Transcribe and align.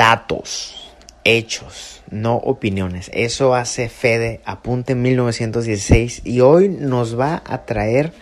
Datos, 0.00 0.94
hechos, 1.24 2.00
no 2.10 2.36
opiniones. 2.36 3.10
Eso 3.12 3.54
hace 3.54 3.90
Fede, 3.90 4.40
apunte 4.46 4.94
en 4.94 5.02
1916 5.02 6.22
y 6.24 6.40
hoy 6.40 6.70
nos 6.70 7.20
va 7.20 7.42
a 7.44 7.66
traer 7.66 8.14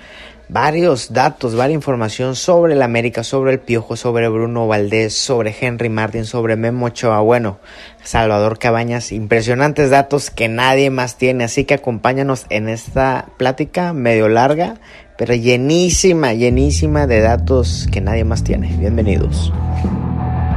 varios 0.49 1.13
datos, 1.13 1.55
varias 1.55 1.77
información 1.77 2.35
sobre 2.35 2.73
el 2.73 2.83
América, 2.83 3.23
sobre 3.23 3.53
el 3.53 3.61
Piojo, 3.61 3.95
sobre 3.95 4.29
Bruno 4.29 4.67
Valdés, 4.67 5.15
sobre 5.15 5.55
Henry 5.57 5.89
Martin, 5.89 6.25
sobre 6.25 6.57
Memo 6.57 6.87
Ochoa, 6.87 7.21
bueno, 7.21 7.61
Salvador 8.03 8.59
Cabañas, 8.59 9.13
impresionantes 9.13 9.89
datos 9.89 10.33
que 10.33 10.49
nadie 10.49 10.91
más 10.91 11.17
tiene, 11.17 11.45
así 11.45 11.65
que 11.65 11.75
acompáñanos 11.75 12.47
en 12.51 12.69
esta 12.69 13.27
plática 13.37 13.93
medio 13.93 14.29
larga, 14.29 14.81
pero 15.17 15.33
llenísima, 15.33 16.33
llenísima 16.33 17.07
de 17.07 17.21
datos 17.21 17.87
que 17.93 18.01
nadie 18.01 18.25
más 18.25 18.43
tiene. 18.43 18.67
Bienvenidos. 18.77 19.53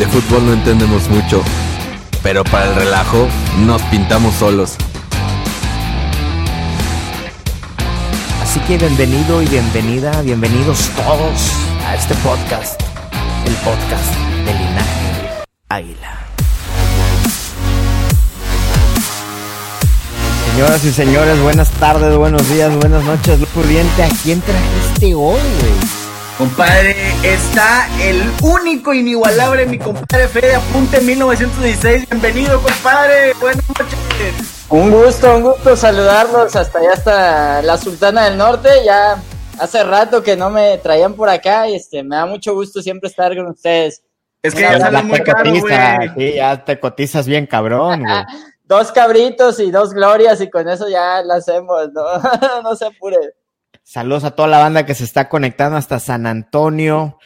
De 0.00 0.06
fútbol 0.06 0.46
no 0.46 0.54
entendemos 0.54 1.10
mucho, 1.10 1.42
pero 2.22 2.42
para 2.42 2.70
el 2.70 2.74
relajo 2.74 3.28
nos 3.66 3.82
pintamos 3.82 4.34
solos. 4.34 4.76
Así 8.42 8.60
que 8.60 8.78
bienvenido 8.78 9.42
y 9.42 9.46
bienvenida, 9.46 10.22
bienvenidos 10.22 10.88
todos 10.96 11.52
a 11.86 11.96
este 11.96 12.14
podcast, 12.14 12.80
el 13.44 13.52
podcast 13.56 14.14
de 14.46 14.54
Linaje 14.54 15.44
Águila. 15.68 16.18
Señoras 20.54 20.82
y 20.82 20.92
señores, 20.92 21.42
buenas 21.42 21.68
tardes, 21.72 22.16
buenos 22.16 22.48
días, 22.48 22.74
buenas 22.76 23.04
noches, 23.04 23.38
Pudiente. 23.52 24.02
¿A 24.02 24.08
quién 24.22 24.40
trajiste 24.40 25.14
hoy, 25.14 25.40
güey? 25.60 25.99
Compadre, 26.40 26.96
está 27.22 27.86
el 28.00 28.22
único 28.40 28.94
inigualable, 28.94 29.66
mi 29.66 29.78
compadre 29.78 30.26
Fede 30.26 30.54
Apunte 30.54 31.02
1916. 31.02 32.08
Bienvenido, 32.08 32.62
compadre. 32.62 33.34
Buenas 33.38 33.62
noches. 33.68 34.64
Un 34.70 34.90
gusto, 34.90 35.36
un 35.36 35.42
gusto 35.42 35.76
saludarlos 35.76 36.56
hasta 36.56 36.78
allá, 36.78 36.92
hasta 36.94 37.60
la 37.60 37.76
Sultana 37.76 38.24
del 38.24 38.38
Norte. 38.38 38.70
Ya 38.86 39.22
hace 39.58 39.84
rato 39.84 40.22
que 40.22 40.34
no 40.34 40.48
me 40.48 40.78
traían 40.78 41.12
por 41.12 41.28
acá 41.28 41.68
y 41.68 41.74
este, 41.74 42.02
me 42.02 42.16
da 42.16 42.24
mucho 42.24 42.54
gusto 42.54 42.80
siempre 42.80 43.10
estar 43.10 43.36
con 43.36 43.48
ustedes. 43.48 44.02
Es 44.42 44.54
que 44.54 44.62
ya 44.62 44.80
sale 44.80 45.02
muy 45.02 45.20
caro, 45.20 45.50
güey. 45.50 45.74
Sí, 46.16 46.36
ya 46.36 46.64
te 46.64 46.80
cotizas 46.80 47.26
bien, 47.26 47.46
cabrón, 47.46 48.02
güey. 48.02 48.24
dos 48.64 48.90
cabritos 48.92 49.60
y 49.60 49.70
dos 49.70 49.92
glorias 49.92 50.40
y 50.40 50.48
con 50.48 50.70
eso 50.70 50.88
ya 50.88 51.20
la 51.22 51.34
hacemos, 51.34 51.92
¿no? 51.92 52.62
no 52.62 52.74
se 52.76 52.86
apure. 52.86 53.34
Saludos 53.90 54.22
a 54.22 54.30
toda 54.30 54.46
la 54.46 54.58
banda 54.58 54.86
que 54.86 54.94
se 54.94 55.02
está 55.02 55.28
conectando 55.28 55.76
hasta 55.76 55.98
San 55.98 56.24
Antonio. 56.24 57.18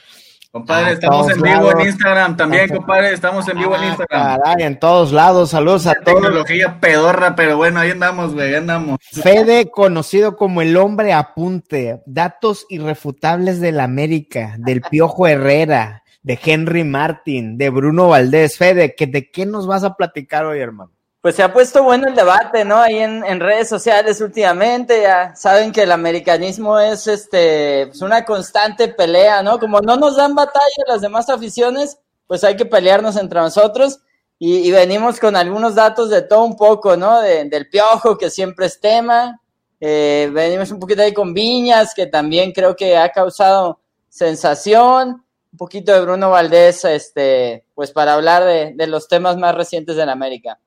Compadre, 0.51 0.93
estamos 0.95 1.29
en 1.31 1.43
vivo 1.43 1.71
en. 1.73 1.81
Instagram 1.89 2.39
también, 2.39 2.71
compadre. 2.71 3.13
Estamos 3.13 3.47
en 3.51 3.59
vivo 3.59 3.77
en 3.77 3.83
Ah, 3.83 3.87
Instagram. 3.89 4.41
caray, 4.41 4.67
en 4.67 4.79
todos 4.79 5.13
lados, 5.13 5.51
saludos 5.51 5.87
a 5.87 5.93
todos. 5.93 6.23
tecnología 6.23 6.81
pedorra, 6.81 7.35
pero 7.37 7.59
bueno, 7.59 7.81
ahí 7.81 7.91
andamos, 7.91 8.33
güey, 8.33 8.49
ahí 8.49 8.55
andamos. 8.55 8.97
Fede, 9.13 9.71
conocido 9.71 10.39
como 10.39 10.63
el 10.63 10.75
hombre 10.79 11.13
apunte, 11.13 12.01
datos 12.07 12.65
irrefutables 12.71 13.61
del 13.61 13.79
América, 13.79 14.55
del 14.57 14.81
Piojo 14.81 15.27
Herrera, 15.27 16.03
de 16.23 16.39
Henry 16.43 16.85
Martin, 16.85 17.59
de 17.59 17.69
Bruno 17.69 18.09
Valdés. 18.09 18.57
Fede, 18.57 18.95
¿que 18.95 19.07
¿de 19.07 19.31
qué 19.31 19.45
nos 19.45 19.67
vas 19.67 19.85
a 19.85 19.97
platicar 19.97 20.47
hoy, 20.47 20.61
hermano? 20.61 20.93
Pues 21.25 21.37
se 21.37 21.43
ha 21.43 21.55
puesto 21.55 21.83
bueno 21.83 22.07
el 22.07 22.15
debate, 22.15 22.67
¿no? 22.67 22.77
Ahí 22.77 22.99
en, 22.99 23.25
en 23.25 23.41
redes 23.41 23.67
sociales 23.67 24.21
últimamente, 24.21 25.01
ya 25.01 25.35
saben 25.35 25.73
que 25.73 25.85
el 25.85 25.93
americanismo 25.93 26.79
es 26.79 27.07
este, 27.07 27.87
pues 27.87 28.03
una 28.03 28.27
constante 28.27 28.89
pelea, 28.89 29.43
¿no? 29.43 29.59
Como 29.59 29.81
no 29.81 29.97
nos 29.97 30.17
dan 30.17 30.35
batalla 30.35 30.85
las 30.87 31.01
demás 31.01 31.31
aficiones, 31.31 31.99
pues 32.27 32.45
hay 32.45 32.57
que 32.57 32.67
pelearnos 32.67 33.17
entre 33.17 33.41
nosotros. 33.41 34.01
Y, 34.39 34.71
venimos 34.71 35.19
con 35.19 35.35
algunos 35.35 35.75
datos 35.75 36.11
de 36.11 36.21
todo 36.21 36.45
un 36.45 36.57
poco, 36.59 36.95
¿no? 36.99 37.23
De- 37.23 37.47
del 37.47 37.71
piojo, 37.71 38.19
que 38.19 38.29
siempre 38.29 38.67
es 38.67 38.79
tema. 38.79 39.41
Eh, 39.81 40.29
venimos 40.31 40.71
un 40.73 40.79
poquito 40.79 41.01
ahí 41.01 41.15
con 41.15 41.33
Viñas, 41.33 41.95
que 41.95 42.07
también 42.07 42.53
creo 42.53 42.77
que 42.77 42.99
ha 42.99 43.09
causado 43.11 43.81
sensación. 44.11 45.25
Un 45.53 45.57
poquito 45.59 45.91
de 45.91 46.03
Bruno 46.03 46.29
Valdés, 46.29 46.85
este, 46.85 47.65
pues 47.75 47.93
para 47.93 48.13
hablar 48.13 48.45
de, 48.45 48.73
de 48.75 48.87
los 48.89 49.09
temas 49.09 49.39
más 49.39 49.55
recientes 49.55 49.97
en 49.97 50.11
América. 50.11 50.59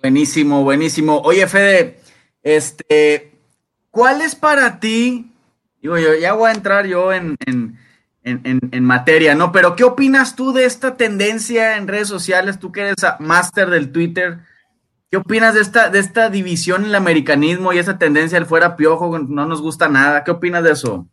Buenísimo, 0.00 0.62
buenísimo. 0.62 1.20
Oye, 1.24 1.46
Fede, 1.46 1.98
este, 2.42 3.32
¿cuál 3.90 4.22
es 4.22 4.34
para 4.34 4.78
ti? 4.78 5.32
Digo, 5.82 5.98
yo 5.98 6.14
ya 6.14 6.34
voy 6.34 6.50
a 6.50 6.54
entrar 6.54 6.86
yo 6.86 7.12
en, 7.12 7.36
en, 7.46 7.78
en, 8.22 8.60
en- 8.72 8.84
materia, 8.84 9.34
¿no? 9.34 9.52
Pero, 9.52 9.74
¿qué 9.76 9.84
opinas 9.84 10.36
tú 10.36 10.52
de 10.52 10.64
esta 10.64 10.96
tendencia 10.96 11.76
en 11.76 11.88
redes 11.88 12.08
sociales? 12.08 12.58
Tú 12.58 12.70
que 12.72 12.80
eres 12.82 12.94
máster 13.18 13.70
del 13.70 13.90
Twitter, 13.92 14.38
¿qué 15.10 15.16
opinas 15.16 15.54
de 15.54 15.60
esta, 15.62 15.88
de 15.90 15.98
esta 15.98 16.30
división 16.30 16.82
en 16.82 16.88
el 16.90 16.94
americanismo 16.94 17.72
y 17.72 17.78
esa 17.78 17.98
tendencia 17.98 18.38
del 18.38 18.46
fuera 18.48 18.76
piojo? 18.76 19.18
No 19.18 19.46
nos 19.46 19.60
gusta 19.62 19.88
nada. 19.88 20.22
¿Qué 20.24 20.30
opinas 20.30 20.62
de 20.62 20.72
eso? 20.72 21.06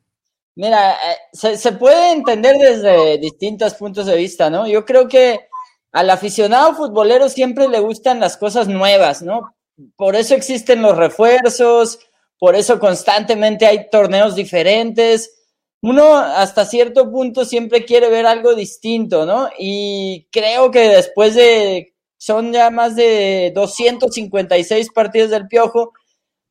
Mira, 0.56 0.92
eh, 0.94 1.18
se, 1.34 1.58
se 1.58 1.72
puede 1.74 2.12
entender 2.14 2.56
desde 2.58 3.18
distintos 3.18 3.74
puntos 3.74 4.06
de 4.06 4.16
vista, 4.16 4.50
¿no? 4.50 4.68
Yo 4.68 4.86
creo 4.86 5.08
que 5.08 5.42
al 5.96 6.10
aficionado 6.10 6.74
futbolero 6.76 7.30
siempre 7.30 7.70
le 7.70 7.80
gustan 7.80 8.20
las 8.20 8.36
cosas 8.36 8.68
nuevas, 8.68 9.22
¿no? 9.22 9.56
Por 9.96 10.18
eso 10.18 10.36
existen 10.36 10.82
los 10.82 10.98
refuerzos, 10.98 12.00
por 12.38 12.56
eso 12.56 12.80
constantemente 12.80 13.66
hay 13.66 13.90
torneos 13.90 14.36
diferentes. 14.36 15.34
Uno 15.82 16.18
hasta 16.18 16.66
cierto 16.66 17.10
punto 17.10 17.46
siempre 17.46 17.86
quiere 17.86 18.10
ver 18.10 18.26
algo 18.26 18.56
distinto, 18.56 19.26
¿no? 19.26 19.48
Y 19.58 20.28
creo 20.34 20.70
que 20.70 20.90
después 20.90 21.34
de, 21.34 21.96
son 22.18 22.52
ya 22.52 22.70
más 22.72 22.98
de 22.98 23.54
256 23.56 24.90
partidos 24.92 25.30
del 25.30 25.48
Piojo, 25.48 25.94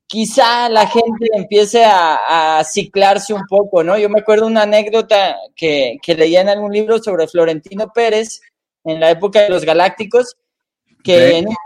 quizá 0.07 0.71
la 0.71 0.87
gente 0.87 1.29
empiece 1.35 1.85
a, 1.85 2.63
ciclarse 2.65 3.35
un 3.35 3.45
poco, 3.47 3.85
¿no? 3.85 3.99
Yo 3.99 4.09
me 4.09 4.21
acuerdo 4.21 4.47
una 4.47 4.63
anécdota 4.63 5.37
que, 5.55 5.99
que 6.03 6.15
leía 6.15 6.41
en 6.41 6.49
algún 6.49 6.73
libro 6.73 6.99
sobre 6.99 7.29
Florentino 7.29 7.93
Pérez 7.93 8.41
en 8.85 9.01
la 9.01 9.11
época 9.11 9.41
de 9.41 9.49
los 9.49 9.65
Galácticos, 9.65 10.37
que 11.03 11.39
en, 11.39 11.49
un, 11.49 11.57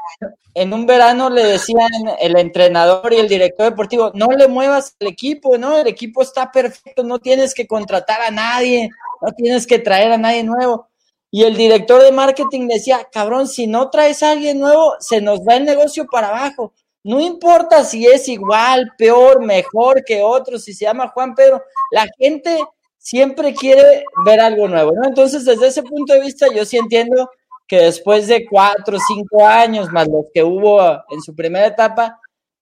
en 0.55 0.73
un 0.73 0.87
verano 0.87 1.31
le 1.31 1.45
decían 1.45 1.91
el 2.19 2.37
entrenador 2.37 3.13
y 3.13 3.19
el 3.19 3.29
director 3.29 3.71
deportivo, 3.71 4.11
no 4.15 4.29
le 4.29 4.49
muevas 4.49 4.97
el 4.99 5.09
equipo, 5.09 5.57
¿no? 5.59 5.79
El 5.79 5.87
equipo 5.87 6.23
está 6.23 6.51
perfecto, 6.51 7.05
no 7.05 7.19
tienes 7.19 7.55
que 7.55 7.67
contratar 7.67 8.21
a 8.21 8.31
nadie, 8.31 8.91
no 9.23 9.33
tienes 9.33 9.67
que 9.67 9.79
traer 9.79 10.13
a 10.13 10.19
nadie 10.19 10.43
nuevo. 10.43 10.89
Y 11.31 11.45
el 11.45 11.57
director 11.57 12.03
de 12.03 12.11
marketing 12.11 12.69
decía, 12.69 13.07
cabrón, 13.13 13.47
si 13.49 13.67
no 13.67 13.91
traes 13.91 14.23
a 14.23 14.33
alguien 14.33 14.59
nuevo, 14.59 14.95
se 14.99 15.21
nos 15.21 15.41
va 15.41 15.57
el 15.57 15.65
negocio 15.65 16.07
para 16.11 16.29
abajo. 16.29 16.73
No 17.05 17.21
importa 17.21 17.85
si 17.85 18.07
es 18.07 18.29
igual, 18.29 18.93
peor, 18.99 19.45
mejor 19.45 20.05
que 20.05 20.23
otros, 20.23 20.65
si 20.65 20.75
se 20.75 20.87
llama 20.87 21.09
Juan 21.09 21.35
Pedro, 21.35 21.63
la 21.91 22.07
gente 22.19 22.59
siempre 23.09 23.55
quiere 23.55 24.05
ver 24.27 24.39
algo 24.39 24.69
nuevo, 24.69 24.93
¿no? 24.93 25.09
Entonces, 25.09 25.47
desde 25.47 25.69
ese 25.69 25.83
punto 25.83 26.13
de 26.13 26.21
vista, 26.21 26.47
yo 26.55 26.67
sí 26.67 26.77
entiendo 26.77 27.31
que 27.67 27.79
después 27.79 28.27
de 28.27 28.47
cuatro 28.47 28.99
o 28.99 29.01
cinco 29.01 29.47
años, 29.47 29.91
más 29.91 30.09
los 30.09 30.27
que 30.35 30.45
hubo 30.45 30.79
en 31.09 31.23
su 31.23 31.35
primera 31.35 31.69
etapa, 31.69 32.21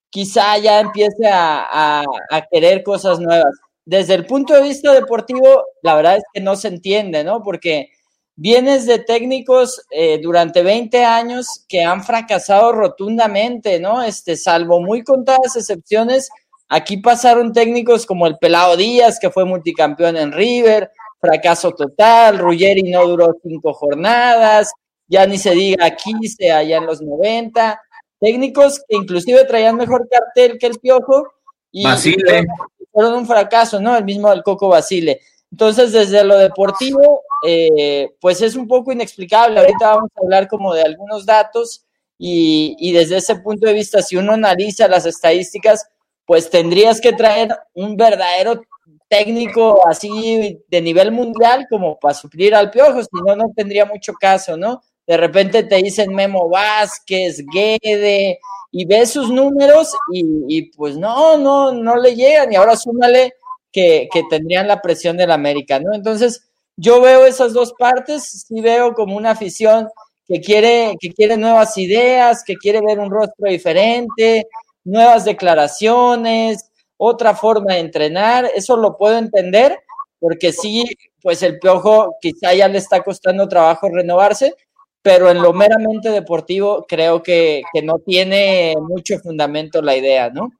quizá 0.08 0.56
ya 0.58 0.78
empiece 0.78 1.28
a, 1.28 2.04
querer 2.52 2.84
cosas 2.84 3.18
nuevas. 3.18 3.52
Desde 3.84 4.14
el 4.14 4.24
punto 4.24 4.54
de 4.54 4.62
vista 4.62 4.92
deportivo, 4.92 5.64
la 5.82 5.96
verdad 5.96 6.18
es 6.18 6.24
que 6.32 6.40
no 6.40 6.54
se 6.54 6.68
entiende, 6.68 7.24
¿no? 7.24 7.42
Porque 7.42 7.90
vienes 8.36 8.86
de 8.86 9.00
técnicos 9.00 9.82
eh, 9.90 10.20
durante 10.22 10.62
20 10.62 11.04
años 11.04 11.64
que 11.68 11.82
han 11.82 12.04
fracasado 12.04 12.70
rotundamente, 12.70 13.80
¿no? 13.80 14.00
Este, 14.04 14.36
salvo 14.36 14.80
muy 14.80 15.02
contadas 15.02 15.56
excepciones, 15.56 16.30
aquí 16.68 16.98
pasaron 16.98 17.52
técnicos 17.52 18.06
como 18.06 18.26
el 18.26 18.38
Pelado 18.38 18.76
Díaz, 18.76 19.18
que 19.20 19.30
fue 19.30 19.44
multicampeón 19.44 20.16
en 20.16 20.32
River, 20.32 20.90
fracaso 21.20 21.72
total, 21.72 22.38
Ruggeri 22.38 22.90
no 22.90 23.06
duró 23.06 23.34
cinco 23.42 23.72
jornadas, 23.72 24.72
ya 25.08 25.26
ni 25.26 25.38
se 25.38 25.52
diga 25.52 25.90
Quise 25.90 26.50
allá 26.52 26.78
en 26.78 26.86
los 26.86 27.00
90, 27.00 27.80
técnicos 28.20 28.80
que 28.88 28.96
inclusive 28.96 29.44
traían 29.44 29.76
mejor 29.76 30.08
cartel 30.08 30.58
que 30.58 30.66
el 30.66 30.78
Piojo 30.78 31.28
y, 31.70 31.84
Basile. 31.84 32.46
fueron 32.92 33.14
un 33.14 33.26
fracaso, 33.26 33.80
¿no? 33.80 33.96
El 33.96 34.04
mismo 34.04 34.30
del 34.30 34.42
Coco 34.42 34.68
Basile. 34.68 35.20
Entonces, 35.50 35.92
desde 35.92 36.24
lo 36.24 36.36
deportivo, 36.38 37.22
eh, 37.46 38.10
pues 38.20 38.42
es 38.42 38.56
un 38.56 38.66
poco 38.66 38.92
inexplicable. 38.92 39.60
Ahorita 39.60 39.94
vamos 39.94 40.10
a 40.16 40.20
hablar 40.20 40.48
como 40.48 40.74
de 40.74 40.82
algunos 40.82 41.24
datos 41.24 41.84
y, 42.18 42.76
y, 42.78 42.92
desde 42.92 43.18
ese 43.18 43.36
punto 43.36 43.66
de 43.66 43.74
vista, 43.74 44.02
si 44.02 44.16
uno 44.16 44.32
analiza 44.32 44.88
las 44.88 45.06
estadísticas, 45.06 45.86
pues 46.26 46.50
tendrías 46.50 47.00
que 47.00 47.12
traer 47.12 47.56
un 47.74 47.96
verdadero 47.96 48.60
técnico 49.08 49.86
así 49.88 50.60
de 50.68 50.80
nivel 50.80 51.12
mundial 51.12 51.66
como 51.70 51.98
para 51.98 52.14
suplir 52.14 52.54
al 52.54 52.70
piojo, 52.70 53.02
si 53.02 53.08
no, 53.24 53.36
no 53.36 53.44
tendría 53.54 53.84
mucho 53.86 54.12
caso, 54.14 54.56
¿no? 54.56 54.82
De 55.06 55.16
repente 55.16 55.62
te 55.62 55.76
dicen 55.76 56.12
Memo 56.12 56.48
Vázquez, 56.48 57.44
Guede, 57.52 58.40
y 58.72 58.84
ves 58.84 59.12
sus 59.12 59.30
números 59.30 59.92
y, 60.12 60.70
pues 60.72 60.96
no, 60.96 61.38
no, 61.38 61.72
no 61.72 61.96
le 61.96 62.14
llegan. 62.14 62.52
Y 62.52 62.56
ahora 62.56 62.76
súmale 62.76 63.34
que, 63.70 64.08
que 64.12 64.24
tendrían 64.28 64.66
la 64.66 64.82
presión 64.82 65.16
del 65.16 65.30
América, 65.30 65.78
¿no? 65.78 65.94
Entonces, 65.94 66.48
yo 66.76 67.00
veo 67.00 67.24
esas 67.24 67.52
dos 67.52 67.72
partes, 67.78 68.44
sí 68.46 68.60
veo 68.60 68.92
como 68.94 69.16
una 69.16 69.30
afición 69.30 69.88
que 70.26 70.40
quiere, 70.40 70.96
que 71.00 71.10
quiere 71.10 71.36
nuevas 71.36 71.78
ideas, 71.78 72.42
que 72.44 72.56
quiere 72.56 72.80
ver 72.80 72.98
un 72.98 73.10
rostro 73.10 73.48
diferente, 73.48 74.48
nuevas 74.86 75.24
declaraciones, 75.24 76.70
otra 76.96 77.34
forma 77.34 77.74
de 77.74 77.80
entrenar, 77.80 78.50
eso 78.54 78.76
lo 78.76 78.96
puedo 78.96 79.18
entender, 79.18 79.78
porque 80.18 80.52
sí, 80.52 80.84
pues 81.20 81.42
el 81.42 81.58
piojo 81.58 82.16
quizá 82.20 82.54
ya 82.54 82.68
le 82.68 82.78
está 82.78 83.02
costando 83.02 83.48
trabajo 83.48 83.88
renovarse, 83.92 84.54
pero 85.02 85.30
en 85.30 85.42
lo 85.42 85.52
meramente 85.52 86.10
deportivo 86.10 86.86
creo 86.88 87.22
que, 87.22 87.62
que 87.72 87.82
no 87.82 87.98
tiene 87.98 88.74
mucho 88.80 89.18
fundamento 89.18 89.82
la 89.82 89.96
idea, 89.96 90.30
¿no? 90.30 90.52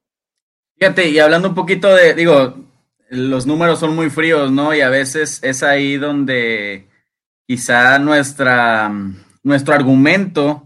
Fíjate, 0.78 1.08
y 1.08 1.18
hablando 1.18 1.48
un 1.48 1.54
poquito 1.54 1.94
de, 1.94 2.14
digo, 2.14 2.54
los 3.08 3.46
números 3.46 3.78
son 3.78 3.96
muy 3.96 4.10
fríos, 4.10 4.50
¿no? 4.52 4.74
Y 4.74 4.82
a 4.82 4.90
veces 4.90 5.42
es 5.42 5.62
ahí 5.62 5.96
donde 5.96 6.86
quizá 7.46 7.98
nuestra, 7.98 8.92
nuestro 9.42 9.74
argumento 9.74 10.64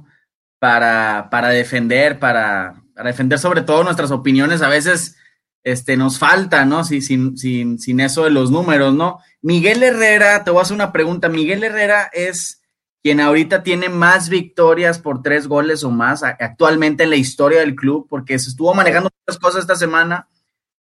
para, 0.59 1.29
para 1.31 1.51
defender, 1.51 2.19
para, 2.19 2.80
para 3.01 3.13
defender 3.13 3.39
sobre 3.39 3.63
todo 3.63 3.83
nuestras 3.83 4.11
opiniones, 4.11 4.61
a 4.61 4.69
veces 4.69 5.17
este, 5.65 5.97
nos 5.97 6.19
falta, 6.19 6.67
¿no? 6.67 6.85
Sí, 6.85 7.01
sin, 7.01 7.39
sin, 7.39 7.79
sin 7.79 7.99
eso 7.99 8.25
de 8.25 8.31
los 8.31 8.51
números, 8.51 8.93
¿no? 8.93 9.21
Miguel 9.41 9.83
Herrera, 9.83 10.45
te 10.45 10.51
voy 10.51 10.59
a 10.59 10.63
hacer 10.65 10.75
una 10.75 10.93
pregunta. 10.93 11.31
Miguel 11.31 11.65
Herrera 11.65 12.11
es 12.13 12.61
quien 13.03 13.21
ahorita 13.21 13.63
tiene 13.63 13.89
más 13.89 14.29
victorias 14.29 14.99
por 14.99 15.23
tres 15.23 15.47
goles 15.47 15.83
o 15.83 15.91
más 15.91 16.23
actualmente 16.23 17.05
en 17.05 17.11
la 17.11 17.17
historia 17.17 17.61
del 17.61 17.75
club, 17.75 18.07
porque 18.07 18.39
se 18.39 18.51
estuvo 18.51 18.75
manejando 18.75 19.09
muchas 19.27 19.41
cosas 19.41 19.63
esta 19.63 19.77
semana 19.77 20.29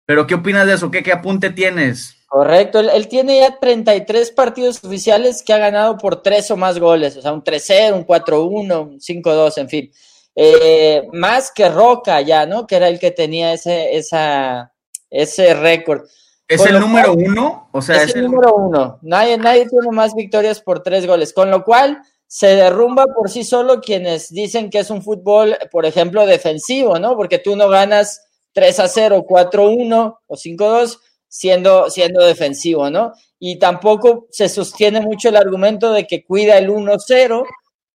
pero, 0.06 0.26
¿qué 0.28 0.34
opinas 0.34 0.66
de 0.68 0.74
eso? 0.74 0.90
¿Qué, 0.90 1.02
qué 1.02 1.12
apunte 1.12 1.50
tienes? 1.50 2.14
Correcto, 2.28 2.78
él, 2.78 2.90
él, 2.94 3.08
tiene 3.08 3.40
ya 3.40 3.58
33 3.58 4.30
partidos 4.30 4.82
oficiales 4.84 5.42
que 5.42 5.52
ha 5.52 5.58
ganado 5.58 5.98
por 5.98 6.22
tres 6.22 6.50
o 6.50 6.56
más 6.56 6.78
goles, 6.78 7.16
o 7.16 7.22
sea, 7.22 7.32
un 7.32 7.42
3-0, 7.42 7.94
un 7.94 8.06
4-1, 8.06 8.82
un 8.82 9.00
5-2, 9.00 9.58
en 9.58 9.68
fin. 9.68 9.90
Eh, 10.36 11.08
más 11.12 11.50
que 11.50 11.68
Roca 11.68 12.20
ya, 12.20 12.46
¿no? 12.46 12.66
Que 12.66 12.76
era 12.76 12.88
el 12.88 13.00
que 13.00 13.10
tenía 13.10 13.54
ese, 13.54 13.96
esa, 13.96 14.72
ese 15.10 15.54
récord. 15.54 16.02
¿Es 16.46 16.60
Con 16.60 16.68
el 16.68 16.80
número 16.80 17.14
cual, 17.14 17.26
uno? 17.28 17.68
O 17.72 17.82
sea, 17.82 17.96
es, 17.96 18.10
es 18.10 18.16
el, 18.16 18.24
el 18.24 18.30
número 18.30 18.54
uno. 18.54 18.98
Nadie, 19.02 19.38
nadie 19.38 19.66
tiene 19.66 19.90
más 19.90 20.14
victorias 20.14 20.60
por 20.60 20.82
tres 20.82 21.06
goles. 21.06 21.32
Con 21.32 21.50
lo 21.50 21.64
cual, 21.64 22.02
se 22.26 22.48
derrumba 22.48 23.06
por 23.06 23.30
sí 23.30 23.44
solo 23.44 23.80
quienes 23.80 24.32
dicen 24.32 24.70
que 24.70 24.80
es 24.80 24.90
un 24.90 25.02
fútbol, 25.02 25.56
por 25.70 25.86
ejemplo, 25.86 26.26
defensivo, 26.26 26.98
¿no? 26.98 27.16
Porque 27.16 27.38
tú 27.38 27.56
no 27.56 27.68
ganas 27.68 28.26
3 28.52 28.80
a 28.80 28.88
0, 28.88 29.24
4 29.26 29.70
1 29.70 30.20
o 30.26 30.36
5 30.36 30.68
2, 30.68 31.00
siendo, 31.28 31.90
siendo 31.90 32.24
defensivo, 32.24 32.90
¿no? 32.90 33.12
Y 33.38 33.58
tampoco 33.58 34.26
se 34.30 34.48
sostiene 34.48 35.00
mucho 35.00 35.28
el 35.28 35.36
argumento 35.36 35.92
de 35.92 36.06
que 36.06 36.24
cuida 36.24 36.58
el 36.58 36.70
1 36.70 36.94
0, 36.98 37.44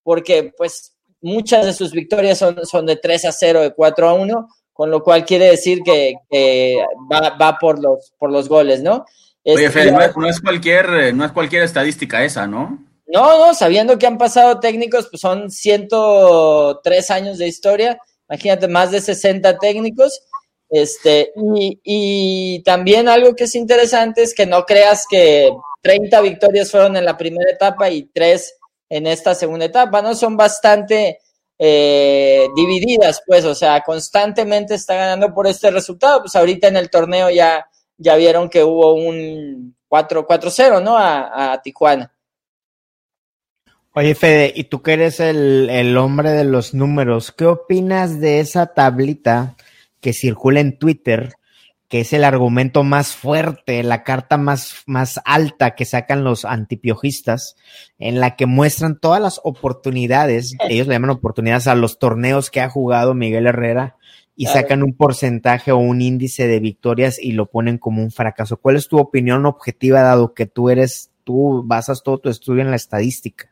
porque 0.04 0.54
pues 0.56 0.91
muchas 1.22 1.66
de 1.66 1.74
sus 1.74 1.92
victorias 1.92 2.38
son, 2.38 2.66
son 2.66 2.86
de 2.86 2.98
3 2.98 3.26
a 3.26 3.32
0, 3.32 3.62
de 3.62 3.74
4 3.74 4.10
a 4.10 4.14
1, 4.14 4.48
con 4.74 4.90
lo 4.90 5.04
cual 5.04 5.26
quiere 5.26 5.46
decir 5.46 5.82
que, 5.84 6.16
que 6.30 6.78
va, 7.12 7.38
va, 7.38 7.58
por, 7.60 7.82
los, 7.82 8.14
por 8.18 8.32
los 8.32 8.50
goles, 8.50 8.82
¿no? 8.82 9.06
Oye, 9.44 9.66
este, 9.66 9.70
Fede, 9.70 9.92
no, 9.92 10.02
es, 10.02 10.18
no, 10.18 10.28
es 10.28 10.40
cualquier, 10.40 11.14
no 11.14 11.26
es 11.26 11.32
cualquier 11.32 11.64
estadística 11.64 12.24
esa, 12.24 12.48
¿no? 12.48 12.80
No, 13.08 13.48
no, 13.48 13.54
sabiendo 13.54 13.98
que 13.98 14.08
han 14.08 14.18
pasado 14.18 14.60
técnicos, 14.60 15.08
pues 15.10 15.22
son 15.22 15.52
103 15.52 17.12
años 17.12 17.38
de 17.38 17.48
historia, 17.48 18.00
imagínate, 18.30 18.68
más 18.68 18.92
de 18.92 19.02
60 19.02 19.58
técnicos, 19.58 20.22
este, 20.70 21.34
y, 21.36 21.80
y, 21.84 22.64
también 22.64 23.10
algo 23.10 23.36
que 23.36 23.44
es 23.44 23.56
interesante 23.56 24.24
es 24.24 24.34
que 24.34 24.46
no 24.46 24.64
creas 24.64 25.06
que 25.10 25.52
30 25.82 26.22
victorias 26.22 26.72
fueron 26.72 26.96
en 26.96 27.04
la 27.04 27.18
primera 27.18 27.52
etapa 27.52 27.90
y 27.90 28.04
3 28.04 28.54
en 28.92 29.08
esta 29.08 29.34
segunda 29.34 29.66
etapa, 29.66 30.02
¿no? 30.02 30.14
Son 30.14 30.36
bastante 30.36 31.20
eh, 31.58 32.48
divididas, 32.56 33.24
pues, 33.26 33.46
o 33.46 33.56
sea, 33.56 33.82
constantemente 33.82 34.76
está 34.76 34.96
ganando 34.96 35.34
por 35.34 35.48
este 35.48 35.72
resultado. 35.72 36.20
Pues 36.20 36.36
ahorita 36.36 36.68
en 36.68 36.76
el 36.76 36.90
torneo 36.90 37.30
ya, 37.30 37.66
ya 37.98 38.18
vieron 38.18 38.50
que 38.50 38.64
hubo 38.64 38.94
un 38.94 39.76
4-0, 39.90 40.84
¿no? 40.84 40.98
A, 40.98 41.60
Tijuana. 41.64 42.14
Oye, 43.94 44.14
Fede, 44.14 44.52
y 44.54 44.66
tú 44.66 44.82
que 44.82 44.94
eres 44.94 45.22
el, 45.22 45.70
el 45.70 45.98
hombre 45.98 46.32
de 46.32 46.44
los 46.44 46.74
números, 46.74 47.32
¿qué 47.32 47.46
opinas 47.46 48.20
de 48.20 48.42
esa 48.42 48.68
tablita? 48.68 49.56
que 50.02 50.14
circula 50.14 50.60
en 50.60 50.78
Twitter, 50.78 51.34
que 51.92 52.00
es 52.00 52.14
el 52.14 52.24
argumento 52.24 52.86
más 52.86 53.18
fuerte, 53.18 53.84
la 53.84 54.04
carta 54.04 54.38
más, 54.38 54.76
más 54.86 55.20
alta 55.26 55.76
que 55.76 55.84
sacan 55.84 56.24
los 56.24 56.46
antipiojistas, 56.46 57.58
en 58.00 58.22
la 58.22 58.38
que 58.38 58.46
muestran 58.46 58.98
todas 58.98 59.22
las 59.22 59.42
oportunidades, 59.44 60.54
ellos 60.70 60.88
le 60.88 60.94
llaman 60.94 61.10
oportunidades 61.10 61.68
a 61.68 61.76
los 61.76 62.00
torneos 62.00 62.50
que 62.50 62.62
ha 62.62 62.70
jugado 62.70 63.14
Miguel 63.14 63.46
Herrera, 63.46 63.98
y 64.38 64.46
sacan 64.46 64.84
un 64.84 64.96
porcentaje 64.96 65.74
o 65.74 65.78
un 65.78 66.02
índice 66.02 66.48
de 66.48 66.62
victorias 66.62 67.20
y 67.20 67.34
lo 67.34 67.48
ponen 67.48 67.78
como 67.78 68.02
un 68.02 68.10
fracaso. 68.10 68.56
¿Cuál 68.56 68.78
es 68.78 68.88
tu 68.88 68.98
opinión 68.98 69.46
objetiva, 69.46 70.02
dado 70.02 70.34
que 70.34 70.46
tú 70.46 70.70
eres, 70.70 71.12
tú 71.26 71.62
basas 71.66 72.04
todo 72.04 72.20
tu 72.20 72.30
estudio 72.30 72.62
en 72.62 72.70
la 72.72 72.78
estadística? 72.78 73.52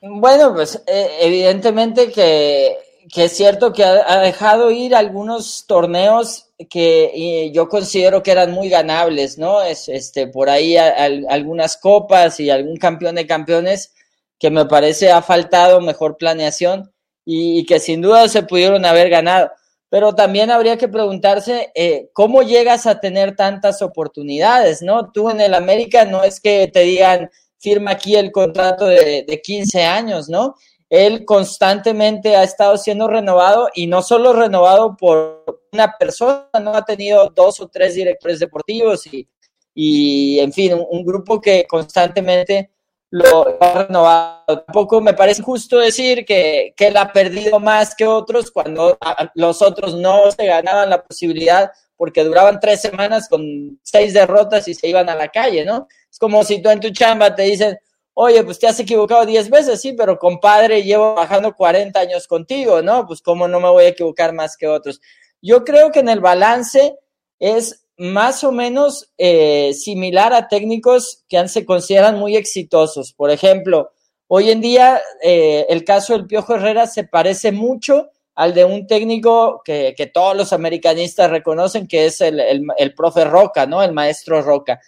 Bueno, 0.00 0.54
pues 0.54 0.80
eh, 0.86 1.08
evidentemente 1.20 2.12
que 2.12 2.76
que 3.12 3.24
es 3.24 3.32
cierto 3.32 3.72
que 3.72 3.84
ha, 3.84 4.04
ha, 4.06 4.20
dejado 4.20 4.70
ir 4.70 4.94
algunos 4.94 5.64
torneos 5.66 6.49
que 6.68 7.50
yo 7.54 7.68
considero 7.68 8.22
que 8.22 8.32
eran 8.32 8.52
muy 8.52 8.68
ganables, 8.68 9.38
¿no? 9.38 9.62
Es, 9.62 9.88
este, 9.88 10.26
por 10.26 10.50
ahí 10.50 10.76
algunas 10.76 11.76
copas 11.76 12.40
y 12.40 12.50
algún 12.50 12.76
campeón 12.76 13.14
de 13.14 13.26
campeones 13.26 13.94
que 14.38 14.50
me 14.50 14.66
parece 14.66 15.10
ha 15.10 15.22
faltado 15.22 15.80
mejor 15.80 16.16
planeación 16.16 16.92
y, 17.24 17.60
y 17.60 17.66
que 17.66 17.78
sin 17.78 18.02
duda 18.02 18.28
se 18.28 18.42
pudieron 18.42 18.84
haber 18.84 19.08
ganado. 19.10 19.50
Pero 19.88 20.14
también 20.14 20.50
habría 20.50 20.76
que 20.76 20.88
preguntarse 20.88 21.72
eh, 21.74 22.10
cómo 22.12 22.42
llegas 22.42 22.86
a 22.86 23.00
tener 23.00 23.34
tantas 23.34 23.82
oportunidades, 23.82 24.82
¿no? 24.82 25.10
Tú 25.10 25.30
en 25.30 25.40
el 25.40 25.54
América 25.54 26.04
no 26.04 26.22
es 26.22 26.40
que 26.40 26.68
te 26.68 26.80
digan 26.80 27.30
firma 27.58 27.92
aquí 27.92 28.16
el 28.16 28.32
contrato 28.32 28.86
de, 28.86 29.24
de 29.26 29.42
15 29.42 29.82
años, 29.84 30.28
¿no? 30.28 30.54
Él 30.90 31.24
constantemente 31.24 32.34
ha 32.34 32.42
estado 32.42 32.76
siendo 32.76 33.06
renovado 33.06 33.68
y 33.74 33.86
no 33.86 34.02
solo 34.02 34.32
renovado 34.32 34.96
por 34.96 35.44
una 35.72 35.94
persona, 35.96 36.48
no 36.60 36.74
ha 36.74 36.84
tenido 36.84 37.30
dos 37.30 37.60
o 37.60 37.68
tres 37.68 37.94
directores 37.94 38.40
deportivos 38.40 39.06
y, 39.06 39.28
y 39.72 40.40
en 40.40 40.52
fin, 40.52 40.72
un, 40.90 41.04
grupo 41.04 41.40
que 41.40 41.64
constantemente 41.68 42.72
lo 43.08 43.62
ha 43.62 43.84
renovado. 43.84 44.64
Tampoco 44.64 45.00
me 45.00 45.14
parece 45.14 45.42
justo 45.42 45.78
decir 45.78 46.24
que, 46.24 46.74
que 46.76 46.88
él 46.88 46.96
ha 46.96 47.12
perdido 47.12 47.60
más 47.60 47.94
que 47.94 48.04
otros 48.04 48.50
cuando 48.50 48.98
los 49.34 49.62
otros 49.62 49.94
no 49.94 50.28
se 50.32 50.44
ganaban 50.44 50.90
la 50.90 51.04
posibilidad 51.04 51.70
porque 51.96 52.24
duraban 52.24 52.58
tres 52.58 52.80
semanas 52.80 53.28
con 53.28 53.78
seis 53.84 54.12
derrotas 54.12 54.66
y 54.66 54.74
se 54.74 54.88
iban 54.88 55.08
a 55.08 55.14
la 55.14 55.28
calle, 55.28 55.64
¿no? 55.64 55.86
Es 56.10 56.18
como 56.18 56.42
si 56.42 56.60
tú 56.60 56.70
en 56.70 56.80
tu 56.80 56.90
chamba 56.90 57.34
te 57.34 57.42
dicen, 57.42 57.78
oye, 58.14 58.42
pues 58.44 58.58
te 58.58 58.66
has 58.66 58.78
equivocado 58.80 59.24
10 59.26 59.50
veces, 59.50 59.80
sí, 59.80 59.92
pero 59.92 60.18
compadre, 60.18 60.82
llevo 60.82 61.14
bajando 61.14 61.54
40 61.54 61.98
años 61.98 62.26
contigo, 62.26 62.82
¿no? 62.82 63.06
Pues 63.06 63.22
cómo 63.22 63.48
no 63.48 63.60
me 63.60 63.70
voy 63.70 63.84
a 63.84 63.88
equivocar 63.88 64.32
más 64.32 64.56
que 64.56 64.66
otros. 64.66 65.00
Yo 65.42 65.64
creo 65.64 65.90
que 65.90 66.00
en 66.00 66.08
el 66.08 66.20
balance 66.20 66.96
es 67.38 67.86
más 67.96 68.44
o 68.44 68.52
menos 68.52 69.10
eh, 69.18 69.72
similar 69.74 70.32
a 70.32 70.48
técnicos 70.48 71.24
que 71.28 71.48
se 71.48 71.64
consideran 71.64 72.18
muy 72.18 72.36
exitosos. 72.36 73.12
Por 73.12 73.30
ejemplo, 73.30 73.92
Hoy 74.32 74.48
en 74.52 74.60
día, 74.60 75.02
eh, 75.20 75.66
el 75.68 75.82
caso 75.82 76.12
del 76.12 76.28
Piojo 76.28 76.54
Herrera 76.54 76.86
se 76.86 77.02
parece 77.02 77.50
mucho 77.50 78.10
al 78.36 78.54
de 78.54 78.64
un 78.64 78.86
técnico 78.86 79.60
que, 79.64 79.92
todos 80.14 80.36
los 80.36 80.52
americanistas 80.52 81.28
reconocen, 81.32 81.88
que 81.88 82.06
es 82.06 82.20
el, 82.20 82.38
el, 82.38 82.94
profe 82.94 83.24
Roca, 83.24 83.66
¿no? 83.66 83.82
El 83.82 83.92
maestro 83.92 84.40
Roca. 84.40 84.80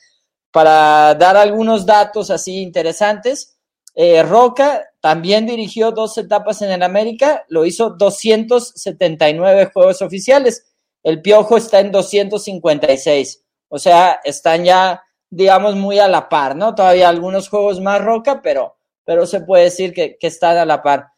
Para 0.53 1.15
dar 1.15 1.37
algunos 1.37 1.87
datos 1.87 2.31
así 2.31 2.61
interesantes, 2.61 3.59
eh, 3.95 4.23
Roca 4.23 4.83
también 5.01 5.47
dirigió 5.47 5.91
dos 5.93 6.17
etapas 6.19 6.63
en 6.63 6.71
el 6.71 6.83
América, 6.83 7.45
lo 7.49 7.65
hizo 7.65 7.91
279 7.91 9.71
juegos 9.73 10.03
oficiales. 10.03 10.67
El 11.03 11.21
Piojo 11.21 11.57
está 11.57 11.81
en 11.81 11.91
256. 11.91 13.43
O 13.69 13.79
sea, 13.79 14.21
están 14.25 14.65
ya, 14.65 15.03
digamos, 15.31 15.75
muy 15.75 15.99
a 15.99 16.09
la 16.09 16.29
par, 16.29 16.55
¿no? 16.55 16.75
Todavía 16.75 17.09
algunos 17.09 17.49
juegos 17.49 17.81
más 17.81 18.03
Roca, 18.03 18.41
pero, 18.43 18.77
pero 19.05 19.27
se 19.27 19.41
puede 19.41 19.65
decir 19.65 19.93
que, 19.93 20.17
que 20.19 20.27
están 20.27 20.59
a 20.59 20.67
la 20.67 20.83
par. 20.83 21.09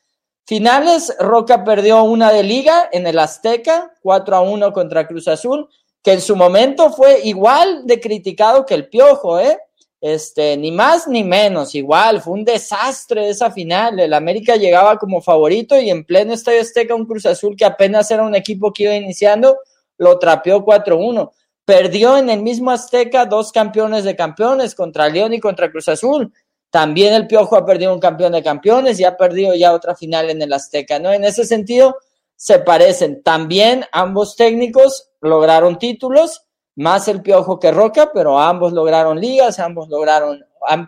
Finales, 0.46 1.14
Roca 1.18 1.64
perdió 1.64 2.02
una 2.04 2.30
de 2.30 2.42
liga 2.42 2.88
en 2.92 3.06
el 3.06 3.18
Azteca, 3.18 3.92
4 4.02 4.36
a 4.36 4.40
1 4.42 4.72
contra 4.72 5.06
Cruz 5.06 5.26
Azul, 5.26 5.68
que 6.04 6.12
en 6.12 6.20
su 6.20 6.36
momento 6.36 6.92
fue 6.92 7.22
igual 7.24 7.86
de 7.86 7.98
criticado 7.98 8.66
que 8.66 8.74
el 8.74 8.88
Piojo, 8.88 9.40
¿eh? 9.40 9.58
Este, 10.02 10.54
ni 10.58 10.70
más 10.70 11.08
ni 11.08 11.24
menos, 11.24 11.74
igual, 11.74 12.20
fue 12.20 12.34
un 12.34 12.44
desastre 12.44 13.30
esa 13.30 13.50
final. 13.50 13.98
El 13.98 14.12
América 14.12 14.56
llegaba 14.56 14.98
como 14.98 15.22
favorito 15.22 15.80
y 15.80 15.88
en 15.88 16.04
pleno 16.04 16.34
Estadio 16.34 16.60
Azteca 16.60 16.94
un 16.94 17.06
Cruz 17.06 17.24
Azul 17.24 17.56
que 17.56 17.64
apenas 17.64 18.10
era 18.10 18.22
un 18.22 18.34
equipo 18.34 18.70
que 18.70 18.82
iba 18.82 18.94
iniciando, 18.94 19.56
lo 19.96 20.18
trapeó 20.18 20.62
4-1. 20.62 21.30
Perdió 21.64 22.18
en 22.18 22.28
el 22.28 22.42
mismo 22.42 22.70
Azteca 22.70 23.24
dos 23.24 23.50
campeones 23.50 24.04
de 24.04 24.14
campeones 24.14 24.74
contra 24.74 25.08
León 25.08 25.32
y 25.32 25.40
contra 25.40 25.70
Cruz 25.70 25.88
Azul. 25.88 26.30
También 26.68 27.14
el 27.14 27.26
Piojo 27.26 27.56
ha 27.56 27.64
perdido 27.64 27.94
un 27.94 28.00
campeón 28.00 28.32
de 28.32 28.42
campeones 28.42 29.00
y 29.00 29.04
ha 29.04 29.16
perdido 29.16 29.54
ya 29.54 29.72
otra 29.72 29.94
final 29.94 30.28
en 30.28 30.42
el 30.42 30.52
Azteca, 30.52 30.98
¿no? 30.98 31.14
En 31.14 31.24
ese 31.24 31.46
sentido, 31.46 31.96
se 32.36 32.58
parecen. 32.58 33.22
También 33.22 33.86
ambos 33.90 34.36
técnicos 34.36 35.12
lograron 35.24 35.78
títulos, 35.78 36.46
más 36.76 37.08
el 37.08 37.22
Piojo 37.22 37.58
que 37.58 37.70
Roca, 37.70 38.10
pero 38.12 38.38
ambos 38.38 38.72
lograron 38.72 39.20
ligas, 39.20 39.58
ambos 39.58 39.88
lograron, 39.88 40.44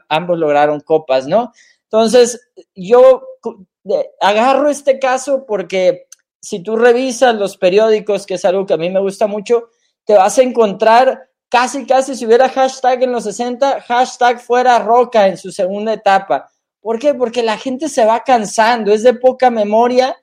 ambos 0.09 0.39
lograron 0.39 0.81
copas, 0.81 1.27
¿no? 1.27 1.53
Entonces, 1.85 2.51
yo 2.75 3.23
agarro 4.21 4.69
este 4.69 4.99
caso 4.99 5.45
porque 5.47 6.09
si 6.41 6.63
tú 6.63 6.77
revisas 6.77 7.35
los 7.35 7.57
periódicos, 7.57 8.27
que 8.27 8.35
es 8.35 8.45
algo 8.45 8.67
que 8.67 8.75
a 8.75 8.79
mí 8.79 8.91
me 8.91 9.01
gusta 9.01 9.27
mucho, 9.27 9.71
te 10.05 10.15
vas 10.15 10.39
a 10.39 10.43
encontrar 10.43 11.29
casi, 11.49 11.87
casi 11.87 12.15
si 12.15 12.27
hubiera 12.27 12.49
hashtag 12.49 13.05
en 13.05 13.13
los 13.13 13.25
60, 13.25 13.81
hashtag 13.83 14.41
fuera 14.41 14.79
Roca 14.79 15.27
en 15.27 15.37
su 15.37 15.51
segunda 15.53 15.93
etapa. 15.93 16.51
¿Por 16.81 16.99
qué? 16.99 17.15
Porque 17.15 17.43
la 17.43 17.59
gente 17.59 17.89
se 17.89 18.05
va 18.05 18.23
cansando, 18.23 18.93
es 18.93 19.03
de 19.03 19.15
poca 19.15 19.51
memoria, 19.51 20.17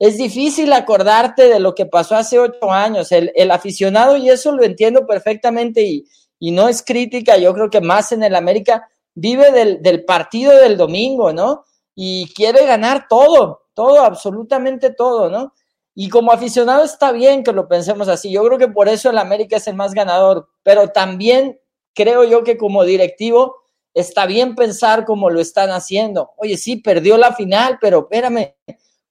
es 0.00 0.16
difícil 0.16 0.72
acordarte 0.72 1.50
de 1.50 1.60
lo 1.60 1.74
que 1.74 1.84
pasó 1.84 2.16
hace 2.16 2.38
ocho 2.38 2.72
años. 2.72 3.12
El, 3.12 3.50
aficionado, 3.50 4.16
y 4.16 4.30
eso 4.30 4.50
lo 4.50 4.64
entiendo 4.64 5.06
perfectamente 5.06 5.82
y, 5.82 6.06
y, 6.38 6.52
no 6.52 6.68
es 6.68 6.82
crítica, 6.82 7.36
yo 7.36 7.52
creo 7.52 7.68
que 7.68 7.82
más 7.82 8.10
en 8.10 8.22
el 8.22 8.34
América, 8.34 8.88
vive 9.14 9.52
del, 9.52 9.82
del 9.82 10.06
partido 10.06 10.56
del 10.56 10.78
domingo, 10.78 11.34
¿no? 11.34 11.64
Y 11.94 12.32
quiere 12.34 12.64
ganar 12.64 13.08
todo, 13.10 13.66
todo, 13.74 14.02
absolutamente 14.02 14.90
todo, 14.90 15.28
¿no? 15.28 15.52
Y 15.94 16.08
como 16.08 16.32
aficionado 16.32 16.82
está 16.82 17.12
bien 17.12 17.44
que 17.44 17.52
lo 17.52 17.68
pensemos 17.68 18.08
así. 18.08 18.32
Yo 18.32 18.42
creo 18.44 18.56
que 18.56 18.68
por 18.68 18.88
eso 18.88 19.10
el 19.10 19.18
América 19.18 19.56
es 19.58 19.66
el 19.66 19.74
más 19.74 19.92
ganador, 19.92 20.48
pero 20.62 20.88
también 20.88 21.60
creo 21.94 22.24
yo 22.24 22.42
que 22.42 22.56
como 22.56 22.84
directivo 22.84 23.56
está 23.92 24.24
bien 24.24 24.54
pensar 24.54 25.04
como 25.04 25.28
lo 25.28 25.40
están 25.40 25.68
haciendo. 25.68 26.30
Oye, 26.38 26.56
sí, 26.56 26.76
perdió 26.76 27.18
la 27.18 27.34
final, 27.34 27.76
pero 27.82 28.08
espérame, 28.10 28.54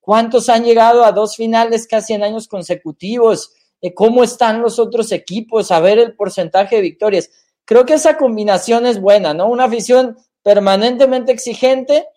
¿cuántos 0.09 0.49
han 0.49 0.63
llegado 0.63 1.05
a 1.05 1.11
dos 1.11 1.35
finales 1.35 1.85
casi 1.85 2.15
en 2.15 2.23
años 2.23 2.47
consecutivos? 2.47 3.53
Eh, 3.79 3.93
¿Cómo 3.93 4.23
están 4.23 4.59
los 4.59 4.79
otros 4.79 5.11
equipos? 5.11 5.69
A 5.69 5.79
ver 5.81 5.99
el 5.99 6.15
porcentaje 6.15 6.77
de 6.77 6.81
victorias. 6.81 7.29
Creo 7.63 7.85
que 7.85 7.93
esa 7.93 8.17
combinación 8.17 8.87
es 8.87 8.99
buena, 8.99 9.35
¿no? 9.35 9.45
Una 9.45 9.65
afición 9.65 10.17
permanentemente 10.41 11.31
exigente, 11.31 12.07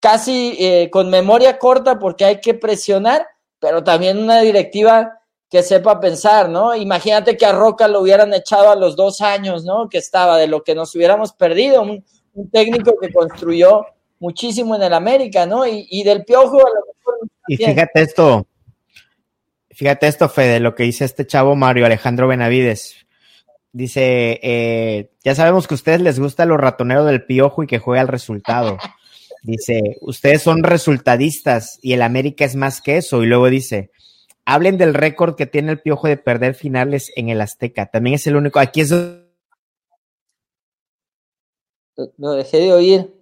casi 0.00 0.56
eh, 0.58 0.88
con 0.90 1.10
memoria 1.10 1.58
corta 1.58 1.98
porque 1.98 2.24
hay 2.24 2.40
que 2.40 2.54
presionar, 2.54 3.26
pero 3.58 3.84
también 3.84 4.16
una 4.16 4.40
directiva 4.40 5.20
que 5.50 5.62
sepa 5.62 6.00
pensar, 6.00 6.48
¿no? 6.48 6.74
Imagínate 6.74 7.36
que 7.36 7.44
a 7.44 7.52
Roca 7.52 7.86
lo 7.86 8.00
hubieran 8.00 8.32
echado 8.32 8.70
a 8.70 8.76
los 8.76 8.96
dos 8.96 9.20
años, 9.20 9.62
¿no? 9.66 9.90
Que 9.90 9.98
estaba, 9.98 10.38
de 10.38 10.46
lo 10.46 10.64
que 10.64 10.74
nos 10.74 10.94
hubiéramos 10.94 11.34
perdido, 11.34 11.82
un, 11.82 12.02
técnico 12.50 12.94
que 12.98 13.12
construyó 13.12 13.84
muchísimo 14.20 14.74
en 14.74 14.84
el 14.84 14.94
América, 14.94 15.44
¿no? 15.44 15.66
Y, 15.66 16.02
del 16.02 16.24
Piojo 16.24 16.56
a 16.60 16.70
lo. 16.70 16.95
Y 17.48 17.56
fíjate 17.56 18.02
esto, 18.02 18.46
fíjate 19.70 20.06
esto, 20.06 20.28
Fede, 20.28 20.60
lo 20.60 20.74
que 20.74 20.84
dice 20.84 21.04
este 21.04 21.26
chavo 21.26 21.54
Mario 21.54 21.86
Alejandro 21.86 22.28
Benavides. 22.28 23.06
Dice, 23.72 24.40
eh, 24.42 25.10
ya 25.22 25.34
sabemos 25.34 25.66
que 25.66 25.74
a 25.74 25.76
ustedes 25.76 26.00
les 26.00 26.18
gusta 26.18 26.46
lo 26.46 26.56
ratonero 26.56 27.04
del 27.04 27.24
Piojo 27.24 27.62
y 27.62 27.66
que 27.66 27.78
juega 27.78 28.00
al 28.00 28.08
resultado. 28.08 28.78
Dice, 29.42 29.98
ustedes 30.00 30.42
son 30.42 30.62
resultadistas 30.62 31.78
y 31.82 31.92
el 31.92 32.02
América 32.02 32.44
es 32.44 32.56
más 32.56 32.80
que 32.80 32.96
eso. 32.96 33.22
Y 33.22 33.26
luego 33.26 33.50
dice, 33.50 33.90
hablen 34.46 34.78
del 34.78 34.94
récord 34.94 35.36
que 35.36 35.46
tiene 35.46 35.72
el 35.72 35.80
Piojo 35.80 36.08
de 36.08 36.16
perder 36.16 36.54
finales 36.54 37.12
en 37.16 37.28
el 37.28 37.40
Azteca. 37.40 37.86
También 37.86 38.14
es 38.14 38.26
el 38.26 38.36
único. 38.36 38.58
Aquí 38.58 38.80
es. 38.80 38.90
Lo 42.16 42.32
dejé 42.32 42.60
de 42.60 42.72
oír. 42.72 43.15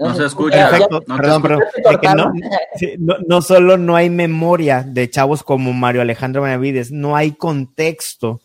No, 0.00 0.14
se 0.14 0.24
escucha. 0.24 0.70
Perfecto. 0.70 1.02
No, 1.06 1.16
perdón, 1.16 1.42
perdón. 1.42 2.32
No, 2.98 3.16
no, 3.26 3.42
solo 3.42 3.76
no 3.76 3.96
hay 3.96 4.08
memoria 4.08 4.82
de 4.82 5.10
chavos 5.10 5.42
como 5.42 5.72
Mario 5.74 6.00
Alejandro 6.00 6.42
Benavides, 6.42 6.90
no 6.90 7.16
hay 7.16 7.32
contexto 7.32 8.40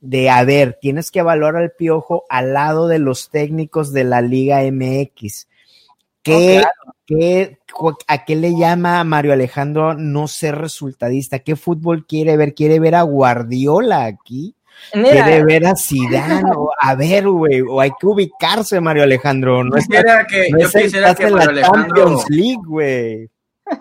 de, 0.00 0.28
a 0.28 0.44
ver, 0.44 0.78
tienes 0.80 1.10
que 1.10 1.20
evaluar 1.20 1.56
al 1.56 1.72
piojo 1.72 2.24
al 2.28 2.52
lado 2.52 2.88
de 2.88 2.98
los 2.98 3.30
técnicos 3.30 3.92
de 3.92 4.04
la 4.04 4.20
Liga 4.20 4.60
MX. 4.62 5.48
¿Qué, 6.22 6.62
¿A 8.06 8.24
qué 8.24 8.36
le 8.36 8.56
llama 8.56 9.00
a 9.00 9.04
Mario 9.04 9.32
Alejandro 9.32 9.94
no 9.94 10.28
ser 10.28 10.58
resultadista? 10.58 11.38
¿Qué 11.38 11.56
fútbol 11.56 12.06
quiere 12.06 12.36
ver? 12.36 12.54
¿Quiere 12.54 12.78
ver 12.80 12.96
a 12.96 13.02
Guardiola 13.02 14.04
aquí? 14.04 14.54
Quiere 14.90 15.44
ver 15.44 15.66
a 15.66 15.74
Zidane, 15.76 16.42
a 16.80 16.94
ver, 16.94 17.28
güey, 17.28 17.60
o 17.60 17.80
hay 17.80 17.90
que 17.98 18.06
ubicarse, 18.06 18.80
Mario 18.80 19.02
Alejandro. 19.02 19.62
No 19.64 19.76
quisiera 19.76 20.26
que, 20.26 20.48
yo 20.50 20.70
quisiera 20.70 21.14
que 21.14 21.30
Mario 21.30 21.50
Alejandro, 21.50 22.22
League, 22.28 22.62
güey. 22.66 23.30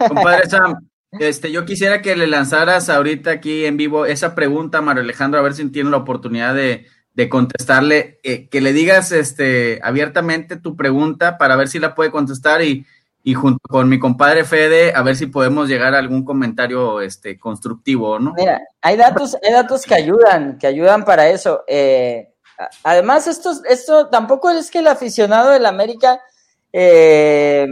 Compadre 0.07 0.49
Sam, 0.49 0.75
este, 1.19 1.51
yo 1.51 1.65
quisiera 1.65 2.01
que 2.01 2.15
le 2.15 2.27
lanzaras 2.27 2.89
ahorita 2.89 3.31
aquí 3.31 3.65
en 3.65 3.77
vivo 3.77 4.05
esa 4.05 4.35
pregunta 4.35 4.77
a 4.77 4.81
Mario 4.81 5.03
Alejandro, 5.03 5.39
a 5.39 5.43
ver 5.43 5.53
si 5.53 5.67
tiene 5.69 5.89
la 5.89 5.97
oportunidad 5.97 6.55
de, 6.55 6.85
contestarle, 7.29 8.19
eh, 8.23 8.47
que 8.49 8.61
le 8.61 8.73
digas 8.73 9.11
este, 9.11 9.79
abiertamente 9.83 10.55
tu 10.55 10.75
pregunta 10.75 11.37
para 11.37 11.55
ver 11.55 11.67
si 11.67 11.79
la 11.79 11.93
puede 11.93 12.09
contestar 12.09 12.63
y, 12.63 12.85
y 13.23 13.33
junto 13.33 13.59
con 13.69 13.87
mi 13.87 13.99
compadre 13.99 14.43
Fede, 14.43 14.93
a 14.95 15.03
ver 15.03 15.15
si 15.15 15.27
podemos 15.27 15.67
llegar 15.67 15.93
a 15.93 15.99
algún 15.99 16.25
comentario 16.25 17.01
este, 17.01 17.37
constructivo, 17.39 18.19
¿no? 18.19 18.33
Mira, 18.35 18.61
hay 18.81 18.97
datos, 18.97 19.37
hay 19.43 19.53
datos 19.53 19.85
que 19.85 19.95
ayudan, 19.95 20.57
que 20.57 20.67
ayudan 20.67 21.05
para 21.05 21.29
eso. 21.29 21.63
Eh, 21.67 22.33
además, 22.83 23.27
esto, 23.27 23.51
esto 23.69 24.07
tampoco 24.07 24.49
es 24.49 24.71
que 24.71 24.79
el 24.79 24.87
aficionado 24.87 25.51
del 25.51 25.65
América 25.67 26.19
eh, 26.73 27.67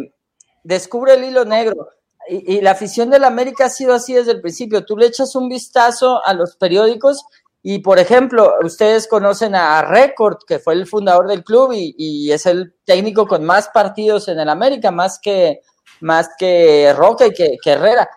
descubre 0.63 1.15
el 1.15 1.23
hilo 1.23 1.45
negro 1.45 1.89
y, 2.29 2.61
la 2.61 2.71
afición 2.71 3.09
del 3.09 3.23
América 3.23 3.65
ha 3.65 3.69
sido 3.69 3.93
así 3.93 4.13
desde 4.13 4.33
el 4.33 4.41
principio. 4.41 4.85
Tú 4.85 4.95
le 4.97 5.07
echas 5.07 5.35
un 5.35 5.49
vistazo 5.49 6.23
a 6.23 6.33
los 6.33 6.55
periódicos 6.55 7.25
y, 7.61 7.79
por 7.79 7.99
ejemplo, 7.99 8.55
ustedes 8.63 9.07
conocen 9.07 9.53
a 9.55 9.81
Record, 9.81 10.37
que 10.47 10.59
fue 10.59 10.73
el 10.73 10.87
fundador 10.87 11.27
del 11.27 11.43
club 11.43 11.71
y, 11.73 12.31
es 12.31 12.45
el 12.45 12.75
técnico 12.85 13.27
con 13.27 13.43
más 13.43 13.69
partidos 13.69 14.27
en 14.27 14.39
el 14.39 14.49
América, 14.49 14.91
más 14.91 15.19
que, 15.19 15.61
más 15.99 16.29
que 16.37 16.93
Roca 16.95 17.27
y 17.27 17.33
que, 17.33 17.57
Herrera. 17.63 18.09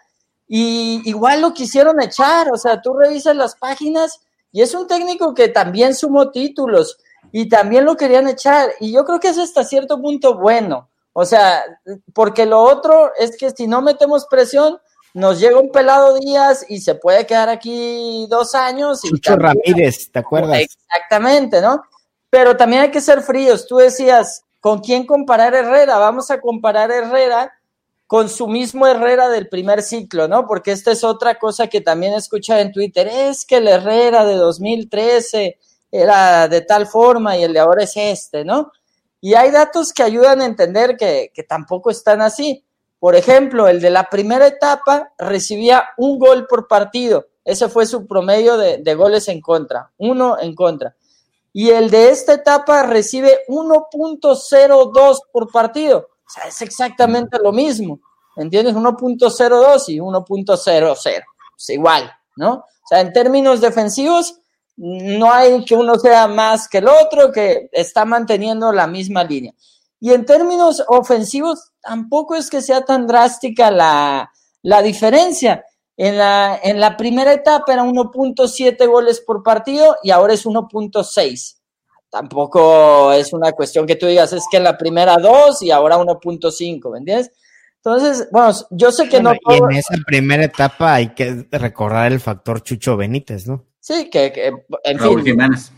Y 0.47 1.03
igual 1.05 1.41
lo 1.41 1.53
quisieron 1.53 2.01
echar, 2.01 2.53
o 2.53 2.57
sea, 2.57 2.81
tú 2.81 2.95
revisas 2.95 3.35
las 3.35 3.57
páginas 3.57 4.21
y 4.53 4.63
es 4.63 4.75
un 4.75 4.87
técnico 4.87 5.35
que 5.35 5.49
también 5.49 5.95
sumó 5.95 6.31
títulos 6.31 6.99
y 7.33 7.49
también 7.49 7.85
lo 7.85 7.97
querían 7.97 8.29
echar. 8.29 8.71
Y 8.79 8.93
yo 8.93 9.05
creo 9.05 9.19
que 9.19 9.29
es 9.29 9.39
hasta 9.39 9.65
cierto 9.65 10.01
punto 10.01 10.39
bueno 10.39 10.91
o 11.13 11.25
sea, 11.27 11.65
porque 12.15 12.47
lo 12.47 12.61
otro 12.61 13.13
es 13.19 13.37
que 13.37 13.51
si 13.51 13.67
no 13.67 13.83
metemos 13.83 14.27
presión, 14.27 14.79
nos 15.15 15.39
llega 15.41 15.59
un 15.59 15.71
pelado 15.71 16.19
Díaz 16.19 16.65
y 16.69 16.81
se 16.81 16.95
puede 16.95 17.27
quedar 17.27 17.49
aquí 17.49 18.27
dos 18.29 18.55
años. 18.55 19.05
Y 19.05 19.11
Chucho 19.11 19.37
Ramírez, 19.37 20.11
¿te 20.11 20.19
acuerdas? 20.19 20.61
Exactamente, 20.61 21.61
¿no? 21.61 21.83
Pero 22.31 22.57
también 22.57 22.83
hay 22.83 22.91
que 22.91 23.01
ser 23.01 23.23
fríos. 23.23 23.67
Tú 23.67 23.77
decías, 23.77 24.45
¿con 24.61 24.81
quién 24.81 25.07
comparar 25.07 25.55
Herrera? 25.55 25.99
Vamos 25.99 26.31
a 26.31 26.41
comparar 26.41 26.91
Herrera 26.91 27.53
con 28.07 28.29
su 28.29 28.47
mismo 28.47 28.87
Herrera 28.87 29.29
del 29.29 29.49
primer 29.49 29.83
ciclo, 29.83 30.29
¿no? 30.29 30.47
Porque 30.47 30.73
esta 30.73 30.93
es 30.93 31.03
otra 31.03 31.39
cosa 31.39 31.69
que 31.69 31.81
también 31.81 32.13
he 32.13 32.17
escuchado 32.17 32.61
en 32.61 32.73
Twitter, 32.73 33.09
es 33.09 33.45
que 33.47 33.57
el 33.57 33.69
Herrera 33.69 34.25
de 34.25 34.35
2013 34.35 35.59
era 35.91 36.49
de 36.49 36.61
tal 36.63 36.87
forma 36.87 37.37
y 37.37 37.45
el 37.45 37.53
de 37.53 37.61
ahora 37.61 37.85
es 37.85 37.93
este, 37.97 38.45
¿no? 38.45 38.71
Y 39.21 39.35
hay 39.35 39.51
datos 39.51 39.93
que 39.93 40.03
ayudan 40.03 40.41
a 40.41 40.47
entender 40.47 40.97
que, 40.97 41.31
que 41.33 41.43
tampoco 41.43 41.91
están 41.91 42.21
así. 42.21 42.65
Por 43.03 43.17
ejemplo, 43.17 43.67
el 43.67 43.81
de 43.81 43.91
la 43.91 44.09
primera 44.09 44.47
etapa 44.47 45.13
recibía 45.19 45.89
un 45.97 46.21
gol 46.21 46.47
por 46.47 46.69
partido. 46.69 47.27
Ese 47.45 47.69
fue 47.69 47.85
su 47.85 48.07
promedio 48.07 48.57
de, 48.57 48.79
de 48.79 48.95
goles 48.95 49.27
en 49.27 49.41
contra, 49.41 49.91
uno 49.99 50.39
en 50.39 50.55
contra. 50.55 50.95
Y 51.53 51.71
el 51.71 51.91
de 51.91 52.11
esta 52.11 52.35
etapa 52.35 52.85
recibe 52.85 53.41
1.02 53.49 55.19
por 55.33 55.51
partido. 55.51 55.99
O 55.99 56.31
sea, 56.31 56.45
es 56.45 56.63
exactamente 56.63 57.39
lo 57.43 57.51
mismo. 57.51 57.99
¿Entiendes? 58.37 58.73
1.02 58.73 59.89
y 59.89 59.99
1.00. 59.99 61.25
Es 61.59 61.69
igual, 61.71 62.09
¿no? 62.37 62.53
O 62.53 62.87
sea, 62.89 63.01
en 63.01 63.13
términos 63.13 63.61
defensivos, 63.61 64.39
no 64.77 65.33
hay 65.33 65.65
que 65.65 65.75
uno 65.75 65.99
sea 65.99 66.29
más 66.29 66.69
que 66.69 66.79
el 66.79 66.87
otro, 66.87 67.33
que 67.33 67.69
está 67.73 68.05
manteniendo 68.05 68.71
la 68.71 68.87
misma 68.87 69.25
línea. 69.25 69.55
Y 70.03 70.13
en 70.13 70.27
términos 70.27 70.83
ofensivos, 70.89 71.71
tampoco 71.81 72.35
es 72.35 72.51
que 72.51 72.61
sea 72.61 72.85
tan 72.85 73.07
drástica 73.07 73.71
la, 73.71 74.33
la 74.61 74.83
diferencia. 74.83 75.65
En 75.97 76.19
la, 76.19 76.59
en 76.61 76.81
la 76.81 76.97
primera 76.97 77.33
etapa 77.33 77.73
era 77.73 77.85
1.7 77.85 78.85
goles 78.89 79.21
por 79.21 79.45
partido 79.45 79.95
y 80.03 80.11
ahora 80.11 80.35
es 80.35 80.45
1.6. 80.45 81.57
Tampoco 82.11 83.13
es 83.13 83.33
una 83.33 83.53
cuestión 83.53 83.87
que 83.87 83.95
tú 83.95 84.07
digas, 84.09 84.33
es 84.33 84.43
que 84.51 84.57
en 84.57 84.65
la 84.65 84.77
primera 84.77 85.19
2 85.19 85.63
y 85.63 85.71
ahora 85.71 85.99
1.5, 85.99 86.91
¿me 86.91 86.99
entiendes? 86.99 87.31
Entonces, 87.77 88.27
bueno, 88.33 88.53
yo 88.71 88.91
sé 88.91 89.09
que 89.09 89.21
Bueno, 89.21 89.39
no. 89.47 89.55
y 89.55 89.59
en 89.59 89.71
esa 89.79 89.95
primera 90.05 90.43
etapa 90.43 90.95
hay 90.95 91.15
que 91.15 91.47
recordar 91.53 92.11
el 92.11 92.19
factor 92.19 92.61
Chucho 92.65 92.97
Benítez, 92.97 93.47
¿no? 93.47 93.67
Sí, 93.79 94.11
que, 94.11 94.33
que, 94.33 94.53
en 94.83 94.99
Raúl 94.99 95.23
fin. 95.23 95.35
Jiménez. 95.35 95.71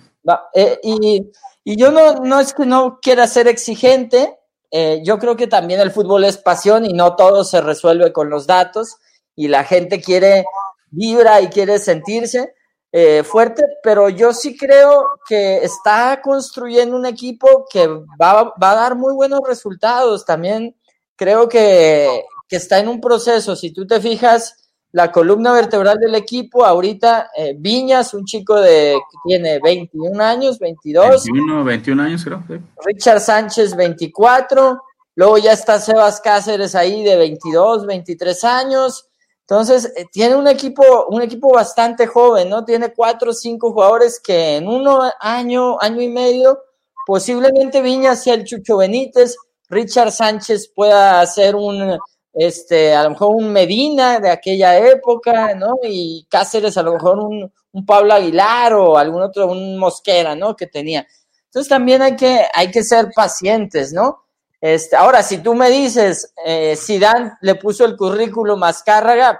Eh, 0.54 0.78
y, 0.82 1.30
y 1.64 1.76
yo 1.76 1.90
no, 1.90 2.14
no 2.14 2.40
es 2.40 2.54
que 2.54 2.66
no 2.66 2.98
quiera 3.00 3.26
ser 3.26 3.48
exigente, 3.48 4.38
eh, 4.70 5.02
yo 5.04 5.18
creo 5.18 5.36
que 5.36 5.46
también 5.46 5.80
el 5.80 5.92
fútbol 5.92 6.24
es 6.24 6.36
pasión 6.36 6.84
y 6.84 6.92
no 6.92 7.14
todo 7.14 7.44
se 7.44 7.60
resuelve 7.60 8.12
con 8.12 8.28
los 8.28 8.46
datos 8.46 8.96
y 9.36 9.48
la 9.48 9.64
gente 9.64 10.00
quiere, 10.00 10.44
vibra 10.90 11.40
y 11.40 11.48
quiere 11.48 11.78
sentirse 11.78 12.54
eh, 12.90 13.22
fuerte, 13.24 13.64
pero 13.82 14.08
yo 14.08 14.32
sí 14.32 14.56
creo 14.56 15.04
que 15.28 15.64
está 15.64 16.20
construyendo 16.22 16.96
un 16.96 17.06
equipo 17.06 17.66
que 17.70 17.88
va, 17.88 18.54
va 18.60 18.70
a 18.70 18.74
dar 18.76 18.94
muy 18.94 19.12
buenos 19.14 19.40
resultados. 19.46 20.24
También 20.24 20.76
creo 21.16 21.48
que, 21.48 22.24
que 22.48 22.56
está 22.56 22.78
en 22.78 22.88
un 22.88 23.00
proceso, 23.00 23.56
si 23.56 23.72
tú 23.72 23.86
te 23.86 24.00
fijas, 24.00 24.63
la 24.94 25.10
columna 25.10 25.52
vertebral 25.52 25.98
del 25.98 26.14
equipo, 26.14 26.64
ahorita 26.64 27.30
eh, 27.36 27.56
Viñas, 27.58 28.14
un 28.14 28.24
chico 28.24 28.60
de 28.60 28.96
que 29.10 29.18
tiene 29.24 29.58
21 29.58 30.22
años, 30.22 30.56
22, 30.60 31.24
21, 31.24 31.64
21 31.64 32.02
años 32.04 32.24
creo. 32.24 32.44
sí. 32.46 32.54
Richard 32.84 33.20
Sánchez 33.20 33.74
24, 33.74 34.80
luego 35.16 35.38
ya 35.38 35.50
está 35.50 35.80
Sebas 35.80 36.20
Cáceres 36.20 36.76
ahí 36.76 37.02
de 37.02 37.16
22, 37.16 37.86
23 37.86 38.44
años. 38.44 39.08
Entonces, 39.40 39.92
eh, 39.96 40.06
tiene 40.12 40.36
un 40.36 40.46
equipo, 40.46 41.06
un 41.08 41.22
equipo 41.22 41.52
bastante 41.52 42.06
joven, 42.06 42.48
¿no? 42.48 42.64
Tiene 42.64 42.92
cuatro 42.94 43.32
o 43.32 43.34
cinco 43.34 43.72
jugadores 43.72 44.20
que 44.20 44.58
en 44.58 44.68
uno 44.68 45.10
año, 45.18 45.76
año 45.80 46.02
y 46.02 46.08
medio, 46.08 46.60
posiblemente 47.04 47.82
Viñas 47.82 48.22
sea 48.22 48.34
el 48.34 48.44
Chucho 48.44 48.76
Benítez, 48.76 49.36
Richard 49.68 50.12
Sánchez 50.12 50.70
pueda 50.72 51.26
ser 51.26 51.56
un, 51.56 51.98
este, 52.34 52.94
a 52.94 53.04
lo 53.04 53.10
mejor 53.10 53.36
un 53.36 53.52
Medina 53.52 54.18
de 54.18 54.30
aquella 54.30 54.76
época, 54.78 55.54
¿no? 55.54 55.76
Y 55.82 56.26
Cáceres 56.28 56.76
a 56.76 56.82
lo 56.82 56.94
mejor 56.94 57.18
un, 57.20 57.52
un 57.72 57.86
Pablo 57.86 58.12
Aguilar 58.12 58.74
o 58.74 58.98
algún 58.98 59.22
otro, 59.22 59.46
un 59.46 59.78
Mosquera, 59.78 60.34
¿no? 60.34 60.56
Que 60.56 60.66
tenía. 60.66 61.06
Entonces 61.46 61.68
también 61.68 62.02
hay 62.02 62.16
que, 62.16 62.46
hay 62.52 62.70
que 62.70 62.82
ser 62.82 63.10
pacientes, 63.14 63.92
¿no? 63.92 64.24
Este, 64.60 64.96
ahora, 64.96 65.22
si 65.22 65.38
tú 65.38 65.54
me 65.54 65.70
dices, 65.70 66.32
eh, 66.42 66.74
Zidane 66.74 67.32
le 67.42 67.54
puso 67.56 67.84
el 67.84 67.96
currículum 67.96 68.62
a 68.64 68.72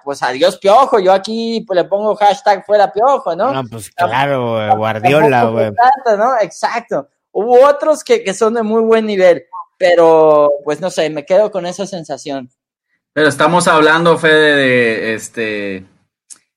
pues 0.05 0.23
adiós 0.23 0.59
Piojo, 0.59 0.99
yo 0.99 1.15
aquí 1.15 1.65
pues, 1.67 1.77
le 1.79 1.85
pongo 1.85 2.15
hashtag 2.15 2.65
fuera 2.67 2.93
Piojo, 2.93 3.35
¿no? 3.35 3.51
No, 3.51 3.65
pues 3.65 3.91
claro, 3.91 4.77
Guardiola, 4.77 5.45
güey. 5.45 5.73
¿no? 6.19 6.39
Exacto. 6.41 7.09
Hubo 7.33 7.67
otros 7.67 8.05
que, 8.05 8.23
que 8.23 8.35
son 8.35 8.53
de 8.53 8.63
muy 8.63 8.83
buen 8.83 9.07
nivel, 9.07 9.47
pero 9.79 10.53
pues 10.63 10.81
no 10.81 10.91
sé, 10.91 11.09
me 11.09 11.25
quedo 11.25 11.51
con 11.51 11.65
esa 11.65 11.87
sensación. 11.87 12.51
Pero 13.15 13.29
estamos 13.29 13.69
hablando, 13.69 14.19
Fede, 14.19 14.57
de 14.57 15.15
este 15.15 15.87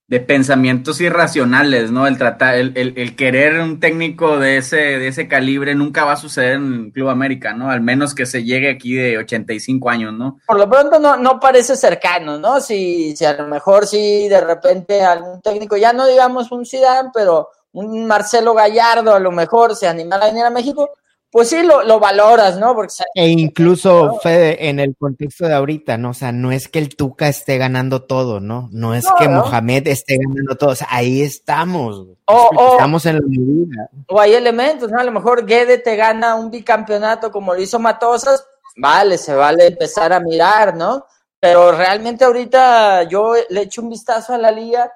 de 0.07 0.21
pensamientos 0.21 1.01
irracionales, 1.01 1.91
¿no? 1.91 2.07
El 2.07 2.17
tratar, 2.17 2.55
el, 2.55 2.71
el, 2.77 2.93
el 2.95 3.15
querer 3.17 3.59
un 3.59 3.81
técnico 3.81 4.39
de 4.39 4.57
ese, 4.57 4.77
de 4.77 5.09
ese 5.09 5.27
calibre 5.27 5.75
nunca 5.75 6.05
va 6.05 6.13
a 6.13 6.17
suceder 6.17 6.53
en 6.53 6.85
el 6.85 6.91
Club 6.93 7.09
América, 7.09 7.53
¿no? 7.53 7.69
Al 7.69 7.81
menos 7.81 8.15
que 8.15 8.25
se 8.25 8.45
llegue 8.45 8.71
aquí 8.71 8.95
de 8.95 9.17
85 9.17 9.89
años, 9.89 10.13
¿no? 10.13 10.39
Por 10.47 10.57
lo 10.57 10.69
pronto 10.69 10.97
no, 10.97 11.17
no 11.17 11.41
parece 11.41 11.75
cercano, 11.75 12.39
¿no? 12.39 12.61
Si, 12.61 13.15
si 13.17 13.25
a 13.25 13.33
lo 13.33 13.47
mejor 13.47 13.85
si 13.85 14.29
de 14.29 14.39
repente 14.39 15.03
algún 15.03 15.41
técnico, 15.41 15.75
ya 15.75 15.91
no 15.91 16.07
digamos 16.07 16.51
un 16.53 16.65
Zidane, 16.65 17.09
pero 17.13 17.49
un 17.73 18.07
Marcelo 18.07 18.53
Gallardo 18.53 19.13
a 19.13 19.19
lo 19.19 19.31
mejor 19.31 19.75
se 19.75 19.87
animara 19.89 20.25
a 20.25 20.29
venir 20.29 20.45
a 20.45 20.49
México, 20.49 20.89
pues 21.37 21.49
sí 21.49 21.61
lo, 21.61 21.83
lo 21.83 21.99
valoras, 21.99 22.57
¿no? 22.57 22.73
Porque 22.73 22.91
E 23.13 23.27
incluso, 23.27 24.17
Fede, 24.23 24.69
en 24.69 24.79
el 24.79 24.95
contexto 24.97 25.45
de 25.47 25.53
ahorita, 25.53 25.95
¿no? 25.95 26.09
O 26.09 26.13
sea, 26.15 26.31
no 26.31 26.51
es 26.51 26.67
que 26.67 26.79
el 26.79 26.95
Tuca 26.95 27.27
esté 27.27 27.59
ganando 27.59 28.01
todo, 28.01 28.39
¿no? 28.39 28.69
No 28.71 28.95
es 28.95 29.05
No, 29.05 29.13
que 29.19 29.27
no. 29.27 29.41
Mohamed 29.41 29.85
esté 29.87 30.17
ganando 30.17 30.55
todo. 30.55 30.71
O 30.71 30.75
sea, 30.75 30.87
ahí 30.89 31.21
estamos. 31.21 32.03
güey. 32.03 32.17
O- 32.25 32.49
o- 32.55 32.71
estamos 32.71 33.05
en 33.05 33.15
la 33.17 33.21
medida. 33.27 33.87
o 34.07 34.19
hay 34.19 34.33
elementos, 34.33 34.89
¿no? 34.91 34.99
A 34.99 35.03
lo 35.03 35.11
mejor 35.11 35.45
Guede 35.45 35.77
te 35.77 35.95
gana 35.95 36.33
un 36.33 36.49
bicampeonato 36.49 37.31
como 37.31 37.53
lo 37.53 37.61
hizo 37.61 37.77
Matosas, 37.77 38.43
vale, 38.75 39.19
se 39.19 39.35
vale 39.35 39.67
empezar 39.67 40.11
a 40.13 40.19
mirar, 40.19 40.75
¿no? 40.75 41.05
Pero 41.39 41.71
realmente 41.71 42.25
ahorita 42.25 43.03
yo 43.03 43.35
le 43.49 43.61
echo 43.61 43.83
un 43.83 43.89
vistazo 43.89 44.33
a 44.33 44.39
la 44.39 44.49
liga 44.49 44.91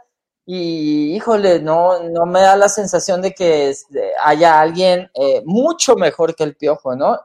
y, 0.53 1.15
híjole, 1.15 1.61
no, 1.61 2.03
no 2.09 2.25
me 2.25 2.41
da 2.41 2.57
la 2.57 2.67
sensación 2.67 3.21
de 3.21 3.31
que 3.31 3.69
este, 3.69 4.11
haya 4.21 4.59
alguien 4.59 5.09
eh, 5.13 5.41
mucho 5.45 5.95
mejor 5.95 6.35
que 6.35 6.43
el 6.43 6.57
Piojo, 6.57 6.93
¿no? 6.93 7.17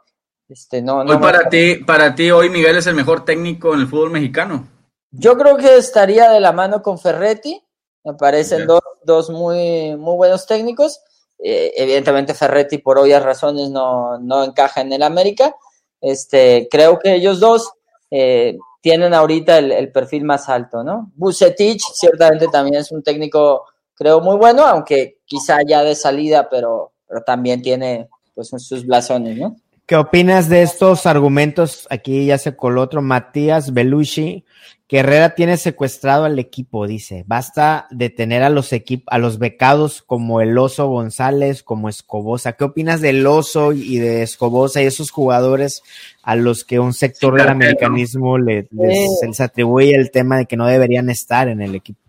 Este, 0.48 0.80
no, 0.80 1.02
no 1.02 1.10
Hoy 1.10 1.16
me- 1.16 1.22
para 1.22 1.48
ti, 1.48 1.76
para 1.84 2.14
ti, 2.14 2.30
hoy 2.30 2.50
Miguel 2.50 2.76
es 2.76 2.86
el 2.86 2.94
mejor 2.94 3.24
técnico 3.24 3.74
en 3.74 3.80
el 3.80 3.88
fútbol 3.88 4.10
mexicano. 4.10 4.68
Yo 5.10 5.36
creo 5.36 5.56
que 5.56 5.76
estaría 5.76 6.30
de 6.30 6.38
la 6.38 6.52
mano 6.52 6.82
con 6.82 7.00
Ferretti. 7.00 7.60
Me 8.04 8.14
parecen 8.14 8.64
dos, 8.68 8.80
dos 9.02 9.28
muy, 9.30 9.96
muy 9.96 10.14
buenos 10.14 10.46
técnicos. 10.46 11.00
Eh, 11.38 11.72
evidentemente 11.76 12.32
Ferretti 12.32 12.78
por 12.78 12.96
obvias 12.96 13.24
razones 13.24 13.70
no, 13.70 14.18
no 14.20 14.44
encaja 14.44 14.82
en 14.82 14.92
el 14.92 15.02
América. 15.02 15.56
Este, 16.00 16.68
creo 16.70 17.00
que 17.00 17.14
ellos 17.14 17.40
dos 17.40 17.72
eh, 18.12 18.56
tienen 18.80 19.14
ahorita 19.14 19.58
el, 19.58 19.90
perfil 19.90 20.24
más 20.24 20.48
alto, 20.48 20.84
¿no? 20.84 21.10
Bucetich 21.16 21.82
ciertamente 21.94 22.48
también 22.48 22.76
es 22.76 22.92
un 22.92 23.02
técnico, 23.02 23.64
creo, 23.94 24.20
muy 24.20 24.36
bueno, 24.36 24.64
aunque 24.64 25.18
quizá 25.24 25.58
ya 25.66 25.82
de 25.82 25.94
salida, 25.94 26.48
pero, 26.48 26.92
también 27.24 27.62
tiene 27.62 28.08
pues 28.34 28.50
sus 28.58 28.84
blasones, 28.84 29.38
¿no? 29.38 29.56
¿Qué 29.86 29.94
opinas 29.94 30.48
de 30.48 30.62
estos 30.62 31.06
argumentos? 31.06 31.86
Aquí 31.90 32.26
ya 32.26 32.38
se 32.38 32.56
coló 32.56 32.82
otro, 32.82 33.02
Matías 33.02 33.72
Belushi, 33.72 34.44
que 34.88 34.98
Herrera 34.98 35.36
tiene 35.36 35.56
secuestrado 35.56 36.24
al 36.24 36.40
equipo, 36.40 36.88
dice. 36.88 37.24
Basta 37.28 37.86
de 37.90 38.10
tener 38.10 38.42
a 38.42 38.50
los 38.50 38.70
a 39.06 39.18
los 39.18 39.38
becados 39.38 40.02
como 40.02 40.40
el 40.40 40.58
Oso 40.58 40.88
González, 40.88 41.62
como 41.62 41.88
Escobosa. 41.88 42.54
¿Qué 42.54 42.64
opinas 42.64 43.00
del 43.00 43.24
Oso 43.28 43.72
y 43.72 43.98
de 43.98 44.22
Escobosa 44.22 44.82
y 44.82 44.86
esos 44.86 45.12
jugadores 45.12 45.84
a 46.26 46.34
los 46.36 46.64
que 46.64 46.78
un 46.80 46.92
sector 46.92 47.34
Sí, 47.34 47.38
del 47.40 47.48
americanismo 47.50 48.36
le- 48.36 48.66
les, 48.72 48.98
Eh. 48.98 49.06
se 49.20 49.26
les 49.28 49.40
atribuye 49.40 49.94
el 49.94 50.10
tema 50.10 50.38
de 50.38 50.46
que 50.46 50.56
no 50.56 50.66
deberían 50.66 51.08
estar 51.08 51.46
en 51.48 51.62
el 51.62 51.74
equipo? 51.76 52.00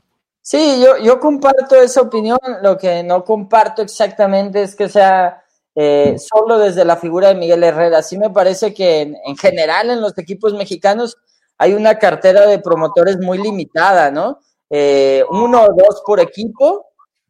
Sí, 0.42 0.82
yo, 0.84 0.98
yo 0.98 1.20
comparto 1.20 1.76
esa 1.76 2.02
opinión. 2.02 2.40
Lo 2.64 2.78
que 2.78 3.04
no 3.04 3.24
comparto 3.24 3.82
exactamente 3.82 4.62
es 4.64 4.76
que 4.76 4.90
sea 4.90 5.44
eh, 5.80 6.16
solo 6.18 6.58
desde 6.58 6.84
la 6.84 6.98
figura 6.98 7.28
de 7.28 7.36
Miguel 7.36 7.64
Herrera. 7.64 8.02
Sí 8.02 8.18
me 8.18 8.32
parece 8.32 8.74
que 8.74 9.02
en, 9.02 9.16
en 9.28 9.38
general 9.38 9.92
en 9.92 10.02
los 10.02 10.18
equipos 10.18 10.54
mexicanos 10.56 11.16
hay 11.60 11.74
una 11.76 12.00
cartera 12.00 12.48
de 12.48 12.58
promotores 12.58 13.18
muy 13.20 13.38
limitada, 13.38 14.10
¿no? 14.10 14.40
Eh, 14.72 15.24
uno 15.30 15.62
o 15.66 15.68
dos 15.76 16.02
por 16.06 16.20
equipo 16.20 16.88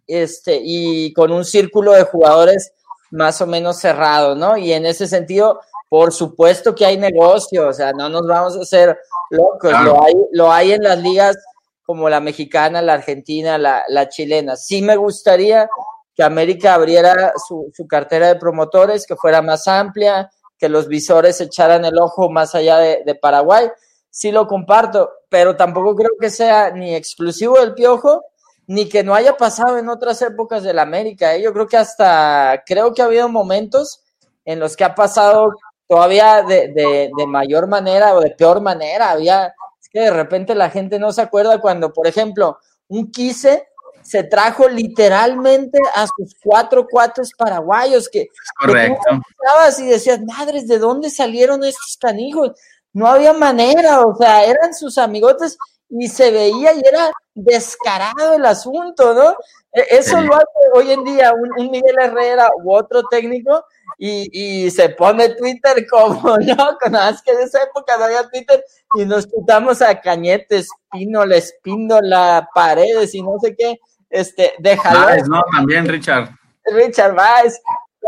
este, 0.08 0.58
y 0.64 1.12
con 1.12 1.34
un 1.34 1.44
círculo 1.44 1.92
de 1.92 2.04
jugadores 2.04 2.72
más 3.12 3.42
o 3.42 3.48
menos 3.48 3.78
cerrado, 3.80 4.36
¿no? 4.36 4.56
Y 4.58 4.72
en 4.72 4.86
ese 4.86 5.08
sentido, 5.08 5.60
por 5.90 6.12
supuesto 6.12 6.76
que 6.76 6.86
hay 6.86 6.98
negocio, 6.98 7.68
o 7.68 7.74
sea, 7.74 7.94
no 7.94 8.10
nos 8.10 8.28
vamos 8.28 8.58
a 8.58 8.62
hacer 8.62 8.98
locos, 9.30 9.70
Claro. 9.70 9.94
lo, 9.94 10.04
hay, 10.04 10.14
lo 10.32 10.52
hay 10.52 10.72
en 10.74 10.84
las 10.84 11.00
ligas 11.00 11.38
como 11.84 12.10
la 12.10 12.20
mexicana, 12.20 12.82
la 12.82 12.94
argentina, 12.94 13.58
la, 13.58 13.84
la 13.88 14.10
chilena. 14.10 14.56
Sí 14.58 14.82
me 14.82 14.98
gustaría 14.98 15.70
que 16.14 16.24
América 16.24 16.74
abriera 16.74 17.32
su, 17.48 17.72
su 17.74 17.88
cartera 17.88 18.28
de 18.28 18.36
promotores, 18.36 19.06
que 19.08 19.16
fuera 19.16 19.42
más 19.42 19.68
amplia, 19.68 20.30
que 20.58 20.68
los 20.68 20.88
visores 20.88 21.40
echaran 21.40 21.86
el 21.86 21.98
ojo 22.00 22.30
más 22.30 22.56
allá 22.56 22.78
de, 22.80 23.04
de 23.06 23.16
Paraguay. 23.16 23.70
Sí 24.10 24.32
lo 24.32 24.48
comparto, 24.48 25.10
pero 25.30 25.56
tampoco 25.56 25.96
creo 25.96 26.12
que 26.20 26.30
sea 26.30 26.72
ni 26.72 26.96
exclusivo 26.96 27.60
del 27.60 27.74
Piojo, 27.76 28.24
ni 28.66 28.90
que 28.90 29.04
no 29.04 29.14
haya 29.16 29.38
pasado 29.38 29.78
en 29.78 29.88
otras 29.88 30.22
épocas 30.22 30.64
del 30.64 30.80
América. 30.80 31.36
¿eh? 31.36 31.42
Yo 31.42 31.54
creo 31.54 31.68
que 31.68 31.78
hasta, 31.78 32.64
creo 32.66 32.94
que 32.94 33.02
ha 33.02 33.06
habido 33.06 33.30
momentos 33.30 34.02
en 34.44 34.60
los 34.60 34.76
que 34.76 34.84
ha 34.84 34.96
pasado 34.96 35.54
todavía 35.88 36.44
de, 36.44 36.70
de, 36.70 37.12
de 37.16 37.28
mayor 37.28 37.68
manera 37.68 38.14
o 38.14 38.22
de 38.22 38.32
peor 38.32 38.62
manera. 38.62 39.12
Había, 39.12 39.48
es 39.82 39.90
que 39.90 40.02
de 40.02 40.12
repente 40.12 40.56
la 40.56 40.70
gente 40.70 41.00
no 41.00 41.12
se 41.12 41.22
acuerda 41.22 41.60
cuando, 41.60 41.94
por 41.94 42.08
ejemplo, 42.08 42.58
un 42.88 43.12
quise 43.12 43.68
se 44.08 44.24
trajo 44.24 44.70
literalmente 44.70 45.80
a 45.94 46.08
sus 46.08 46.34
cuatro 46.42 46.88
cuates 46.88 47.32
paraguayos 47.38 48.08
que, 48.08 48.30
Correcto. 48.58 49.02
que 49.10 49.84
y 49.84 49.88
decías, 49.88 50.22
madres, 50.22 50.66
¿de 50.66 50.80
dónde 50.80 51.10
salieron 51.10 51.62
estos 51.66 51.98
canijos? 52.00 52.52
No 52.94 53.08
había 53.08 53.34
manera, 53.34 54.06
o 54.06 54.16
sea, 54.16 54.46
eran 54.46 54.74
sus 54.74 54.98
amigotes 54.98 55.58
y 55.90 56.08
se 56.08 56.32
veía 56.32 56.74
y 56.74 56.82
era 56.86 57.12
descarado 57.34 58.34
el 58.34 58.46
asunto, 58.46 59.14
¿no? 59.14 59.32
E, 59.74 59.98
eso 59.98 60.22
lo 60.22 60.36
hace 60.36 60.46
hoy 60.74 60.92
en 60.94 61.04
día 61.04 61.34
un, 61.34 61.66
un 61.66 61.70
Miguel 61.70 61.98
Herrera 62.00 62.50
u 62.64 62.74
otro 62.74 63.04
técnico 63.12 63.66
y, 63.98 64.30
y, 64.66 64.72
se 64.72 64.90
pone 64.90 65.30
Twitter 65.30 65.88
como, 65.90 66.38
¿no? 66.38 66.78
Con 66.80 66.92
más 66.92 67.22
que 67.22 67.36
de 67.36 67.44
esa 67.44 67.64
época 67.64 67.98
no 67.98 68.06
había 68.06 68.30
Twitter 68.30 68.64
y 68.94 69.06
nos 69.06 69.26
putamos 69.26 69.82
a 69.82 70.00
Cañetes, 70.00 70.68
Espínola, 70.92 71.36
Espíndola, 71.36 72.48
Paredes 72.54 73.16
y 73.16 73.24
no 73.24 73.40
sé 73.42 73.56
qué, 73.56 73.80
este, 74.10 74.54
déjalo. 74.60 75.06
Baez, 75.06 75.28
no, 75.28 75.44
también 75.52 75.88
Richard. 75.88 76.30
Richard 76.66 77.16
Baez. 77.16 77.60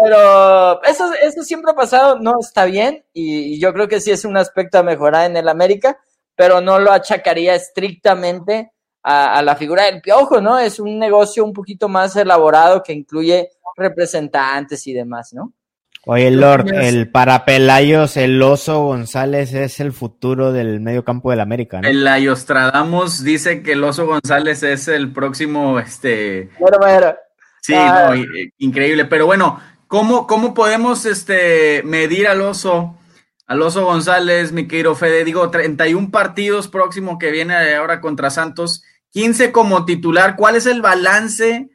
Pero 0.02 0.82
eso, 0.84 1.12
eso 1.22 1.44
siempre 1.44 1.72
ha 1.72 1.76
pasado, 1.76 2.20
no 2.20 2.36
está 2.40 2.64
bien 2.64 3.04
y, 3.12 3.56
y 3.56 3.60
yo 3.60 3.74
creo 3.74 3.90
que 3.90 4.00
sí 4.00 4.12
es 4.12 4.24
un 4.24 4.38
aspecto 4.38 4.78
a 4.78 4.84
mejorar 4.84 5.30
en 5.30 5.36
el 5.36 5.50
América, 5.50 6.00
pero 6.36 6.62
no 6.62 6.80
lo 6.80 6.94
achacaría 6.94 7.54
estrictamente 7.56 8.72
a, 9.04 9.40
a, 9.40 9.42
la 9.42 9.58
figura 9.58 9.86
del 9.86 10.02
piojo, 10.02 10.40
¿no? 10.40 10.58
Es 10.58 10.80
un 10.80 11.00
negocio 11.00 11.44
un 11.44 11.52
poquito 11.52 11.90
más 11.90 12.16
elaborado 12.16 12.82
que 12.82 12.94
incluye 12.94 13.50
representantes 13.76 14.88
y 14.88 14.94
demás, 14.94 15.34
¿no? 15.34 15.54
Oye, 16.12 16.32
Lord, 16.32 16.74
el 16.74 17.12
para 17.12 17.46
Pelayos, 17.46 18.18
el 18.18 18.42
oso 18.42 18.82
González 18.82 19.54
es 19.54 19.80
el 19.80 19.94
futuro 19.94 20.52
del 20.52 20.80
medio 20.80 21.04
campo 21.04 21.30
del 21.30 21.40
América, 21.40 21.82
¿no? 21.82 21.88
El 21.88 22.08
Ayostradamus 22.08 23.24
dice 23.24 23.62
que 23.62 23.74
el 23.74 23.84
oso 23.84 24.08
González 24.08 24.64
es 24.64 24.88
el 24.88 25.14
próximo, 25.14 25.78
este... 25.78 26.50
Bueno, 26.58 26.78
bueno. 26.80 27.14
Sí, 27.62 27.76
ah. 27.76 28.16
no, 28.16 28.24
increíble. 28.58 29.06
Pero 29.06 29.28
bueno, 29.28 29.60
¿cómo, 29.86 30.26
cómo 30.26 30.56
podemos 30.56 31.06
este, 31.06 31.84
medir 31.84 32.28
al 32.28 32.42
oso? 32.42 32.98
Al 33.46 33.62
oso 33.62 33.86
González, 33.86 34.52
mi 34.52 34.68
querido 34.68 34.96
Fede, 34.96 35.24
digo, 35.24 35.52
31 35.52 36.10
partidos 36.10 36.70
próximo 36.70 37.20
que 37.20 37.30
viene 37.30 37.76
ahora 37.76 38.02
contra 38.02 38.32
Santos, 38.32 38.82
15 39.12 39.52
como 39.52 39.86
titular. 39.86 40.36
¿Cuál 40.38 40.56
es 40.56 40.66
el 40.66 40.82
balance 40.82 41.70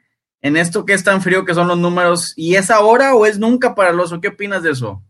en 0.44 0.56
esto 0.56 0.84
que 0.84 0.92
es 0.92 1.02
tan 1.02 1.22
frío 1.22 1.44
que 1.44 1.54
son 1.54 1.66
los 1.66 1.78
números? 1.78 2.34
¿Y 2.36 2.54
es 2.54 2.70
ahora 2.70 3.14
o 3.16 3.26
es 3.26 3.38
nunca 3.38 3.74
para 3.74 3.90
el? 3.90 4.20
¿Qué 4.20 4.28
opinas 4.28 4.62
de 4.62 4.70
eso? 4.70 5.02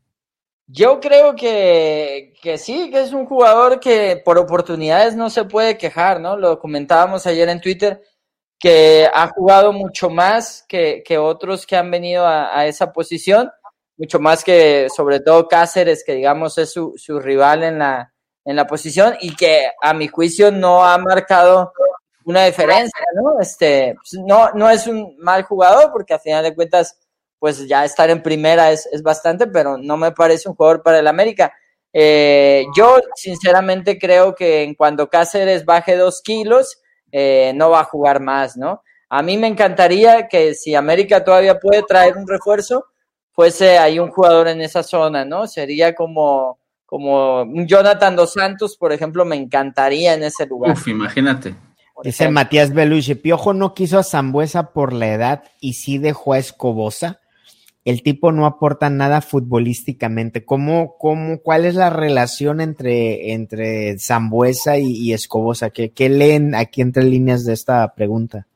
Yo 0.67 1.01
creo 1.01 1.37
que, 1.37 2.33
que 2.41 2.57
sí, 2.57 2.91
que 2.91 3.03
es 3.03 3.13
un 3.13 3.27
jugador 3.27 3.81
que 3.81 4.23
por 4.25 4.39
oportunidades 4.39 5.15
no 5.15 5.29
se 5.29 5.45
puede 5.45 5.77
quejar, 5.77 6.21
¿no? 6.21 6.39
Lo 6.39 6.59
comentábamos 6.59 7.27
ayer 7.27 7.51
en 7.51 7.61
Twitter, 7.61 8.01
que 8.59 9.07
ha 9.13 9.29
jugado 9.29 9.75
mucho 9.75 10.09
más 10.09 10.65
que, 10.67 11.03
que 11.07 11.19
otros 11.19 11.67
que 11.67 11.77
han 11.77 11.91
venido 11.91 12.25
a, 12.25 12.59
a 12.59 12.67
esa 12.67 12.93
posición 12.93 13.51
mucho 13.97 14.19
más 14.19 14.43
que 14.45 14.89
sobre 14.95 15.21
todo 15.21 15.49
Cáceres, 15.49 16.03
que 16.05 16.15
digamos 16.15 16.59
es 16.59 16.73
su, 16.73 16.95
su 16.97 17.21
rival 17.21 17.63
en 17.63 17.79
la, 17.79 18.13
en 18.45 18.57
la 18.57 18.67
posición 18.67 19.17
y 19.21 19.35
que 19.35 19.69
a 19.81 19.95
mi 19.95 20.09
juicio 20.09 20.51
no 20.51 20.85
ha 20.85 20.99
marcado 20.99 21.73
una 22.25 22.45
diferencia, 22.45 23.05
¿no? 23.15 23.41
Este, 23.41 23.95
no, 24.27 24.51
no 24.53 24.71
es 24.71 24.87
un 24.87 25.17
mal 25.19 25.43
jugador 25.45 25.91
porque 25.93 26.15
a 26.15 26.19
final 26.19 26.43
de 26.45 26.55
cuentas, 26.55 26.99
pues 27.39 27.67
ya 27.69 27.85
estar 27.85 28.11
en 28.11 28.23
primera 28.23 28.71
es, 28.71 28.87
es 28.93 29.03
bastante, 29.03 29.47
pero 29.47 29.77
no 29.77 29.97
me 29.97 30.13
parece 30.13 30.49
un 30.49 30.55
jugador 30.55 30.83
para 30.83 30.99
el 30.99 31.07
América. 31.07 31.53
Eh, 31.93 32.65
yo 32.77 32.97
sinceramente 33.15 33.99
creo 33.99 34.35
que 34.35 34.63
en 34.63 34.75
cuando 34.75 35.09
Cáceres 35.09 35.65
baje 35.65 35.97
dos 35.97 36.23
kilos, 36.23 36.81
eh, 37.13 37.53
no 37.55 37.71
va 37.71 37.81
a 37.81 37.85
jugar 37.85 38.21
más, 38.21 38.57
¿no? 38.57 38.83
A 39.09 39.23
mí 39.23 39.39
me 39.39 39.47
encantaría 39.47 40.27
que 40.27 40.55
si 40.55 40.75
América 40.75 41.23
todavía 41.23 41.61
puede 41.61 41.85
traer 41.85 42.17
un 42.17 42.27
refuerzo, 42.27 42.87
fuese 43.31 43.79
ahí 43.79 44.01
un 44.01 44.11
jugador 44.11 44.49
en 44.49 44.61
esa 44.61 44.83
zona, 44.83 45.25
¿no? 45.25 45.47
Sería 45.47 45.95
como, 45.95 46.59
como 46.85 47.43
un 47.43 47.67
Jonathan 47.69 48.17
Dos 48.17 48.33
Santos, 48.33 48.77
por 48.77 48.93
ejemplo, 48.93 49.25
me 49.25 49.37
encantaría 49.37 50.15
en 50.15 50.25
ese 50.25 50.47
lugar. 50.47 50.73
Uf, 50.73 50.89
imagínate. 50.89 51.55
Dice 52.05 52.29
Matías 52.29 52.75
Beluche, 52.75 53.17
Piojo 53.17 53.55
no 53.55 53.73
quiso 53.73 53.99
a 53.99 54.03
Zambuesa 54.03 54.75
por 54.75 54.93
la 54.93 55.09
edad 55.09 55.45
y 55.59 55.73
sí 55.73 55.97
dejó 55.97 56.35
a 56.35 56.39
Escobosa. 56.39 57.23
El 57.87 58.03
tipo 58.03 58.31
no 58.31 58.45
aporta 58.45 58.91
nada 58.91 59.23
futbolísticamente. 59.23 60.45
¿Cómo, 60.45 60.97
cómo, 60.99 61.41
cuál 61.41 61.65
es 61.65 61.77
la 61.77 61.89
relación 61.89 62.61
entre, 62.61 63.33
entre 63.33 63.99
Zambuesa 63.99 64.77
y, 64.77 64.93
y 64.93 65.15
Escobosa? 65.15 65.71
¿Qué, 65.71 65.93
¿Qué, 65.93 66.11
leen 66.11 66.55
aquí 66.55 66.83
entre 66.83 67.05
líneas 67.05 67.47
de 67.47 67.55
esta 67.55 67.95
pregunta? 67.95 68.47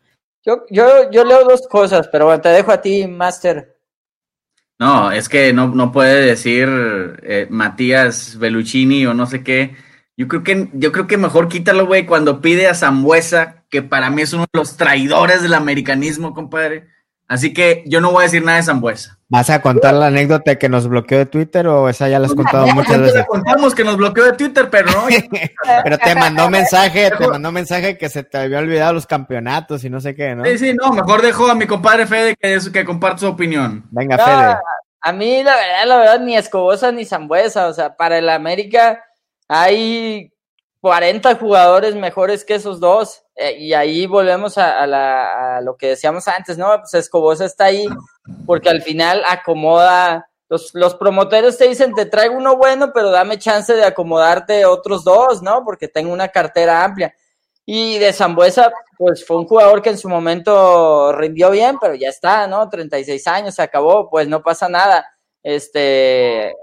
Yo, 0.45 0.65
yo, 0.69 1.11
yo 1.11 1.25
leo 1.25 1.45
dos 1.45 1.67
cosas, 1.69 2.07
pero 2.09 2.27
bueno, 2.27 2.43
te 2.43 2.51
dejo 2.51 2.71
a 2.71 2.83
ti, 2.83 3.07
Master. 3.07 3.79
No, 4.79 5.11
es 5.11 5.27
que 5.27 5.55
no, 5.55 5.69
no 5.69 5.91
puede 5.91 6.21
decir 6.21 6.69
eh, 7.23 7.47
Matías 7.49 8.39
Belluccini 8.39 9.07
o 9.07 9.15
no 9.15 9.27
sé 9.27 9.43
qué. 9.43 9.88
Yo 10.19 10.27
creo 10.27 10.43
que, 10.43 10.69
yo 10.73 10.91
creo 10.91 11.07
que 11.07 11.17
mejor 11.17 11.47
quítalo, 11.47 11.87
güey, 11.87 12.05
cuando 12.05 12.41
pide 12.41 12.67
a 12.67 12.75
Zambuesa, 12.75 13.63
que 13.71 13.83
para 13.83 14.11
mí 14.11 14.23
es 14.23 14.33
uno 14.33 14.47
de 14.53 14.59
los 14.59 14.77
traidores 14.77 15.43
del 15.43 15.55
americanismo, 15.55 16.35
compadre. 16.35 16.89
Así 17.29 17.55
que 17.55 17.85
yo 17.87 18.01
no 18.01 18.11
voy 18.11 18.23
a 18.23 18.25
decir 18.25 18.45
nada 18.45 18.57
de 18.57 18.65
Zambuesa. 18.65 19.17
¿Vas 19.29 19.49
a 19.49 19.63
contar 19.63 19.95
la 19.95 20.09
anécdota 20.09 20.57
que 20.57 20.69
nos 20.69 20.89
bloqueó 20.89 21.19
de 21.19 21.27
Twitter 21.27 21.69
o 21.69 21.89
esa 21.89 22.09
ya 22.09 22.19
la 22.19 22.27
has 22.27 22.35
contado 22.35 22.67
ya, 22.67 22.75
muchas 22.75 22.97
ya 22.97 22.99
veces? 22.99 23.15
La 23.15 23.27
contamos 23.27 23.77
que 23.77 23.85
nos 23.85 23.97
bloqueó 23.97 24.25
de 24.25 24.33
Twitter, 24.33 24.69
pero 24.69 24.91
no. 24.91 25.07
pero 25.85 25.99
te 25.99 26.15
mandó 26.17 26.51
mensaje, 26.51 27.13
te 27.17 27.29
mandó 27.29 27.53
mensaje 27.53 27.97
que 27.97 28.09
se 28.09 28.25
te 28.25 28.39
había 28.39 28.59
olvidado 28.59 28.95
los 28.95 29.07
campeonatos 29.07 29.85
y 29.85 29.91
no 29.91 30.01
sé 30.01 30.17
qué, 30.17 30.35
¿no? 30.35 30.45
Sí, 30.47 30.59
sí, 30.59 30.75
no, 30.75 30.91
mejor 30.91 31.23
dejo 31.23 31.47
a 31.47 31.55
mi 31.55 31.69
compadre 31.69 32.09
Fede 32.09 32.35
que, 32.35 32.59
que 32.73 32.85
comparte 32.85 33.21
su 33.21 33.29
opinión. 33.29 33.87
Venga, 33.93 34.17
no, 34.17 34.25
Fede. 34.25 34.57
A 35.03 35.13
mí, 35.13 35.45
la 35.45 35.55
verdad, 35.55 35.87
la 35.87 35.97
verdad, 35.97 36.21
ni 36.21 36.37
Escobosa 36.37 36.91
ni 36.91 37.05
Zambuesa, 37.05 37.69
o 37.69 37.73
sea, 37.73 37.95
para 37.95 38.19
el 38.19 38.29
América 38.29 39.05
hay 39.49 40.31
40 40.81 41.35
jugadores 41.37 41.95
mejores 41.95 42.45
que 42.45 42.55
esos 42.55 42.81
dos. 42.81 43.23
Eh, 43.35 43.57
y 43.59 43.73
ahí 43.73 44.07
volvemos 44.07 44.59
a, 44.59 45.61
lo 45.63 45.77
que 45.77 45.89
decíamos 45.89 46.29
antes, 46.29 46.59
¿no? 46.59 46.69
Pues 46.79 46.95
Escobosa 46.95 47.45
está 47.45 47.67
ahí 47.67 47.87
porque 48.47 48.69
al 48.69 48.83
final 48.83 49.23
acomoda. 49.27 50.29
Los, 50.51 50.75
los 50.75 50.95
promotores 50.95 51.59
te 51.59 51.69
dicen, 51.69 51.95
te 51.95 52.07
traigo 52.07 52.35
uno 52.35 52.57
bueno, 52.57 52.91
pero 52.95 53.11
dame 53.11 53.39
chance 53.39 53.75
de 53.75 53.85
acomodarte 53.85 54.65
otros 54.65 55.05
dos, 55.05 55.43
¿no? 55.43 55.63
Porque 55.65 55.89
tengo 55.89 56.13
una 56.13 56.29
cartera 56.29 56.85
amplia. 56.85 57.15
Y 57.67 57.99
de 57.99 58.15
Zambuesa, 58.15 58.73
pues 58.97 59.27
fue 59.27 59.37
un 59.37 59.47
jugador 59.47 59.83
que 59.83 59.91
en 59.91 59.99
su 59.99 60.09
momento 60.09 61.13
rindió 61.13 61.51
bien, 61.51 61.77
pero 61.79 61.95
ya 61.95 62.09
está, 62.09 62.47
¿no? 62.47 62.67
36 62.67 63.27
años, 63.27 63.57
se 63.57 63.63
acabó, 63.63 64.09
pues 64.09 64.27
no 64.27 64.43
pasa 64.43 64.71
nada. 64.71 65.07
Este, 65.43 66.55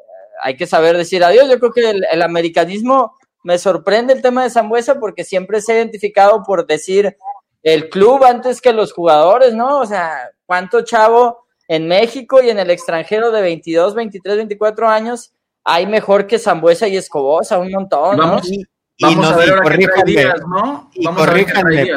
hay 0.41 0.56
que 0.56 0.67
saber 0.67 0.98
decir 0.98 1.24
adiós. 1.24 1.50
Yo 1.50 1.60
creo 1.60 1.71
que 1.71 1.89
el, 1.89 2.06
el 2.12 2.21
americanismo 2.21 3.13
me 3.45 3.60
sorprende 3.60 4.12
el 4.12 4.24
tema 4.24 4.43
de 4.43 4.50
Zambuesa 4.50 5.00
porque 5.00 5.24
siempre 5.24 5.62
se 5.62 5.71
ha 5.71 5.78
identificado 5.78 6.41
por 6.41 6.65
decir 6.65 7.15
el 7.62 7.89
club 7.89 8.24
antes 8.24 8.60
que 8.60 8.74
los 8.74 8.91
jugadores, 8.91 9.54
¿no? 9.54 9.80
O 9.80 9.86
sea, 9.86 10.32
¿cuánto 10.48 10.82
chavo 10.82 11.45
en 11.67 11.88
México 11.88 12.41
y 12.41 12.50
en 12.50 12.58
el 12.58 12.71
extranjero 12.71 13.32
de 13.32 13.43
22, 13.43 13.93
23, 13.93 14.38
24 14.38 14.89
años 14.89 15.32
hay 15.63 15.86
mejor 15.86 16.26
que 16.26 16.39
Zambuesa 16.39 16.88
y 16.88 16.98
Escobosa? 16.98 17.60
Un 17.60 17.71
montón, 17.71 18.17
¿no? 18.17 18.24
Vamos, 18.24 18.52
y, 18.52 18.65
vamos 19.00 19.32
a 19.32 19.36
ver 19.36 19.50
ahora 19.50 19.63
corríjanme, 19.63 20.04
que 20.04 20.12
días, 20.12 20.41
¿no? 20.48 20.89
Y 20.95 21.06
corríjanme, 21.06 21.91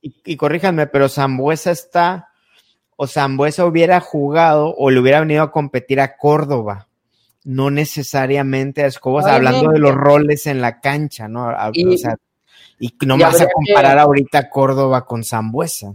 y, 0.00 0.14
y 0.24 0.36
corríjanme, 0.38 0.86
pero 0.86 1.10
Zambuesa 1.10 1.70
está, 1.70 2.28
o 2.96 3.06
Zambuesa 3.06 3.66
hubiera 3.66 4.00
jugado 4.00 4.74
o 4.74 4.90
le 4.90 5.00
hubiera 5.00 5.20
venido 5.20 5.42
a 5.42 5.50
competir 5.50 6.00
a 6.00 6.16
Córdoba 6.16 6.88
no 7.44 7.70
necesariamente 7.70 8.82
a 8.82 8.86
Escobos, 8.86 9.24
Obviamente. 9.24 9.48
hablando 9.48 9.72
de 9.72 9.78
los 9.78 9.94
roles 9.94 10.46
en 10.46 10.60
la 10.60 10.80
cancha, 10.80 11.28
¿no? 11.28 11.52
Y, 11.72 11.94
o 11.94 11.98
sea, 11.98 12.16
y 12.78 12.94
no 13.06 13.18
vas 13.18 13.40
a 13.40 13.48
comparar 13.48 13.96
que, 13.96 14.00
ahorita 14.00 14.50
Córdoba 14.50 15.04
con 15.04 15.22
Zambuesa. 15.22 15.94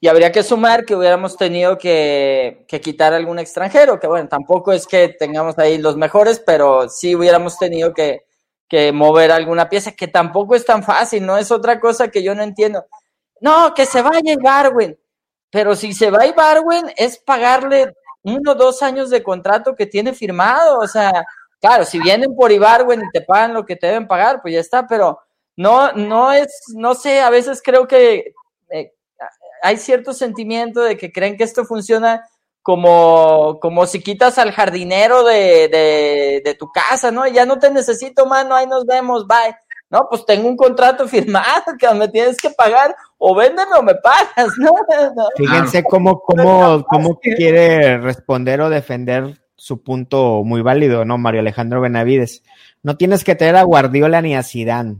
Y 0.00 0.08
habría 0.08 0.30
que 0.30 0.42
sumar 0.42 0.84
que 0.84 0.94
hubiéramos 0.94 1.36
tenido 1.36 1.78
que, 1.78 2.64
que, 2.68 2.80
quitar 2.80 3.14
algún 3.14 3.38
extranjero, 3.38 3.98
que 3.98 4.06
bueno, 4.06 4.28
tampoco 4.28 4.72
es 4.72 4.86
que 4.86 5.08
tengamos 5.08 5.58
ahí 5.58 5.78
los 5.78 5.96
mejores, 5.96 6.40
pero 6.44 6.88
sí 6.88 7.16
hubiéramos 7.16 7.58
tenido 7.58 7.92
que, 7.94 8.26
que 8.68 8.92
mover 8.92 9.32
alguna 9.32 9.68
pieza, 9.68 9.92
que 9.92 10.06
tampoco 10.06 10.54
es 10.54 10.64
tan 10.64 10.82
fácil, 10.82 11.26
¿no? 11.26 11.36
Es 11.36 11.50
otra 11.50 11.80
cosa 11.80 12.08
que 12.08 12.22
yo 12.22 12.34
no 12.34 12.42
entiendo. 12.42 12.84
No, 13.40 13.72
que 13.74 13.86
se 13.86 14.02
vaya 14.02 14.32
Ibarwen, 14.32 14.98
pero 15.50 15.74
si 15.74 15.92
se 15.92 16.10
va 16.10 16.26
Ibarwen 16.26 16.92
es 16.96 17.18
pagarle 17.18 17.94
uno 18.28 18.52
o 18.52 18.54
dos 18.54 18.82
años 18.82 19.10
de 19.10 19.22
contrato 19.22 19.74
que 19.74 19.86
tiene 19.86 20.12
firmado. 20.12 20.78
O 20.78 20.86
sea, 20.86 21.12
claro, 21.60 21.84
si 21.84 21.98
vienen 21.98 22.34
por 22.34 22.52
Ibarwen 22.52 23.02
y 23.02 23.10
te 23.12 23.22
pagan 23.22 23.54
lo 23.54 23.64
que 23.66 23.76
te 23.76 23.88
deben 23.88 24.06
pagar, 24.06 24.40
pues 24.42 24.54
ya 24.54 24.60
está, 24.60 24.86
pero 24.86 25.20
no, 25.56 25.92
no 25.92 26.32
es, 26.32 26.48
no 26.74 26.94
sé, 26.94 27.20
a 27.20 27.30
veces 27.30 27.60
creo 27.64 27.88
que 27.88 28.32
eh, 28.70 28.92
hay 29.62 29.76
cierto 29.76 30.12
sentimiento 30.12 30.80
de 30.82 30.96
que 30.96 31.12
creen 31.12 31.36
que 31.36 31.44
esto 31.44 31.64
funciona 31.64 32.24
como, 32.62 33.58
como 33.60 33.86
si 33.86 34.02
quitas 34.02 34.38
al 34.38 34.52
jardinero 34.52 35.24
de, 35.24 35.68
de, 35.68 36.42
de 36.44 36.54
tu 36.54 36.70
casa, 36.70 37.10
¿no? 37.10 37.26
Ya 37.26 37.46
no 37.46 37.58
te 37.58 37.70
necesito, 37.70 38.26
mano, 38.26 38.54
ahí 38.54 38.66
nos 38.66 38.84
vemos, 38.84 39.26
bye. 39.26 39.56
No, 39.90 40.06
pues 40.08 40.26
tengo 40.26 40.48
un 40.48 40.56
contrato 40.56 41.08
firmado 41.08 41.76
que 41.78 41.92
me 41.94 42.08
tienes 42.08 42.36
que 42.36 42.50
pagar, 42.50 42.94
o 43.16 43.34
véndeme 43.34 43.76
o 43.78 43.82
me 43.82 43.94
pagas, 43.94 44.52
¿no? 44.58 44.74
Fíjense 45.36 45.82
cómo, 45.82 46.20
cómo, 46.20 46.84
cómo 46.84 47.18
quiere 47.18 47.98
responder 47.98 48.60
o 48.60 48.70
defender 48.70 49.40
su 49.56 49.82
punto 49.82 50.42
muy 50.44 50.62
válido, 50.62 51.04
¿no? 51.04 51.18
Mario 51.18 51.40
Alejandro 51.40 51.80
Benavides. 51.80 52.42
No 52.82 52.96
tienes 52.96 53.24
que 53.24 53.34
tener 53.34 53.56
a 53.56 53.64
Guardiola 53.64 54.22
ni 54.22 54.36
a 54.36 54.42
Zidane. 54.42 54.98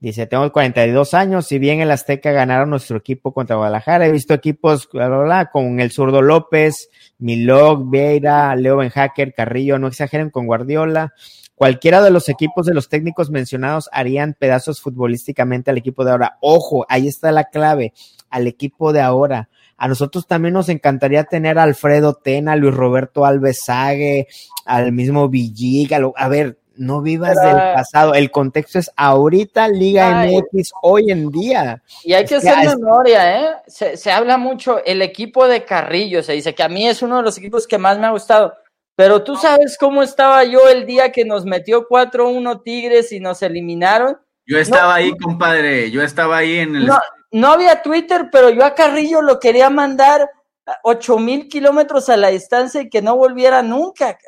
Dice, 0.00 0.28
tengo 0.28 0.50
42 0.52 1.12
años, 1.14 1.46
si 1.46 1.58
bien 1.58 1.80
el 1.80 1.90
Azteca 1.90 2.30
ganaron 2.30 2.70
nuestro 2.70 2.98
equipo 2.98 3.34
contra 3.34 3.56
Guadalajara, 3.56 4.06
he 4.06 4.12
visto 4.12 4.32
equipos 4.32 4.88
bla, 4.92 5.08
bla, 5.08 5.18
bla, 5.18 5.50
con 5.50 5.80
el 5.80 5.90
zurdo 5.90 6.22
López, 6.22 6.88
Milog, 7.18 7.90
Vieira, 7.90 8.54
Leo 8.54 8.76
Benhacker, 8.76 9.34
Carrillo, 9.34 9.80
no 9.80 9.88
exageren 9.88 10.30
con 10.30 10.46
Guardiola. 10.46 11.14
Cualquiera 11.58 12.00
de 12.00 12.10
los 12.10 12.28
equipos 12.28 12.66
de 12.66 12.72
los 12.72 12.88
técnicos 12.88 13.30
mencionados 13.30 13.90
harían 13.90 14.34
pedazos 14.38 14.80
futbolísticamente 14.80 15.72
al 15.72 15.76
equipo 15.76 16.04
de 16.04 16.12
ahora. 16.12 16.38
Ojo, 16.40 16.86
ahí 16.88 17.08
está 17.08 17.32
la 17.32 17.50
clave, 17.50 17.92
al 18.30 18.46
equipo 18.46 18.92
de 18.92 19.00
ahora. 19.00 19.48
A 19.76 19.88
nosotros 19.88 20.28
también 20.28 20.54
nos 20.54 20.68
encantaría 20.68 21.24
tener 21.24 21.58
a 21.58 21.64
Alfredo 21.64 22.14
Tena, 22.14 22.54
Luis 22.54 22.72
Roberto 22.72 23.24
Alves 23.24 23.64
Sague, 23.64 24.28
al 24.66 24.92
mismo 24.92 25.28
Villiga. 25.28 25.98
A 26.14 26.28
ver, 26.28 26.58
no 26.76 27.02
vivas 27.02 27.34
Pero, 27.34 27.56
del 27.56 27.74
pasado. 27.74 28.14
El 28.14 28.30
contexto 28.30 28.78
es 28.78 28.92
ahorita 28.94 29.66
Liga 29.66 30.20
Ay. 30.20 30.36
MX, 30.36 30.70
hoy 30.82 31.10
en 31.10 31.28
día. 31.28 31.82
Y 32.04 32.12
hay 32.12 32.24
que 32.24 32.36
hacer 32.36 32.56
memoria, 32.78 33.40
¿eh? 33.40 33.48
Se, 33.66 33.96
se 33.96 34.12
habla 34.12 34.38
mucho, 34.38 34.84
el 34.84 35.02
equipo 35.02 35.48
de 35.48 35.64
Carrillo, 35.64 36.22
se 36.22 36.34
dice 36.34 36.54
que 36.54 36.62
a 36.62 36.68
mí 36.68 36.86
es 36.86 37.02
uno 37.02 37.16
de 37.16 37.24
los 37.24 37.36
equipos 37.36 37.66
que 37.66 37.78
más 37.78 37.98
me 37.98 38.06
ha 38.06 38.10
gustado. 38.10 38.54
Pero 38.98 39.22
tú 39.22 39.36
sabes 39.36 39.78
cómo 39.78 40.02
estaba 40.02 40.42
yo 40.42 40.68
el 40.68 40.84
día 40.84 41.12
que 41.12 41.24
nos 41.24 41.44
metió 41.44 41.86
4-1 41.86 42.64
Tigres 42.64 43.12
y 43.12 43.20
nos 43.20 43.42
eliminaron. 43.42 44.18
Yo 44.44 44.58
estaba 44.58 44.96
ahí, 44.96 45.16
compadre. 45.16 45.88
Yo 45.92 46.02
estaba 46.02 46.38
ahí 46.38 46.56
en 46.56 46.74
el. 46.74 46.86
No, 46.86 46.98
no 47.30 47.46
había 47.52 47.80
Twitter, 47.80 48.28
pero 48.32 48.50
yo 48.50 48.64
a 48.64 48.74
Carrillo 48.74 49.22
lo 49.22 49.38
quería 49.38 49.70
mandar 49.70 50.28
a 50.66 50.78
8 50.82 51.16
mil 51.20 51.46
kilómetros 51.46 52.08
a 52.08 52.16
la 52.16 52.30
distancia 52.30 52.80
y 52.80 52.90
que 52.90 53.00
no 53.00 53.16
volviera 53.16 53.62
nunca. 53.62 54.18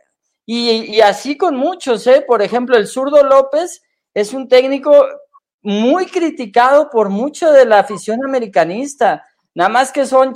Y, 0.47 0.71
y 0.71 1.01
así 1.01 1.37
con 1.37 1.57
muchos, 1.57 2.07
¿eh? 2.07 2.25
Por 2.25 2.41
ejemplo, 2.41 2.77
el 2.77 2.87
zurdo 2.87 3.25
López 3.25 3.83
es 4.15 4.33
un 4.33 4.47
técnico 4.47 4.95
muy 5.63 6.07
criticado 6.07 6.91
por 6.91 7.09
mucho 7.09 7.51
de 7.51 7.65
la 7.65 7.81
afición 7.81 8.21
americanista. 8.25 9.27
Nada 9.53 9.69
más 9.69 9.91
que 9.91 10.07
son 10.07 10.33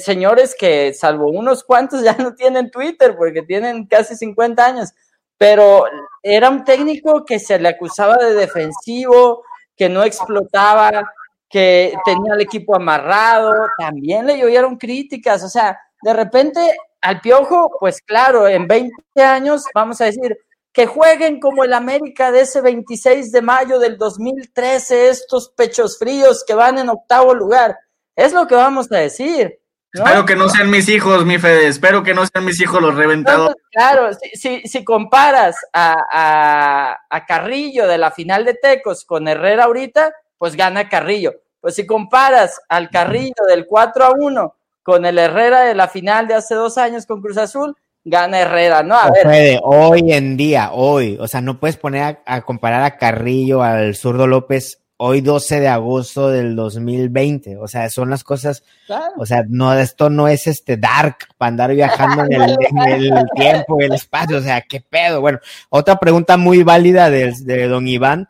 señores 0.00 0.54
que, 0.58 0.92
salvo 0.94 1.30
unos 1.30 1.64
cuantos, 1.64 2.02
ya 2.04 2.14
no 2.16 2.34
tienen 2.34 2.70
Twitter 2.70 3.16
porque 3.16 3.42
tienen 3.42 3.86
casi 3.86 4.16
50 4.16 4.64
años. 4.64 4.90
Pero 5.38 5.84
era 6.22 6.50
un 6.50 6.64
técnico 6.64 7.24
que 7.24 7.38
se 7.38 7.58
le 7.58 7.68
acusaba 7.68 8.16
de 8.16 8.34
defensivo, 8.34 9.42
que 9.76 9.88
no 9.88 10.02
explotaba, 10.02 11.10
que 11.48 11.94
tenía 12.04 12.34
el 12.34 12.42
equipo 12.42 12.76
amarrado, 12.76 13.54
también 13.78 14.26
le 14.26 14.38
llovieron 14.38 14.76
críticas, 14.76 15.42
o 15.42 15.48
sea, 15.48 15.78
de 16.02 16.12
repente 16.12 16.60
al 17.00 17.20
Piojo, 17.20 17.76
pues 17.80 18.00
claro, 18.02 18.46
en 18.46 18.68
20 18.68 18.94
años 19.22 19.64
vamos 19.74 20.00
a 20.00 20.04
decir 20.04 20.38
que 20.72 20.86
jueguen 20.86 21.40
como 21.40 21.64
el 21.64 21.72
América 21.72 22.30
de 22.30 22.42
ese 22.42 22.60
26 22.60 23.32
de 23.32 23.42
mayo 23.42 23.78
del 23.78 23.98
2013, 23.98 25.08
estos 25.08 25.50
pechos 25.50 25.98
fríos 25.98 26.44
que 26.46 26.54
van 26.54 26.78
en 26.78 26.88
octavo 26.88 27.34
lugar, 27.34 27.76
es 28.14 28.32
lo 28.32 28.46
que 28.46 28.54
vamos 28.54 28.90
a 28.92 28.98
decir. 28.98 29.59
¿No? 29.94 30.04
Espero 30.04 30.24
que 30.24 30.36
no 30.36 30.48
sean 30.48 30.70
mis 30.70 30.88
hijos, 30.88 31.24
mi 31.24 31.38
Fede. 31.38 31.66
Espero 31.66 32.02
que 32.02 32.14
no 32.14 32.24
sean 32.26 32.44
mis 32.44 32.60
hijos 32.60 32.80
los 32.80 32.94
reventados. 32.94 33.54
Claro, 33.72 34.10
si, 34.14 34.30
si, 34.38 34.68
si 34.68 34.84
comparas 34.84 35.56
a, 35.72 35.96
a, 36.12 36.98
a, 37.08 37.26
Carrillo 37.26 37.86
de 37.86 37.98
la 37.98 38.10
final 38.10 38.44
de 38.44 38.54
Tecos 38.54 39.04
con 39.04 39.28
Herrera 39.28 39.64
ahorita, 39.64 40.12
pues 40.38 40.56
gana 40.56 40.88
Carrillo. 40.88 41.34
Pues 41.60 41.74
si 41.74 41.86
comparas 41.86 42.60
al 42.68 42.90
Carrillo 42.90 43.44
del 43.48 43.66
4 43.66 44.04
a 44.04 44.10
1 44.18 44.54
con 44.82 45.04
el 45.04 45.18
Herrera 45.18 45.62
de 45.62 45.74
la 45.74 45.88
final 45.88 46.26
de 46.26 46.34
hace 46.34 46.54
dos 46.54 46.78
años 46.78 47.04
con 47.06 47.20
Cruz 47.20 47.36
Azul, 47.36 47.76
gana 48.04 48.40
Herrera, 48.40 48.82
¿no? 48.82 48.96
A 48.96 49.06
No 49.08 49.12
ver. 49.12 49.24
puede, 49.24 49.60
hoy 49.62 50.12
en 50.12 50.36
día, 50.36 50.70
hoy, 50.72 51.18
o 51.20 51.28
sea, 51.28 51.40
no 51.42 51.60
puedes 51.60 51.76
poner 51.76 52.02
a, 52.02 52.22
a 52.36 52.40
comparar 52.42 52.82
a 52.82 52.96
Carrillo, 52.96 53.62
al 53.62 53.94
zurdo 53.94 54.26
López, 54.26 54.80
hoy 55.02 55.22
12 55.22 55.60
de 55.60 55.68
agosto 55.68 56.28
del 56.28 56.54
2020, 56.54 57.56
o 57.56 57.66
sea, 57.66 57.88
son 57.88 58.10
las 58.10 58.22
cosas, 58.22 58.62
Claro. 58.86 59.12
o 59.16 59.24
sea, 59.24 59.44
no, 59.48 59.72
esto 59.72 60.10
no 60.10 60.28
es 60.28 60.46
este 60.46 60.76
dark 60.76 61.16
para 61.38 61.48
andar 61.48 61.74
viajando 61.74 62.24
en 62.28 62.32
el, 62.42 62.50
en 63.06 63.16
el 63.16 63.24
tiempo, 63.34 63.80
en 63.80 63.86
el 63.86 63.94
espacio, 63.94 64.36
o 64.36 64.42
sea, 64.42 64.60
qué 64.60 64.82
pedo. 64.82 65.22
Bueno, 65.22 65.38
otra 65.70 65.98
pregunta 65.98 66.36
muy 66.36 66.62
válida 66.62 67.08
de, 67.08 67.32
de 67.44 67.66
don 67.66 67.88
Iván. 67.88 68.28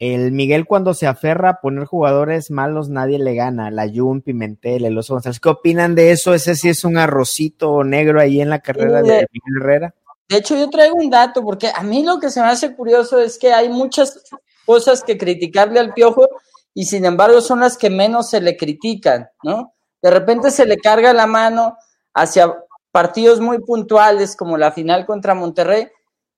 El 0.00 0.32
Miguel 0.32 0.66
cuando 0.66 0.92
se 0.92 1.06
aferra 1.06 1.50
a 1.50 1.60
poner 1.60 1.84
jugadores 1.84 2.50
malos 2.50 2.88
nadie 2.88 3.20
le 3.20 3.36
gana. 3.36 3.70
La 3.70 3.88
Jun, 3.88 4.20
Pimentel, 4.22 4.84
el 4.84 4.98
Oso 4.98 5.14
González. 5.14 5.38
¿Qué 5.38 5.48
opinan 5.48 5.94
de 5.94 6.10
eso? 6.10 6.34
Ese 6.34 6.56
sí 6.56 6.68
es 6.68 6.84
un 6.84 6.98
arrocito 6.98 7.84
negro 7.84 8.20
ahí 8.20 8.40
en 8.40 8.50
la 8.50 8.58
carrera 8.58 9.00
Sí, 9.02 9.08
de 9.08 9.14
de- 9.14 9.26
Miguel 9.32 9.62
Herrera. 9.62 9.94
De 10.28 10.38
hecho, 10.38 10.56
yo 10.58 10.68
traigo 10.68 10.96
un 10.96 11.08
dato, 11.08 11.42
porque 11.44 11.70
a 11.72 11.82
mí 11.84 12.02
lo 12.02 12.18
que 12.18 12.30
se 12.30 12.40
me 12.40 12.48
hace 12.48 12.74
curioso 12.74 13.20
es 13.20 13.38
que 13.38 13.52
hay 13.52 13.68
muchas 13.68 14.20
cosas 14.64 15.02
que 15.02 15.18
criticarle 15.18 15.80
al 15.80 15.94
piojo 15.94 16.28
y 16.74 16.84
sin 16.84 17.04
embargo 17.04 17.40
son 17.40 17.60
las 17.60 17.76
que 17.76 17.90
menos 17.90 18.30
se 18.30 18.40
le 18.40 18.56
critican, 18.56 19.28
¿no? 19.42 19.74
De 20.02 20.10
repente 20.10 20.50
se 20.50 20.66
le 20.66 20.76
carga 20.76 21.12
la 21.12 21.26
mano 21.26 21.78
hacia 22.12 22.54
partidos 22.90 23.40
muy 23.40 23.58
puntuales 23.60 24.36
como 24.36 24.56
la 24.56 24.70
final 24.70 25.06
contra 25.06 25.34
Monterrey, 25.34 25.88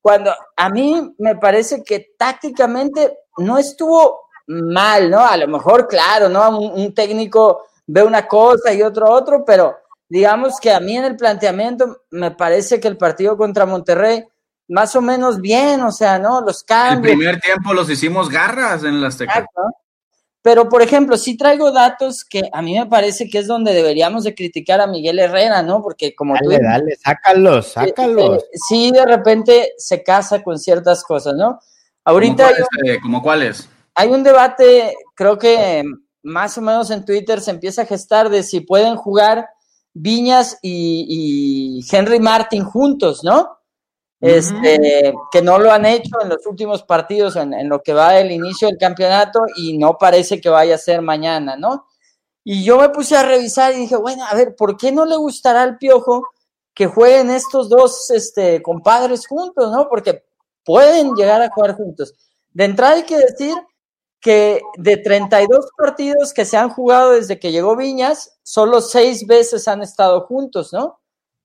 cuando 0.00 0.32
a 0.56 0.70
mí 0.70 1.14
me 1.18 1.36
parece 1.36 1.82
que 1.82 2.14
tácticamente 2.16 3.18
no 3.38 3.58
estuvo 3.58 4.20
mal, 4.46 5.10
¿no? 5.10 5.26
A 5.26 5.36
lo 5.36 5.48
mejor, 5.48 5.88
claro, 5.88 6.28
¿no? 6.28 6.58
Un, 6.58 6.94
técnico 6.94 7.66
ve 7.86 8.02
una 8.02 8.26
cosa 8.26 8.72
y 8.72 8.82
otro 8.82 9.10
otro, 9.10 9.44
pero 9.44 9.76
digamos 10.08 10.60
que 10.60 10.70
a 10.70 10.80
mí 10.80 10.96
en 10.96 11.04
el 11.04 11.16
planteamiento 11.16 12.02
me 12.10 12.30
parece 12.30 12.80
que 12.80 12.88
el 12.88 12.96
partido 12.96 13.36
contra 13.36 13.66
Monterrey 13.66 14.24
más 14.68 14.94
o 14.96 15.00
menos 15.00 15.40
bien, 15.40 15.80
o 15.82 15.92
sea, 15.92 16.18
¿no? 16.18 16.40
Los 16.40 16.60
El 16.62 16.66
cambios. 16.66 17.16
primer 17.16 17.40
tiempo 17.40 17.72
los 17.74 17.88
hicimos 17.90 18.28
garras 18.28 18.84
en 18.84 19.00
las 19.00 19.16
teclas. 19.16 19.46
Pero, 20.42 20.68
por 20.68 20.80
ejemplo, 20.80 21.16
sí 21.16 21.36
traigo 21.36 21.72
datos 21.72 22.24
que 22.24 22.48
a 22.52 22.62
mí 22.62 22.78
me 22.78 22.86
parece 22.86 23.28
que 23.28 23.38
es 23.38 23.48
donde 23.48 23.74
deberíamos 23.74 24.22
de 24.22 24.34
criticar 24.34 24.80
a 24.80 24.86
Miguel 24.86 25.18
Herrera, 25.18 25.60
¿no? 25.62 25.82
Porque 25.82 26.14
como 26.14 26.36
tú 26.38 26.48
Dale, 26.50 26.62
dale, 26.62 26.96
sácalos, 26.96 27.72
sácalos. 27.72 28.44
eh, 28.44 28.46
sí 28.68 28.92
de 28.92 29.04
repente 29.04 29.72
se 29.76 30.04
casa 30.04 30.42
con 30.44 30.58
ciertas 30.60 31.02
cosas, 31.02 31.34
¿no? 31.34 31.58
Ahorita 32.04 32.44
¿Como 32.44 32.48
un, 32.48 32.54
cuáles, 32.54 32.68
Fede? 32.84 33.00
¿Como 33.00 33.22
cuáles? 33.22 33.68
hay 33.96 34.08
un 34.10 34.22
debate, 34.22 34.94
creo 35.16 35.36
que 35.36 35.82
más 36.22 36.56
o 36.58 36.62
menos 36.62 36.90
en 36.92 37.04
Twitter 37.04 37.40
se 37.40 37.50
empieza 37.50 37.82
a 37.82 37.86
gestar 37.86 38.28
de 38.28 38.44
si 38.44 38.60
pueden 38.60 38.94
jugar 38.96 39.48
Viñas 39.94 40.58
y, 40.62 41.80
y 41.80 41.96
Henry 41.96 42.20
Martin 42.20 42.62
juntos, 42.62 43.24
¿no? 43.24 43.48
Este, 44.20 45.14
que 45.30 45.42
no 45.42 45.58
lo 45.58 45.70
han 45.70 45.84
hecho 45.84 46.20
en 46.22 46.30
los 46.30 46.46
últimos 46.46 46.82
partidos, 46.82 47.36
en, 47.36 47.52
en 47.52 47.68
lo 47.68 47.82
que 47.82 47.92
va 47.92 48.14
del 48.14 48.32
inicio 48.32 48.68
del 48.68 48.78
campeonato, 48.78 49.40
y 49.56 49.76
no 49.76 49.98
parece 49.98 50.40
que 50.40 50.48
vaya 50.48 50.76
a 50.76 50.78
ser 50.78 51.02
mañana, 51.02 51.56
¿no? 51.56 51.86
Y 52.42 52.64
yo 52.64 52.78
me 52.78 52.88
puse 52.90 53.16
a 53.16 53.22
revisar 53.22 53.74
y 53.74 53.80
dije, 53.80 53.96
bueno, 53.96 54.24
a 54.24 54.34
ver, 54.34 54.54
¿por 54.54 54.76
qué 54.76 54.92
no 54.92 55.04
le 55.04 55.16
gustará 55.16 55.62
al 55.62 55.78
Piojo 55.78 56.28
que 56.74 56.86
jueguen 56.86 57.30
estos 57.30 57.68
dos 57.68 58.10
este, 58.10 58.62
compadres 58.62 59.26
juntos, 59.26 59.72
¿no? 59.72 59.88
Porque 59.88 60.24
pueden 60.62 61.14
llegar 61.14 61.40
a 61.42 61.50
jugar 61.50 61.74
juntos. 61.74 62.14
De 62.52 62.66
entrada 62.66 62.96
hay 62.96 63.04
que 63.04 63.16
decir 63.16 63.54
que 64.20 64.60
de 64.76 64.96
32 64.98 65.70
partidos 65.76 66.34
que 66.34 66.44
se 66.44 66.56
han 66.56 66.68
jugado 66.68 67.12
desde 67.12 67.38
que 67.38 67.50
llegó 67.50 67.76
Viñas, 67.76 68.38
solo 68.42 68.80
seis 68.80 69.26
veces 69.26 69.66
han 69.68 69.82
estado 69.82 70.26
juntos, 70.26 70.72
¿no? 70.72 71.00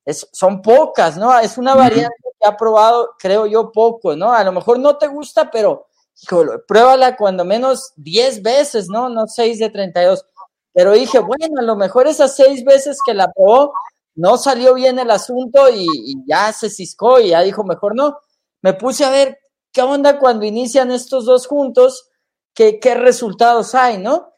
Es, 0.05 0.27
son 0.31 0.61
pocas, 0.61 1.17
¿no? 1.17 1.37
Es 1.39 1.57
una 1.57 1.75
variante 1.75 2.15
que 2.39 2.47
ha 2.47 2.57
probado, 2.57 3.11
creo 3.19 3.45
yo, 3.45 3.71
poco, 3.71 4.15
¿no? 4.15 4.31
A 4.31 4.43
lo 4.43 4.51
mejor 4.51 4.79
no 4.79 4.97
te 4.97 5.07
gusta, 5.07 5.51
pero, 5.51 5.87
híjole, 6.21 6.59
pruébala 6.67 7.15
cuando 7.15 7.45
menos 7.45 7.93
10 7.97 8.41
veces, 8.41 8.87
¿no? 8.89 9.09
No 9.09 9.27
6 9.27 9.59
de 9.59 9.69
32. 9.69 10.25
Pero 10.73 10.93
dije, 10.93 11.19
bueno, 11.19 11.59
a 11.59 11.63
lo 11.63 11.75
mejor 11.75 12.07
esas 12.07 12.35
seis 12.35 12.63
veces 12.63 12.97
que 13.05 13.13
la 13.13 13.31
probó, 13.31 13.73
no 14.15 14.37
salió 14.37 14.73
bien 14.73 14.99
el 14.99 15.11
asunto 15.11 15.69
y, 15.69 15.85
y 15.85 16.15
ya 16.27 16.51
se 16.53 16.69
ciscó 16.69 17.19
y 17.19 17.29
ya 17.29 17.41
dijo, 17.41 17.63
mejor 17.63 17.95
no. 17.95 18.17
Me 18.61 18.73
puse 18.73 19.03
a 19.03 19.09
ver 19.09 19.37
qué 19.71 19.81
onda 19.81 20.19
cuando 20.19 20.45
inician 20.45 20.91
estos 20.91 21.25
dos 21.25 21.47
juntos, 21.47 22.09
qué, 22.53 22.79
qué 22.79 22.95
resultados 22.95 23.75
hay, 23.75 23.97
¿no? 23.97 24.30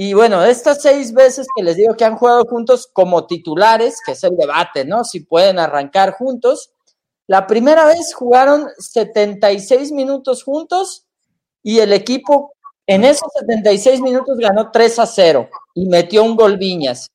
Y 0.00 0.12
bueno, 0.14 0.44
estas 0.44 0.80
seis 0.80 1.12
veces 1.12 1.48
que 1.56 1.64
les 1.64 1.74
digo 1.74 1.96
que 1.96 2.04
han 2.04 2.16
jugado 2.16 2.44
juntos 2.44 2.88
como 2.92 3.26
titulares, 3.26 3.98
que 4.06 4.12
es 4.12 4.22
el 4.22 4.36
debate, 4.36 4.84
¿no? 4.84 5.02
Si 5.02 5.18
pueden 5.18 5.58
arrancar 5.58 6.12
juntos. 6.12 6.70
La 7.26 7.48
primera 7.48 7.84
vez 7.84 8.14
jugaron 8.14 8.68
76 8.78 9.90
minutos 9.90 10.44
juntos 10.44 11.04
y 11.64 11.80
el 11.80 11.92
equipo 11.92 12.52
en 12.86 13.02
esos 13.02 13.28
76 13.40 14.00
minutos 14.00 14.38
ganó 14.38 14.70
3 14.70 15.00
a 15.00 15.06
0 15.06 15.48
y 15.74 15.88
metió 15.88 16.22
un 16.22 16.36
gol 16.36 16.58
Viñas. 16.58 17.08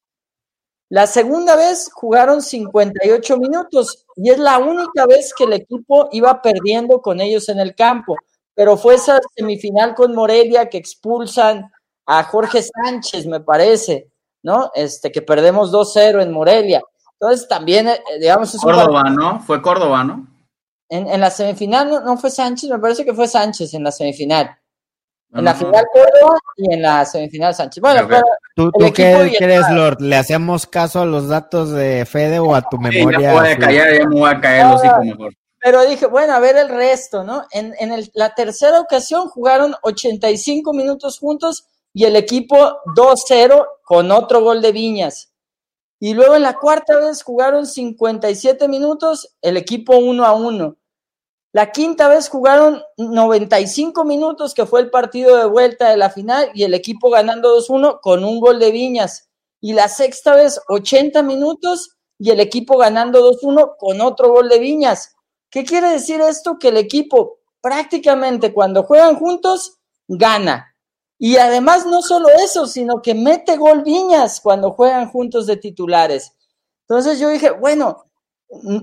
La 0.90 1.08
segunda 1.08 1.56
vez 1.56 1.90
jugaron 1.90 2.42
58 2.42 3.38
minutos 3.38 4.06
y 4.18 4.30
es 4.30 4.40
la 4.40 4.58
única 4.58 5.06
vez 5.06 5.34
que 5.34 5.46
el 5.46 5.54
equipo 5.54 6.10
iba 6.12 6.42
perdiendo 6.42 7.02
con 7.02 7.22
ellos 7.22 7.48
en 7.48 7.62
el 7.62 7.76
campo. 7.76 8.18
Pero 8.54 8.76
fue 8.76 8.96
esa 8.96 9.22
semifinal 9.38 9.96
con 9.96 10.14
Morelia 10.14 10.68
que 10.68 10.80
expulsan 10.80 11.72
a 12.06 12.24
Jorge 12.24 12.62
Sánchez, 12.62 13.26
me 13.26 13.40
parece, 13.40 14.10
¿no? 14.44 14.72
Este, 14.76 15.12
que 15.12 15.22
perdemos 15.22 15.72
2-0 15.72 16.22
en 16.22 16.32
Morelia. 16.32 16.82
Entonces 17.20 17.48
también, 17.48 17.88
eh, 17.88 18.02
digamos... 18.20 18.54
Es 18.54 18.62
Córdoba, 18.62 19.04
¿no? 19.10 19.40
Fue 19.40 19.62
Córdoba, 19.62 20.04
¿no? 20.04 20.28
En, 20.90 21.20
la 21.20 21.32
semifinal 21.32 22.04
no, 22.06 22.18
fue 22.18 22.30
Sánchez, 22.30 22.70
me 22.70 22.78
parece 22.78 23.04
que 23.04 23.14
fue 23.14 23.28
Sánchez 23.28 23.74
en 23.74 23.84
la 23.84 23.92
semifinal. 23.92 24.56
En 25.34 25.46
la 25.46 25.56
final 25.56 25.84
Córdoba 25.92 26.38
y 26.58 26.72
en 26.72 26.84
la 26.84 27.04
semifinal 27.06 27.56
Sánchez. 27.56 27.82
Bueno, 27.82 28.08
pero 28.08 28.22
¿Tú, 28.56 28.72
qué 28.94 29.34
crees, 29.40 29.68
Lord? 29.72 30.02
¿Le 30.02 30.16
hacemos 30.16 30.68
caso 30.68 31.02
a 31.02 31.06
los 31.06 31.28
datos 31.28 31.72
de 31.72 32.06
Fede 32.06 32.38
o 32.38 32.54
a 32.54 32.62
tu 32.62 32.78
memoria? 32.78 33.34
ya 33.34 33.42
a 33.42 33.58
callar, 33.58 33.94
ya 33.98 34.08
me 34.08 34.20
voy 34.20 34.30
a 34.30 34.40
caer 34.40 34.68
los 34.68 34.86
hijos 34.86 35.06
mejor. 35.06 35.34
Pero 35.60 35.86
dije, 35.86 36.06
bueno, 36.06 36.34
a 36.34 36.40
ver 36.40 36.58
el 36.58 36.70
resto, 36.70 37.24
¿no? 37.24 37.46
En, 37.50 37.74
en 37.80 38.08
la 38.14 38.36
tercera 38.36 38.80
ocasión 38.80 39.30
jugaron 39.30 39.74
85 39.82 40.74
minutos 40.74 41.18
juntos 41.18 41.70
y 41.94 42.06
el 42.06 42.16
equipo 42.16 42.56
2-0 42.96 43.66
con 43.84 44.12
otro 44.12 44.42
gol 44.42 44.62
de 44.62 44.72
Viñas. 44.72 45.32
Y 46.00 46.14
luego 46.14 46.36
en 46.36 46.42
la 46.42 46.58
cuarta 46.58 46.98
vez 46.98 47.24
jugaron 47.24 47.66
57 47.66 48.68
minutos, 48.68 49.36
el 49.42 49.56
equipo 49.56 49.98
1 49.98 50.26
a 50.26 50.34
1. 50.34 50.76
La 51.54 51.72
quinta 51.72 52.08
vez 52.08 52.30
jugaron 52.30 52.82
95 52.98 54.04
minutos, 54.06 54.56
que 54.56 54.66
fue 54.66 54.82
el 54.82 54.90
partido 54.90 55.38
de 55.38 55.46
vuelta 55.46 55.90
de 55.90 55.98
la 55.98 56.10
final, 56.10 56.50
y 56.56 56.64
el 56.64 56.74
equipo 56.74 57.12
ganando 57.12 57.56
2-1 57.58 58.00
con 58.02 58.26
un 58.26 58.40
gol 58.40 58.60
de 58.60 58.72
Viñas. 58.72 59.30
Y 59.62 59.74
la 59.74 59.88
sexta 59.88 60.36
vez 60.36 60.60
80 60.68 61.22
minutos 61.22 61.96
y 62.18 62.32
el 62.32 62.40
equipo 62.40 62.78
ganando 62.78 63.32
2-1 63.32 63.76
con 63.78 64.02
otro 64.02 64.32
gol 64.32 64.50
de 64.50 64.60
Viñas. 64.60 65.16
¿Qué 65.50 65.64
quiere 65.64 65.90
decir 65.90 66.20
esto? 66.22 66.58
Que 66.58 66.70
el 66.70 66.78
equipo 66.78 67.38
prácticamente 67.62 68.52
cuando 68.52 68.84
juegan 68.84 69.16
juntos 69.16 69.80
gana. 70.08 70.73
Y 71.20 71.38
además 71.38 71.86
no 71.86 72.02
solo 72.02 72.28
eso, 72.44 72.68
sino 72.68 73.02
que 73.02 73.14
mete 73.14 73.58
gol 73.58 73.84
Viñas 73.84 74.42
cuando 74.42 74.72
juegan 74.72 75.10
juntos 75.10 75.48
de 75.48 75.58
titulares. 75.58 76.34
Entonces 76.88 77.20
yo 77.20 77.30
dije, 77.30 77.52
bueno, 77.52 78.06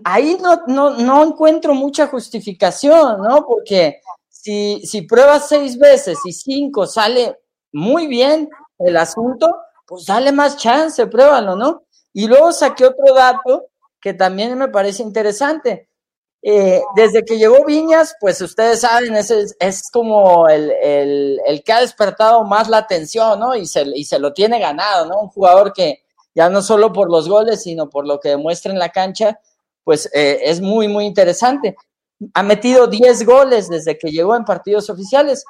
ahí 0.04 0.38
no, 0.40 0.62
no, 0.66 0.90
no 0.90 1.22
encuentro 1.24 1.74
mucha 1.74 2.06
justificación, 2.06 3.22
¿no? 3.22 3.44
Porque 3.46 4.00
si, 4.28 4.80
si 4.86 5.02
pruebas 5.02 5.48
seis 5.48 5.78
veces 5.78 6.18
y 6.24 6.32
cinco 6.32 6.86
sale 6.86 7.38
muy 7.72 8.06
bien 8.06 8.48
el 8.78 8.96
asunto, 8.96 9.54
pues 9.86 10.06
dale 10.06 10.32
más 10.32 10.56
chance, 10.56 11.06
pruébalo, 11.06 11.56
¿no? 11.56 11.84
Y 12.12 12.26
luego 12.26 12.52
saqué 12.52 12.86
otro 12.86 13.14
dato 13.14 13.66
que 14.00 14.14
también 14.14 14.56
me 14.56 14.68
parece 14.68 15.02
interesante. 15.02 15.89
Eh, 16.42 16.80
desde 16.96 17.22
que 17.24 17.36
llegó 17.36 17.64
Viñas, 17.66 18.16
pues 18.18 18.40
ustedes 18.40 18.80
saben, 18.80 19.14
es, 19.14 19.30
es 19.30 19.90
como 19.90 20.48
el, 20.48 20.70
el, 21.44 21.62
que 21.62 21.72
ha 21.72 21.80
despertado 21.80 22.44
más 22.44 22.68
la 22.68 22.78
atención, 22.78 23.38
¿no? 23.38 23.54
Y 23.54 23.66
se, 23.66 23.84
y 23.94 24.04
se 24.04 24.18
lo 24.18 24.32
tiene 24.32 24.58
ganado, 24.58 25.06
¿no? 25.06 25.20
Un 25.20 25.28
jugador 25.28 25.72
que 25.72 26.02
ya 26.34 26.48
no 26.48 26.62
solo 26.62 26.92
por 26.92 27.10
los 27.10 27.28
goles, 27.28 27.62
sino 27.62 27.90
por 27.90 28.06
lo 28.06 28.20
que 28.20 28.30
demuestra 28.30 28.72
en 28.72 28.78
la 28.78 28.90
cancha, 28.90 29.38
pues 29.84 30.08
eh, 30.14 30.40
es 30.44 30.60
muy, 30.60 30.88
muy 30.88 31.04
interesante. 31.04 31.76
Ha 32.34 32.42
metido 32.42 32.86
10 32.86 33.26
goles 33.26 33.68
desde 33.68 33.98
que 33.98 34.10
llegó 34.10 34.34
en 34.34 34.44
partidos 34.44 34.88
oficiales, 34.88 35.44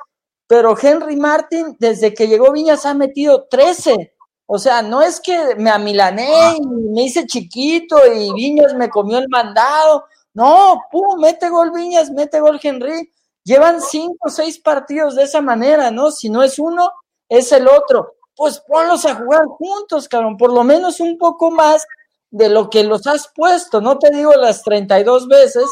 pero 0.47 0.77
Henry 0.81 1.17
Martin, 1.17 1.77
desde 1.79 2.13
que 2.15 2.27
llegó 2.27 2.51
Viñas, 2.51 2.85
ha 2.85 2.95
metido 2.95 3.47
13. 3.49 4.13
O 4.47 4.59
sea, 4.59 4.83
no 4.83 5.01
es 5.01 5.21
que 5.21 5.55
me 5.57 5.71
amilané 5.71 6.57
y 6.57 6.67
me 6.67 7.05
hice 7.05 7.27
chiquito 7.27 7.99
y 8.13 8.33
Viñas 8.33 8.75
me 8.75 8.91
comió 8.91 9.19
el 9.19 9.29
mandado. 9.29 10.05
No, 10.35 10.81
pum, 10.91 11.21
mete 11.21 11.49
gol 11.49 11.73
Viñas, 11.73 12.11
mete 12.11 12.41
gol 12.41 12.61
Henry. 12.63 13.11
Llevan 13.45 13.81
cinco 13.81 14.29
o 14.29 14.31
seis 14.31 14.59
partidos 14.59 15.17
de 15.17 15.25
esa 15.25 15.41
manera, 15.41 15.91
¿no? 15.91 16.11
Si 16.11 16.29
no 16.29 16.43
es 16.43 16.59
uno, 16.59 16.91
es 17.29 17.53
el 17.53 17.67
otro. 17.69 18.15
Pues 18.37 18.61
ponlos 18.61 19.05
a 19.07 19.15
jugar 19.15 19.47
juntos, 19.47 20.09
cabrón, 20.09 20.37
por 20.37 20.53
lo 20.53 20.63
menos 20.63 21.01
un 21.01 21.19
poco 21.19 21.51
más 21.51 21.85
de 22.31 22.49
lo 22.49 22.71
que 22.71 22.85
los 22.85 23.07
has 23.07 23.29
puesto, 23.35 23.81
no 23.81 23.99
te 23.99 24.11
digo 24.11 24.33
las 24.35 24.63
32 24.63 25.27
veces, 25.29 25.65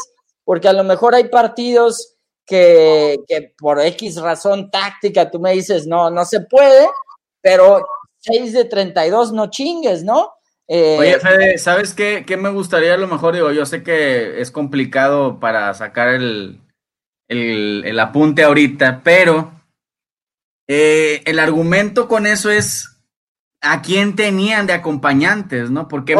porque 0.43 0.67
a 0.67 0.73
lo 0.73 0.83
mejor 0.83 1.15
hay 1.15 1.29
partidos 1.29 2.15
que, 2.45 3.17
que 3.27 3.53
por 3.57 3.79
X 3.79 4.17
razón 4.17 4.69
táctica 4.69 5.31
tú 5.31 5.39
me 5.39 5.53
dices, 5.53 5.87
no, 5.87 6.09
no 6.09 6.25
se 6.25 6.41
puede, 6.41 6.89
pero 7.41 7.85
6 8.19 8.53
de 8.53 8.65
32 8.65 9.31
no 9.31 9.49
chingues, 9.49 10.03
¿no? 10.03 10.33
Eh, 10.71 10.97
Oye, 10.99 11.19
Fede, 11.19 11.57
¿sabes 11.57 11.95
qué, 11.95 12.23
qué, 12.27 12.37
me 12.37 12.49
gustaría 12.49 12.93
a 12.93 12.97
lo 12.97 13.07
mejor? 13.07 13.33
Digo, 13.33 13.51
yo 13.51 13.65
sé 13.65 13.81
que 13.81 14.39
es 14.39 14.51
complicado 14.51 15.39
para 15.39 15.73
sacar 15.73 16.09
el, 16.09 16.61
el, 17.27 17.81
el 17.85 17.99
apunte 17.99 18.43
ahorita, 18.43 19.01
pero 19.03 19.51
eh, 20.67 21.23
el 21.25 21.39
argumento 21.39 22.07
con 22.07 22.27
eso 22.27 22.51
es 22.51 22.87
a 23.61 23.81
quién 23.81 24.15
tenían 24.15 24.67
de 24.67 24.73
acompañantes, 24.73 25.71
¿no? 25.71 25.87
Porque 25.87 26.15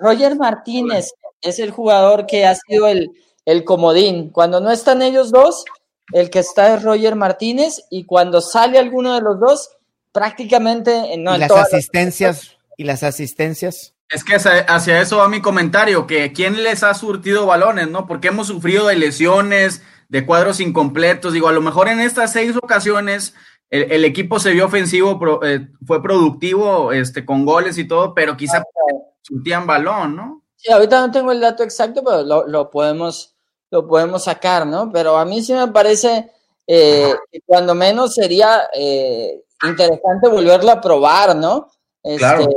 Roger, 0.00 0.36
Martínez 0.36 1.12
es 1.40 1.60
el 1.60 1.70
jugador 1.70 2.26
que 2.26 2.44
ha 2.44 2.56
sido 2.56 2.88
el, 2.88 3.12
el 3.44 3.62
comodín. 3.62 4.30
Cuando 4.30 4.58
no 4.58 4.72
están 4.72 5.02
ellos 5.02 5.30
dos, 5.30 5.64
el 6.12 6.28
que 6.28 6.40
está 6.40 6.74
es 6.74 6.82
Roger 6.82 7.14
Martínez 7.14 7.84
y 7.88 8.02
cuando 8.02 8.40
sale 8.40 8.80
alguno 8.80 9.14
de 9.14 9.20
los 9.20 9.38
dos, 9.38 9.70
prácticamente 10.10 11.16
no, 11.18 11.36
¿Y 11.36 11.38
las 11.38 11.52
asistencias 11.52 12.56
y 12.76 12.84
las 12.84 13.02
asistencias. 13.02 13.91
Es 14.12 14.24
que 14.24 14.34
hacia 14.34 15.00
eso 15.00 15.18
va 15.18 15.28
mi 15.28 15.40
comentario, 15.40 16.06
que 16.06 16.32
quién 16.32 16.62
les 16.62 16.82
ha 16.82 16.92
surtido 16.92 17.46
balones, 17.46 17.88
¿no? 17.88 18.06
Porque 18.06 18.28
hemos 18.28 18.48
sufrido 18.48 18.86
de 18.86 18.96
lesiones, 18.96 19.82
de 20.08 20.26
cuadros 20.26 20.60
incompletos. 20.60 21.32
Digo, 21.32 21.48
a 21.48 21.52
lo 21.52 21.62
mejor 21.62 21.88
en 21.88 22.00
estas 22.00 22.32
seis 22.32 22.54
ocasiones 22.56 23.34
el, 23.72 24.04
equipo 24.04 24.38
se 24.38 24.52
vio 24.52 24.66
ofensivo, 24.66 25.18
eh, 25.42 25.66
fue 25.86 26.02
productivo 26.02 26.92
este, 26.92 27.24
con 27.24 27.46
goles 27.46 27.78
y 27.78 27.88
todo, 27.88 28.12
pero 28.12 28.36
quizá 28.36 28.62
surtían 29.22 29.66
balón, 29.66 30.14
¿no? 30.14 30.42
Sí, 30.56 30.70
ahorita 30.70 31.00
no 31.00 31.10
tengo 31.10 31.32
el 31.32 31.40
dato 31.40 31.62
exacto, 31.62 32.04
pero 32.04 32.46
lo, 32.46 32.70
podemos, 32.70 33.34
lo 33.70 33.88
podemos 33.88 34.24
sacar, 34.24 34.66
¿no? 34.66 34.92
Pero 34.92 35.16
a 35.16 35.24
mí 35.24 35.42
sí 35.42 35.54
me 35.54 35.68
parece 35.68 36.30
eh, 36.66 37.14
que 37.30 37.40
cuando 37.46 37.74
menos 37.74 38.14
sería 38.14 38.68
eh, 38.74 39.42
interesante 39.66 40.28
volverlo 40.28 40.70
a 40.70 40.80
probar, 40.80 41.34
¿no? 41.34 41.68
Este, 42.02 42.18
claro. 42.18 42.48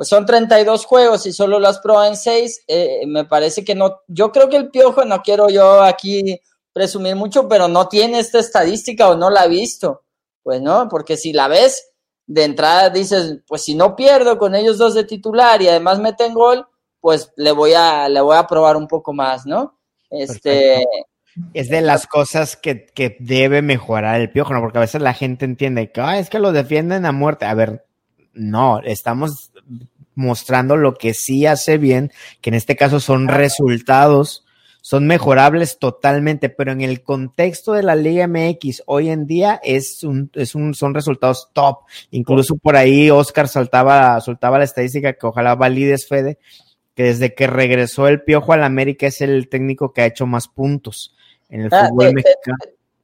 Pues 0.00 0.08
son 0.08 0.24
32 0.24 0.86
juegos 0.86 1.26
y 1.26 1.32
solo 1.34 1.60
lo 1.60 1.68
has 1.68 1.78
probado 1.78 2.08
en 2.08 2.16
6. 2.16 2.64
me 3.06 3.26
parece 3.26 3.66
que 3.66 3.74
no. 3.74 4.00
Yo 4.08 4.32
creo 4.32 4.48
que 4.48 4.56
el 4.56 4.70
piojo, 4.70 5.04
no 5.04 5.20
quiero 5.20 5.50
yo 5.50 5.82
aquí 5.82 6.40
presumir 6.72 7.16
mucho, 7.16 7.46
pero 7.50 7.68
no 7.68 7.86
tiene 7.86 8.18
esta 8.18 8.38
estadística 8.38 9.10
o 9.10 9.14
no 9.14 9.28
la 9.28 9.42
ha 9.42 9.46
visto. 9.46 10.04
Pues 10.42 10.62
no, 10.62 10.88
porque 10.88 11.18
si 11.18 11.34
la 11.34 11.48
ves 11.48 11.92
de 12.26 12.44
entrada 12.44 12.88
dices, 12.88 13.40
pues 13.46 13.62
si 13.62 13.74
no 13.74 13.94
pierdo 13.94 14.38
con 14.38 14.54
ellos 14.54 14.78
dos 14.78 14.94
de 14.94 15.04
titular 15.04 15.60
y 15.60 15.68
además 15.68 15.98
meten 15.98 16.32
gol, 16.32 16.66
pues 16.98 17.30
le 17.36 17.52
voy 17.52 17.74
a, 17.74 18.08
le 18.08 18.22
voy 18.22 18.38
a 18.38 18.46
probar 18.46 18.78
un 18.78 18.88
poco 18.88 19.12
más, 19.12 19.44
¿no? 19.44 19.78
Este. 20.08 20.82
Es 21.52 21.68
de 21.68 21.82
las 21.82 22.06
cosas 22.06 22.56
que, 22.56 22.86
que, 22.86 23.18
debe 23.20 23.60
mejorar 23.60 24.18
el 24.18 24.32
piojo, 24.32 24.54
¿no? 24.54 24.62
Porque 24.62 24.78
a 24.78 24.80
veces 24.80 25.02
la 25.02 25.12
gente 25.12 25.44
entiende 25.44 25.92
que 25.92 26.18
es 26.18 26.30
que 26.30 26.38
lo 26.38 26.52
defienden 26.52 27.04
a 27.04 27.12
muerte. 27.12 27.44
A 27.44 27.52
ver, 27.52 27.84
no, 28.32 28.80
estamos 28.80 29.50
mostrando 30.14 30.76
lo 30.76 30.94
que 30.94 31.14
sí 31.14 31.46
hace 31.46 31.78
bien, 31.78 32.12
que 32.40 32.50
en 32.50 32.54
este 32.54 32.76
caso 32.76 33.00
son 33.00 33.28
resultados 33.28 34.44
son 34.82 35.06
mejorables 35.06 35.78
totalmente, 35.78 36.48
pero 36.48 36.72
en 36.72 36.80
el 36.80 37.02
contexto 37.02 37.72
de 37.72 37.82
la 37.82 37.96
Liga 37.96 38.26
MX 38.26 38.82
hoy 38.86 39.10
en 39.10 39.26
día 39.26 39.60
es 39.62 40.02
un, 40.04 40.30
es 40.34 40.54
un, 40.54 40.74
son 40.74 40.94
resultados 40.94 41.50
top. 41.52 41.80
Incluso 42.10 42.56
por 42.56 42.76
ahí 42.76 43.10
Oscar 43.10 43.48
saltaba, 43.48 44.20
soltaba 44.20 44.58
la 44.58 44.64
estadística 44.64 45.12
que 45.12 45.26
ojalá 45.26 45.54
valides, 45.54 46.08
Fede, 46.08 46.38
que 46.94 47.04
desde 47.04 47.34
que 47.34 47.46
regresó 47.46 48.08
el 48.08 48.22
Piojo 48.22 48.52
al 48.52 48.64
América 48.64 49.06
es 49.06 49.20
el 49.20 49.48
técnico 49.48 49.92
que 49.92 50.02
ha 50.02 50.06
hecho 50.06 50.26
más 50.26 50.48
puntos 50.48 51.14
en 51.50 51.62
el 51.62 51.68
ah, 51.72 51.88
fútbol 51.88 52.14
mexicano. 52.14 52.56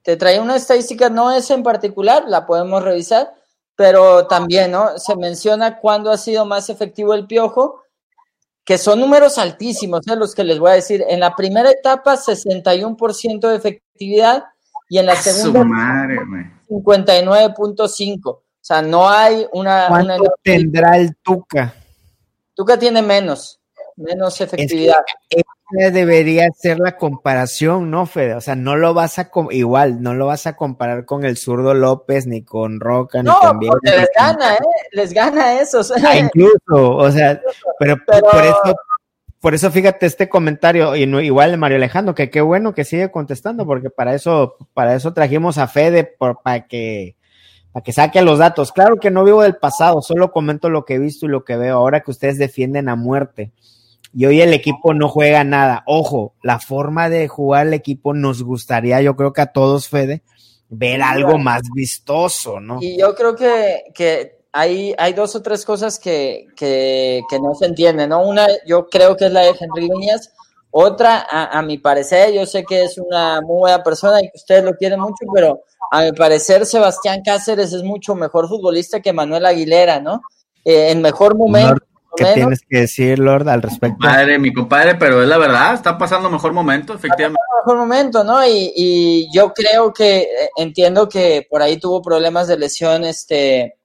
Te, 0.02 0.16
trae 0.16 0.40
una 0.40 0.56
estadística, 0.56 1.10
no 1.10 1.32
es 1.32 1.50
en 1.50 1.62
particular, 1.62 2.24
la 2.26 2.46
podemos 2.46 2.82
revisar, 2.82 3.34
pero 3.76 4.26
también, 4.26 4.72
¿no? 4.72 4.98
Se 4.98 5.14
menciona 5.16 5.78
cuándo 5.78 6.10
ha 6.10 6.16
sido 6.16 6.44
más 6.44 6.70
efectivo 6.70 7.14
el 7.14 7.26
Piojo 7.26 7.82
que 8.66 8.76
son 8.78 8.98
números 8.98 9.38
altísimos, 9.38 10.06
¿eh? 10.08 10.16
los 10.16 10.34
que 10.34 10.42
les 10.42 10.58
voy 10.58 10.72
a 10.72 10.74
decir. 10.74 11.04
En 11.08 11.20
la 11.20 11.36
primera 11.36 11.70
etapa, 11.70 12.16
61% 12.16 13.48
de 13.48 13.54
efectividad 13.54 14.42
y 14.88 14.98
en 14.98 15.06
la 15.06 15.14
segunda, 15.14 15.62
59.5. 16.68 18.26
O 18.26 18.42
sea, 18.60 18.82
no 18.82 19.08
hay 19.08 19.46
una... 19.52 19.86
¿Cuánto 19.86 20.34
tendrá 20.42 20.96
el 20.98 21.14
Tuca? 21.18 21.72
Tuca 22.54 22.76
tiene 22.76 23.02
menos, 23.02 23.60
menos 23.94 24.40
efectividad. 24.40 24.98
Debería 25.70 26.48
ser 26.56 26.78
la 26.78 26.96
comparación, 26.96 27.90
¿no, 27.90 28.06
Fede? 28.06 28.34
O 28.34 28.40
sea, 28.40 28.54
no 28.54 28.76
lo 28.76 28.94
vas 28.94 29.18
a, 29.18 29.30
igual, 29.50 30.02
no 30.02 30.14
lo 30.14 30.26
vas 30.26 30.46
a 30.46 30.56
comparar 30.56 31.04
con 31.04 31.24
el 31.24 31.36
zurdo 31.36 31.74
López, 31.74 32.26
ni 32.26 32.42
con 32.42 32.80
Roca, 32.80 33.22
ni 33.22 33.30
con 33.30 33.58
No, 33.58 33.78
les 33.82 34.08
gana, 34.16 34.54
¿eh? 34.54 34.58
Les 34.92 35.12
gana 35.12 35.60
eso. 35.60 35.80
Ah, 36.04 36.16
incluso, 36.16 36.96
o 36.96 37.10
sea, 37.10 37.40
pero, 37.78 37.96
por 38.04 38.44
eso 38.44 38.76
por 39.40 39.54
eso 39.54 39.70
fíjate 39.70 40.06
este 40.06 40.28
comentario, 40.28 40.96
y 40.96 41.02
igual 41.02 41.52
de 41.52 41.56
Mario 41.56 41.76
Alejandro, 41.76 42.16
que 42.16 42.30
qué 42.30 42.40
bueno 42.40 42.74
que 42.74 42.84
sigue 42.84 43.12
contestando, 43.12 43.64
porque 43.64 43.90
para 43.90 44.12
eso, 44.12 44.56
para 44.74 44.94
eso 44.94 45.12
trajimos 45.12 45.56
a 45.58 45.68
Fede, 45.68 46.02
por, 46.02 46.42
para 46.42 46.66
que, 46.66 47.14
para 47.70 47.84
que 47.84 47.92
saque 47.92 48.22
los 48.22 48.40
datos. 48.40 48.72
Claro 48.72 48.96
que 48.96 49.12
no 49.12 49.22
vivo 49.22 49.42
del 49.42 49.56
pasado, 49.56 50.02
solo 50.02 50.32
comento 50.32 50.68
lo 50.68 50.84
que 50.84 50.94
he 50.94 50.98
visto 50.98 51.26
y 51.26 51.28
lo 51.28 51.44
que 51.44 51.56
veo. 51.56 51.76
Ahora 51.76 52.00
que 52.00 52.10
ustedes 52.10 52.38
defienden 52.38 52.88
a 52.88 52.96
muerte. 52.96 53.52
Y 54.18 54.24
hoy 54.24 54.40
el 54.40 54.54
equipo 54.54 54.94
no 54.94 55.10
juega 55.10 55.44
nada. 55.44 55.82
Ojo, 55.86 56.32
la 56.42 56.58
forma 56.58 57.10
de 57.10 57.28
jugar 57.28 57.66
el 57.66 57.74
equipo 57.74 58.14
nos 58.14 58.42
gustaría, 58.42 59.02
yo 59.02 59.14
creo 59.14 59.34
que 59.34 59.42
a 59.42 59.52
todos, 59.52 59.90
Fede, 59.90 60.22
ver 60.70 61.02
algo 61.02 61.36
más 61.36 61.64
vistoso, 61.74 62.58
¿no? 62.58 62.78
Y 62.80 62.98
yo 62.98 63.14
creo 63.14 63.36
que, 63.36 63.84
que 63.94 64.38
hay, 64.52 64.94
hay 64.96 65.12
dos 65.12 65.36
o 65.36 65.42
tres 65.42 65.66
cosas 65.66 65.98
que, 65.98 66.46
que, 66.56 67.20
que, 67.28 67.38
no 67.38 67.54
se 67.54 67.66
entienden, 67.66 68.08
¿no? 68.08 68.26
Una, 68.26 68.46
yo 68.66 68.86
creo 68.88 69.18
que 69.18 69.26
es 69.26 69.32
la 69.32 69.42
de 69.42 69.54
Henry 69.60 69.90
Viñas. 69.90 70.32
Otra, 70.70 71.26
a, 71.30 71.58
a, 71.58 71.60
mi 71.60 71.76
parecer, 71.76 72.32
yo 72.32 72.46
sé 72.46 72.64
que 72.64 72.84
es 72.84 72.96
una 72.96 73.42
muy 73.42 73.58
buena 73.58 73.82
persona 73.82 74.22
y 74.22 74.30
que 74.30 74.36
ustedes 74.36 74.64
lo 74.64 74.76
quieren 74.76 74.98
mucho, 74.98 75.26
pero 75.34 75.60
a 75.90 76.00
mi 76.00 76.12
parecer 76.12 76.64
Sebastián 76.64 77.20
Cáceres 77.22 77.74
es 77.74 77.82
mucho 77.82 78.14
mejor 78.14 78.48
futbolista 78.48 79.00
que 79.00 79.12
Manuel 79.12 79.44
Aguilera, 79.44 80.00
¿no? 80.00 80.22
Eh, 80.64 80.90
en 80.90 81.02
mejor 81.02 81.36
momento. 81.36 81.84
¿Qué 82.16 82.24
tienes 82.34 82.60
que 82.68 82.80
decir, 82.80 83.18
Lord, 83.18 83.48
al 83.48 83.62
respecto? 83.62 83.98
Padre, 84.00 84.38
mi 84.38 84.52
compadre, 84.52 84.94
pero 84.94 85.22
es 85.22 85.28
la 85.28 85.38
verdad, 85.38 85.74
está 85.74 85.96
pasando 85.98 86.30
mejor 86.30 86.52
momento, 86.52 86.94
efectivamente. 86.94 87.40
Mejor 87.64 87.78
momento, 87.78 88.24
¿no? 88.24 88.46
Y, 88.46 88.72
y 88.74 89.28
yo 89.32 89.52
creo 89.52 89.92
que, 89.92 90.22
eh, 90.22 90.50
entiendo 90.56 91.08
que 91.08 91.46
por 91.50 91.62
ahí 91.62 91.78
tuvo 91.78 92.02
problemas 92.02 92.48
de 92.48 92.58
lesión, 92.58 93.04
este, 93.04 93.76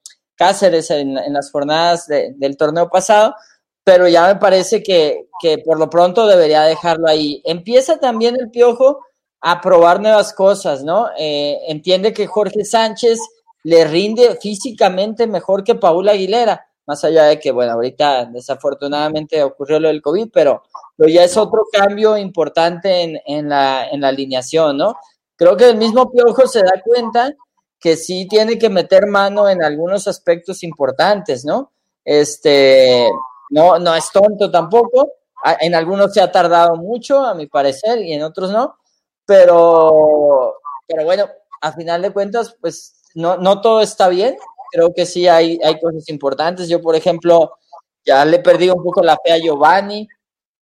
Cáceres 0.42 0.90
en, 0.90 1.14
las 1.32 1.52
jornadas 1.52 2.08
del 2.08 2.58
torneo 2.58 2.90
pasado, 2.90 3.36
pero 3.84 4.08
ya 4.08 4.26
me 4.26 4.38
parece 4.38 4.82
que, 4.82 5.28
por 5.64 5.78
lo 5.78 5.88
pronto 5.88 6.26
debería 6.26 6.64
dejarlo 6.64 7.08
ahí. 7.08 7.44
Empieza 7.46 8.00
también 8.00 8.36
el 8.40 8.50
Piojo 8.50 9.06
a 9.40 9.62
probar 9.62 10.02
nuevas 10.02 10.34
cosas, 10.34 10.84
¿no? 10.84 11.10
Eh, 11.16 11.60
entiende 11.68 12.12
que 12.12 12.26
Jorge 12.26 12.66
Sánchez 12.66 13.20
le 13.62 13.86
rinde 13.86 14.36
físicamente 14.42 15.28
mejor 15.28 15.64
que 15.64 15.76
Paul 15.76 16.10
Aguilera, 16.10 16.66
más 16.86 17.04
allá 17.04 17.26
de 17.26 17.40
que, 17.40 17.52
bueno, 17.52 17.74
ahorita 17.74 18.26
desafortunadamente 18.26 19.44
ocurrió 19.44 19.80
lo 19.80 19.88
del 19.88 20.02
COVID, 20.02 20.30
pero, 20.34 20.64
pero 20.98 21.10
ya 21.10 21.24
es 21.24 21.38
otro 21.38 21.66
cambio 21.72 22.18
importante 22.18 23.04
en, 23.04 23.20
en, 23.26 23.50
la, 23.50 23.88
en 23.90 24.02
la 24.02 24.10
alineación, 24.10 24.78
¿no? 24.78 24.96
Creo 25.36 25.58
que 25.58 25.70
el 25.70 25.78
mismo 25.78 26.12
Piojo 26.12 26.48
se 26.48 26.62
da 26.62 26.82
cuenta 26.84 27.34
que 27.80 27.98
sí 27.98 28.28
tiene 28.28 28.60
que 28.60 28.70
meter 28.70 29.08
mano 29.08 29.50
en 29.50 29.64
algunos 29.64 30.08
aspectos 30.08 30.64
importantes, 30.64 31.44
¿no? 31.44 31.72
Este, 32.06 33.10
no, 33.50 33.80
no 33.80 33.96
es 33.96 34.12
tonto 34.12 34.52
tampoco. 34.52 35.14
En 35.60 35.74
algunos 35.74 36.14
se 36.14 36.22
ha 36.22 36.32
tardado 36.32 36.76
mucho, 36.76 37.20
a 37.26 37.34
mi 37.34 37.48
parecer, 37.48 38.00
y 38.00 38.14
en 38.14 38.22
otros 38.22 38.52
no. 38.52 38.78
Pero, 39.26 40.58
pero 40.88 41.04
bueno, 41.04 41.28
a 41.62 41.72
final 41.72 42.04
de 42.04 42.12
cuentas, 42.12 42.56
pues 42.62 43.02
no, 43.16 43.38
no 43.38 43.62
todo 43.62 43.82
está 43.82 44.10
bien. 44.10 44.38
Creo 44.72 44.94
que 44.94 45.06
sí 45.06 45.28
hay, 45.28 45.60
hay 45.64 45.80
cosas 45.80 46.08
importantes. 46.10 46.70
Yo, 46.70 46.82
por 46.82 46.96
ejemplo, 46.96 47.58
ya 48.06 48.24
le 48.26 48.40
perdí 48.40 48.70
un 48.70 48.84
poco 48.84 49.02
la 49.02 49.18
fe 49.24 49.34
a 49.34 49.38
Giovanni. 49.38 50.08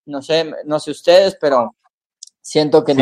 No 0.05 0.22
sé, 0.22 0.51
no 0.66 0.80
sé 0.80 0.91
ustedes, 0.91 1.38
pero 1.39 1.76
siento 2.41 2.84
que 2.84 2.93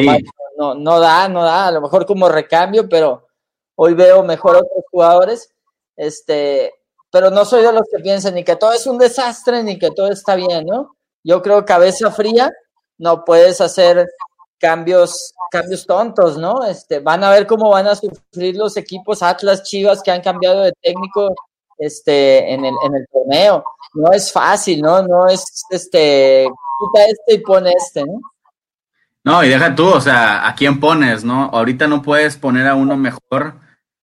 no, 0.58 0.76
no 0.76 1.00
da, 1.00 1.30
no 1.30 1.44
da. 1.44 1.68
A 1.68 1.72
lo 1.72 1.82
mejor 1.82 2.06
como 2.06 2.28
recambio, 2.28 2.90
pero 2.90 3.28
hoy 3.76 3.94
veo 3.94 4.24
mejor 4.24 4.56
a 4.56 4.60
otros 4.60 4.84
jugadores, 4.92 5.54
este, 5.96 6.74
pero 7.12 7.30
no 7.30 7.46
soy 7.46 7.64
de 7.64 7.72
los 7.72 7.84
que 7.92 8.02
piensan 8.02 8.36
ni 8.36 8.44
que 8.44 8.56
todo 8.56 8.74
es 8.74 8.86
un 8.88 8.98
desastre 8.98 9.64
ni 9.64 9.80
que 9.80 9.92
todo 9.92 10.10
está 10.10 10.36
bien, 10.36 10.66
¿no? 10.66 10.96
Yo 11.24 11.42
creo 11.42 11.66
cabeza 11.66 12.12
fría, 12.12 12.52
no 12.98 13.24
puedes 13.24 13.62
hacer 13.62 14.08
cambios, 14.60 15.34
cambios 15.52 15.86
tontos, 15.86 16.38
¿no? 16.38 16.64
Este, 16.64 17.00
van 17.00 17.24
a 17.24 17.30
ver 17.32 17.48
cómo 17.48 17.70
van 17.70 17.88
a 17.88 17.96
sufrir 17.96 18.56
los 18.56 18.78
equipos 18.78 19.24
Atlas 19.24 19.64
Chivas 19.64 20.02
que 20.02 20.12
han 20.12 20.22
cambiado 20.22 20.62
de 20.62 20.74
técnico 20.82 21.34
este, 21.78 22.54
en, 22.54 22.66
el, 22.66 22.74
en 22.84 22.96
el 22.96 23.08
torneo. 23.12 23.64
No 23.94 24.12
es 24.12 24.32
fácil, 24.32 24.82
¿no? 24.82 25.02
No 25.02 25.28
es, 25.28 25.66
este, 25.70 26.48
quita 26.80 27.06
este 27.06 27.34
y 27.36 27.38
pone 27.40 27.72
este, 27.72 28.06
¿no? 28.06 28.20
No, 29.24 29.44
y 29.44 29.50
deja 29.50 29.76
tú, 29.76 29.88
o 29.88 30.00
sea, 30.00 30.48
¿a 30.48 30.56
quién 30.56 30.80
pones, 30.80 31.26
no? 31.26 31.50
Ahorita 31.52 31.88
no 31.88 32.02
puedes 32.02 32.38
poner 32.38 32.66
a 32.66 32.76
uno 32.76 32.96
mejor 32.96 33.56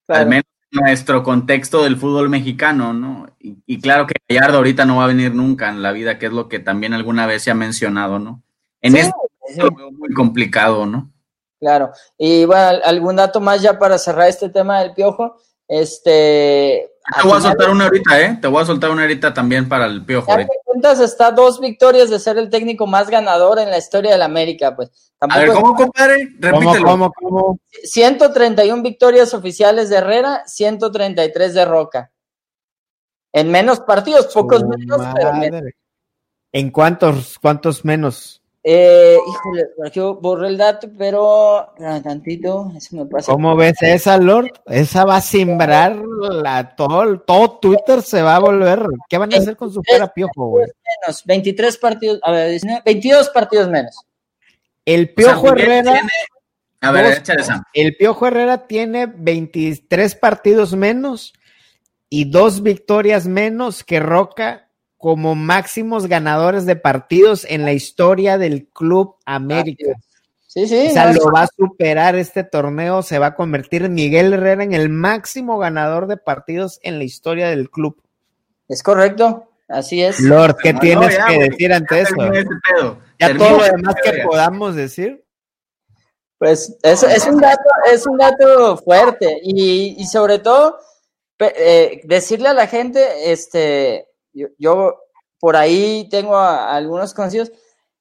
al 0.08 0.26
menos 0.26 0.44
en 0.70 0.80
nuestro 0.80 1.22
contexto 1.22 1.82
del 1.82 1.96
fútbol 1.96 2.28
mexicano, 2.28 2.92
¿no? 2.92 3.26
Y, 3.38 3.80
claro 3.80 4.06
que 4.06 4.16
Gallardo 4.28 4.58
ahorita 4.58 4.84
no 4.84 4.96
va 4.96 5.04
a 5.04 5.08
venir 5.08 5.34
nunca 5.34 5.70
en 5.70 5.82
la 5.82 5.92
vida, 5.92 6.18
que 6.18 6.26
es 6.26 6.32
lo 6.32 6.48
que 6.48 6.58
también 6.58 6.92
alguna 6.92 7.26
vez 7.26 7.42
se 7.42 7.50
ha 7.50 7.54
mencionado, 7.54 8.18
¿no? 8.18 8.42
En 8.82 8.96
esto 8.96 9.16
es 9.48 9.58
muy 9.92 10.12
complicado, 10.14 10.86
¿no? 10.86 11.10
Claro. 11.60 11.92
Y 12.18 12.44
bueno, 12.44 12.78
algún 12.84 13.16
dato 13.16 13.40
más 13.40 13.62
ya 13.62 13.78
para 13.78 13.98
cerrar 13.98 14.28
este 14.28 14.48
tema 14.50 14.80
del 14.80 14.92
piojo. 14.92 15.36
Este. 15.66 16.90
Te 17.16 17.26
voy 17.26 17.38
a 17.38 17.40
soltar 17.40 17.70
una 17.70 17.84
ahorita, 17.84 18.20
¿eh? 18.20 18.38
Te 18.40 18.48
voy 18.48 18.62
a 18.62 18.66
soltar 18.66 18.90
una 18.90 19.02
ahorita 19.02 19.32
también 19.32 19.68
para 19.68 19.86
el 19.86 20.04
piojo. 20.04 20.26
Ya 20.36 20.46
cuentas, 20.64 21.00
está 21.00 21.30
dos 21.30 21.60
victorias 21.60 22.10
de 22.10 22.18
ser 22.18 22.36
el 22.36 22.50
técnico 22.50 22.86
más 22.86 23.08
ganador 23.08 23.58
en 23.58 23.70
la 23.70 23.78
historia 23.78 24.12
del 24.12 24.22
América, 24.22 24.74
pues. 24.74 24.90
a 25.20 25.38
ver, 25.38 25.52
¿cómo, 25.52 25.74
compadre? 25.74 26.34
Repítelo. 26.38 26.84
¿Cómo, 26.84 27.12
cómo, 27.12 27.58
131 27.84 28.82
victorias 28.82 29.32
oficiales 29.34 29.88
de 29.88 29.96
Herrera, 29.96 30.42
133 30.46 31.54
de 31.54 31.64
Roca. 31.64 32.12
En 33.32 33.50
menos 33.50 33.80
partidos, 33.80 34.32
pocos 34.32 34.64
menos, 34.64 35.00
pero 35.14 35.32
menos. 35.32 35.62
¿En 36.52 36.70
cuántos, 36.70 37.38
cuántos 37.38 37.84
menos? 37.84 38.43
Eh, 38.66 39.18
híjole, 39.28 39.66
yo 39.92 40.14
borré 40.14 40.48
el 40.48 40.56
dato, 40.56 40.88
pero 40.96 41.74
tantito, 42.02 42.72
eso 42.74 42.96
me 42.96 43.04
pasa. 43.04 43.30
¿Cómo 43.30 43.54
ves 43.56 43.74
esa, 43.82 44.16
Lord? 44.16 44.52
Esa 44.64 45.04
va 45.04 45.16
a 45.16 45.20
simbrar 45.20 45.94
la, 45.96 46.74
todo, 46.74 47.20
todo 47.20 47.58
Twitter 47.58 48.00
se 48.00 48.22
va 48.22 48.36
a 48.36 48.38
volver. 48.38 48.86
¿Qué 49.06 49.18
van 49.18 49.34
a 49.34 49.36
hacer 49.36 49.54
con 49.58 49.70
su 49.70 49.82
cara 49.82 50.08
piojo, 50.08 50.48
güey? 50.48 50.66
Menos, 51.02 51.22
23 51.26 51.76
partidos, 51.76 52.20
a 52.22 52.30
ver, 52.30 52.58
22 52.86 53.28
partidos 53.28 53.68
menos. 53.68 53.96
El 54.86 55.12
Piojo 55.12 55.48
Herrera. 55.48 56.00
a 56.80 56.90
ver, 56.90 57.22
El 57.74 57.96
Piojo 57.96 58.26
Herrera 58.26 58.66
tiene 58.66 59.06
23 59.06 60.14
partidos 60.14 60.74
menos 60.74 61.34
y 62.08 62.30
dos 62.30 62.62
victorias 62.62 63.26
menos 63.26 63.84
que 63.84 64.00
Roca 64.00 64.70
como 65.04 65.34
máximos 65.34 66.06
ganadores 66.06 66.64
de 66.64 66.76
partidos 66.76 67.44
en 67.50 67.66
la 67.66 67.74
historia 67.74 68.38
del 68.38 68.68
Club 68.68 69.16
América. 69.26 69.92
Sí, 70.46 70.66
sí. 70.66 70.86
O 70.88 70.92
sea, 70.92 71.12
lo 71.12 71.30
va 71.30 71.42
a 71.42 71.48
superar 71.54 72.16
este 72.16 72.42
torneo, 72.42 73.02
se 73.02 73.18
va 73.18 73.26
a 73.26 73.34
convertir 73.34 73.90
Miguel 73.90 74.32
Herrera 74.32 74.64
en 74.64 74.72
el 74.72 74.88
máximo 74.88 75.58
ganador 75.58 76.06
de 76.06 76.16
partidos 76.16 76.80
en 76.82 76.96
la 76.96 77.04
historia 77.04 77.50
del 77.50 77.68
club. 77.68 78.00
Es 78.66 78.82
correcto, 78.82 79.50
así 79.68 80.02
es. 80.02 80.20
Lord, 80.20 80.56
¿qué 80.62 80.72
tienes 80.72 81.18
que 81.28 81.38
decir 81.50 81.74
ante 81.74 82.00
eso? 82.00 82.14
Ya 83.20 83.36
todo 83.36 83.58
lo 83.58 83.64
demás 83.64 83.96
que 84.02 84.22
podamos 84.26 84.74
decir. 84.74 85.22
Pues 86.38 86.78
es, 86.82 87.02
es, 87.02 87.26
un 87.26 87.42
dato, 87.42 87.62
es 87.92 88.06
un 88.06 88.16
dato 88.16 88.78
fuerte 88.78 89.38
y, 89.42 89.96
y 89.98 90.06
sobre 90.06 90.38
todo 90.38 90.78
eh, 91.40 92.00
decirle 92.04 92.48
a 92.48 92.54
la 92.54 92.66
gente, 92.66 93.30
este, 93.30 94.08
yo, 94.58 94.98
por 95.38 95.56
ahí 95.56 96.08
tengo 96.10 96.36
algunos 96.36 97.14
conocidos, 97.14 97.52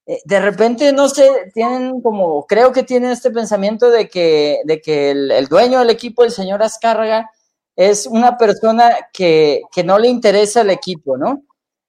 eh, 0.05 0.19
de 0.25 0.39
repente, 0.41 0.91
no 0.91 1.07
sé, 1.07 1.51
tienen 1.53 2.01
como, 2.01 2.45
creo 2.45 2.71
que 2.73 2.83
tienen 2.83 3.11
este 3.11 3.31
pensamiento 3.31 3.89
de 3.89 4.09
que, 4.09 4.61
de 4.65 4.81
que 4.81 5.11
el, 5.11 5.47
dueño 5.47 5.79
del 5.79 5.89
equipo, 5.89 6.23
el 6.23 6.31
señor 6.31 6.61
Azcárraga, 6.61 7.29
es 7.75 8.05
una 8.05 8.37
persona 8.37 9.09
que, 9.13 9.61
no 9.85 9.97
le 9.97 10.09
interesa 10.09 10.61
el 10.61 10.69
equipo, 10.69 11.17
¿no? 11.17 11.43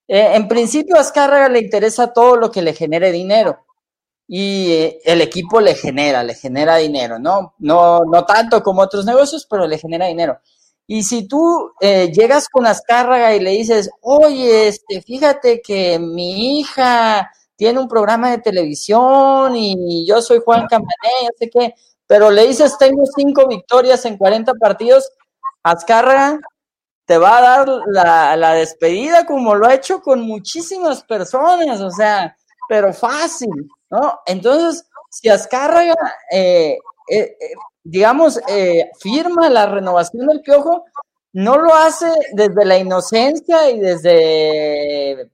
Eh, 0.09 0.35
en 0.35 0.49
principio, 0.49 0.97
a 0.97 1.01
Azcárraga 1.01 1.49
le 1.49 1.61
interesa 1.61 2.13
todo 2.13 2.37
lo 2.37 2.51
que 2.51 2.63
le 2.63 2.75
genere 2.75 3.11
dinero 3.11 3.65
y 4.27 4.73
eh, 4.73 5.01
el 5.05 5.21
equipo 5.21 5.61
le 5.61 5.75
genera, 5.75 6.23
le 6.23 6.35
genera 6.35 6.77
dinero, 6.77 7.19
¿no? 7.19 7.55
No, 7.59 8.01
no 8.05 8.25
tanto 8.25 8.63
como 8.63 8.83
otros 8.83 9.05
negocios, 9.05 9.47
pero 9.49 9.67
le 9.67 9.79
genera 9.79 10.07
dinero. 10.07 10.39
Y 10.87 11.03
si 11.05 11.27
tú 11.27 11.73
eh, 11.81 12.13
llegas 12.13 12.49
con 12.49 12.67
Azcárraga 12.67 13.35
y 13.35 13.41
le 13.41 13.51
dices, 13.53 13.91
oye, 14.03 14.69
este, 14.69 15.01
fíjate 15.03 15.63
que 15.63 15.99
mi 15.99 16.61
hija 16.61 17.31
tiene 17.57 17.79
un 17.79 17.89
programa 17.89 18.31
de 18.31 18.39
televisión 18.39 19.57
y 19.57 20.07
yo 20.07 20.21
soy 20.21 20.41
Juan 20.45 20.67
Camané, 20.69 20.89
no 21.23 21.31
sé 21.39 21.49
qué, 21.51 21.75
pero 22.07 22.31
le 22.31 22.47
dices, 22.47 22.77
tengo 22.79 23.05
cinco 23.17 23.47
victorias 23.49 24.05
en 24.05 24.19
40 24.19 24.55
partidos, 24.55 25.11
Azcárraga 25.63 26.41
te 27.07 27.19
va 27.19 27.39
a 27.39 27.43
dar 27.43 27.69
la, 27.87 28.37
la 28.37 28.55
despedida 28.55 29.27
como 29.27 29.55
lo 29.55 29.67
ha 29.67 29.75
hecho 29.75 30.01
con 30.01 30.23
muchísimas 30.23 31.05
personas, 31.05 31.81
o 31.81 31.91
sea, 31.91 32.37
pero 32.69 32.93
fácil, 32.93 33.51
¿no? 33.91 34.19
Entonces, 34.27 34.87
si 35.11 35.29
Azcárraga, 35.29 35.95
eh, 36.33 36.79
eh, 37.11 37.37
eh, 37.85 37.89
digamos, 37.91 38.41
firma 39.01 39.49
la 39.51 39.67
renovación 39.67 40.27
del 40.27 40.41
piojo, 40.41 40.85
no 41.33 41.59
lo 41.59 41.75
hace 41.75 42.07
desde 42.33 42.65
la 42.65 42.79
inocencia 42.79 43.71
y 43.71 43.81
desde 43.81 45.29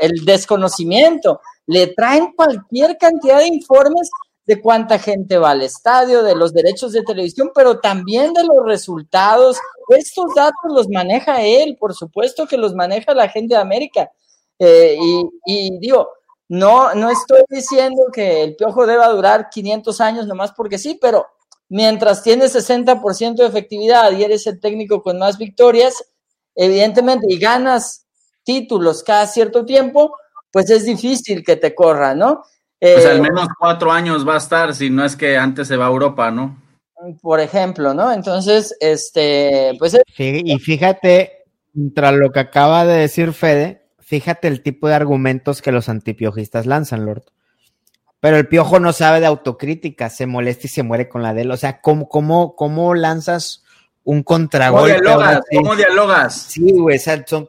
el 0.00 0.24
desconocimiento. 0.24 1.40
Le 1.66 1.88
traen 1.88 2.32
cualquier 2.36 2.98
cantidad 2.98 3.38
de 3.38 3.46
informes 3.46 4.10
de 4.46 4.60
cuánta 4.60 4.98
gente 4.98 5.38
va 5.38 5.50
al 5.50 5.62
estadio, 5.62 6.22
de 6.22 6.34
los 6.34 6.52
derechos 6.52 6.92
de 6.92 7.02
televisión, 7.02 7.50
pero 7.54 7.78
también 7.78 8.32
de 8.32 8.44
los 8.44 8.64
resultados. 8.64 9.56
Estos 9.88 10.34
datos 10.34 10.72
los 10.72 10.88
maneja 10.88 11.42
él, 11.42 11.76
por 11.78 11.94
supuesto 11.94 12.46
que 12.46 12.56
los 12.56 12.74
maneja 12.74 13.14
la 13.14 13.28
gente 13.28 13.54
de 13.54 13.60
América. 13.60 14.10
Eh, 14.58 14.96
y, 15.46 15.78
digo, 15.78 16.08
no, 16.52 16.94
no 16.94 17.08
estoy 17.08 17.44
diciendo 17.48 18.02
que 18.12 18.44
el 18.44 18.56
piojo 18.56 18.86
deba 18.86 19.08
durar 19.08 19.48
500 19.48 20.00
años 20.02 20.26
nomás 20.26 20.52
porque 20.52 20.76
sí, 20.76 20.98
pero 21.00 21.26
mientras 21.70 22.22
tiene 22.22 22.44
60% 22.44 23.36
de 23.36 23.46
efectividad 23.46 24.12
y 24.12 24.22
eres 24.22 24.46
el 24.46 24.60
técnico 24.60 25.02
con 25.02 25.18
más 25.18 25.38
victorias, 25.38 26.04
evidentemente, 26.54 27.24
y 27.30 27.38
ganas 27.38 28.04
títulos 28.44 29.02
cada 29.02 29.26
cierto 29.26 29.64
tiempo, 29.64 30.14
pues 30.50 30.68
es 30.68 30.84
difícil 30.84 31.42
que 31.42 31.56
te 31.56 31.74
corra, 31.74 32.14
¿no? 32.14 32.42
pues 32.78 33.06
al 33.06 33.22
menos 33.22 33.48
cuatro 33.58 33.90
años 33.90 34.28
va 34.28 34.34
a 34.34 34.38
estar, 34.38 34.74
si 34.74 34.90
no 34.90 35.06
es 35.06 35.16
que 35.16 35.38
antes 35.38 35.68
se 35.68 35.78
va 35.78 35.86
a 35.86 35.90
Europa, 35.90 36.30
¿no? 36.30 36.60
Por 37.22 37.40
ejemplo, 37.40 37.94
¿no? 37.94 38.12
Entonces, 38.12 38.76
este, 38.78 39.72
pues... 39.78 39.96
y 40.18 40.58
fíjate, 40.58 41.44
tras 41.94 42.12
lo 42.12 42.30
que 42.30 42.40
acaba 42.40 42.84
de 42.84 42.98
decir 42.98 43.32
Fede, 43.32 43.81
fíjate 44.12 44.46
el 44.46 44.62
tipo 44.62 44.88
de 44.88 44.94
argumentos 44.94 45.62
que 45.62 45.72
los 45.72 45.88
antipiojistas 45.88 46.66
lanzan, 46.66 47.06
Lord. 47.06 47.22
Pero 48.20 48.36
el 48.36 48.46
piojo 48.46 48.78
no 48.78 48.92
sabe 48.92 49.20
de 49.20 49.26
autocrítica, 49.26 50.10
se 50.10 50.26
molesta 50.26 50.66
y 50.66 50.68
se 50.68 50.82
muere 50.82 51.08
con 51.08 51.22
la 51.22 51.32
de 51.32 51.40
él. 51.40 51.50
O 51.50 51.56
sea, 51.56 51.80
¿cómo, 51.80 52.10
cómo, 52.10 52.54
cómo 52.54 52.94
lanzas 52.94 53.64
un 54.04 54.22
contragolpe? 54.22 54.96
¿Cómo 54.96 55.02
dialogas? 55.02 55.40
¿Cómo 55.50 55.76
dialogas? 55.76 56.34
Sí, 56.34 56.72
güey, 56.72 56.98
son, 56.98 57.24
son, 57.26 57.48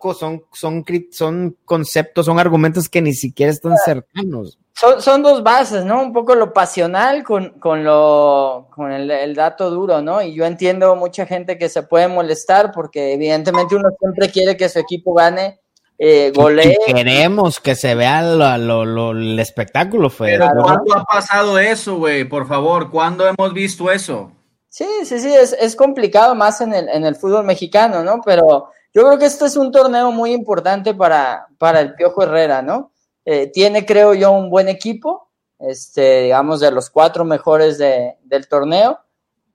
son, 0.54 0.86
son 1.12 1.58
conceptos, 1.66 2.26
son 2.26 2.40
argumentos 2.40 2.88
que 2.88 3.02
ni 3.02 3.14
siquiera 3.14 3.52
están 3.52 3.76
cercanos 3.84 4.58
son, 4.74 5.22
dos 5.22 5.44
bases, 5.44 5.86
¿no? 5.86 6.02
Un 6.02 6.14
poco 6.14 6.36
lo 6.36 6.52
pasional 6.52 7.24
con, 7.24 7.60
con, 7.60 7.84
lo, 7.84 8.68
con 8.72 8.92
el, 8.92 9.36
dato 9.36 9.70
duro, 9.70 10.02
¿no? 10.02 10.22
Y 10.22 10.34
yo 10.34 10.46
entiendo 10.46 10.96
mucha 10.96 11.26
gente 11.26 11.58
que 11.58 11.70
se 11.70 11.84
puede 11.84 12.08
molestar 12.08 12.72
porque 12.72 13.14
evidentemente 13.14 13.76
uno 13.76 13.90
siempre 14.00 14.30
quiere 14.30 14.58
que 14.58 14.70
su 14.70 14.80
equipo 14.80 15.14
gane, 15.14 15.60
eh, 16.06 16.32
golee. 16.36 16.78
queremos 16.86 17.62
que 17.62 17.76
se 17.76 17.96
vea 17.96 18.22
lo, 18.22 19.12
el 19.12 19.40
espectáculo, 19.40 20.10
fue. 20.10 20.32
Pero 20.32 20.50
¿cuándo 20.62 20.98
ha 20.98 21.06
pasado 21.06 21.58
eso, 21.58 21.96
güey? 21.96 22.26
Por 22.26 22.46
favor, 22.46 22.92
¿cuándo 22.92 23.26
hemos 23.26 23.54
visto 23.54 23.90
eso? 23.90 24.30
Sí, 24.68 24.86
sí, 25.06 25.20
sí, 25.20 25.34
es, 25.34 25.56
es 25.58 25.78
complicado 25.78 26.36
más 26.36 26.60
en 26.60 26.74
el, 26.74 26.90
en 26.90 27.06
el 27.06 27.16
fútbol 27.16 27.46
mexicano, 27.46 28.04
¿no? 28.04 28.20
Pero 28.26 28.68
yo 28.94 29.04
creo 29.04 29.18
que 29.18 29.28
este 29.28 29.46
es 29.46 29.56
un 29.56 29.72
torneo 29.72 30.12
muy 30.12 30.34
importante 30.34 30.94
para, 30.94 31.48
para 31.58 31.80
el 31.80 31.96
Piojo 31.96 32.24
Herrera, 32.24 32.62
¿no? 32.62 32.92
Eh, 33.24 33.48
tiene, 33.48 33.86
creo 33.86 34.14
yo, 34.14 34.32
un 34.32 34.50
buen 34.50 34.68
equipo, 34.68 35.30
este, 35.58 36.24
digamos, 36.24 36.60
de 36.60 36.72
los 36.72 36.90
cuatro 36.90 37.24
mejores 37.24 37.78
del 37.78 38.48
torneo. 38.50 39.00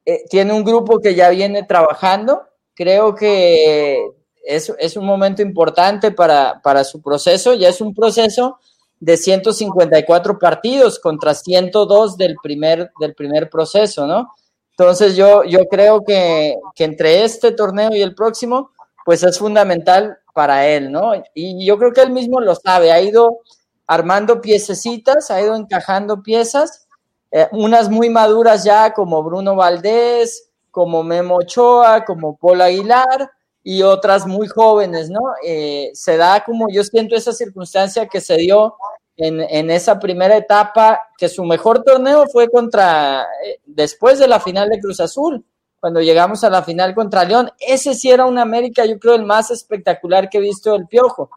Eh, 0.06 0.24
tiene 0.30 0.54
un 0.54 0.64
grupo 0.64 0.98
que 0.98 1.14
ya 1.14 1.28
viene 1.28 1.64
trabajando. 1.64 2.42
Creo 2.74 3.14
que 3.14 4.02
es, 4.48 4.72
es 4.78 4.96
un 4.96 5.04
momento 5.04 5.42
importante 5.42 6.10
para, 6.10 6.60
para, 6.62 6.82
su 6.82 7.02
proceso. 7.02 7.52
Ya 7.52 7.68
es 7.68 7.82
un 7.82 7.94
proceso 7.94 8.58
de 8.98 9.16
154 9.18 10.38
partidos 10.38 10.98
contra 10.98 11.34
102 11.34 12.16
del 12.16 12.36
primer, 12.42 12.90
del 12.98 13.14
primer 13.14 13.50
proceso, 13.50 14.06
¿no? 14.06 14.32
Entonces 14.70 15.16
yo, 15.16 15.44
yo 15.44 15.66
creo 15.68 16.02
que, 16.02 16.56
que 16.74 16.84
entre 16.84 17.24
este 17.24 17.52
torneo 17.52 17.90
y 17.92 18.00
el 18.00 18.14
próximo, 18.14 18.70
pues 19.04 19.22
es 19.22 19.38
fundamental 19.38 20.18
para 20.32 20.66
él, 20.66 20.90
¿no? 20.90 21.12
Y 21.34 21.66
yo 21.66 21.78
creo 21.78 21.92
que 21.92 22.00
él 22.00 22.10
mismo 22.10 22.40
lo 22.40 22.54
sabe, 22.54 22.90
ha 22.90 23.02
ido 23.02 23.40
armando 23.86 24.40
piececitas, 24.40 25.30
ha 25.30 25.42
ido 25.42 25.56
encajando 25.56 26.22
piezas, 26.22 26.88
eh, 27.30 27.48
unas 27.52 27.90
muy 27.90 28.08
maduras 28.08 28.64
ya 28.64 28.94
como 28.94 29.22
Bruno 29.22 29.56
Valdés, 29.56 30.50
como 30.70 31.02
Memo 31.02 31.36
Ochoa, 31.36 32.04
como 32.04 32.36
Paul 32.36 32.62
Aguilar 32.62 33.30
y 33.62 33.82
otras 33.82 34.26
muy 34.26 34.48
jóvenes, 34.48 35.10
¿no? 35.10 35.20
Eh, 35.44 35.90
se 35.94 36.16
da 36.16 36.42
como 36.44 36.66
yo 36.70 36.82
siento 36.84 37.16
esa 37.16 37.32
circunstancia 37.32 38.06
que 38.06 38.20
se 38.20 38.36
dio 38.36 38.76
en, 39.16 39.40
en, 39.40 39.70
esa 39.70 39.98
primera 39.98 40.36
etapa, 40.36 41.00
que 41.18 41.28
su 41.28 41.44
mejor 41.44 41.82
torneo 41.82 42.26
fue 42.32 42.48
contra, 42.48 43.26
eh, 43.44 43.60
después 43.66 44.18
de 44.18 44.28
la 44.28 44.38
final 44.40 44.68
de 44.68 44.80
Cruz 44.80 45.00
Azul, 45.00 45.44
cuando 45.80 46.00
llegamos 46.00 46.44
a 46.44 46.50
la 46.50 46.62
final 46.62 46.94
contra 46.94 47.24
León, 47.24 47.50
ese 47.58 47.94
sí 47.94 48.10
era 48.10 48.26
un 48.26 48.38
América, 48.38 48.84
yo 48.84 48.98
creo, 48.98 49.14
el 49.14 49.24
más 49.24 49.50
espectacular 49.50 50.28
que 50.28 50.38
he 50.38 50.40
visto 50.40 50.72
del 50.72 50.86
Piojo 50.86 51.30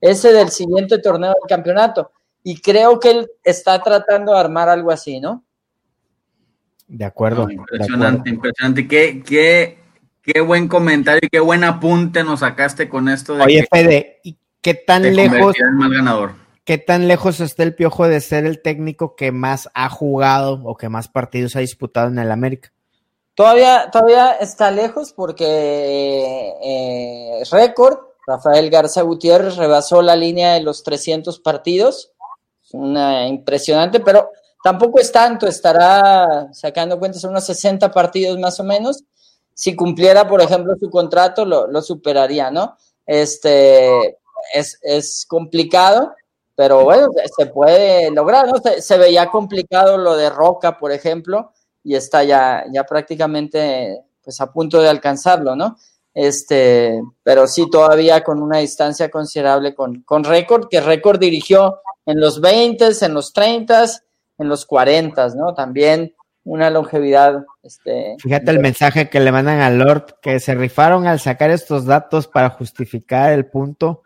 ese 0.00 0.32
del 0.32 0.50
siguiente 0.50 0.98
torneo 0.98 1.30
del 1.30 1.48
campeonato. 1.48 2.12
Y 2.42 2.60
creo 2.60 2.98
que 3.00 3.10
él 3.10 3.30
está 3.42 3.82
tratando 3.82 4.32
de 4.32 4.38
armar 4.38 4.68
algo 4.68 4.90
así, 4.90 5.20
¿no? 5.20 5.44
De 6.86 7.04
acuerdo. 7.04 7.50
impresionante, 7.50 8.30
impresionante. 8.30 8.88
Qué, 8.88 9.22
qué, 9.22 9.77
qué, 10.32 10.40
buen 10.40 10.68
comentario 10.68 11.20
y 11.22 11.28
qué 11.28 11.40
buen 11.40 11.64
apunte 11.64 12.24
nos 12.24 12.40
sacaste 12.40 12.88
con 12.88 13.08
esto. 13.08 13.34
De 13.34 13.44
Oye, 13.44 13.66
Fede, 13.70 14.20
¿y 14.22 14.38
qué 14.60 14.74
tan 14.74 15.14
lejos? 15.14 15.56
¿Qué 16.64 16.76
tan 16.76 17.08
lejos 17.08 17.40
está 17.40 17.62
el 17.62 17.74
piojo 17.74 18.06
de 18.06 18.20
ser 18.20 18.44
el 18.44 18.60
técnico 18.60 19.16
que 19.16 19.32
más 19.32 19.70
ha 19.72 19.88
jugado 19.88 20.60
o 20.64 20.76
que 20.76 20.90
más 20.90 21.08
partidos 21.08 21.56
ha 21.56 21.60
disputado 21.60 22.08
en 22.08 22.18
el 22.18 22.30
América? 22.30 22.72
Todavía, 23.34 23.88
todavía 23.90 24.32
está 24.32 24.70
lejos 24.70 25.12
porque 25.12 26.52
eh, 26.62 27.42
récord 27.50 27.98
Rafael 28.28 28.68
Garza 28.68 29.00
Gutiérrez 29.00 29.56
rebasó 29.56 30.02
la 30.02 30.14
línea 30.14 30.52
de 30.52 30.60
los 30.60 30.82
300 30.82 31.40
partidos. 31.40 32.12
Una 32.72 33.26
impresionante, 33.26 34.00
pero 34.00 34.32
tampoco 34.62 35.00
es 35.00 35.10
tanto, 35.10 35.46
estará 35.46 36.52
sacando 36.52 36.98
cuentas 36.98 37.24
unos 37.24 37.46
60 37.46 37.90
partidos 37.90 38.38
más 38.38 38.60
o 38.60 38.64
menos. 38.64 39.04
Si 39.58 39.74
cumpliera, 39.74 40.28
por 40.28 40.40
ejemplo, 40.40 40.74
su 40.78 40.88
contrato, 40.88 41.44
lo, 41.44 41.82
superaría, 41.82 42.48
¿no? 42.48 42.76
Este 43.04 44.18
es, 44.54 45.26
complicado, 45.28 46.14
pero 46.54 46.84
bueno, 46.84 47.08
se 47.36 47.46
puede 47.46 48.12
lograr, 48.12 48.46
¿no? 48.46 48.54
Se, 48.80 48.98
veía 48.98 49.32
complicado 49.32 49.98
lo 49.98 50.16
de 50.16 50.30
Roca, 50.30 50.78
por 50.78 50.92
ejemplo, 50.92 51.50
y 51.82 51.96
está 51.96 52.22
ya, 52.22 52.66
ya 52.72 52.84
prácticamente 52.84 54.04
pues 54.22 54.40
a 54.40 54.52
punto 54.52 54.80
de 54.80 54.90
alcanzarlo, 54.90 55.56
¿no? 55.56 55.76
este, 56.14 57.00
pero 57.22 57.46
sí 57.46 57.68
todavía 57.70 58.24
con 58.24 58.42
una 58.42 58.58
distancia 58.58 59.10
considerable 59.10 59.74
con, 59.74 60.02
con 60.02 60.24
récord, 60.24 60.68
que 60.68 60.80
récord 60.80 61.18
dirigió 61.18 61.80
en 62.06 62.20
los 62.20 62.40
20, 62.40 62.90
en 63.02 63.14
los 63.14 63.32
30, 63.32 63.84
en 64.38 64.48
los 64.48 64.66
40, 64.66 65.28
¿no? 65.36 65.54
También 65.54 66.14
una 66.44 66.70
longevidad. 66.70 67.44
Este, 67.62 68.16
Fíjate 68.20 68.50
el 68.50 68.60
mensaje 68.60 69.08
que 69.08 69.20
le 69.20 69.32
mandan 69.32 69.60
a 69.60 69.70
Lord, 69.70 70.16
que 70.22 70.40
se 70.40 70.54
rifaron 70.54 71.06
al 71.06 71.20
sacar 71.20 71.50
estos 71.50 71.84
datos 71.84 72.26
para 72.26 72.50
justificar 72.50 73.32
el 73.32 73.46
punto, 73.46 74.02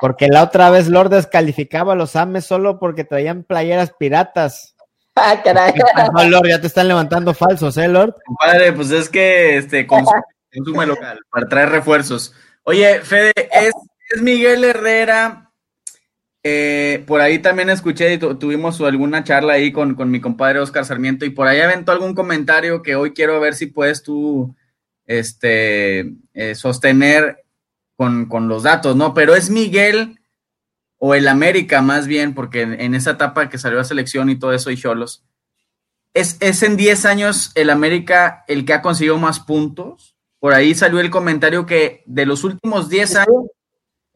porque 0.00 0.28
la 0.28 0.42
otra 0.42 0.70
vez 0.70 0.88
Lord 0.88 1.10
descalificaba 1.10 1.92
a 1.92 1.96
los 1.96 2.16
AMES 2.16 2.46
solo 2.46 2.78
porque 2.78 3.04
traían 3.04 3.44
playeras 3.44 3.92
piratas. 3.98 4.72
Ah, 5.18 5.40
caray. 5.42 5.72
No, 6.12 6.24
Lord, 6.24 6.46
ya 6.46 6.60
te 6.60 6.66
están 6.66 6.88
levantando 6.88 7.32
falsos, 7.32 7.78
¿eh, 7.78 7.88
Lord? 7.88 8.16
Padre, 8.38 8.74
pues 8.74 8.90
es 8.90 9.08
que 9.08 9.56
este, 9.56 9.86
con 9.86 10.04
Consume 10.56 10.86
local, 10.86 11.20
para 11.30 11.48
traer 11.48 11.68
refuerzos. 11.70 12.32
Oye, 12.62 13.00
Fede, 13.00 13.32
es, 13.50 13.72
Miguel 14.20 14.64
Herrera. 14.64 15.45
Eh, 16.48 17.02
por 17.08 17.20
ahí 17.20 17.40
también 17.40 17.70
escuché 17.70 18.14
y 18.14 18.18
tuvimos 18.18 18.80
alguna 18.80 19.24
charla 19.24 19.54
ahí 19.54 19.72
con, 19.72 19.96
mi 20.08 20.20
compadre 20.20 20.60
Oscar 20.60 20.84
Sarmiento 20.84 21.24
y 21.24 21.30
por 21.30 21.48
ahí 21.48 21.58
aventó 21.58 21.90
algún 21.90 22.14
comentario 22.14 22.82
que 22.82 22.94
hoy 22.94 23.14
quiero 23.14 23.40
ver 23.40 23.54
si 23.54 23.66
puedes 23.66 24.04
tú 24.04 24.54
este, 25.06 26.12
eh, 26.34 26.54
sostener 26.54 27.44
con, 27.96 28.28
los 28.46 28.62
datos, 28.62 28.94
¿no? 28.94 29.12
Pero 29.12 29.34
es 29.34 29.50
Miguel 29.50 30.20
o 30.98 31.16
el 31.16 31.26
América 31.26 31.82
más 31.82 32.06
bien, 32.06 32.32
porque 32.32 32.62
en, 32.62 32.94
esa 32.94 33.12
etapa 33.12 33.48
que 33.48 33.58
salió 33.58 33.80
a 33.80 33.84
selección 33.84 34.30
y 34.30 34.38
todo 34.38 34.52
eso 34.52 34.70
y 34.70 34.76
Cholos, 34.76 35.24
¿es, 36.14 36.36
¿es 36.38 36.62
en 36.62 36.76
10 36.76 37.06
años 37.06 37.50
el 37.56 37.70
América 37.70 38.44
el 38.46 38.64
que 38.64 38.72
ha 38.72 38.82
conseguido 38.82 39.18
más 39.18 39.40
puntos? 39.40 40.14
Por 40.38 40.54
ahí 40.54 40.76
salió 40.76 41.00
el 41.00 41.10
comentario 41.10 41.66
que 41.66 42.04
de 42.06 42.24
los 42.24 42.44
últimos 42.44 42.88
10 42.88 43.16
años, 43.16 43.46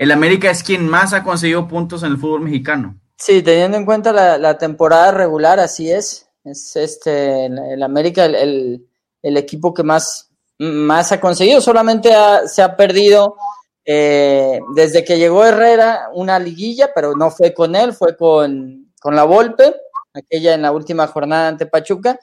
el 0.00 0.12
América 0.12 0.50
es 0.50 0.62
quien 0.62 0.88
más 0.88 1.12
ha 1.12 1.22
conseguido 1.22 1.68
puntos 1.68 2.02
en 2.02 2.12
el 2.12 2.16
fútbol 2.16 2.40
mexicano. 2.40 2.98
Sí, 3.18 3.42
teniendo 3.42 3.76
en 3.76 3.84
cuenta 3.84 4.38
la, 4.38 4.56
temporada 4.56 5.12
regular, 5.12 5.60
así 5.60 5.92
es. 5.92 6.26
Es 6.42 6.74
este 6.74 7.44
el, 7.44 7.82
América 7.82 8.24
el, 8.24 8.86
equipo 9.22 9.74
que 9.74 9.82
más, 9.82 10.30
más 10.58 11.12
ha 11.12 11.20
conseguido. 11.20 11.60
Solamente 11.60 12.10
se 12.46 12.62
ha 12.62 12.78
perdido 12.78 13.36
eh, 13.84 14.58
desde 14.74 15.04
que 15.04 15.18
llegó 15.18 15.44
Herrera 15.44 16.08
una 16.14 16.38
liguilla, 16.38 16.92
pero 16.94 17.14
no 17.14 17.30
fue 17.30 17.52
con 17.52 17.76
él, 17.76 17.92
fue 17.92 18.16
con, 18.16 18.94
con 19.02 19.14
la 19.14 19.24
Volpe, 19.24 19.74
aquella 20.14 20.54
en 20.54 20.62
la 20.62 20.72
última 20.72 21.08
jornada 21.08 21.48
ante 21.48 21.66
Pachuca. 21.66 22.18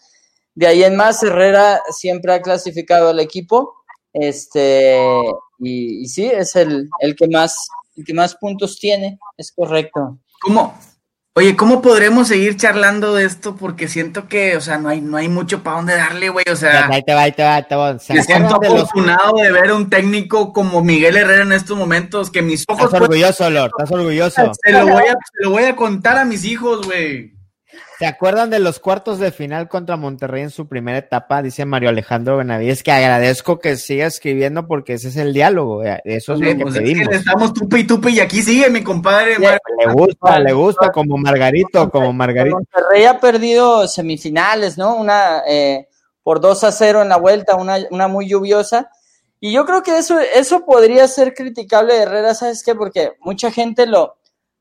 De 0.56 0.66
ahí 0.66 0.84
en 0.84 0.96
más, 0.96 1.22
Herrera 1.22 1.80
siempre 1.92 2.34
ha 2.34 2.42
clasificado 2.42 3.10
al 3.10 3.20
equipo. 3.20 3.76
Este, 4.14 4.98
y, 5.60 6.04
y 6.04 6.08
sí, 6.08 6.26
es 6.26 6.56
el, 6.56 6.90
el, 7.00 7.16
que 7.16 7.28
más, 7.28 7.68
el 7.96 8.06
que 8.06 8.14
más 8.14 8.36
puntos 8.36 8.80
tiene, 8.80 9.20
es 9.38 9.52
correcto. 9.52 10.20
¿Cómo? 10.42 10.78
Oye, 11.38 11.56
¿cómo 11.56 11.84
podremos 11.84 12.30
seguir 12.30 12.58
charlando 12.58 13.14
de 13.14 13.26
esto? 13.26 13.56
Porque 13.56 13.88
siento 13.88 14.28
que, 14.28 14.58
o 14.58 14.62
sea, 14.62 14.80
no 14.80 14.90
hay, 14.90 15.02
no 15.02 15.18
hay 15.18 15.30
mucho 15.30 15.62
para 15.62 15.76
dónde 15.76 15.96
darle, 15.96 16.30
güey. 16.30 16.46
O 16.52 16.56
sea, 16.56 16.88
ahí 16.88 17.04
te 17.04 17.14
va, 17.14 17.22
ahí 17.22 17.32
te 17.32 17.44
va, 17.44 17.56
ahí 17.58 17.64
te 17.70 17.76
va. 17.76 17.94
me 17.94 18.24
siento 18.24 18.56
afortunado 18.56 19.38
de, 19.38 19.52
ver 19.52 19.72
un 19.72 19.88
técnico 19.88 20.52
como 20.52 20.84
Miguel 20.84 21.16
Herrera 21.16 21.44
en 21.44 21.52
estos 21.52 21.78
momentos, 21.78 22.32
que 22.32 22.42
mis 22.42 22.66
ojos... 22.68 22.86
Estás 22.86 23.02
orgulloso, 23.02 23.50
Lord, 23.52 23.70
estás 23.78 23.92
orgulloso. 23.92 24.52
Se 24.64 24.72
lo 24.72 24.88
voy 24.88 25.04
a, 25.04 25.12
se 25.12 25.44
lo 25.44 25.52
voy 25.52 25.64
a 25.66 25.76
contar 25.76 26.18
a 26.18 26.26
mis 26.26 26.44
hijos, 26.44 26.88
güey. 26.88 27.37
¿Se 28.00 28.06
acuerdan 28.06 28.50
de 28.50 28.60
los 28.60 28.80
cuartos 28.80 29.20
de 29.20 29.32
final 29.32 29.68
contra 29.68 29.98
Monterrey 29.98 30.44
en 30.44 30.50
su 30.50 30.68
primera 30.68 30.98
etapa? 30.98 31.42
Dice 31.42 31.66
Mario 31.66 31.90
Alejandro 31.90 32.38
Benavides 32.38 32.84
que 32.84 32.92
agradezco 32.92 33.60
que 33.60 33.76
siga 33.76 34.06
escribiendo 34.06 34.68
porque 34.68 34.94
ese 34.94 35.10
es 35.10 35.18
el 35.18 35.34
diálogo. 35.34 35.84
Eso 35.84 36.34
es 36.34 36.40
lo 36.40 36.46
que 36.46 36.64
pues 36.64 36.78
pedimos. 36.78 37.04
Es 37.04 37.10
que 37.10 37.16
estamos 37.16 37.54
tupe 37.54 37.80
y 37.80 37.88
tupe 37.88 38.12
y 38.12 38.20
aquí 38.20 38.42
sigue 38.42 38.70
mi 38.70 38.84
compadre. 38.84 39.38
le 39.40 39.94
gusta, 39.94 40.40
le 40.40 40.54
gusta 40.54 40.92
como 40.92 41.18
Margarito, 41.18 41.90
como 41.90 42.14
Margarito. 42.14 42.58
Monterrey 42.58 43.06
ha 43.06 43.20
perdido 43.20 43.88
semifinales, 43.88 44.78
¿no? 44.78 44.96
Una 44.96 45.44
eh, 45.48 45.88
por 46.24 46.42
2 46.42 46.64
a 46.66 46.72
0 46.72 47.02
en 47.02 47.10
la 47.10 47.18
vuelta, 47.18 47.56
una, 47.56 47.78
una 47.90 48.08
muy 48.08 48.28
lluviosa. 48.28 48.90
Y 49.40 49.54
yo 49.54 49.66
creo 49.66 49.84
que 49.84 49.98
eso, 49.98 50.20
eso 50.20 50.66
podría 50.66 51.08
ser 51.08 51.34
criticable 51.34 51.94
de 51.94 52.02
Herrera, 52.02 52.34
¿sabes 52.34 52.64
qué? 52.64 52.76
Porque 52.76 53.14
mucha 53.22 53.52
gente 53.52 53.86
lo, 53.86 54.17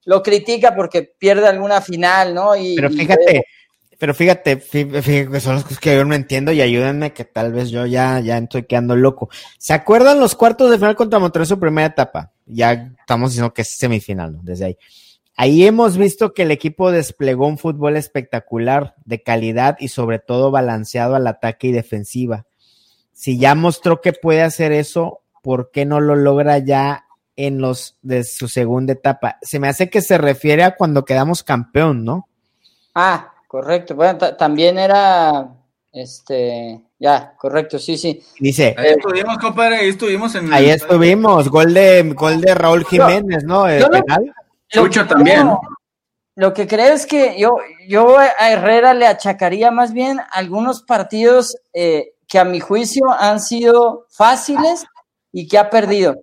lo 0.07 0.23
critica 0.23 0.75
porque 0.75 1.03
pierde 1.03 1.47
alguna 1.47 1.83
final, 1.83 2.33
¿no? 2.33 2.57
Y, 2.57 2.77
pero 2.77 2.91
fíjate, 2.91 3.37
y... 3.37 3.97
pero 3.97 4.15
fíjate, 4.15 4.57
fíjate 4.57 5.29
que 5.29 5.41
son 5.41 5.57
las 5.57 5.65
cosas 5.65 5.81
que 5.81 5.95
yo 5.95 6.05
no 6.05 6.15
entiendo 6.15 6.53
y 6.53 6.63
ayúdenme 6.63 7.13
que 7.13 7.25
tal 7.25 7.53
vez 7.53 7.71
yo 7.71 7.85
ya, 7.87 8.21
ya 8.21 8.39
estoy 8.39 8.63
quedando 8.63 8.97
loco. 8.97 9.29
¿Se 9.59 9.75
acuerdan 9.75 10.21
los 10.21 10.37
cuartos 10.37 10.71
de 10.71 10.79
final 10.79 10.95
contra 10.95 11.19
Monterrey 11.19 11.47
su 11.47 11.59
primera 11.59 11.89
etapa? 11.89 12.33
Ya 12.47 12.93
estamos 13.01 13.33
diciendo 13.33 13.53
que 13.53 13.63
es 13.63 13.77
semifinal, 13.77 14.33
¿no? 14.33 14.41
Desde 14.43 14.67
ahí. 14.67 14.79
Ahí 15.37 15.67
hemos 15.67 15.99
visto 15.99 16.33
que 16.33 16.43
el 16.43 16.51
equipo 16.53 16.93
desplegó 16.93 17.47
un 17.47 17.59
fútbol 17.59 17.97
espectacular, 17.97 18.95
de 19.05 19.23
calidad 19.23 19.77
y 19.81 19.89
sobre 19.89 20.19
todo 20.19 20.51
balanceado 20.51 21.15
al 21.17 21.27
ataque 21.27 21.67
y 21.67 21.73
defensiva. 21.73 22.47
Si 23.13 23.39
ya 23.39 23.55
mostró 23.55 24.01
que 24.01 24.13
puede 24.13 24.43
hacer 24.43 24.73
eso, 24.73 25.23
¿por 25.43 25.73
qué 25.73 25.85
no 25.85 26.01
lo 26.01 26.15
logra 26.15 26.59
ya 26.59 27.06
en 27.37 27.61
los 27.61 27.97
de 28.03 28.25
su 28.25 28.49
segunda 28.49 28.95
etapa. 28.95 29.39
Se 29.43 29.59
me 29.59 29.69
hace 29.69 29.91
que 29.91 30.01
se 30.01 30.19
refiere 30.19 30.65
a 30.65 30.75
cuando 30.75 31.05
quedamos 31.05 31.43
campeón, 31.43 32.05
¿no? 32.05 32.29
Ah, 32.95 33.33
correcto. 33.47 33.95
Bueno, 33.95 34.19
también 34.37 34.79
era 34.79 35.49
este 35.93 36.81
ya, 36.99 37.35
correcto, 37.37 37.79
sí, 37.79 37.99
sí. 37.99 38.23
Dice. 38.41 38.75
Ahí 38.79 38.93
estuvimos, 38.93 39.37
compadre, 39.39 39.77
ahí 39.77 39.89
estuvimos 39.89 40.35
en 40.35 40.53
Ahí 40.53 40.71
estuvimos, 40.71 41.51
gol 41.51 41.75
de 41.75 42.03
gol 42.15 42.41
de 42.41 42.55
Raúl 42.55 42.85
Jiménez, 42.87 43.45
¿no? 43.45 43.69
El 43.69 43.87
penal. 43.89 44.35
Lucho 44.75 45.07
también. 45.07 45.47
Lo, 45.47 45.61
lo 46.37 46.55
que 46.55 46.67
creo 46.67 46.95
es 46.95 47.07
que 47.07 47.39
yo, 47.39 47.57
yo 47.87 48.19
a 48.19 48.51
Herrera 48.51 48.95
le 48.95 49.07
achacaría 49.07 49.71
más 49.71 49.93
bien 49.93 50.21
algunos 50.33 50.83
partidos 50.83 51.57
eh, 51.75 52.15
que 52.27 52.39
a 52.39 52.45
mi 52.45 52.61
juicio 52.61 53.05
han 53.11 53.41
sido 53.41 54.07
fáciles 54.11 54.87
y 55.33 55.49
que 55.49 55.59
ha 55.59 55.69
perdido. 55.69 56.17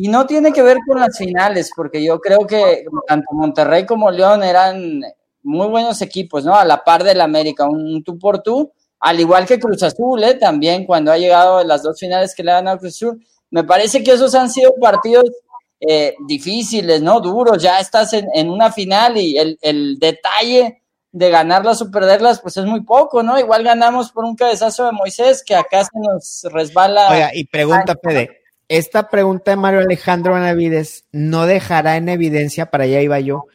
Y 0.00 0.06
no 0.06 0.26
tiene 0.26 0.52
que 0.52 0.62
ver 0.62 0.78
con 0.86 1.00
las 1.00 1.18
finales, 1.18 1.72
porque 1.74 2.04
yo 2.04 2.20
creo 2.20 2.46
que 2.46 2.84
tanto 3.08 3.26
Monterrey 3.32 3.84
como 3.84 4.12
León 4.12 4.44
eran 4.44 5.02
muy 5.42 5.66
buenos 5.66 6.00
equipos, 6.02 6.44
¿no? 6.44 6.54
A 6.54 6.64
la 6.64 6.84
par 6.84 7.02
del 7.02 7.20
América, 7.20 7.66
un 7.68 8.04
tú 8.04 8.16
por 8.16 8.40
tú, 8.40 8.72
al 9.00 9.18
igual 9.18 9.44
que 9.44 9.58
Cruz 9.58 9.82
Azul, 9.82 10.22
¿eh? 10.22 10.34
También 10.34 10.86
cuando 10.86 11.10
ha 11.10 11.18
llegado 11.18 11.64
las 11.64 11.82
dos 11.82 11.98
finales 11.98 12.32
que 12.32 12.44
le 12.44 12.52
dan 12.52 12.68
a 12.68 12.78
Cruz 12.78 12.94
Azul. 12.94 13.26
Me 13.50 13.64
parece 13.64 14.04
que 14.04 14.12
esos 14.12 14.36
han 14.36 14.50
sido 14.50 14.72
partidos 14.80 15.24
eh, 15.80 16.14
difíciles, 16.28 17.02
¿no? 17.02 17.20
Duros, 17.20 17.60
ya 17.60 17.80
estás 17.80 18.12
en, 18.12 18.28
en 18.34 18.50
una 18.50 18.70
final 18.70 19.16
y 19.16 19.36
el, 19.36 19.58
el, 19.62 19.98
detalle 19.98 20.80
de 21.10 21.30
ganarlas 21.30 21.82
o 21.82 21.90
perderlas, 21.90 22.40
pues 22.40 22.56
es 22.56 22.66
muy 22.66 22.82
poco, 22.82 23.24
¿no? 23.24 23.36
Igual 23.36 23.64
ganamos 23.64 24.12
por 24.12 24.24
un 24.24 24.36
cabezazo 24.36 24.86
de 24.86 24.92
Moisés 24.92 25.42
que 25.44 25.56
acá 25.56 25.82
se 25.82 25.98
nos 25.98 26.46
resbala. 26.52 27.10
Oiga, 27.10 27.30
y 27.34 27.44
pregunta, 27.46 27.96
Fede, 28.00 28.37
esta 28.68 29.08
pregunta 29.08 29.50
de 29.50 29.56
Mario 29.56 29.80
Alejandro 29.80 30.34
Benavides 30.34 31.04
no 31.12 31.46
dejará 31.46 31.96
en 31.96 32.08
evidencia, 32.08 32.66
para 32.70 32.84
allá 32.84 33.00
iba 33.00 33.18
yo, 33.20 33.46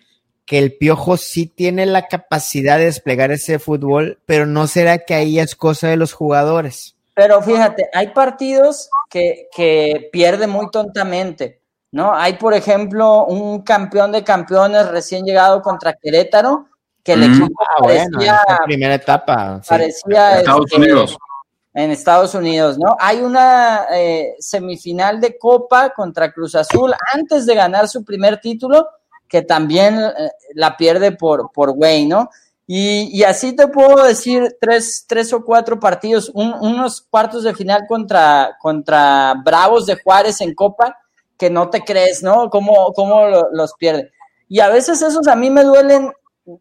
que 0.46 0.60
el 0.60 0.76
Piojo 0.76 1.18
sí 1.18 1.46
tiene 1.46 1.86
la 1.86 2.08
capacidad 2.08 2.78
de 2.78 2.86
desplegar 2.86 3.32
ese 3.32 3.60
fútbol, 3.60 4.20
pero 4.26 4.46
no 4.46 4.68
será 4.68 5.00
que 5.00 5.14
ahí 5.14 5.40
es 5.40 5.56
cosa 5.56 5.88
de 5.88 5.98
los 5.98 6.14
jugadores. 6.14 6.96
Pero 7.16 7.42
fíjate, 7.42 7.90
hay 7.94 8.08
partidos 8.08 8.90
que, 9.10 9.48
que 9.56 10.10
pierde 10.12 10.48
muy 10.48 10.70
tontamente, 10.72 11.62
¿no? 11.92 12.14
Hay, 12.16 12.34
por 12.34 12.56
ejemplo, 12.56 13.26
un 13.26 13.62
campeón 13.62 14.12
de 14.12 14.24
campeones 14.24 14.90
recién 14.90 15.24
llegado 15.24 15.62
contra 15.62 15.94
Querétaro, 15.94 16.68
que 17.04 17.14
el 17.14 17.30
Mm, 17.30 17.34
equipo 17.34 17.64
ah, 17.64 17.82
parecía, 17.82 18.42
bueno, 18.48 18.60
primera 18.66 18.96
etapa. 18.96 19.60
sí. 19.62 19.70
parecía, 19.70 20.40
Estados 20.40 20.66
este, 20.66 20.78
Unidos. 20.78 21.18
En 21.74 21.92
Estados 21.92 22.36
Unidos, 22.36 22.78
¿no? 22.78 22.96
Hay 23.00 23.22
una 23.22 23.86
eh, 23.94 24.36
semifinal 24.40 25.20
de 25.20 25.38
Copa 25.38 25.90
contra 25.92 26.32
Cruz 26.32 26.56
Azul 26.56 26.94
antes 27.14 27.46
de 27.46 27.56
ganar 27.56 27.88
su 27.88 28.04
primer 28.06 28.40
título, 28.40 28.88
que 29.28 29.42
también 29.42 30.00
eh, 30.00 30.12
la 30.54 30.78
pierde 30.78 31.12
por, 31.14 31.52
por 31.52 31.76
¿no? 32.08 32.30
Y, 32.68 33.10
y 33.12 33.24
así 33.24 33.56
te 33.56 33.68
puedo 33.68 34.04
decir 34.06 34.56
tres, 34.62 35.06
tres 35.08 35.34
o 35.34 35.44
cuatro 35.44 35.80
partidos, 35.80 36.30
un- 36.34 36.54
unos 36.62 37.02
cuartos 37.02 37.44
de 37.44 37.54
final 37.54 37.86
contra, 37.88 38.56
contra 38.62 39.34
Bravos 39.44 39.86
de 39.86 40.00
Juárez 40.02 40.40
en 40.42 40.54
Copa, 40.54 40.98
que 41.38 41.50
no 41.50 41.70
te 41.70 41.84
crees, 41.84 42.24
¿no? 42.24 42.50
¿Cómo, 42.50 42.94
cómo 42.94 43.28
lo- 43.28 43.50
los 43.52 43.74
pierde? 43.74 44.12
Y 44.48 44.60
a 44.60 44.70
veces 44.70 45.02
esos 45.02 45.28
a 45.28 45.36
mí 45.36 45.50
me 45.50 45.64
duelen, 45.64 46.14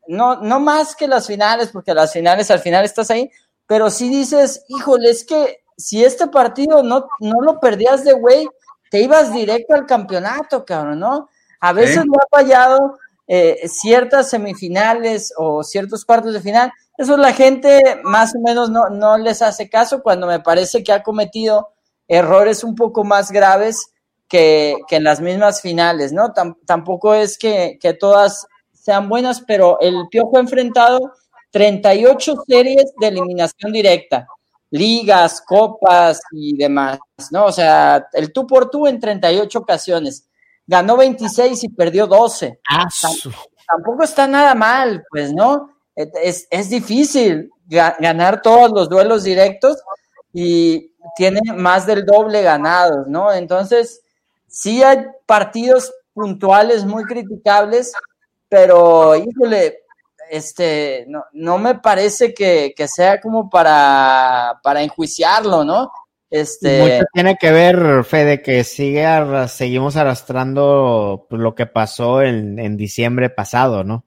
no, 0.08 0.36
no 0.40 0.58
más 0.58 0.96
que 0.96 1.06
las 1.06 1.26
finales, 1.26 1.68
porque 1.72 1.94
las 1.94 2.12
finales 2.12 2.50
al 2.50 2.60
final 2.60 2.84
estás 2.84 3.10
ahí, 3.10 3.30
pero 3.66 3.90
si 3.90 4.08
dices, 4.08 4.64
híjole, 4.68 5.10
es 5.10 5.24
que 5.24 5.58
si 5.76 6.04
este 6.04 6.26
partido 6.28 6.82
no, 6.82 7.06
no 7.20 7.40
lo 7.40 7.58
perdías 7.60 8.04
de 8.04 8.12
güey, 8.12 8.46
te 8.90 9.00
ibas 9.00 9.32
directo 9.32 9.74
al 9.74 9.86
campeonato, 9.86 10.64
cabrón, 10.64 11.00
¿no? 11.00 11.28
A 11.60 11.72
veces 11.72 12.02
Sí. 12.02 12.08
me 12.08 12.16
ha 12.16 12.26
fallado 12.30 12.98
eh, 13.26 13.66
ciertas 13.68 14.28
semifinales 14.30 15.32
o 15.38 15.62
ciertos 15.62 16.04
cuartos 16.04 16.34
de 16.34 16.40
final. 16.40 16.70
Eso 16.98 17.16
la 17.16 17.32
gente 17.32 18.00
más 18.02 18.34
o 18.36 18.40
menos 18.40 18.68
no, 18.68 18.90
no 18.90 19.16
les 19.16 19.40
hace 19.40 19.70
caso 19.70 20.02
cuando 20.02 20.26
me 20.26 20.40
parece 20.40 20.82
que 20.84 20.92
ha 20.92 21.02
cometido 21.02 21.70
errores 22.08 22.64
un 22.64 22.74
poco 22.74 23.04
más 23.04 23.30
graves 23.30 23.92
que, 24.28 24.76
que 24.88 24.96
en 24.96 25.04
las 25.04 25.20
mismas 25.20 25.62
finales, 25.62 26.12
¿no? 26.12 26.34
Tam- 26.34 26.58
tampoco 26.66 27.14
es 27.14 27.38
que, 27.38 27.78
que 27.80 27.94
todas 27.94 28.46
sean 28.72 29.08
buenas, 29.08 29.40
pero 29.40 29.78
el 29.80 30.08
Piojo 30.10 30.36
ha 30.36 30.40
enfrentado 30.40 31.12
38 31.52 32.34
series 32.46 32.92
de 32.98 33.08
eliminación 33.08 33.70
directa, 33.72 34.26
ligas, 34.70 35.40
copas 35.46 36.20
y 36.32 36.56
demás, 36.56 36.98
¿no? 37.30 37.44
O 37.46 37.52
sea, 37.52 38.08
el 38.14 38.32
tú 38.32 38.46
por 38.46 38.70
tú 38.70 38.86
en 38.86 38.98
38 38.98 39.58
ocasiones. 39.58 40.26
Ganó 40.66 40.96
26 40.96 41.64
y 41.64 41.68
perdió 41.68 42.06
12. 42.06 42.58
Ah, 42.68 42.88
Tampoco 43.68 44.02
está 44.04 44.26
nada 44.26 44.54
mal, 44.54 45.04
pues, 45.10 45.32
¿no? 45.32 45.70
Es, 45.94 46.46
es 46.50 46.70
difícil 46.70 47.50
ga- 47.68 47.96
ganar 48.00 48.40
todos 48.42 48.70
los 48.70 48.88
duelos 48.88 49.24
directos 49.24 49.78
y 50.32 50.94
tiene 51.16 51.40
más 51.54 51.84
del 51.86 52.06
doble 52.06 52.42
ganados, 52.42 53.06
¿no? 53.08 53.30
Entonces, 53.32 54.00
sí 54.46 54.82
hay 54.82 55.04
partidos 55.26 55.92
puntuales 56.14 56.84
muy 56.86 57.04
criticables, 57.04 57.92
pero, 58.48 59.16
híjole, 59.16 59.81
este, 60.32 61.04
no, 61.08 61.24
no 61.34 61.58
me 61.58 61.74
parece 61.74 62.32
que, 62.32 62.72
que 62.74 62.88
sea 62.88 63.20
como 63.20 63.50
para, 63.50 64.58
para 64.62 64.82
enjuiciarlo, 64.82 65.62
¿no? 65.62 65.92
Este, 66.30 66.80
mucho 66.80 67.04
tiene 67.12 67.36
que 67.38 67.52
ver, 67.52 68.02
Fede, 68.04 68.40
que 68.40 68.64
sigue 68.64 69.04
arra- 69.04 69.46
seguimos 69.48 69.96
arrastrando 69.96 71.26
pues, 71.28 71.38
lo 71.42 71.54
que 71.54 71.66
pasó 71.66 72.22
en, 72.22 72.58
en 72.58 72.78
diciembre 72.78 73.28
pasado, 73.28 73.84
¿no? 73.84 73.96
O 73.96 74.04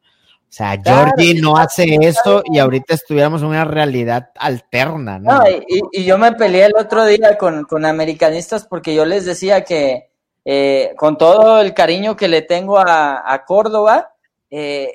sea, 0.57 0.81
Claro, 0.81 1.11
Georgie 1.15 1.39
no 1.39 1.57
hace 1.57 1.95
esto 2.01 2.41
y 2.51 2.57
ahorita 2.57 2.95
estuviéramos 2.95 3.41
en 3.43 3.49
una 3.49 3.65
realidad 3.65 4.31
alterna, 4.35 5.19
¿no? 5.19 5.33
No, 5.33 5.43
y 5.91 6.03
yo 6.05 6.17
me 6.17 6.31
peleé 6.31 6.65
el 6.65 6.75
otro 6.75 7.05
día 7.05 7.37
con, 7.37 7.65
con 7.65 7.85
americanistas 7.85 8.65
porque 8.65 8.95
yo 8.95 9.05
les 9.05 9.25
decía 9.25 9.63
que 9.63 10.09
eh, 10.43 10.93
con 10.97 11.17
todo 11.19 11.61
el 11.61 11.75
cariño 11.75 12.15
que 12.15 12.27
le 12.27 12.41
tengo 12.41 12.79
a, 12.79 13.31
a 13.31 13.45
Córdoba, 13.45 14.13
eh, 14.49 14.91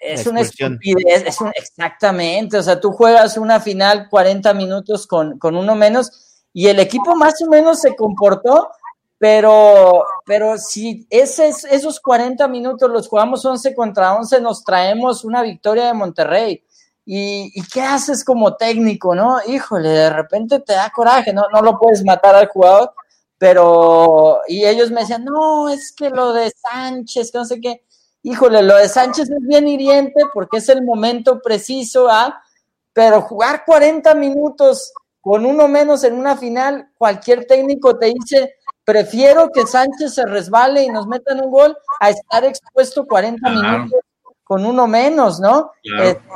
es 0.00 0.26
una 0.26 0.40
estupidez, 0.40 1.24
es 1.26 1.40
un- 1.40 1.52
exactamente, 1.54 2.56
o 2.58 2.62
sea, 2.62 2.80
tú 2.80 2.90
juegas 2.90 3.36
una 3.36 3.60
final 3.60 4.08
40 4.08 4.54
minutos 4.54 5.06
con, 5.06 5.38
con 5.38 5.56
uno 5.56 5.74
menos 5.74 6.10
y 6.52 6.66
el 6.68 6.80
equipo 6.80 7.14
más 7.14 7.34
o 7.42 7.46
menos 7.46 7.80
se 7.80 7.94
comportó, 7.94 8.70
pero, 9.18 10.04
pero 10.24 10.56
si 10.56 11.06
ese, 11.10 11.52
esos 11.70 12.00
40 12.00 12.48
minutos 12.48 12.90
los 12.90 13.06
jugamos 13.06 13.44
11 13.44 13.74
contra 13.74 14.14
11, 14.16 14.40
nos 14.40 14.64
traemos 14.64 15.24
una 15.24 15.42
victoria 15.42 15.86
de 15.86 15.94
Monterrey. 15.94 16.64
¿Y, 17.04 17.50
¿Y, 17.54 17.62
qué 17.72 17.82
haces 17.82 18.24
como 18.24 18.56
técnico, 18.56 19.14
no? 19.14 19.38
Híjole, 19.46 19.88
de 19.88 20.10
repente 20.10 20.60
te 20.60 20.74
da 20.74 20.90
coraje, 20.90 21.32
¿no? 21.32 21.44
No 21.52 21.60
lo 21.60 21.78
puedes 21.78 22.04
matar 22.04 22.34
al 22.34 22.48
jugador, 22.48 22.92
pero, 23.36 24.40
y 24.48 24.64
ellos 24.64 24.90
me 24.90 25.00
decían, 25.00 25.24
no, 25.24 25.68
es 25.68 25.92
que 25.92 26.10
lo 26.10 26.32
de 26.32 26.50
Sánchez, 26.50 27.32
que 27.32 27.38
no 27.38 27.44
sé 27.44 27.60
qué. 27.60 27.82
Híjole, 28.22 28.62
lo 28.62 28.76
de 28.76 28.88
Sánchez 28.88 29.30
es 29.30 29.46
bien 29.46 29.66
hiriente 29.66 30.22
porque 30.34 30.58
es 30.58 30.68
el 30.68 30.82
momento 30.82 31.40
preciso, 31.40 32.08
¿ah? 32.10 32.42
Pero 32.92 33.22
jugar 33.22 33.64
40 33.64 34.14
minutos 34.14 34.92
con 35.20 35.46
uno 35.46 35.68
menos 35.68 36.04
en 36.04 36.14
una 36.14 36.36
final, 36.36 36.90
cualquier 36.96 37.46
técnico 37.46 37.98
te 37.98 38.06
dice, 38.06 38.54
prefiero 38.84 39.50
que 39.50 39.66
Sánchez 39.66 40.14
se 40.14 40.26
resbale 40.26 40.82
y 40.82 40.88
nos 40.88 41.06
metan 41.06 41.40
un 41.40 41.50
gol 41.50 41.76
a 42.00 42.10
estar 42.10 42.44
expuesto 42.44 43.06
40 43.06 43.50
minutos 43.50 44.00
con 44.50 44.66
uno 44.66 44.88
menos, 44.88 45.38
¿no? 45.38 45.70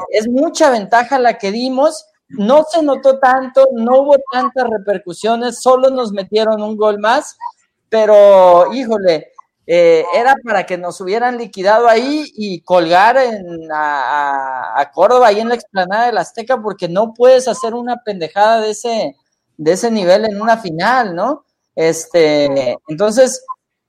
Es, 0.08 0.28
mucha 0.28 0.70
ventaja 0.70 1.18
la 1.18 1.36
que 1.36 1.50
dimos, 1.50 2.06
no 2.28 2.62
se 2.62 2.80
notó 2.80 3.18
tanto, 3.18 3.66
no 3.72 4.02
hubo 4.02 4.14
tantas 4.30 4.68
repercusiones, 4.70 5.60
solo 5.60 5.90
nos 5.90 6.12
metieron 6.12 6.62
un 6.62 6.76
gol 6.76 7.00
más, 7.00 7.36
pero 7.88 8.72
híjole, 8.72 9.32
eh, 9.66 10.04
era 10.14 10.36
para 10.44 10.66
que 10.66 10.76
nos 10.76 11.00
hubieran 11.00 11.38
liquidado 11.38 11.88
ahí 11.88 12.30
y 12.34 12.60
colgar 12.60 13.16
en, 13.16 13.68
a, 13.72 14.90
Córdoba 14.92 15.28
ahí 15.28 15.40
en 15.40 15.48
la 15.48 15.54
explanada 15.54 16.06
del 16.06 16.18
Azteca, 16.18 16.60
porque 16.60 16.88
no 16.88 17.14
puedes 17.14 17.48
hacer 17.48 17.74
una 17.74 18.02
pendejada 18.04 18.60
de 18.60 18.70
ese, 18.70 19.16
de 19.56 19.72
ese 19.72 19.90
nivel 19.90 20.26
en 20.26 20.40
una 20.40 20.58
final, 20.58 21.14
¿no? 21.14 21.44
Este, 21.74 22.76
entonces, 22.88 23.44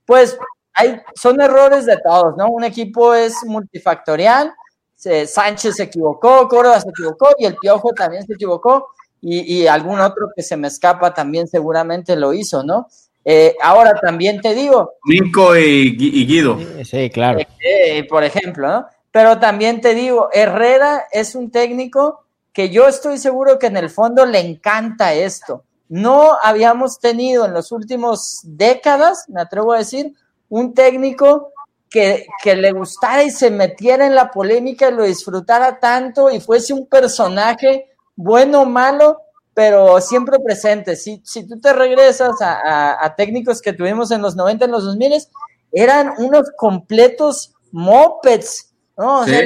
pues 0.06 0.38
hay, 0.72 1.00
son 1.14 1.40
errores 1.40 1.84
de 1.84 1.98
todos, 1.98 2.36
¿no? 2.36 2.48
Un 2.48 2.64
equipo 2.64 3.14
es 3.14 3.34
multifactorial, 3.44 4.52
Sánchez 4.96 5.76
se 5.76 5.84
equivocó, 5.84 6.48
Córdoba 6.48 6.80
se 6.80 6.88
equivocó 6.88 7.28
y 7.38 7.44
el 7.44 7.56
Piojo 7.56 7.92
también 7.92 8.26
se 8.26 8.32
equivocó 8.32 8.88
y 9.20 9.66
algún 9.66 10.00
otro 10.00 10.28
que 10.34 10.42
se 10.42 10.56
me 10.56 10.68
escapa 10.68 11.12
también 11.12 11.48
seguramente 11.48 12.16
lo 12.16 12.32
hizo, 12.32 12.62
¿no? 12.62 12.86
Eh, 13.28 13.56
ahora 13.60 13.98
también 14.00 14.40
te 14.40 14.54
digo. 14.54 14.94
Nico 15.04 15.56
y, 15.56 15.96
Guido. 15.96 16.56
Sí, 16.84 17.10
claro. 17.10 17.40
Eh, 17.58 18.04
por 18.08 18.22
ejemplo, 18.22 18.68
¿no? 18.68 18.86
Pero 19.10 19.40
también 19.40 19.80
te 19.80 19.96
digo, 19.96 20.28
Herrera 20.32 21.06
es 21.10 21.34
un 21.34 21.50
técnico 21.50 22.24
que 22.52 22.70
yo 22.70 22.86
estoy 22.86 23.18
seguro 23.18 23.58
que 23.58 23.66
en 23.66 23.76
el 23.76 23.90
fondo 23.90 24.24
le 24.24 24.38
encanta 24.38 25.12
esto. 25.12 25.64
No 25.88 26.38
habíamos 26.40 27.00
tenido 27.00 27.44
en 27.46 27.52
los 27.52 27.72
últimos 27.72 28.42
décadas, 28.44 29.28
me 29.28 29.40
atrevo 29.40 29.72
a 29.72 29.78
decir, 29.78 30.12
un 30.48 30.72
técnico 30.72 31.52
que, 31.90 32.26
que, 32.44 32.54
le 32.54 32.70
gustara 32.70 33.24
y 33.24 33.30
se 33.30 33.50
metiera 33.50 34.06
en 34.06 34.14
la 34.14 34.30
polémica 34.30 34.88
y 34.88 34.94
lo 34.94 35.02
disfrutara 35.02 35.80
tanto 35.80 36.30
y 36.30 36.38
fuese 36.38 36.74
un 36.74 36.86
personaje 36.86 37.86
bueno 38.14 38.62
o 38.62 38.66
malo, 38.66 39.22
pero 39.56 40.02
siempre 40.02 40.38
presente. 40.38 40.96
Si, 40.96 41.22
si 41.24 41.48
tú 41.48 41.58
te 41.58 41.72
regresas 41.72 42.42
a, 42.42 43.02
a, 43.02 43.16
técnicos 43.16 43.62
que 43.62 43.72
tuvimos 43.72 44.10
en 44.10 44.20
los 44.20 44.36
90, 44.36 44.66
en 44.66 44.70
los 44.70 44.84
2000, 44.84 45.14
eran 45.72 46.12
unos 46.18 46.50
completos 46.58 47.54
mopeds, 47.72 48.74
¿no? 48.98 49.20
O 49.20 49.24
sea, 49.24 49.40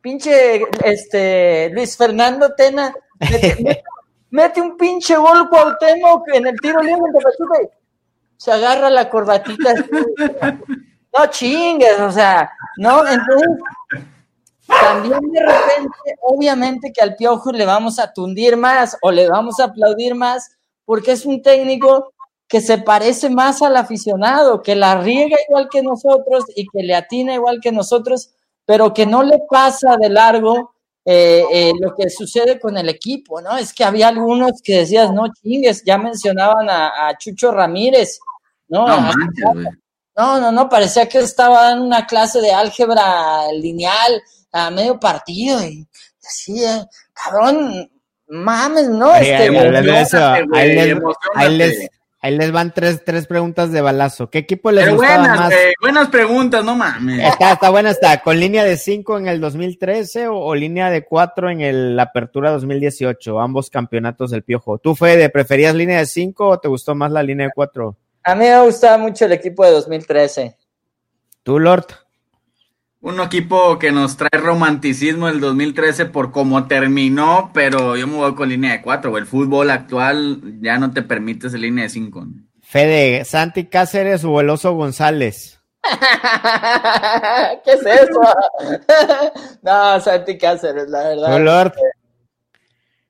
pinche 0.00 0.64
este, 0.82 1.70
Luis 1.70 1.96
Fernando 1.96 2.54
Tena 2.56 2.92
mete 4.30 4.60
un 4.60 4.76
pinche 4.76 5.14
gol 5.14 5.48
Cuauhtémoc 5.48 6.26
en 6.34 6.48
el 6.48 6.60
tiro 6.60 6.82
libre 6.82 7.04
de 7.12 7.70
se 8.38 8.50
agarra 8.50 8.90
la 8.90 9.08
corbatita. 9.08 9.74
no 11.16 11.26
chingues, 11.30 12.00
o 12.00 12.10
sea, 12.10 12.50
no, 12.78 13.06
entonces 13.06 13.48
también 14.66 15.20
de 15.30 15.40
repente, 15.40 16.16
obviamente 16.22 16.92
que 16.92 17.02
al 17.02 17.16
Piojo 17.16 17.52
le 17.52 17.64
vamos 17.64 17.98
a 17.98 18.12
tundir 18.12 18.56
más 18.56 18.96
o 19.02 19.10
le 19.10 19.28
vamos 19.28 19.60
a 19.60 19.64
aplaudir 19.64 20.14
más 20.14 20.50
porque 20.84 21.12
es 21.12 21.26
un 21.26 21.42
técnico 21.42 22.12
que 22.48 22.60
se 22.60 22.78
parece 22.78 23.28
más 23.28 23.60
al 23.62 23.76
aficionado, 23.76 24.62
que 24.62 24.76
la 24.76 25.00
riega 25.00 25.36
igual 25.48 25.68
que 25.70 25.82
nosotros 25.82 26.44
y 26.54 26.66
que 26.68 26.82
le 26.82 26.94
atina 26.94 27.34
igual 27.34 27.58
que 27.60 27.72
nosotros, 27.72 28.30
pero 28.64 28.94
que 28.94 29.04
no 29.04 29.22
le 29.22 29.40
pasa 29.50 29.96
de 30.00 30.08
largo 30.08 30.72
eh, 31.04 31.44
eh, 31.52 31.72
lo 31.80 31.94
que 31.94 32.08
sucede 32.10 32.58
con 32.58 32.76
el 32.76 32.88
equipo, 32.88 33.40
¿no? 33.40 33.56
Es 33.56 33.72
que 33.72 33.84
había 33.84 34.08
algunos 34.08 34.60
que 34.62 34.78
decías, 34.78 35.12
no 35.12 35.32
chingues, 35.32 35.84
ya 35.84 35.98
mencionaban 35.98 36.68
a, 36.68 37.16
Chucho 37.18 37.52
Ramírez, 37.52 38.18
¿no? 38.68 38.86
No, 38.86 39.12
no, 40.16 40.40
no, 40.40 40.52
no, 40.52 40.68
parecía 40.68 41.08
que 41.08 41.18
estaba 41.18 41.72
en 41.72 41.80
una 41.80 42.06
clase 42.06 42.40
de 42.40 42.52
álgebra 42.52 43.52
lineal 43.52 44.22
a 44.56 44.70
medio 44.70 44.98
partido 44.98 45.62
y 45.64 45.86
así, 46.26 46.64
eh, 46.64 46.84
cabrón, 47.12 47.90
mames, 48.28 48.88
¿no? 48.88 49.14
este, 49.14 49.50
Ahí 52.22 52.36
les 52.36 52.50
van 52.50 52.72
tres, 52.72 53.04
tres 53.04 53.26
preguntas 53.26 53.70
de 53.70 53.80
balazo. 53.80 54.30
¿Qué 54.30 54.38
equipo 54.38 54.72
les 54.72 54.84
Pero 54.84 54.96
gustaba 54.96 55.18
buenas, 55.18 55.38
más? 55.38 55.54
buenas 55.80 56.08
preguntas, 56.08 56.64
no 56.64 56.74
mames. 56.74 57.24
Está, 57.24 57.52
está 57.52 57.70
buena, 57.70 57.90
está. 57.90 58.20
¿Con 58.20 58.40
línea 58.40 58.64
de 58.64 58.76
5 58.76 59.18
en 59.18 59.28
el 59.28 59.40
2013 59.40 60.26
o, 60.28 60.54
línea 60.56 60.90
de 60.90 61.04
4 61.04 61.50
en 61.50 61.60
el, 61.60 61.94
la 61.94 62.04
Apertura 62.04 62.50
2018? 62.50 63.38
Ambos 63.38 63.70
campeonatos 63.70 64.32
del 64.32 64.42
Piojo. 64.42 64.78
¿Tú, 64.78 64.96
Fede, 64.96 65.28
preferías 65.28 65.74
línea 65.76 65.98
de 65.98 66.06
5 66.06 66.48
o 66.48 66.58
te 66.58 66.66
gustó 66.66 66.96
más 66.96 67.12
la 67.12 67.22
línea 67.22 67.46
de 67.46 67.52
4? 67.54 67.96
A 68.24 68.34
mí 68.34 68.44
me 68.44 68.62
gustaba 68.62 68.98
mucho 68.98 69.26
el 69.26 69.32
equipo 69.32 69.64
de 69.64 69.70
2013. 69.70 70.56
¿Tú, 71.44 71.60
Lord? 71.60 71.86
Un 73.06 73.20
equipo 73.20 73.78
que 73.78 73.92
nos 73.92 74.16
trae 74.16 74.28
romanticismo 74.32 75.28
el 75.28 75.38
2013 75.38 76.06
por 76.06 76.32
cómo 76.32 76.66
terminó, 76.66 77.52
pero 77.54 77.96
yo 77.96 78.08
me 78.08 78.16
voy 78.16 78.34
con 78.34 78.48
línea 78.48 78.72
de 78.72 78.82
cuatro. 78.82 79.16
El 79.16 79.26
fútbol 79.26 79.70
actual 79.70 80.40
ya 80.60 80.76
no 80.78 80.90
te 80.90 81.02
permite 81.02 81.46
esa 81.46 81.56
línea 81.56 81.84
de 81.84 81.90
cinco. 81.90 82.26
Fede, 82.62 83.24
Santi 83.24 83.66
Cáceres 83.66 84.24
o 84.24 84.40
el 84.40 84.50
Oso 84.50 84.72
González. 84.72 85.60
¿Qué 87.64 87.70
es 87.70 87.86
eso? 87.86 88.20
no, 89.62 90.00
Santi 90.00 90.36
Cáceres, 90.36 90.88
la 90.88 91.04
verdad. 91.04 91.40
Lord. 91.40 91.74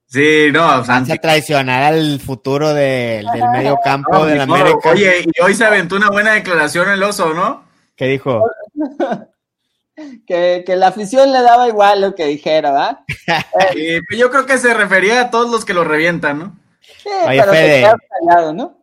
Sí, 0.09 0.49
no, 0.53 0.85
Santi. 0.85 1.13
a 1.13 1.17
traicionar 1.17 1.85
al 1.85 2.21
futuro 2.21 2.75
del 2.75 3.27
medio 3.51 3.79
campo 3.83 4.27
de 4.27 4.35
la 4.35 4.43
América. 4.43 4.91
Oye, 4.91 5.25
y 5.25 5.43
hoy 5.43 5.55
se 5.55 5.65
aventó 5.65 5.97
una 5.97 6.11
buena 6.11 6.35
declaración 6.35 6.91
el 6.91 7.03
oso, 7.03 7.33
¿no? 7.33 7.65
¿Qué 7.97 8.09
dijo? 8.09 8.43
que, 10.27 10.65
la 10.77 10.89
afición 10.89 11.33
le 11.33 11.43
daba 11.43 11.69
igual 11.69 12.01
lo 12.01 12.15
que 12.15 12.27
dijera, 12.27 12.71
¿va? 12.71 13.05
Pues 13.63 14.19
yo 14.19 14.31
creo 14.31 14.47
que 14.47 14.59
se 14.59 14.75
refería 14.75 15.21
a 15.21 15.31
todos 15.31 15.51
los 15.51 15.65
que 15.65 15.75
lo 15.75 15.85
revientan, 15.85 16.39
¿no? 16.39 16.59
Sí, 17.03 17.11
pero 17.29 17.53
callado, 17.53 18.53
¿no? 18.53 18.79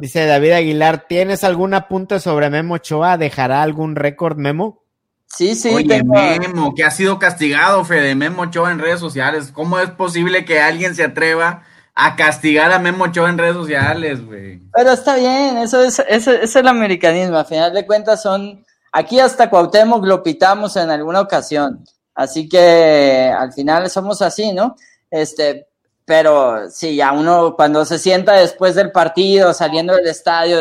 dice, 0.00 0.26
David 0.26 0.52
Aguilar, 0.52 1.06
¿tienes 1.08 1.44
algún 1.44 1.74
apunte 1.74 2.20
sobre 2.20 2.50
Memo 2.50 2.74
Ochoa? 2.74 3.18
¿Dejará 3.18 3.62
algún 3.62 3.96
récord 3.96 4.36
Memo? 4.36 4.82
Sí, 5.26 5.54
sí. 5.54 5.68
Oye, 5.68 6.02
Memo, 6.02 6.74
que 6.74 6.84
ha 6.84 6.90
sido 6.90 7.18
castigado, 7.18 7.84
Fede, 7.84 8.14
Memo 8.14 8.42
Ochoa 8.42 8.72
en 8.72 8.78
redes 8.78 9.00
sociales. 9.00 9.50
¿Cómo 9.52 9.78
es 9.78 9.90
posible 9.90 10.44
que 10.44 10.60
alguien 10.60 10.94
se 10.94 11.04
atreva 11.04 11.64
a 11.94 12.16
castigar 12.16 12.72
a 12.72 12.78
Memo 12.78 13.04
Ochoa 13.04 13.28
en 13.28 13.38
redes 13.38 13.54
sociales, 13.54 14.24
güey? 14.24 14.62
Pero 14.72 14.92
está 14.92 15.16
bien, 15.16 15.58
eso 15.58 15.82
es, 15.82 16.02
eso 16.08 16.32
es 16.32 16.56
el 16.56 16.66
americanismo. 16.66 17.36
A 17.36 17.44
final 17.44 17.74
de 17.74 17.86
cuentas 17.86 18.22
son 18.22 18.64
Aquí 18.92 19.20
hasta 19.20 19.50
Cuauhtémoc 19.50 20.04
lo 20.04 20.22
pitamos 20.22 20.76
en 20.76 20.90
alguna 20.90 21.20
ocasión. 21.20 21.84
Así 22.14 22.48
que 22.48 23.32
al 23.36 23.52
final 23.52 23.88
somos 23.90 24.22
así, 24.22 24.52
¿no? 24.52 24.76
Este, 25.10 25.68
pero 26.04 26.70
sí, 26.70 26.96
ya 26.96 27.12
uno 27.12 27.54
cuando 27.54 27.84
se 27.84 27.98
sienta 27.98 28.32
después 28.32 28.74
del 28.74 28.90
partido, 28.90 29.52
saliendo 29.52 29.94
del 29.94 30.06
estadio, 30.06 30.58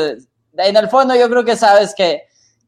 en 0.58 0.76
el 0.76 0.90
fondo 0.90 1.16
yo 1.16 1.30
creo 1.30 1.44
que 1.44 1.56
sabes 1.56 1.96
que, 1.96 2.24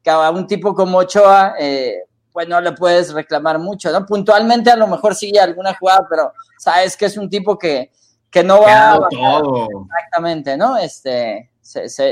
a 0.06 0.32
un 0.32 0.48
tipo 0.48 0.74
como 0.74 0.98
Ochoa, 0.98 1.54
eh, 1.60 2.04
pues 2.32 2.48
no 2.48 2.60
le 2.62 2.72
puedes 2.72 3.14
reclamar 3.14 3.60
mucho, 3.60 3.92
¿no? 3.92 4.06
Puntualmente 4.06 4.72
a 4.72 4.76
lo 4.76 4.88
mejor 4.88 5.14
sigue 5.14 5.40
alguna 5.40 5.76
jugada, 5.76 6.08
pero 6.10 6.34
sabes 6.58 6.98
que 6.98 7.06
es 7.06 7.18
un 7.18 7.30
tipo 7.30 7.60
que, 7.60 7.92
que 8.32 8.44
no 8.44 8.62
va 8.62 8.94
a 8.94 9.08
todo. 9.10 9.68
Exactamente, 9.86 10.58
¿no? 10.58 10.78
Este, 10.78 11.52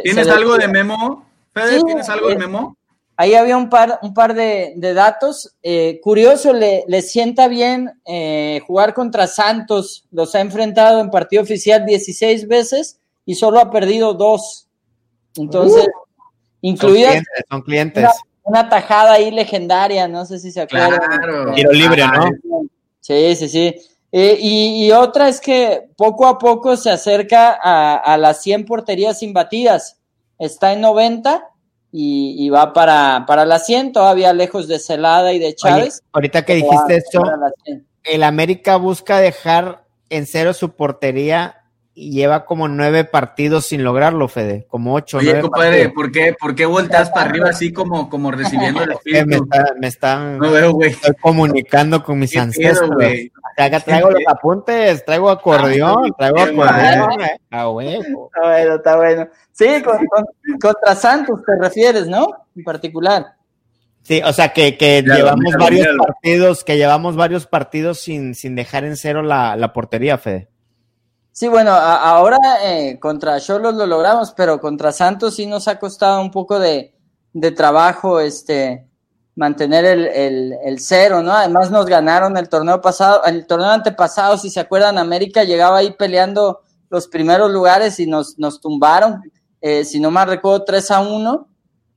¿Tienes 0.03 0.27
algo 0.27 0.57
de 0.57 0.67
memo? 0.67 1.25
Fede, 1.53 1.81
¿tienes 1.83 2.09
algo 2.09 2.29
de 2.29 2.35
memo? 2.35 2.77
Ahí 3.19 3.33
había 3.33 3.57
un 3.57 3.67
par, 3.67 3.97
un 4.03 4.13
par 4.13 4.35
de, 4.35 4.75
datos. 4.93 5.55
Eh, 5.63 5.99
curioso, 6.03 6.53
le, 6.53 6.83
le, 6.87 7.01
sienta 7.01 7.47
bien 7.47 7.99
eh, 8.05 8.61
jugar 8.67 8.93
contra 8.93 9.25
Santos. 9.25 10.05
Los 10.11 10.35
ha 10.35 10.39
enfrentado 10.39 11.01
en 11.01 11.09
partido 11.09 11.41
oficial 11.41 11.83
16 11.83 12.47
veces 12.47 12.99
y 13.25 13.33
solo 13.33 13.59
ha 13.59 13.71
perdido 13.71 14.13
dos. 14.13 14.67
Entonces, 15.35 15.87
uh, 15.87 16.27
incluida 16.61 17.19
son 17.49 17.63
clientes, 17.63 18.07
Una, 18.43 18.69
tajada 18.69 19.13
ahí 19.13 19.31
legendaria, 19.31 20.07
no 20.07 20.23
sé 20.23 20.37
si 20.37 20.51
se 20.51 20.61
acuerdan. 20.61 20.99
Claro. 20.99 21.53
Tiro 21.55 21.71
libre, 21.71 22.03
¿no? 22.07 22.29
Sí, 22.99 23.35
sí, 23.35 23.49
sí. 23.49 23.75
Eh, 24.11 24.37
y, 24.39 24.91
otra 24.91 25.27
es 25.27 25.41
que 25.41 25.89
poco 25.97 26.27
a 26.27 26.37
poco 26.37 26.77
se 26.77 26.91
acerca 26.91 27.57
a, 27.61 27.95
a 27.95 28.17
las 28.17 28.43
100 28.43 28.65
porterías 28.65 29.23
imbatidas 29.23 29.97
está 30.37 30.71
en 30.73 30.81
90 30.81 31.43
y, 31.99 32.35
y 32.37 32.49
va 32.51 32.73
para, 32.73 33.25
para 33.25 33.43
la 33.43 33.57
100, 33.57 33.91
todavía 33.91 34.31
lejos 34.31 34.67
de 34.67 34.77
Celada 34.77 35.33
y 35.33 35.39
de 35.39 35.55
Chávez. 35.55 36.01
Oye, 36.03 36.09
ahorita 36.13 36.45
que 36.45 36.53
dijiste 36.53 36.97
esto, 36.97 37.21
para 37.21 37.37
la 37.37 37.51
100. 37.65 37.87
el 38.03 38.21
América 38.21 38.75
busca 38.75 39.19
dejar 39.19 39.83
en 40.11 40.27
cero 40.27 40.53
su 40.53 40.75
portería 40.75 41.56
lleva 41.97 42.45
como 42.45 42.67
nueve 42.67 43.03
partidos 43.03 43.65
sin 43.65 43.83
lograrlo, 43.83 44.27
Fede. 44.27 44.65
Como 44.69 44.93
ocho, 44.93 45.17
Oye, 45.17 45.27
nueve 45.33 45.41
compadre. 45.41 45.89
¿por 45.89 46.11
qué, 46.11 46.35
¿por 46.39 46.53
qué 46.55 46.65
volteas 46.65 47.09
para 47.09 47.29
arriba 47.29 47.49
así 47.49 47.73
como, 47.73 48.09
como 48.09 48.31
recibiendo 48.31 48.83
el 48.83 48.91
Eh, 49.05 49.25
me, 49.25 49.35
espíritu? 49.35 49.43
está- 49.43 49.73
me 49.79 49.87
están 49.87 50.37
No 50.37 50.51
veo, 50.51 50.71
güey. 50.73 50.91
estoy 50.91 51.15
comunicando 51.21 52.03
con 52.03 52.19
mis 52.19 52.31
¿Qué 52.31 52.35
pedo, 52.37 52.43
ancestros. 52.43 53.03
Acá 53.57 53.79
traigo 53.79 54.11
los 54.11 54.21
apuntes, 54.27 55.03
traigo 55.03 55.29
acordeón, 55.31 56.13
traigo 56.17 56.39
acordeón. 56.39 57.21
eh. 57.21 57.39
A 57.49 57.69
huevo. 57.69 58.29
Está 58.33 58.47
bueno, 58.47 58.75
está 58.75 58.95
bueno. 58.97 59.27
Sí, 59.51 59.81
con- 59.83 60.05
con- 60.05 60.59
contra 60.61 60.93
Santos 60.95 61.41
te 61.43 61.55
refieres, 61.59 62.07
¿no? 62.07 62.27
En 62.55 62.63
particular. 62.63 63.25
Sí, 64.03 64.21
o 64.23 64.31
sea 64.31 64.53
que, 64.53 64.77
que 64.77 65.01
llevamos 65.01 65.53
varios 65.59 65.87
partidos, 65.97 66.63
que 66.63 66.77
llevamos 66.77 67.15
varios 67.15 67.45
partidos 67.47 67.99
sin, 67.99 68.35
sin 68.35 68.55
dejar 68.55 68.85
en 68.85 68.95
cero 68.95 69.21
la, 69.23 69.55
la 69.57 69.73
portería, 69.73 70.17
Fede. 70.17 70.47
Sí, 71.39 71.47
bueno, 71.47 71.69
ahora 71.69 72.39
eh, 72.63 72.97
contra 72.99 73.39
Cholos 73.39 73.75
lo 73.75 73.85
logramos, 73.85 74.31
pero 74.35 74.59
contra 74.59 74.91
Santos 74.91 75.35
sí 75.35 75.45
nos 75.45 75.67
ha 75.67 75.77
costado 75.77 76.19
un 76.19 76.31
poco 76.31 76.57
de, 76.57 76.95
de 77.31 77.51
trabajo 77.51 78.19
este 78.19 78.87
mantener 79.35 79.85
el, 79.85 80.07
el, 80.07 80.55
el 80.65 80.79
cero, 80.79 81.21
¿no? 81.21 81.31
Además 81.31 81.69
nos 81.69 81.85
ganaron 81.85 82.37
el 82.37 82.49
torneo 82.49 82.81
pasado, 82.81 83.23
el 83.25 83.45
torneo 83.45 83.69
antepasado, 83.69 84.39
si 84.39 84.49
se 84.49 84.59
acuerdan, 84.59 84.97
América 84.97 85.43
llegaba 85.43 85.77
ahí 85.77 85.91
peleando 85.91 86.61
los 86.89 87.07
primeros 87.07 87.51
lugares 87.51 87.99
y 87.99 88.07
nos, 88.07 88.39
nos 88.39 88.59
tumbaron, 88.59 89.21
eh, 89.61 89.85
si 89.85 89.99
no 89.99 90.09
mal 90.09 90.27
recuerdo, 90.29 90.63
3 90.63 90.89
a 90.89 91.01
1, 91.01 91.47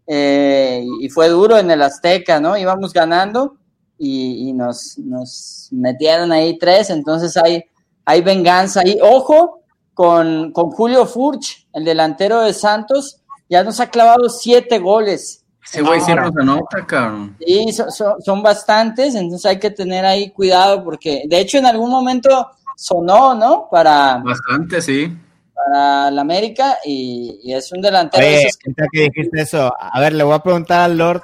eh, 0.07 0.85
y 1.01 1.09
fue 1.09 1.31
duro 1.31 1.57
en 1.57 1.71
el 1.71 1.81
Azteca, 1.81 2.41
¿no? 2.41 2.59
Íbamos 2.59 2.93
ganando 2.93 3.57
y, 3.97 4.51
y 4.51 4.53
nos, 4.53 4.99
nos 4.99 5.69
metieron 5.73 6.31
ahí 6.31 6.59
tres, 6.59 6.91
entonces 6.91 7.39
hay, 7.39 7.65
hay 8.05 8.23
venganza 8.23 8.81
ahí. 8.81 8.99
Ojo 9.03 9.63
con, 9.95 10.53
con 10.53 10.71
Julio 10.71 11.07
Furch, 11.07 11.67
el 11.73 11.85
delantero 11.85 12.41
de 12.41 12.53
Santos, 12.55 13.21
ya 13.49 13.63
nos 13.65 13.81
ha 13.81 13.91
clavado 13.91 14.29
siete 14.29 14.79
goles. 14.79 15.45
Ese 15.65 15.83
güey 15.83 16.01
siempre 16.01 16.27
nos 16.27 16.37
anota, 16.39 16.87
cabrón. 16.87 17.37
Y 17.41 17.73
son, 17.73 17.91
son- 17.93 18.21
son 18.23 18.43
bastantes, 18.43 19.15
entonces 19.15 19.45
hay 19.47 19.59
que 19.59 19.71
tener 19.71 20.05
ahí 20.05 20.31
cuidado 20.31 20.83
porque, 20.83 21.25
de 21.29 21.39
hecho, 21.39 21.59
en 21.59 21.67
algún 21.67 21.91
momento 21.91 22.49
sonó, 22.77 23.35
¿no? 23.35 23.69
Para, 23.71 24.17
Bastante, 24.25 24.81
sí. 24.81 25.15
para 25.55 26.11
la 26.11 26.23
América 26.23 26.79
y, 26.85 27.41
y 27.45 27.53
es 27.53 27.71
un 27.73 27.83
delantero 27.83 28.25
de 28.27 28.37
Oye, 28.39 28.49
que 28.93 29.01
dijiste 29.03 29.43
eso, 29.43 29.73
a 29.79 30.01
ver, 30.01 30.15
le 30.15 30.25
voy 30.25 30.35
a 30.35 30.39
preguntar 30.43 30.81
al 30.81 30.97
Lord, 30.97 31.23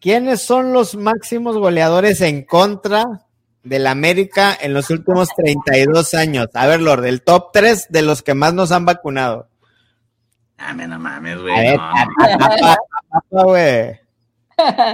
¿quiénes 0.00 0.42
son 0.42 0.72
los 0.72 0.94
máximos 0.94 1.56
goleadores 1.58 2.20
en 2.20 2.44
contra 2.44 3.04
del 3.62 3.86
América 3.86 4.56
en 4.60 4.72
los 4.74 4.90
últimos 4.90 5.28
32 5.36 6.14
años? 6.14 6.48
A 6.54 6.66
ver, 6.66 6.80
Lord, 6.80 7.04
el 7.06 7.22
top 7.22 7.50
3 7.52 7.86
de 7.90 8.02
los 8.02 8.22
que 8.22 8.34
más 8.34 8.54
nos 8.54 8.72
han 8.72 8.84
vacunado. 8.84 9.48
Dame, 10.58 10.86
no 10.86 10.98
mames, 10.98 11.36
A 11.36 11.40
güey. 11.40 11.54
ver, 11.56 11.78
no. 11.78 11.90
tapa, 12.38 12.76
tapa, 13.10 13.42
güey. 13.44 14.00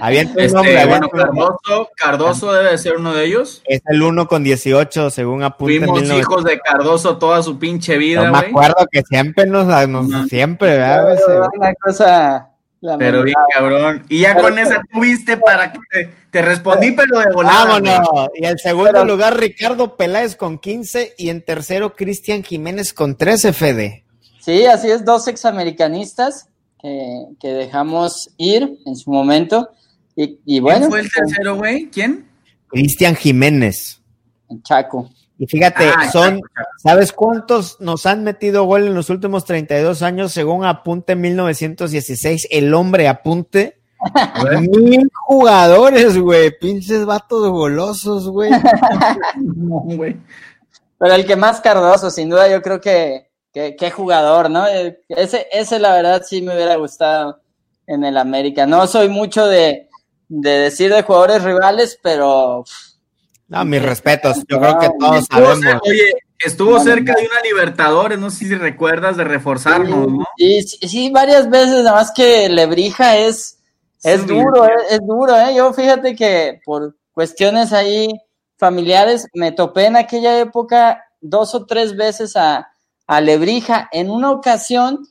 Avienta 0.01 0.41
un 0.45 0.53
nombre, 0.53 0.75
Este, 0.77 0.87
bueno. 0.87 1.09
Cardoso, 1.09 1.91
Cardoso 1.97 2.53
debe 2.53 2.71
de 2.71 2.79
ser 2.79 2.97
uno 2.99 3.13
de 3.13 3.25
ellos. 3.25 3.63
Es 3.65 3.81
el 3.87 4.01
1 4.01 4.29
con 4.29 4.45
18, 4.45 5.11
según 5.11 5.43
apunta 5.43 5.65
Fuimos 5.73 6.01
1900. 6.03 6.21
hijos 6.21 6.45
de 6.45 6.61
Cardoso 6.61 7.19
toda 7.19 7.43
su 7.43 7.59
pinche 7.59 7.97
vida, 7.99 8.25
Yo 8.27 8.31
me 8.33 8.39
güey. 8.39 8.51
acuerdo 8.51 8.87
que 8.93 9.03
siempre 9.03 9.45
nos, 9.47 9.67
nos 9.89 10.29
siempre, 10.29 10.77
¿verdad? 10.79 11.17
Una 11.57 11.75
cosa 11.75 12.51
Pero 12.99 13.23
bien 13.23 13.35
cabrón. 13.55 14.05
Y 14.09 14.21
ya 14.21 14.35
Pero- 14.35 14.49
con 14.49 14.59
esa 14.59 14.81
tuviste 14.93 15.37
para 15.37 15.73
que 15.73 15.79
te, 15.91 16.11
te 16.31 16.43
respondí, 16.43 16.93
pero 16.93 17.19
de 17.21 17.33
volada. 17.33 17.79
güey. 17.79 17.93
Vámonos. 17.93 18.29
Y 18.35 18.47
en 18.47 18.59
segundo 18.59 18.91
Pero- 18.93 19.05
lugar, 19.05 19.37
Ricardo 19.39 19.97
Peláez 19.97 20.37
con 20.37 20.59
15 20.59 21.15
y 21.19 21.31
en 21.31 21.43
tercero, 21.45 21.95
Cristian 21.97 22.43
Jiménez 22.43 22.93
con 22.93 23.17
13, 23.17 23.53
Fede. 23.53 24.05
Sí, 24.41 24.65
así 24.67 24.89
es, 24.91 25.05
dos 25.05 25.27
examericanistas 25.29 26.49
que, 26.81 27.25
que 27.41 27.49
dejamos 27.49 28.31
ir 28.37 28.79
en 28.87 28.95
su 28.97 29.11
momento. 29.11 29.71
Y, 30.15 30.39
y 30.47 30.61
bueno, 30.61 30.79
¿Quién 30.81 30.91
fue 30.91 31.01
el 31.01 31.11
tercero, 31.11 31.57
güey? 31.57 31.91
¿Quién? 31.91 32.27
Cristian 32.69 33.17
Jiménez. 33.17 34.01
Chaco. 34.63 35.11
Y 35.39 35.47
fíjate, 35.47 35.85
Ah, 35.95 36.11
son. 36.11 36.41
¿sabes 36.83 37.13
cuántos 37.13 37.81
nos 37.81 38.07
han 38.07 38.25
metido 38.25 38.65
gol 38.65 38.87
en 38.87 38.95
los 38.95 39.11
últimos 39.11 39.45
32 39.45 40.03
años 40.03 40.33
según 40.33 40.65
Apunte 40.65 41.15
1916? 41.15 42.49
El 42.51 42.73
hombre 42.75 43.09
Apunte. 43.09 43.81
Mil 44.73 45.11
jugadores, 45.27 46.17
güey. 46.19 46.57
Pinches 46.59 47.05
vatos 47.05 47.49
golosos, 47.51 48.29
güey. 48.29 48.51
No, 49.37 49.81
güey. 49.81 50.17
Pero 50.99 51.15
el 51.15 51.27
que 51.27 51.37
más 51.37 51.61
cardoso, 51.61 52.11
sin 52.11 52.31
duda, 52.31 52.49
yo 52.49 52.63
creo 52.63 52.81
que, 52.81 53.31
que, 53.53 53.77
qué 53.77 53.91
jugador, 53.91 54.49
¿no? 54.51 54.67
Ese, 55.09 55.47
ese, 55.53 55.79
la 55.79 55.93
verdad, 55.93 56.23
sí 56.25 56.41
me 56.41 56.55
hubiera 56.55 56.77
gustado 56.77 57.41
en 57.87 58.05
el 58.05 58.17
América. 58.17 58.65
No 58.65 58.87
soy 58.87 59.11
mucho 59.11 59.47
de, 59.47 59.89
de 60.29 60.51
decir 60.51 60.93
de 60.93 61.03
jugadores 61.03 61.43
rivales, 61.45 61.99
pero 62.03 62.65
No, 63.49 63.65
mis 63.65 63.83
respetos. 63.83 64.39
Yo 64.49 64.59
creo 64.61 64.79
que 64.79 64.89
No, 64.89 64.95
todos 64.99 65.17
Estuvo 65.23 65.55
sabemos. 65.55 65.83
oye, 65.89 66.13
estuvo 66.39 66.81
cerca 66.81 67.13
no. 67.13 67.19
de 67.21 67.27
una 67.27 67.41
Libertadores, 67.43 68.19
no 68.19 68.31
sé 68.31 68.47
si 68.47 68.55
recuerdas 68.55 69.17
de 69.17 69.25
reforzarnos, 69.25 70.09
¿no? 70.13 70.25
Sí, 70.37 70.63
sí, 70.63 71.11
varias 71.11 71.49
veces, 71.49 71.85
nada 71.85 71.93
más 71.97 72.13
que 72.13 72.49
Lebrija 72.49 73.17
es, 73.17 73.59
es 74.03 74.21
Sí, 74.23 74.27
duro, 74.27 74.67
eh, 74.67 74.73
es 74.91 75.01
duro, 75.07 75.37
¿eh? 75.37 75.55
Yo 75.55 75.73
fíjate 75.73 76.15
que 76.17 76.61
por 76.65 76.97
cuestiones 77.13 77.73
ahí 77.73 78.09
familiares 78.59 79.29
me 79.35 79.53
topé 79.53 79.87
en 79.87 79.97
aquella 79.97 80.39
época 80.41 81.05
dos 81.21 81.55
o 81.55 81.67
tres 81.67 81.97
veces 81.97 82.37
a, 82.37 82.69
a 83.07 83.21
Lebrija. 83.21 83.89
En 83.93 84.11
una 84.11 84.31
ocasión. 84.33 85.07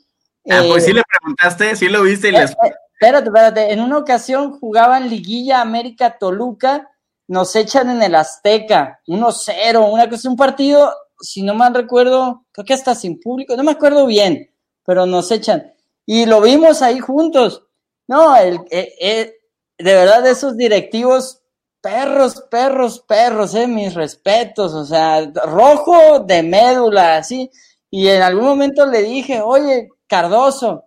Ah, 0.49 0.61
eh, 0.63 0.67
pues 0.69 0.85
sí 0.85 0.93
le 0.93 1.01
preguntaste, 1.03 1.75
sí 1.75 1.87
lo 1.87 2.03
viste 2.03 2.29
y 2.29 2.31
les... 2.31 2.51
eh, 2.51 2.55
espérate, 2.93 3.27
espérate. 3.29 3.71
En 3.73 3.79
una 3.81 3.97
ocasión 3.97 4.59
jugaban 4.59 5.09
Liguilla 5.09 5.61
América 5.61 6.17
Toluca, 6.19 6.89
nos 7.27 7.55
echan 7.55 7.89
en 7.89 8.03
el 8.03 8.15
Azteca, 8.15 8.99
1-0, 9.07 9.91
una 9.91 10.09
cosa, 10.09 10.29
un 10.29 10.35
partido, 10.35 10.93
si 11.19 11.41
no 11.41 11.53
mal 11.53 11.73
recuerdo, 11.73 12.45
creo 12.51 12.65
que 12.65 12.73
hasta 12.73 12.95
sin 12.95 13.19
público, 13.19 13.55
no 13.55 13.63
me 13.63 13.71
acuerdo 13.71 14.05
bien, 14.05 14.51
pero 14.85 15.05
nos 15.05 15.31
echan. 15.31 15.73
Y 16.05 16.25
lo 16.25 16.41
vimos 16.41 16.81
ahí 16.81 16.99
juntos. 16.99 17.63
No, 18.07 18.35
el, 18.35 18.59
eh, 18.69 18.93
eh, 18.99 19.33
de 19.77 19.93
verdad, 19.93 20.25
esos 20.27 20.55
directivos, 20.55 21.41
perros, 21.81 22.43
perros, 22.49 22.99
perros, 22.99 23.55
eh, 23.55 23.67
mis 23.67 23.93
respetos, 23.93 24.73
o 24.73 24.85
sea, 24.85 25.31
rojo 25.45 26.19
de 26.19 26.43
médula, 26.43 27.17
así. 27.17 27.49
Y 27.89 28.07
en 28.07 28.21
algún 28.21 28.45
momento 28.45 28.85
le 28.85 29.01
dije, 29.01 29.41
oye, 29.41 29.89
Cardoso, 30.07 30.85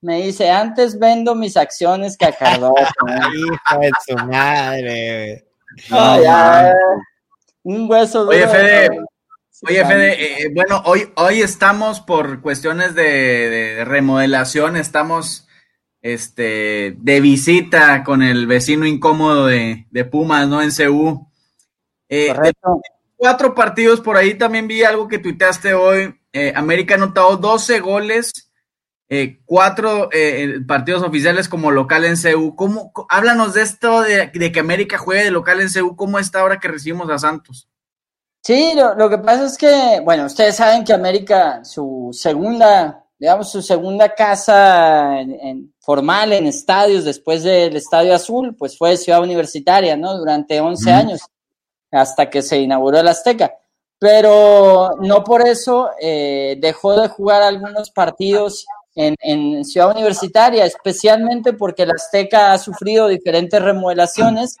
me 0.00 0.22
dice, 0.22 0.50
antes 0.50 0.98
vendo 0.98 1.34
mis 1.34 1.56
acciones 1.56 2.16
que 2.16 2.26
a 2.26 2.32
Cardoso. 2.32 2.74
Hijo 3.36 3.80
de 3.80 3.90
su 4.06 4.16
madre, 4.26 5.47
No, 5.90 6.22
ya, 6.22 6.74
un 7.62 7.90
hueso 7.90 8.24
duro. 8.24 8.36
Oye, 8.36 8.48
Fede, 8.48 8.90
Oye. 9.68 9.84
Fede, 9.84 10.42
eh, 10.42 10.50
bueno, 10.54 10.82
hoy, 10.84 11.10
hoy 11.16 11.42
estamos 11.42 12.00
por 12.00 12.40
cuestiones 12.40 12.94
de, 12.94 13.02
de 13.04 13.84
remodelación, 13.84 14.76
estamos 14.76 15.48
este, 16.02 16.94
de 16.98 17.20
visita 17.20 18.04
con 18.04 18.22
el 18.22 18.46
vecino 18.46 18.86
incómodo 18.86 19.46
de, 19.46 19.86
de 19.90 20.04
Pumas, 20.04 20.48
¿no? 20.48 20.62
En 20.62 20.70
CU. 20.70 21.28
Eh, 22.08 22.28
Correcto. 22.28 22.80
cuatro 23.16 23.54
partidos 23.54 24.00
por 24.00 24.16
ahí 24.16 24.34
también 24.34 24.68
vi 24.68 24.82
algo 24.84 25.08
que 25.08 25.18
tuiteaste 25.18 25.74
hoy. 25.74 26.14
Eh, 26.32 26.52
América 26.54 26.94
ha 26.94 26.98
anotado 26.98 27.36
12 27.36 27.80
goles, 27.80 28.47
eh, 29.10 29.40
cuatro 29.46 30.10
eh, 30.12 30.60
partidos 30.66 31.02
oficiales 31.02 31.48
como 31.48 31.70
local 31.70 32.04
en 32.04 32.16
CU. 32.16 32.54
¿Cómo, 32.56 32.92
háblanos 33.08 33.54
de 33.54 33.62
esto 33.62 34.02
de, 34.02 34.26
de 34.34 34.52
que 34.52 34.60
América 34.60 34.98
juegue 34.98 35.24
de 35.24 35.30
local 35.30 35.60
en 35.60 35.68
CU. 35.72 35.96
¿Cómo 35.96 36.18
está 36.18 36.40
ahora 36.40 36.58
que 36.60 36.68
recibimos 36.68 37.08
a 37.10 37.18
Santos? 37.18 37.68
Sí, 38.42 38.72
lo, 38.74 38.94
lo 38.94 39.10
que 39.10 39.18
pasa 39.18 39.46
es 39.46 39.58
que, 39.58 40.00
bueno, 40.04 40.24
ustedes 40.26 40.56
saben 40.56 40.84
que 40.84 40.92
América, 40.92 41.64
su 41.64 42.10
segunda, 42.12 43.04
digamos, 43.18 43.50
su 43.50 43.60
segunda 43.62 44.14
casa 44.14 45.20
en- 45.20 45.32
en- 45.40 45.74
formal 45.80 46.32
en 46.34 46.46
estadios 46.46 47.04
después 47.04 47.42
del 47.42 47.76
Estadio 47.76 48.14
Azul, 48.14 48.54
pues 48.58 48.76
fue 48.76 48.96
Ciudad 48.98 49.22
Universitaria, 49.22 49.96
¿no? 49.96 50.16
Durante 50.18 50.60
11 50.60 50.90
Ujú. 50.90 50.98
años, 50.98 51.20
hasta 51.90 52.28
que 52.28 52.42
se 52.42 52.58
inauguró 52.58 53.00
el 53.00 53.08
Azteca. 53.08 53.54
Pero 53.98 54.90
no 55.00 55.24
por 55.24 55.46
eso 55.46 55.90
eh, 56.00 56.56
dejó 56.60 57.00
de 57.00 57.08
jugar 57.08 57.42
algunos 57.42 57.90
partidos 57.90 58.64
en, 58.98 59.64
Ciudad 59.64 59.92
Universitaria, 59.92 60.64
especialmente 60.64 61.52
porque 61.52 61.84
el 61.84 61.92
Azteca 61.92 62.52
ha 62.52 62.58
sufrido 62.58 63.06
diferentes 63.06 63.62
remodelaciones 63.62 64.56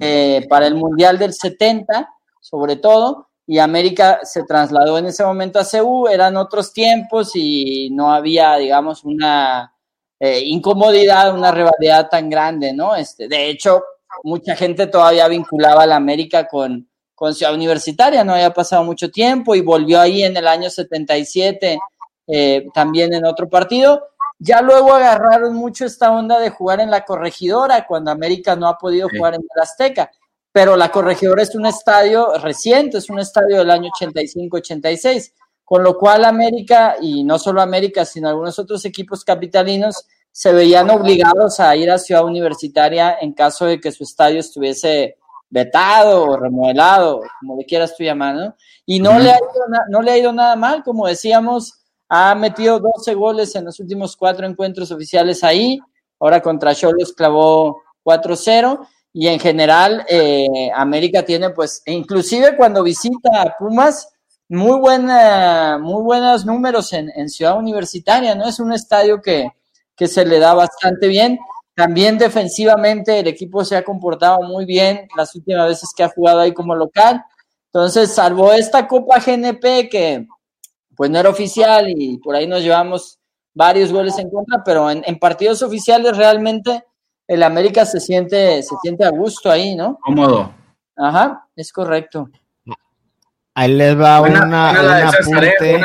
eh, 0.00 0.44
para 0.48 0.66
el 0.66 0.74
Mundial 0.74 1.18
del 1.18 1.32
70, 1.32 2.08
sobre 2.40 2.76
todo, 2.76 3.28
y 3.46 3.58
América 3.58 4.20
se 4.24 4.42
trasladó 4.42 4.98
en 4.98 5.06
ese 5.06 5.24
momento 5.24 5.60
a 5.60 5.64
CEU, 5.64 6.08
eran 6.08 6.36
otros 6.36 6.72
tiempos 6.72 7.30
y 7.34 7.90
no 7.90 8.12
había, 8.12 8.56
digamos, 8.56 9.04
una 9.04 9.72
eh, 10.18 10.40
incomodidad, 10.44 11.32
una 11.32 11.52
rivalidad 11.52 12.08
tan 12.08 12.28
grande, 12.28 12.72
¿no? 12.72 12.96
Este, 12.96 13.28
de 13.28 13.48
hecho, 13.48 13.84
mucha 14.24 14.56
gente 14.56 14.88
todavía 14.88 15.28
vinculaba 15.28 15.84
a 15.84 15.86
la 15.86 15.96
América 15.96 16.48
con, 16.48 16.88
con 17.14 17.34
Ciudad 17.34 17.54
Universitaria, 17.54 18.24
no 18.24 18.32
había 18.32 18.52
pasado 18.52 18.82
mucho 18.82 19.10
tiempo 19.10 19.54
y 19.54 19.60
volvió 19.60 20.00
ahí 20.00 20.24
en 20.24 20.36
el 20.36 20.48
año 20.48 20.70
77 20.70 21.78
eh, 22.26 22.66
también 22.74 23.14
en 23.14 23.24
otro 23.24 23.48
partido. 23.48 24.08
Ya 24.38 24.60
luego 24.60 24.92
agarraron 24.92 25.54
mucho 25.54 25.86
esta 25.86 26.10
onda 26.10 26.38
de 26.38 26.50
jugar 26.50 26.80
en 26.80 26.90
la 26.90 27.04
corregidora 27.04 27.86
cuando 27.86 28.10
América 28.10 28.54
no 28.54 28.68
ha 28.68 28.76
podido 28.76 29.08
jugar 29.08 29.34
en 29.34 29.40
el 29.40 29.62
Azteca. 29.62 30.10
Pero 30.52 30.76
la 30.76 30.90
corregidora 30.90 31.42
es 31.42 31.54
un 31.54 31.66
estadio 31.66 32.34
reciente, 32.38 32.98
es 32.98 33.10
un 33.10 33.18
estadio 33.18 33.58
del 33.58 33.70
año 33.70 33.90
85-86, 33.98 35.32
con 35.64 35.82
lo 35.82 35.98
cual 35.98 36.24
América, 36.24 36.96
y 37.00 37.24
no 37.24 37.38
solo 37.38 37.60
América, 37.60 38.04
sino 38.04 38.28
algunos 38.28 38.58
otros 38.58 38.84
equipos 38.84 39.24
capitalinos, 39.24 40.06
se 40.32 40.52
veían 40.52 40.90
obligados 40.90 41.60
a 41.60 41.74
ir 41.76 41.90
a 41.90 41.98
Ciudad 41.98 42.24
Universitaria 42.24 43.16
en 43.20 43.32
caso 43.32 43.66
de 43.66 43.80
que 43.80 43.90
su 43.90 44.04
estadio 44.04 44.40
estuviese 44.40 45.16
vetado 45.48 46.24
o 46.24 46.36
remodelado, 46.36 47.22
como 47.40 47.56
le 47.56 47.64
quieras 47.64 47.96
tú 47.96 48.04
llamar, 48.04 48.54
Y 48.84 49.00
no, 49.00 49.18
le 49.18 49.30
ha 49.30 49.36
ido 49.36 49.66
no 49.88 50.02
le 50.02 50.10
ha 50.10 50.18
ido 50.18 50.32
nada 50.32 50.56
mal, 50.56 50.82
como 50.82 51.06
decíamos, 51.06 51.75
ha 52.08 52.34
metido 52.34 52.78
12 52.78 53.14
goles 53.14 53.54
en 53.56 53.64
los 53.64 53.80
últimos 53.80 54.16
cuatro 54.16 54.46
encuentros 54.46 54.90
oficiales 54.90 55.42
ahí, 55.42 55.78
ahora 56.20 56.40
contra 56.40 56.74
Cholos 56.74 57.12
clavó 57.12 57.82
4-0, 58.04 58.86
y 59.12 59.28
en 59.28 59.40
general 59.40 60.04
eh, 60.08 60.70
América 60.74 61.24
tiene 61.24 61.50
pues, 61.50 61.82
e 61.84 61.92
inclusive 61.92 62.56
cuando 62.56 62.82
visita 62.82 63.42
a 63.42 63.56
Pumas, 63.58 64.08
muy 64.48 64.78
buena, 64.78 65.78
muy 65.80 66.02
buenos 66.02 66.46
números 66.46 66.92
en, 66.92 67.28
Ciudad 67.28 67.58
Universitaria, 67.58 68.34
¿no? 68.34 68.46
Es 68.46 68.60
un 68.60 68.72
estadio 68.72 69.20
que, 69.20 69.48
que 69.96 70.06
se 70.06 70.24
le 70.24 70.38
da 70.38 70.54
bastante 70.54 71.08
bien. 71.08 71.38
También 71.74 72.16
defensivamente 72.16 73.18
el 73.18 73.26
equipo 73.26 73.64
se 73.64 73.76
ha 73.76 73.82
comportado 73.82 74.42
muy 74.42 74.64
bien 74.64 75.08
las 75.16 75.34
últimas 75.34 75.68
veces 75.68 75.90
que 75.96 76.04
ha 76.04 76.08
jugado 76.08 76.40
ahí 76.40 76.52
como 76.52 76.74
local. 76.76 77.24
Entonces, 77.72 78.14
salvo 78.14 78.52
esta 78.52 78.86
Copa 78.86 79.18
GNP 79.18 79.88
que 79.90 80.26
pues 80.96 81.10
no 81.10 81.18
era 81.18 81.28
oficial 81.28 81.86
y 81.88 82.18
por 82.18 82.34
ahí 82.34 82.46
nos 82.46 82.62
llevamos 82.62 83.18
varios 83.54 83.92
goles 83.92 84.18
en 84.18 84.30
contra, 84.30 84.62
pero 84.64 84.90
en, 84.90 85.02
en 85.06 85.18
partidos 85.18 85.62
oficiales 85.62 86.16
realmente 86.16 86.84
el 87.26 87.42
América 87.42 87.84
se 87.84 88.00
siente, 88.00 88.62
se 88.62 88.74
siente 88.82 89.04
a 89.04 89.10
gusto 89.10 89.50
ahí, 89.50 89.74
¿no? 89.74 89.98
Cómodo. 90.00 90.52
Ajá, 90.96 91.46
es 91.56 91.72
correcto. 91.72 92.30
Ahí 93.54 93.72
les 93.72 93.98
va 93.98 94.20
una, 94.20 94.44
una, 94.44 95.08
apunte. 95.08 95.80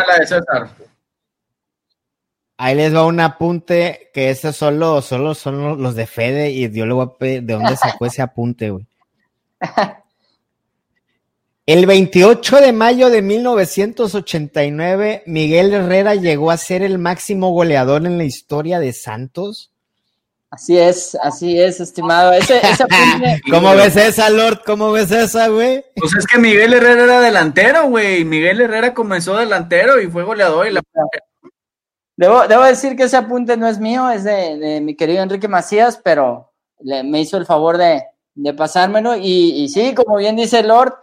Ahí 2.58 2.76
les 2.76 2.94
va 2.94 3.06
un 3.06 3.20
apunte 3.20 4.12
que 4.14 4.30
ese 4.30 4.54
solo, 4.54 5.02
solo 5.02 5.34
son 5.34 5.82
los 5.82 5.96
de 5.96 6.06
Fede 6.06 6.52
y 6.52 6.70
yo 6.72 6.86
le 6.86 6.94
voy 6.94 7.06
a 7.06 7.18
pedir 7.18 7.44
de 7.44 7.54
dónde 7.54 7.76
sacó 7.76 8.06
ese 8.06 8.22
apunte, 8.22 8.70
güey. 8.70 8.86
El 11.66 11.86
28 11.86 12.58
de 12.58 12.74
mayo 12.74 13.10
de 13.10 13.22
1989, 13.22 15.24
Miguel 15.26 15.74
Herrera 15.74 16.16
llegó 16.16 16.52
a 16.52 16.58
ser 16.58 16.82
el 16.82 16.98
máximo 16.98 17.52
goleador 17.52 18.06
en 18.06 18.18
la 18.18 18.24
historia 18.24 18.80
de 18.80 18.94
Santos 18.94 19.72
Así 20.52 20.78
es, 20.78 21.18
así 21.24 21.58
es, 21.58 21.80
estimado. 21.80 22.34
Ese, 22.34 22.60
¿Cómo 23.50 23.74
ves 23.74 23.96
esa, 23.96 24.30
Lord? 24.30 24.64
¿Cómo 24.66 24.92
ves 24.92 25.10
esa, 25.10 25.48
güey? 25.48 25.82
Pues 25.96 26.14
es 26.14 26.28
que 26.28 26.38
Miguel 26.38 26.74
Herrera 26.74 27.06
era 27.06 27.22
delantero, 27.22 27.88
güey. 27.88 28.26
Miguel 28.26 28.60
Herrera 28.60 28.94
comenzó 28.94 29.38
delantero 29.38 30.02
y 30.02 30.08
fue 30.08 30.26
goleador. 30.26 30.68
Y 30.68 30.72
la... 30.72 30.82
debo, 32.18 32.50
debo 32.50 32.66
decir 32.66 32.98
que 32.98 33.04
ese 33.04 33.16
apunte 33.16 33.56
no 33.56 33.66
es 33.66 33.80
mío, 33.80 34.10
es 34.10 34.26
de, 34.26 34.82
mi 34.82 34.98
querido 34.98 35.24
Enrique 35.24 35.48
Macías, 35.48 36.02
pero 36.04 36.52
le, 36.82 37.02
me 37.04 37.22
hizo 37.22 37.38
el 37.38 37.46
favor 37.46 37.78
de, 37.78 38.04
pasármelo. 38.54 39.16
Y, 39.16 39.64
y, 39.64 39.70
sí, 39.70 39.96
como 39.96 40.18
bien 40.18 40.36
dice 40.36 40.64
Lord, 40.64 40.96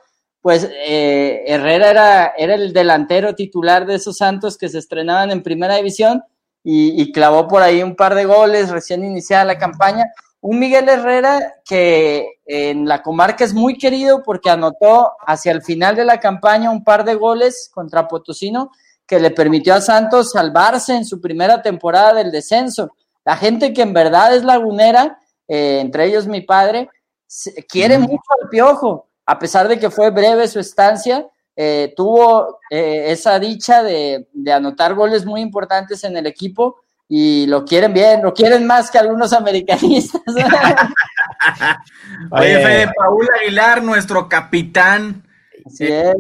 pues 0.49 0.67
eh, 0.73 1.45
Herrera 1.47 1.91
era, 1.91 2.27
era 2.39 2.55
el 2.55 2.73
delantero 2.73 3.35
titular 3.35 3.85
de 3.85 3.97
esos 3.97 4.17
Santos 4.17 4.57
que 4.57 4.71
se 4.71 4.79
estrenaban 4.79 5.31
en 5.31 5.43
primera 5.43 5.77
división 5.77 6.25
y, 6.65 7.13
clavó 7.13 7.47
por 7.47 7.61
ahí 7.61 7.83
un 7.83 7.95
par 7.95 8.15
de 8.15 8.25
goles 8.25 8.71
recién 8.71 9.05
iniciada 9.05 9.45
la 9.45 9.59
campaña. 9.59 10.07
Un 10.41 10.59
Miguel 10.59 10.89
Herrera 10.89 11.57
que 11.67 12.41
en 12.47 12.89
la 12.89 13.03
comarca 13.03 13.45
es 13.45 13.53
muy 13.53 13.77
querido 13.77 14.23
porque 14.23 14.49
anotó 14.49 15.13
hacia 15.27 15.53
el 15.53 15.61
final 15.61 15.97
de 15.97 16.07
la 16.07 16.19
campaña 16.19 16.71
un 16.71 16.83
par 16.83 17.05
de 17.05 17.15
goles 17.15 17.71
contra 17.71 18.09
Potosino 18.09 18.71
que 19.07 19.21
le 19.21 19.33
permitió 19.33 19.75
a 19.75 19.83
Santos 19.83 20.31
salvarse 20.31 20.95
en 20.95 21.05
su 21.05 21.21
primera 21.21 21.61
temporada 21.61 22.15
del 22.15 22.33
descenso. 22.33 22.97
La 23.23 23.37
gente 23.37 23.75
que 23.75 23.83
en 23.83 23.93
verdad 23.93 24.35
es 24.35 24.45
lagunera, 24.45 25.19
eh, 25.47 25.81
entre 25.83 26.07
ellos 26.07 26.27
mi 26.27 26.41
padre, 26.41 26.89
quiere 27.69 27.99
mucho 27.99 28.25
al 28.43 28.49
piojo, 28.49 29.08
a 29.29 29.39
pesar 29.39 29.69
de 29.69 29.79
que 29.79 29.91
fue 29.91 30.09
breve 30.09 30.49
su 30.49 30.59
estancia, 30.59 31.27
eh, 31.55 31.93
tuvo 31.95 32.61
eh, 32.71 33.09
esa 33.09 33.39
dicha 33.39 33.83
de, 33.83 34.27
anotar 34.51 34.95
goles 34.95 35.27
muy 35.27 35.43
importantes 35.43 36.03
en 36.05 36.17
el 36.17 36.27
equipo 36.27 36.77
y 37.07 37.47
lo 37.47 37.63
quieren 37.67 37.93
bien, 37.93 38.23
lo 38.23 38.33
quieren 38.33 38.67
más 38.67 38.91
que 38.91 38.97
algunos 38.97 39.33
americanistas. 39.35 40.23
Oye, 42.31 42.59
Fede, 42.65 42.91
Paul 42.97 43.29
Aguilar, 43.39 43.83
nuestro 43.83 44.31
capitán. 44.31 45.29
Eh, 45.79 46.15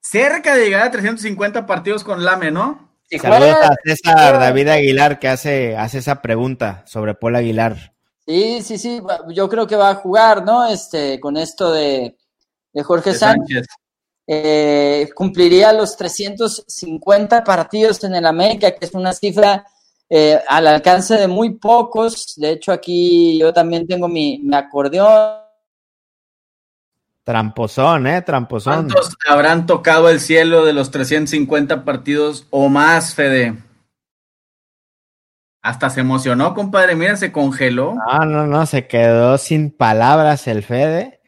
cerca 0.00 0.54
de 0.54 0.64
llegar 0.64 0.86
a 0.86 0.90
350 0.90 1.66
partidos 1.66 2.04
con 2.04 2.24
Lame, 2.24 2.50
¿no? 2.50 2.90
Saludos 3.20 3.56
a 3.62 3.74
César 3.84 4.38
David 4.38 4.68
Aguilar 4.68 5.18
que 5.18 5.28
hace, 5.28 5.76
hace 5.76 5.98
esa 5.98 6.22
pregunta 6.22 6.84
sobre 6.86 7.12
Paul 7.12 7.36
Aguilar. 7.36 7.92
Sí, 8.26 8.62
sí, 8.62 8.78
sí, 8.78 9.02
yo 9.34 9.48
creo 9.50 9.66
que 9.66 9.76
va 9.76 9.90
a 9.90 9.94
jugar, 9.96 10.42
¿no? 10.42 10.66
Este, 10.66 11.20
con 11.20 11.36
esto 11.36 11.72
de, 11.72 12.16
Jorge 12.84 13.14
Sánchez. 13.14 13.66
Eh, 14.32 15.10
cumpliría 15.14 15.72
los 15.72 15.96
350 15.96 17.42
partidos 17.42 18.04
en 18.04 18.14
el 18.14 18.26
América, 18.26 18.70
que 18.70 18.84
es 18.84 18.94
una 18.94 19.12
cifra 19.12 19.66
eh, 20.08 20.40
al 20.48 20.66
alcance 20.68 21.16
de 21.16 21.26
muy 21.26 21.54
pocos. 21.54 22.34
De 22.36 22.52
hecho, 22.52 22.70
aquí 22.70 23.38
yo 23.38 23.52
también 23.52 23.86
tengo 23.86 24.08
mi, 24.08 24.40
acordeón. 24.52 25.40
Tramposón, 27.24 28.06
¿eh? 28.06 28.22
Tramposón. 28.22 28.88
¿Cuántos 28.88 29.16
habrán 29.28 29.66
tocado 29.66 30.08
el 30.08 30.20
cielo 30.20 30.64
de 30.64 30.72
los 30.72 30.90
350 30.90 31.84
partidos 31.84 32.46
o 32.50 32.68
más, 32.68 33.14
Fede? 33.14 33.56
Hasta 35.62 35.90
se 35.90 36.00
emocionó, 36.00 36.54
compadre. 36.54 36.96
Mira, 36.96 37.16
se 37.16 37.30
congeló. 37.30 37.94
No, 37.94 38.24
no, 38.24 38.46
no, 38.46 38.66
se 38.66 38.86
quedó 38.86 39.38
sin 39.38 39.70
palabras 39.70 40.48
el 40.48 40.62
Fede. 40.62 41.19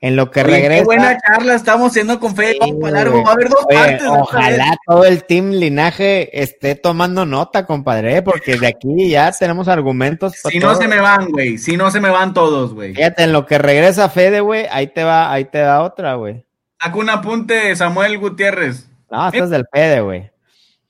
En 0.00 0.14
lo 0.14 0.30
que 0.30 0.44
regresa. 0.44 0.80
Qué 0.80 0.84
buena 0.84 1.18
charla 1.18 1.54
estamos 1.54 1.90
haciendo 1.90 2.20
con 2.20 2.36
Fede 2.36 2.56
largo. 2.80 3.24
Va 3.24 3.30
a 3.30 3.32
haber 3.32 3.48
dos 3.48 3.66
partes. 3.68 4.06
Ojalá 4.06 4.76
todo 4.86 5.04
el 5.04 5.24
team 5.24 5.50
linaje 5.50 6.40
esté 6.40 6.76
tomando 6.76 7.26
nota, 7.26 7.66
compadre, 7.66 8.22
porque 8.22 8.56
de 8.56 8.68
aquí 8.68 9.10
ya 9.10 9.32
tenemos 9.38 9.66
argumentos. 9.66 10.34
Si 10.48 10.60
no 10.60 10.76
se 10.76 10.86
me 10.86 11.00
van, 11.00 11.30
güey. 11.30 11.58
Si 11.58 11.76
no 11.76 11.90
se 11.90 12.00
me 12.00 12.10
van 12.10 12.32
todos, 12.32 12.74
güey. 12.74 12.94
Fíjate, 12.94 13.24
en 13.24 13.32
lo 13.32 13.44
que 13.44 13.58
regresa 13.58 14.08
Fede, 14.08 14.40
güey, 14.40 14.66
ahí 14.70 14.86
te 14.86 15.02
va, 15.02 15.32
ahí 15.32 15.46
te 15.46 15.58
da 15.58 15.82
otra, 15.82 16.14
güey. 16.14 16.46
Saca 16.80 16.96
un 16.96 17.10
apunte, 17.10 17.74
Samuel 17.74 18.18
Gutiérrez. 18.18 18.88
No, 19.10 19.26
esto 19.26 19.44
es 19.44 19.50
del 19.50 19.66
Fede, 19.72 20.00
güey. 20.00 20.30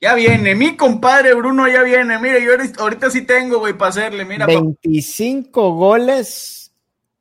Ya 0.01 0.13
viene, 0.13 0.53
mi 0.53 0.77
compadre 0.77 1.33
Bruno 1.33 1.67
ya 1.67 1.81
viene. 1.81 2.19
Mire, 2.19 2.43
yo 2.43 2.51
ahorita 2.79 3.09
sí 3.09 3.23
tengo, 3.23 3.57
güey, 3.59 3.73
para 3.73 3.89
hacerle. 3.89 4.23
Mira, 4.23 4.45
25 4.45 5.73
goles, 5.73 6.71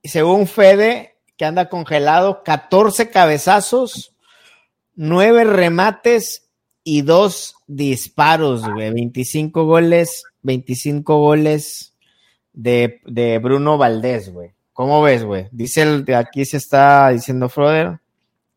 según 0.05 0.47
Fede, 0.47 1.18
que 1.39 1.45
anda 1.45 1.69
congelado, 1.69 2.43
14 2.43 3.11
cabezazos, 3.11 4.13
9 4.97 5.45
remates 5.45 6.51
y 6.83 7.03
2 7.03 7.55
disparos, 7.69 8.69
güey. 8.69 8.93
25 8.93 9.65
goles, 9.65 10.25
25 10.43 11.19
goles 11.19 11.95
de, 12.53 13.01
de 13.07 13.39
Bruno 13.39 13.79
Valdés, 13.79 14.33
güey. 14.33 14.51
¿Cómo 14.73 15.01
ves, 15.01 15.25
güey? 15.25 15.49
Dice 15.53 15.83
el 15.83 16.05
de 16.05 16.17
aquí 16.17 16.45
se 16.45 16.57
está 16.57 17.11
diciendo 17.11 17.49
Froder. 17.49 18.01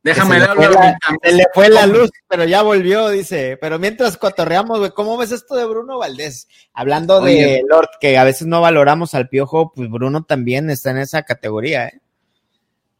Déjame 0.03 0.39
se, 0.39 0.47
le 0.47 0.97
se 1.21 1.31
le 1.33 1.45
fue 1.53 1.69
la 1.69 1.85
luz, 1.85 2.09
pero 2.27 2.43
ya 2.45 2.63
volvió, 2.63 3.09
dice. 3.09 3.57
Pero 3.61 3.77
mientras 3.77 4.17
cotorreamos, 4.17 4.79
güey, 4.79 4.89
¿cómo 4.91 5.15
ves 5.17 5.31
esto 5.31 5.55
de 5.55 5.65
Bruno 5.65 5.99
Valdés? 5.99 6.47
Hablando 6.73 7.21
de 7.21 7.61
Lord, 7.69 7.89
que 7.99 8.17
a 8.17 8.23
veces 8.23 8.47
no 8.47 8.61
valoramos 8.61 9.13
al 9.13 9.29
piojo, 9.29 9.71
pues 9.75 9.87
Bruno 9.91 10.23
también 10.23 10.71
está 10.71 10.89
en 10.89 10.97
esa 10.97 11.21
categoría, 11.21 11.87
¿eh? 11.87 12.01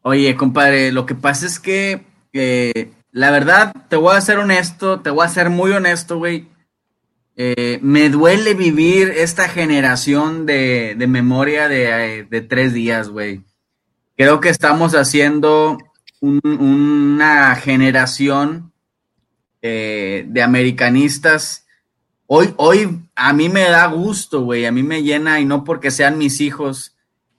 Oye, 0.02 0.34
compadre, 0.36 0.90
lo 0.92 1.06
que 1.06 1.14
pasa 1.14 1.46
es 1.46 1.58
que 1.60 2.04
eh, 2.32 2.92
la 3.12 3.30
verdad, 3.30 3.72
te 3.88 3.96
voy 3.96 4.16
a 4.16 4.20
ser 4.20 4.38
honesto, 4.38 5.00
te 5.00 5.10
voy 5.10 5.24
a 5.24 5.28
ser 5.28 5.50
muy 5.50 5.70
honesto, 5.72 6.18
güey. 6.18 6.48
Eh, 7.36 7.78
me 7.82 8.08
duele 8.10 8.54
vivir 8.54 9.10
esta 9.10 9.48
generación 9.48 10.44
de, 10.44 10.96
memoria 11.08 11.68
de, 11.68 12.26
de, 12.28 12.40
tres 12.42 12.72
días, 12.72 13.08
güey. 13.08 13.42
Creo 14.16 14.40
que 14.40 14.48
estamos 14.48 14.94
haciendo 14.94 15.78
un- 16.20 16.40
una 16.44 17.54
generación 17.54 18.72
eh, 19.62 20.24
de 20.28 20.42
americanistas. 20.42 21.66
Hoy, 22.26 22.54
hoy 22.56 23.00
a 23.14 23.32
mí 23.32 23.48
me 23.48 23.62
da 23.62 23.86
gusto, 23.86 24.42
güey, 24.42 24.66
a 24.66 24.72
mí 24.72 24.82
me 24.82 25.02
llena, 25.02 25.38
y 25.40 25.44
no 25.44 25.64
porque 25.64 25.90
sean 25.90 26.18
mis 26.18 26.40
hijos, 26.40 26.91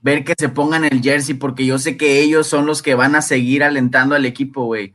ver 0.03 0.23
que 0.23 0.35
se 0.37 0.49
pongan 0.49 0.85
el 0.85 1.01
jersey, 1.01 1.33
porque 1.33 1.65
yo 1.65 1.79
sé 1.79 1.97
que 1.97 2.19
ellos 2.21 2.45
son 2.45 2.67
los 2.67 2.81
que 2.81 2.93
van 2.93 3.15
a 3.15 3.21
seguir 3.21 3.63
alentando 3.63 4.13
al 4.13 4.25
equipo, 4.25 4.65
güey. 4.65 4.93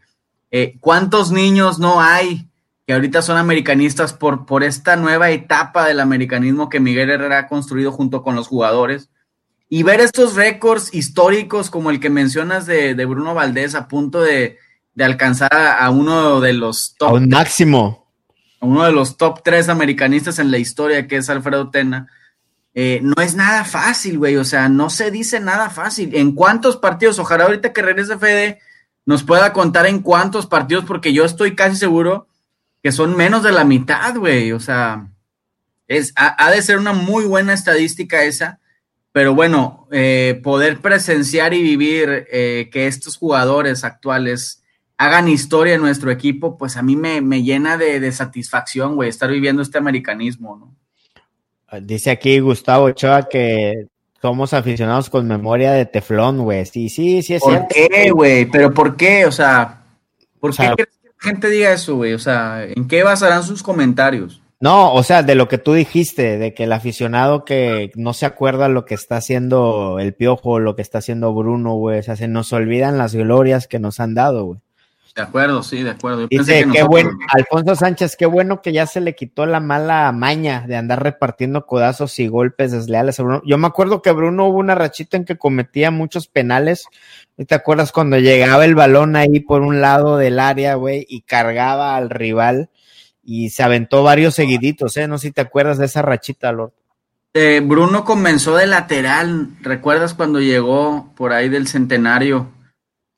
Eh, 0.50 0.76
¿Cuántos 0.78 1.32
niños 1.32 1.78
no 1.80 2.00
hay 2.00 2.46
que 2.86 2.92
ahorita 2.94 3.20
son 3.22 3.36
americanistas 3.36 4.12
por, 4.12 4.46
por 4.46 4.62
esta 4.62 4.96
nueva 4.96 5.30
etapa 5.30 5.86
del 5.86 6.00
americanismo 6.00 6.68
que 6.68 6.78
Miguel 6.78 7.11
Herrera 7.11 7.38
ha 7.38 7.46
construido 7.48 7.90
junto 7.90 8.22
con 8.22 8.36
los 8.36 8.48
jugadores? 8.48 9.09
Y 9.70 9.82
ver 9.82 10.00
estos 10.00 10.34
récords 10.34 10.94
históricos 10.94 11.68
como 11.68 11.90
el 11.90 12.00
que 12.00 12.11
mencionas 12.11 12.66
de, 12.66 12.94
de 12.94 13.04
Bruno 13.04 13.34
Valdés 13.34 13.74
a 13.74 13.88
punto 13.88 14.20
de, 14.20 14.59
de 14.94 15.04
alcanzar 15.04 15.52
a, 15.54 15.84
a 15.84 15.90
uno 15.90 16.40
de 16.40 16.52
los 16.52 16.92
A 16.94 16.98
top 16.98 17.12
un 17.14 17.28
máximo. 17.28 18.11
uno 18.61 18.84
de 18.84 18.92
los 18.92 19.16
top 19.16 19.40
tres 19.42 19.68
americanistas 19.68 20.38
en 20.38 20.50
la 20.50 20.59
historia, 20.59 21.06
que 21.06 21.16
es 21.16 21.28
Alfredo 21.28 21.70
Tena, 21.70 22.09
eh, 22.81 23.01
no 23.03 23.20
es 23.20 23.35
nada 23.35 23.64
fácil, 23.64 24.18
güey. 24.18 24.37
O 24.37 24.45
sea, 24.45 24.68
no 24.68 24.89
se 24.89 25.11
dice 25.11 25.41
nada 25.41 25.68
fácil. 25.68 26.14
¿En 26.14 26.31
cuántos 26.31 26.76
partidos? 26.76 27.18
Ojalá 27.18 27.47
ahorita 27.47 27.72
que 27.72 27.83
regrese 27.83 28.16
Fede 28.18 28.61
nos 29.05 29.24
pueda 29.24 29.53
contar 29.53 29.87
en 29.87 29.99
cuántos 29.99 30.47
partidos, 30.47 30.85
porque 30.85 31.12
yo 31.12 31.24
estoy 31.24 31.57
casi 31.57 31.74
seguro 31.74 32.29
que 32.81 32.93
son 32.93 33.16
menos 33.16 33.43
de 33.43 33.51
la 33.51 33.64
mitad, 33.64 34.14
güey. 34.14 34.53
O 34.53 34.61
sea, 34.61 35.09
es, 35.89 36.12
ha, 36.14 36.53
de 36.53 36.62
ser 36.62 36.79
una 36.79 36.93
muy 36.93 37.24
buena 37.24 37.53
estadística 37.53 38.22
esa. 38.22 38.61
Pero 39.11 39.35
bueno, 39.35 39.89
eh, 39.91 40.41
poder 40.45 40.79
presenciar 40.79 41.55
y 41.55 41.62
vivir 41.64 42.29
eh, 42.31 42.70
que 42.70 42.87
estos 42.87 43.16
jugadores 43.16 43.83
actuales 43.83 44.62
hagan 44.99 45.26
historia 45.26 45.74
en 45.74 45.81
nuestro 45.81 46.12
equipo, 46.12 46.57
pues 46.57 46.76
a 46.76 46.83
mí 46.83 46.95
me, 46.95 47.22
me 47.22 47.43
llena 47.43 47.76
de, 47.76 47.99
de 47.99 48.12
satisfacción, 48.12 48.95
güey, 48.95 49.09
estar 49.09 49.29
viviendo 49.29 49.62
este 49.62 49.79
americanismo, 49.79 50.57
¿no? 50.57 50.88
Dice 51.82 52.10
aquí 52.10 52.38
Gustavo 52.40 52.86
Ochoa 52.86 53.28
que 53.28 53.86
somos 54.20 54.52
aficionados 54.54 55.10
con 55.10 55.26
memoria 55.26 55.72
de 55.72 55.86
teflón, 55.86 56.38
güey. 56.38 56.64
Sí, 56.66 56.88
sí, 56.88 57.22
sí 57.22 57.34
es 57.34 57.42
¿Por 57.42 57.52
cierto. 57.52 57.68
qué, 57.74 58.10
güey? 58.10 58.46
¿Pero 58.46 58.72
por 58.72 58.96
qué? 58.96 59.26
O 59.26 59.32
sea, 59.32 59.82
¿por 60.40 60.50
O 60.50 60.52
sea, 60.52 60.70
qué 60.70 60.84
crees 60.84 60.98
que 61.02 61.08
la 61.08 61.30
gente 61.30 61.50
diga 61.50 61.72
eso, 61.72 61.96
güey? 61.96 62.14
O 62.14 62.18
sea, 62.18 62.64
¿en 62.64 62.88
qué 62.88 63.02
basarán 63.02 63.42
sus 63.42 63.62
comentarios? 63.62 64.40
No, 64.60 64.92
o 64.92 65.02
sea, 65.04 65.22
de 65.22 65.36
lo 65.36 65.46
que 65.46 65.58
tú 65.58 65.72
dijiste, 65.74 66.36
de 66.36 66.52
que 66.52 66.64
el 66.64 66.72
aficionado 66.72 67.44
que 67.44 67.92
no 67.94 68.12
se 68.12 68.26
acuerda 68.26 68.68
lo 68.68 68.86
que 68.86 68.94
está 68.94 69.18
haciendo 69.18 70.00
el 70.00 70.14
Piojo, 70.14 70.58
lo 70.58 70.74
que 70.74 70.82
está 70.82 70.98
haciendo 70.98 71.32
Bruno, 71.32 71.74
güey, 71.74 72.00
o 72.00 72.02
sea, 72.02 72.16
se 72.16 72.26
nos 72.26 72.52
olvidan 72.52 72.98
las 72.98 73.14
glorias 73.14 73.68
que 73.68 73.78
nos 73.78 74.00
han 74.00 74.14
dado, 74.14 74.44
güey. 74.46 74.60
De 75.18 75.24
acuerdo, 75.24 75.64
sí, 75.64 75.82
de 75.82 75.90
acuerdo. 75.90 76.20
Yo 76.20 76.28
pensé 76.28 76.58
Dice, 76.58 76.70
qué 76.72 76.84
bueno, 76.84 77.10
Alfonso 77.34 77.74
Sánchez, 77.74 78.14
qué 78.16 78.26
bueno 78.26 78.62
que 78.62 78.72
ya 78.72 78.86
se 78.86 79.00
le 79.00 79.16
quitó 79.16 79.46
la 79.46 79.58
mala 79.58 80.12
maña 80.12 80.64
de 80.68 80.76
andar 80.76 81.02
repartiendo 81.02 81.66
codazos 81.66 82.16
y 82.20 82.28
golpes 82.28 82.70
desleales 82.70 83.18
a 83.18 83.24
Bruno. 83.24 83.42
Yo 83.44 83.58
me 83.58 83.66
acuerdo 83.66 84.00
que 84.00 84.12
Bruno 84.12 84.46
hubo 84.46 84.58
una 84.58 84.76
rachita 84.76 85.16
en 85.16 85.24
que 85.24 85.36
cometía 85.36 85.90
muchos 85.90 86.28
penales. 86.28 86.86
¿Te 87.48 87.56
acuerdas 87.56 87.90
cuando 87.90 88.16
llegaba 88.16 88.64
el 88.64 88.76
balón 88.76 89.16
ahí 89.16 89.40
por 89.40 89.62
un 89.62 89.80
lado 89.80 90.18
del 90.18 90.38
área, 90.38 90.76
güey, 90.76 91.04
y 91.08 91.22
cargaba 91.22 91.96
al 91.96 92.10
rival 92.10 92.70
y 93.24 93.50
se 93.50 93.64
aventó 93.64 94.04
varios 94.04 94.36
seguiditos, 94.36 94.96
eh? 94.98 95.08
No 95.08 95.18
sé 95.18 95.26
si 95.26 95.32
te 95.32 95.40
acuerdas 95.40 95.78
de 95.78 95.86
esa 95.86 96.00
rachita, 96.00 96.52
Lord. 96.52 96.74
Eh, 97.34 97.60
Bruno 97.64 98.04
comenzó 98.04 98.54
de 98.54 98.68
lateral. 98.68 99.48
¿Recuerdas 99.62 100.14
cuando 100.14 100.38
llegó 100.38 101.12
por 101.16 101.32
ahí 101.32 101.48
del 101.48 101.66
centenario? 101.66 102.52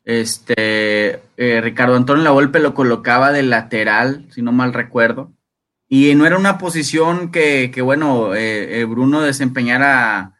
Este 0.04 1.22
eh, 1.36 1.60
Ricardo 1.62 1.96
Antonio 1.96 2.24
Lavolpe 2.24 2.58
lo 2.58 2.74
colocaba 2.74 3.32
de 3.32 3.42
lateral, 3.42 4.26
si 4.30 4.42
no 4.42 4.52
mal 4.52 4.72
recuerdo. 4.72 5.32
Y 5.88 6.14
no 6.14 6.26
era 6.26 6.38
una 6.38 6.58
posición 6.58 7.30
que, 7.30 7.70
que 7.72 7.82
bueno, 7.82 8.34
eh, 8.34 8.80
eh, 8.80 8.84
Bruno 8.84 9.20
desempeñara 9.20 10.36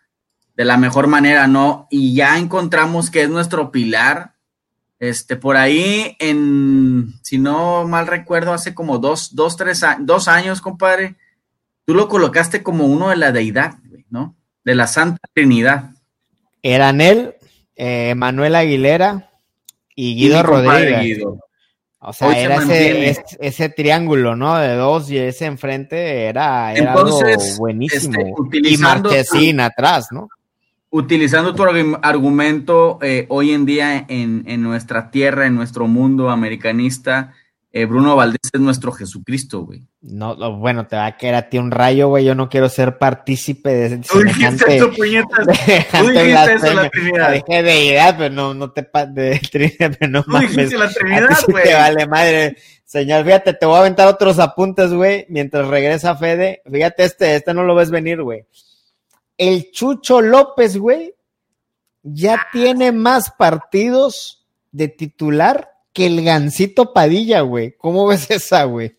de 0.57 0.65
la 0.65 0.77
mejor 0.77 1.09
manera, 1.09 1.47
¿no? 1.47 1.89
Y 1.91 2.15
ya 2.15 2.39
encontramos 2.39 3.11
que 3.11 3.23
es 3.23 3.31
nuestro 3.31 3.71
pilar. 3.73 4.35
Este, 4.99 5.37
por 5.37 5.57
ahí, 5.57 6.17
en, 6.19 7.15
si 7.23 7.39
no 7.39 7.89
mal 7.89 8.07
recuerdo, 8.07 8.53
hace 8.53 8.75
como 8.75 8.99
dos, 8.99 9.35
dos, 9.35 9.57
tres, 9.57 9.83
dos 10.01 10.29
años, 10.29 10.61
compadre, 10.61 11.17
tú 11.87 11.95
lo 11.95 12.09
colocaste 12.09 12.63
como 12.63 12.85
uno 12.85 13.09
de 13.09 13.17
la 13.17 13.33
deidad, 13.33 13.79
¿no? 14.11 14.37
De 14.63 14.75
la 14.75 14.87
Santa 14.87 15.27
Trinidad. 15.33 15.93
Eran 16.63 17.01
él, 17.01 17.35
Manuel 18.15 18.55
Aguilera 18.55 19.30
y 20.01 20.15
Guido 20.15 20.43
Rodríguez. 20.43 21.01
Guido. 21.03 21.39
O 22.03 22.13
sea, 22.15 22.29
Hoy 22.29 22.35
se 22.37 22.43
era 22.45 22.57
ese, 22.57 23.23
ese 23.41 23.69
triángulo, 23.69 24.35
¿no? 24.35 24.57
De 24.57 24.75
dos 24.75 25.11
y 25.11 25.19
ese 25.19 25.45
enfrente 25.45 26.25
era, 26.25 26.73
era 26.73 26.95
algo 26.95 27.21
Entonces, 27.21 27.59
buenísimo. 27.59 28.37
este, 28.53 28.69
y 28.71 28.77
Marchesín 28.79 29.61
atrás, 29.61 30.09
¿no? 30.11 30.29
Utilizando 30.89 31.55
tu 31.55 31.63
argu- 31.63 31.99
argumento, 32.03 32.99
eh, 33.03 33.27
hoy 33.29 33.53
en 33.53 33.67
día 33.67 34.07
en, 34.09 34.45
en 34.47 34.63
nuestra 34.63 35.11
tierra, 35.11 35.47
en 35.47 35.55
nuestro 35.55 35.87
mundo 35.89 36.31
americanista, 36.31 37.35
eh, 37.73 37.85
Bruno 37.85 38.17
Valdés 38.17 38.41
es 38.53 38.61
nuestro 38.61 38.91
Jesucristo, 38.91 39.61
güey. 39.61 39.85
No, 40.01 40.35
no, 40.35 40.57
bueno, 40.57 40.89
te 40.89 40.97
va 40.97 41.07
a 41.07 41.17
caer 41.17 41.37
a 41.37 41.49
ti 41.49 41.57
un 41.57 41.71
rayo, 41.71 42.09
güey. 42.09 42.25
Yo 42.25 42.35
no 42.35 42.49
quiero 42.49 42.69
ser 42.69 42.99
partícipe 42.99 43.71
de 43.71 43.99
Tú 43.99 44.25
dijiste 44.25 44.77
eso, 44.77 44.91
puñetas. 44.91 45.47
Tú 45.47 46.09
dijiste 46.09 46.55
eso, 46.55 46.75
la. 46.75 46.91
Trinidad. 46.91 47.33
Dije 47.33 47.63
deidad, 47.63 48.17
pero 48.19 48.35
no, 48.35 48.55
no 48.55 48.73
te 48.73 48.89
de 49.11 49.39
Trinidad, 49.53 49.97
pero 49.99 50.11
no 50.11 50.25
Tú 50.25 50.31
mames. 50.33 50.51
dijiste 50.51 50.79
la 50.79 50.91
Trinidad, 50.91 51.39
güey. 51.47 51.65
te 51.65 51.75
vale 51.75 52.07
madre. 52.09 52.57
Señor, 52.85 53.25
fíjate, 53.25 53.55
te 53.55 53.67
voy 53.67 53.77
a 53.77 53.81
aventar 53.81 54.09
otros 54.09 54.41
apuntes, 54.41 54.93
güey, 54.93 55.27
mientras 55.29 55.69
regresa 55.69 56.17
Fede. 56.17 56.63
Fíjate 56.69 57.05
este, 57.05 57.37
este 57.37 57.55
no 57.55 57.63
lo 57.63 57.77
ves 57.77 57.93
venir, 57.93 58.21
güey. 58.21 58.47
El 59.39 59.71
Chucho 59.71 60.21
López, 60.21 60.77
güey, 60.77 61.15
ya 62.03 62.49
tiene 62.53 62.91
más 62.91 63.31
partidos 63.31 64.45
de 64.73 64.89
titular 64.89 65.70
que 65.93 66.07
el 66.07 66.25
Gancito 66.25 66.93
Padilla, 66.93 67.41
güey. 67.41 67.77
¿Cómo 67.77 68.07
ves 68.07 68.31
esa, 68.31 68.65
güey? 68.65 68.97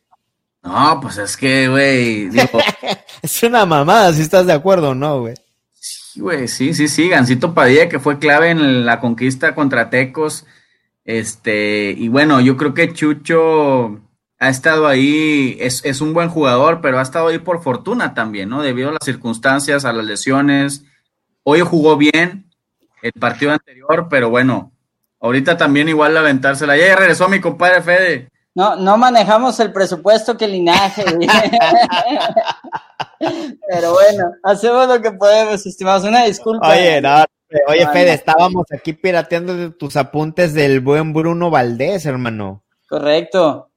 No, 0.64 1.00
pues 1.02 1.18
es 1.18 1.38
que, 1.38 1.68
güey, 1.68 2.30
digo, 2.30 2.60
Es 3.22 3.44
una 3.44 3.66
mamada, 3.66 4.14
si 4.14 4.22
estás 4.22 4.48
de 4.48 4.54
acuerdo 4.54 4.90
o 4.90 4.96
no, 4.96 5.22
güey. 5.22 5.36
Sí, 5.80 6.20
güey, 6.20 6.48
sí, 6.48 6.74
sí, 6.74 6.88
sí, 6.88 7.10
Gancito 7.10 7.54
Padilla 7.54 7.88
que 7.88 8.00
fue 8.00 8.20
clave 8.20 8.50
en 8.50 8.86
la 8.86 9.00
conquista 9.00 9.54
contra 9.54 9.90
Tecos. 9.90 10.46
Este, 11.04 11.94
y 11.98 12.10
bueno, 12.10 12.42
yo 12.42 12.58
creo 12.58 12.74
que 12.74 12.94
Chucho 12.94 14.00
ha 14.40 14.50
estado 14.50 14.88
ahí, 14.88 15.58
es, 15.60 15.86
es 15.86 16.02
un 16.02 16.14
buen 16.14 16.30
jugador, 16.30 16.82
pero 16.82 17.00
ha 17.00 17.04
estado 17.04 17.28
ahí 17.28 17.40
por 17.40 17.62
fortuna 17.62 18.14
también, 18.14 18.50
¿no? 18.50 18.64
Debido 18.64 18.90
a 18.90 18.94
las 18.94 19.06
circunstancias, 19.06 19.86
a 19.86 19.94
las 19.94 20.06
lesiones. 20.06 20.84
Hoy 21.44 21.62
jugó 21.62 21.98
bien 21.98 22.52
el 23.04 23.14
partido 23.14 23.52
anterior, 23.52 24.08
pero 24.10 24.30
bueno, 24.30 24.71
ahorita 25.22 25.56
también 25.58 25.88
igual 25.88 26.18
aventársela. 26.18 26.76
Ya 26.76 26.96
regresó 26.96 27.30
mi 27.30 27.40
compadre 27.40 27.82
Fede. 27.82 28.32
No, 28.54 28.76
no 28.76 28.98
manejamos 28.98 29.58
el 29.62 29.72
presupuesto 29.72 30.36
que 30.36 30.48
linaje. 30.48 31.06
Pero 33.70 33.94
bueno, 33.94 34.32
hacemos 34.44 34.88
lo 34.88 35.02
que 35.02 35.12
podemos, 35.12 35.66
estimados. 35.66 36.04
Una 36.04 36.26
disculpa. 36.26 36.70
Oye, 36.70 37.00
no, 37.00 37.24
oye, 37.68 37.88
Fede, 37.88 38.14
estábamos 38.14 38.66
aquí 38.74 38.92
pirateando 38.94 39.56
de 39.56 39.70
tus 39.70 39.96
apuntes 39.96 40.54
del 40.54 40.82
buen 40.82 41.14
Bruno 41.14 41.50
Valdés, 41.50 42.06
hermano. 42.06 42.64
Correcto. 42.90 43.70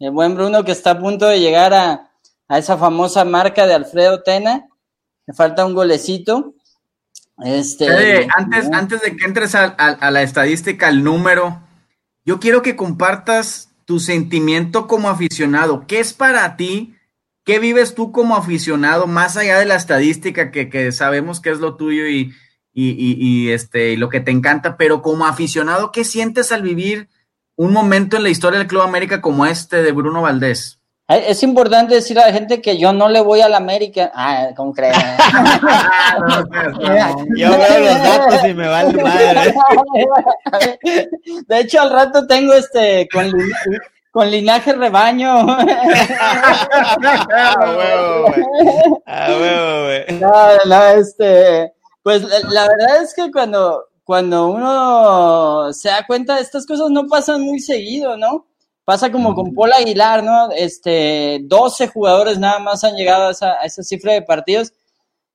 El 0.00 0.10
buen 0.10 0.34
Bruno 0.34 0.64
que 0.64 0.72
está 0.72 0.92
a 0.92 0.98
punto 0.98 1.26
de 1.28 1.38
llegar 1.38 1.72
a, 1.74 2.10
a 2.48 2.58
esa 2.58 2.76
famosa 2.76 3.24
marca 3.24 3.66
de 3.66 3.74
Alfredo 3.74 4.22
Tena. 4.22 4.68
Le 5.26 5.34
falta 5.34 5.64
un 5.64 5.74
golecito. 5.74 6.54
Este, 7.86 8.28
antes, 8.36 8.64
antes 8.72 9.00
de 9.02 9.16
que 9.16 9.24
entres 9.24 9.54
a, 9.54 9.64
a- 9.78 9.86
a 9.92 10.10
la 10.10 10.22
estadística, 10.22 10.88
al 10.88 11.04
número, 11.04 11.60
yo 12.24 12.40
quiero 12.40 12.62
que 12.62 12.76
compartas 12.76 13.70
tu 13.84 14.00
sentimiento 14.00 14.86
como 14.86 15.08
aficionado. 15.08 15.86
¿Qué 15.86 16.00
es 16.00 16.12
para 16.12 16.56
ti? 16.56 16.94
¿Qué 17.44 17.58
vives 17.58 17.94
tú 17.94 18.12
como 18.12 18.36
aficionado, 18.36 19.06
más 19.06 19.36
allá 19.38 19.58
de 19.58 19.64
la 19.64 19.76
estadística 19.76 20.50
que, 20.50 20.68
que 20.68 20.92
sabemos 20.92 21.40
que 21.40 21.50
es 21.50 21.60
lo 21.60 21.76
tuyo 21.76 22.06
y, 22.06 22.34
y- 22.74 22.90
y- 22.90 23.16
y, 23.18 23.50
este, 23.50 23.92
y 23.92 23.96
lo 23.96 24.08
que 24.10 24.20
te 24.20 24.30
encanta, 24.30 24.76
pero 24.76 25.00
como 25.00 25.24
aficionado, 25.26 25.90
¿qué 25.90 26.04
sientes 26.04 26.52
al 26.52 26.62
vivir 26.62 27.08
un 27.56 27.72
momento 27.72 28.16
en 28.18 28.24
la 28.24 28.28
historia 28.28 28.58
del 28.58 28.68
Club 28.68 28.82
América 28.82 29.20
como 29.22 29.46
este 29.46 29.82
de 29.82 29.92
Bruno 29.92 30.20
Valdés? 30.22 30.77
Es 31.08 31.42
importante 31.42 31.94
decirle 31.94 32.22
a 32.22 32.26
la 32.26 32.34
gente 32.34 32.60
que 32.60 32.76
yo 32.76 32.92
no 32.92 33.08
le 33.08 33.22
voy 33.22 33.40
a 33.40 33.48
la 33.48 33.56
América. 33.56 34.12
Ah, 34.14 34.50
¿cómo 34.54 34.74
creen? 34.74 34.92
Yo 37.34 37.50
veo 37.50 37.78
los 37.78 38.02
datos 38.02 38.44
y 38.46 38.52
me 38.52 38.68
vale 38.68 39.02
madre. 39.02 39.54
De 41.46 41.60
hecho, 41.60 41.80
al 41.80 41.92
rato 41.92 42.26
tengo 42.26 42.52
este 42.52 43.08
con, 43.10 43.32
con 44.10 44.30
linaje 44.30 44.74
rebaño. 44.74 45.48
A 45.48 45.64
huevo, 47.74 48.26
güey. 48.26 48.44
A 49.06 49.28
huevo, 49.30 49.84
güey. 49.84 50.04
No, 50.20 50.30
no, 50.66 50.82
este, 50.88 51.72
pues 52.02 52.22
la, 52.22 52.68
verdad 52.68 53.02
es 53.02 53.14
que 53.14 53.32
cuando, 53.32 53.86
cuando 54.04 54.48
uno 54.48 55.72
se 55.72 55.88
da 55.88 56.04
cuenta, 56.06 56.38
estas 56.38 56.66
cosas 56.66 56.90
no 56.90 57.06
pasan 57.06 57.40
muy 57.40 57.60
seguido, 57.60 58.18
¿no? 58.18 58.44
Pasa 58.88 59.12
como 59.12 59.34
con 59.34 59.54
Paul 59.54 59.74
Aguilar, 59.74 60.24
¿no? 60.24 60.50
Este, 60.50 61.40
12 61.42 61.88
jugadores 61.88 62.38
nada 62.38 62.58
más 62.58 62.84
han 62.84 62.96
llegado 62.96 63.28
a 63.28 63.32
esa, 63.32 63.52
a 63.60 63.64
esa 63.66 63.82
cifra 63.82 64.14
de 64.14 64.22
partidos 64.22 64.72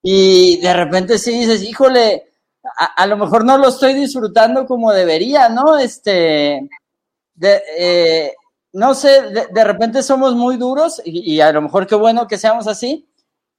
y 0.02 0.58
de 0.60 0.74
repente 0.74 1.20
sí 1.20 1.38
dices, 1.38 1.62
híjole, 1.62 2.32
a, 2.80 2.86
a, 2.86 3.06
lo 3.06 3.16
mejor 3.16 3.46
no 3.46 3.60
lo 3.60 3.68
estoy 3.68 3.94
disfrutando 3.94 4.66
como 4.66 4.92
debería, 4.92 5.50
¿no? 5.50 5.78
Este, 5.78 6.68
de, 7.36 7.62
eh, 7.78 8.34
no 8.72 8.96
sé, 8.96 9.22
de, 9.22 9.46
de, 9.46 9.64
repente 9.64 10.02
somos 10.02 10.34
muy 10.34 10.58
duros 10.58 11.00
y, 11.06 11.36
y, 11.36 11.40
a 11.40 11.52
lo 11.52 11.62
mejor 11.62 11.86
qué 11.86 11.94
bueno 11.94 12.28
que 12.28 12.40
seamos 12.40 12.66
así, 12.66 13.08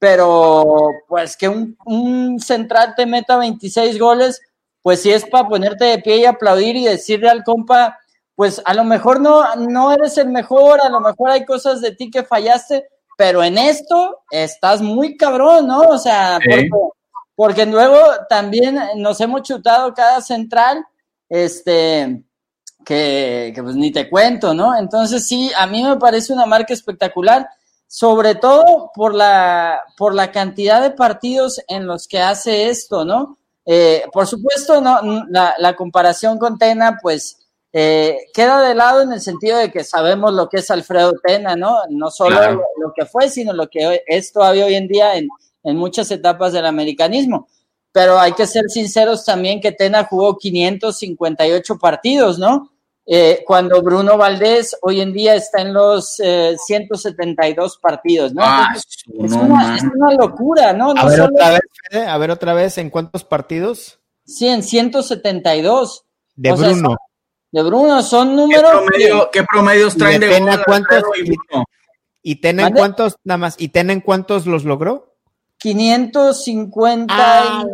pero 0.00 0.88
pues 1.06 1.36
que 1.36 1.48
un, 1.48 1.78
un 1.84 2.40
central 2.40 2.94
te 2.96 3.06
meta 3.06 3.36
26 3.36 4.00
goles, 4.00 4.40
pues 4.82 5.02
sí 5.02 5.12
es 5.12 5.24
para 5.24 5.46
ponerte 5.46 5.84
de 5.84 5.98
pie 6.00 6.16
y 6.16 6.24
aplaudir 6.24 6.74
y 6.74 6.84
decirle 6.86 7.28
al 7.28 7.44
compa, 7.44 8.00
pues 8.34 8.60
a 8.64 8.74
lo 8.74 8.84
mejor 8.84 9.20
no, 9.20 9.54
no 9.56 9.92
eres 9.92 10.18
el 10.18 10.28
mejor, 10.28 10.80
a 10.80 10.88
lo 10.88 11.00
mejor 11.00 11.30
hay 11.30 11.44
cosas 11.44 11.80
de 11.80 11.92
ti 11.92 12.10
que 12.10 12.24
fallaste, 12.24 12.88
pero 13.16 13.42
en 13.42 13.58
esto 13.58 14.22
estás 14.30 14.82
muy 14.82 15.16
cabrón, 15.16 15.68
¿no? 15.68 15.80
O 15.82 15.98
sea, 15.98 16.38
sí. 16.38 16.48
porque, 16.48 16.68
porque, 17.36 17.66
luego 17.66 17.98
también 18.28 18.78
nos 18.96 19.20
hemos 19.20 19.42
chutado 19.42 19.94
cada 19.94 20.20
central, 20.20 20.84
este, 21.28 22.24
que, 22.84 23.52
que, 23.54 23.62
pues 23.62 23.76
ni 23.76 23.92
te 23.92 24.10
cuento, 24.10 24.52
¿no? 24.52 24.76
Entonces 24.76 25.28
sí, 25.28 25.52
a 25.56 25.66
mí 25.66 25.82
me 25.82 25.96
parece 25.96 26.32
una 26.32 26.46
marca 26.46 26.74
espectacular, 26.74 27.48
sobre 27.86 28.34
todo 28.34 28.90
por 28.94 29.14
la, 29.14 29.80
por 29.96 30.12
la 30.14 30.32
cantidad 30.32 30.82
de 30.82 30.90
partidos 30.90 31.60
en 31.68 31.86
los 31.86 32.08
que 32.08 32.20
hace 32.20 32.68
esto, 32.68 33.04
¿no? 33.04 33.38
Eh, 33.64 34.04
por 34.12 34.26
supuesto, 34.26 34.80
no, 34.80 35.00
la, 35.30 35.54
la 35.58 35.76
comparación 35.76 36.38
con 36.38 36.58
Tena, 36.58 36.98
pues, 37.00 37.43
eh, 37.76 38.28
queda 38.32 38.62
de 38.62 38.76
lado 38.76 39.02
en 39.02 39.12
el 39.12 39.20
sentido 39.20 39.58
de 39.58 39.72
que 39.72 39.82
sabemos 39.82 40.32
lo 40.32 40.48
que 40.48 40.58
es 40.58 40.70
Alfredo 40.70 41.14
Tena, 41.20 41.56
¿no? 41.56 41.78
No 41.90 42.08
solo 42.08 42.36
claro. 42.36 42.52
lo, 42.54 42.86
lo, 42.86 42.92
que 42.94 43.04
fue, 43.04 43.28
sino 43.28 43.52
lo 43.52 43.68
que 43.68 44.04
es 44.06 44.32
todavía 44.32 44.66
hoy 44.66 44.76
en 44.76 44.86
día 44.86 45.16
en, 45.16 45.28
en, 45.64 45.76
muchas 45.76 46.08
etapas 46.12 46.52
del 46.52 46.66
americanismo. 46.66 47.48
Pero 47.90 48.16
hay 48.16 48.32
que 48.32 48.46
ser 48.46 48.70
sinceros 48.70 49.24
también 49.24 49.60
que 49.60 49.72
Tena 49.72 50.04
jugó 50.04 50.38
558 50.38 51.76
partidos, 51.80 52.38
¿no? 52.38 52.70
Eh, 53.06 53.42
cuando 53.44 53.82
Bruno 53.82 54.16
Valdés 54.16 54.76
hoy 54.80 55.00
en 55.00 55.12
día 55.12 55.34
está 55.34 55.60
en 55.60 55.74
los 55.74 56.20
eh, 56.20 56.54
172 56.64 57.78
partidos, 57.78 58.32
¿no? 58.32 58.42
Ah, 58.44 58.68
Entonces, 58.72 59.02
es, 59.08 59.32
una, 59.32 59.76
es, 59.76 59.82
una, 59.82 60.14
locura, 60.14 60.72
¿no? 60.72 60.94
no 60.94 61.00
a, 61.00 61.06
ver 61.06 61.18
solo... 61.18 61.34
otra 61.34 61.50
vez, 61.50 62.06
a 62.06 62.18
ver 62.18 62.30
otra 62.30 62.54
vez, 62.54 62.78
¿en 62.78 62.88
cuántos 62.88 63.24
partidos? 63.24 63.98
Sí, 64.24 64.46
en 64.46 64.62
172. 64.62 66.04
De 66.36 66.52
o 66.52 66.56
Bruno. 66.56 66.88
Sea, 66.90 66.96
de 67.54 67.62
Bruno, 67.62 68.02
son 68.02 68.34
números. 68.34 68.64
¿Qué, 68.68 68.78
promedio, 68.78 69.30
¿qué 69.32 69.44
promedios 69.44 69.96
traen 69.96 70.20
de, 70.20 70.28
Tena, 70.28 70.60
cuántos? 70.64 71.04
Y, 71.24 71.36
y 72.32 72.34
Tena 72.40 72.66
en 72.66 72.74
cuántos, 72.74 73.14
nada 73.22 73.38
más, 73.38 73.54
¿y 73.58 73.68
Tena 73.68 73.92
en 73.92 74.00
cuántos 74.00 74.44
los 74.44 74.64
logró? 74.64 75.14
558. 75.58 77.06
Ah, 77.10 77.64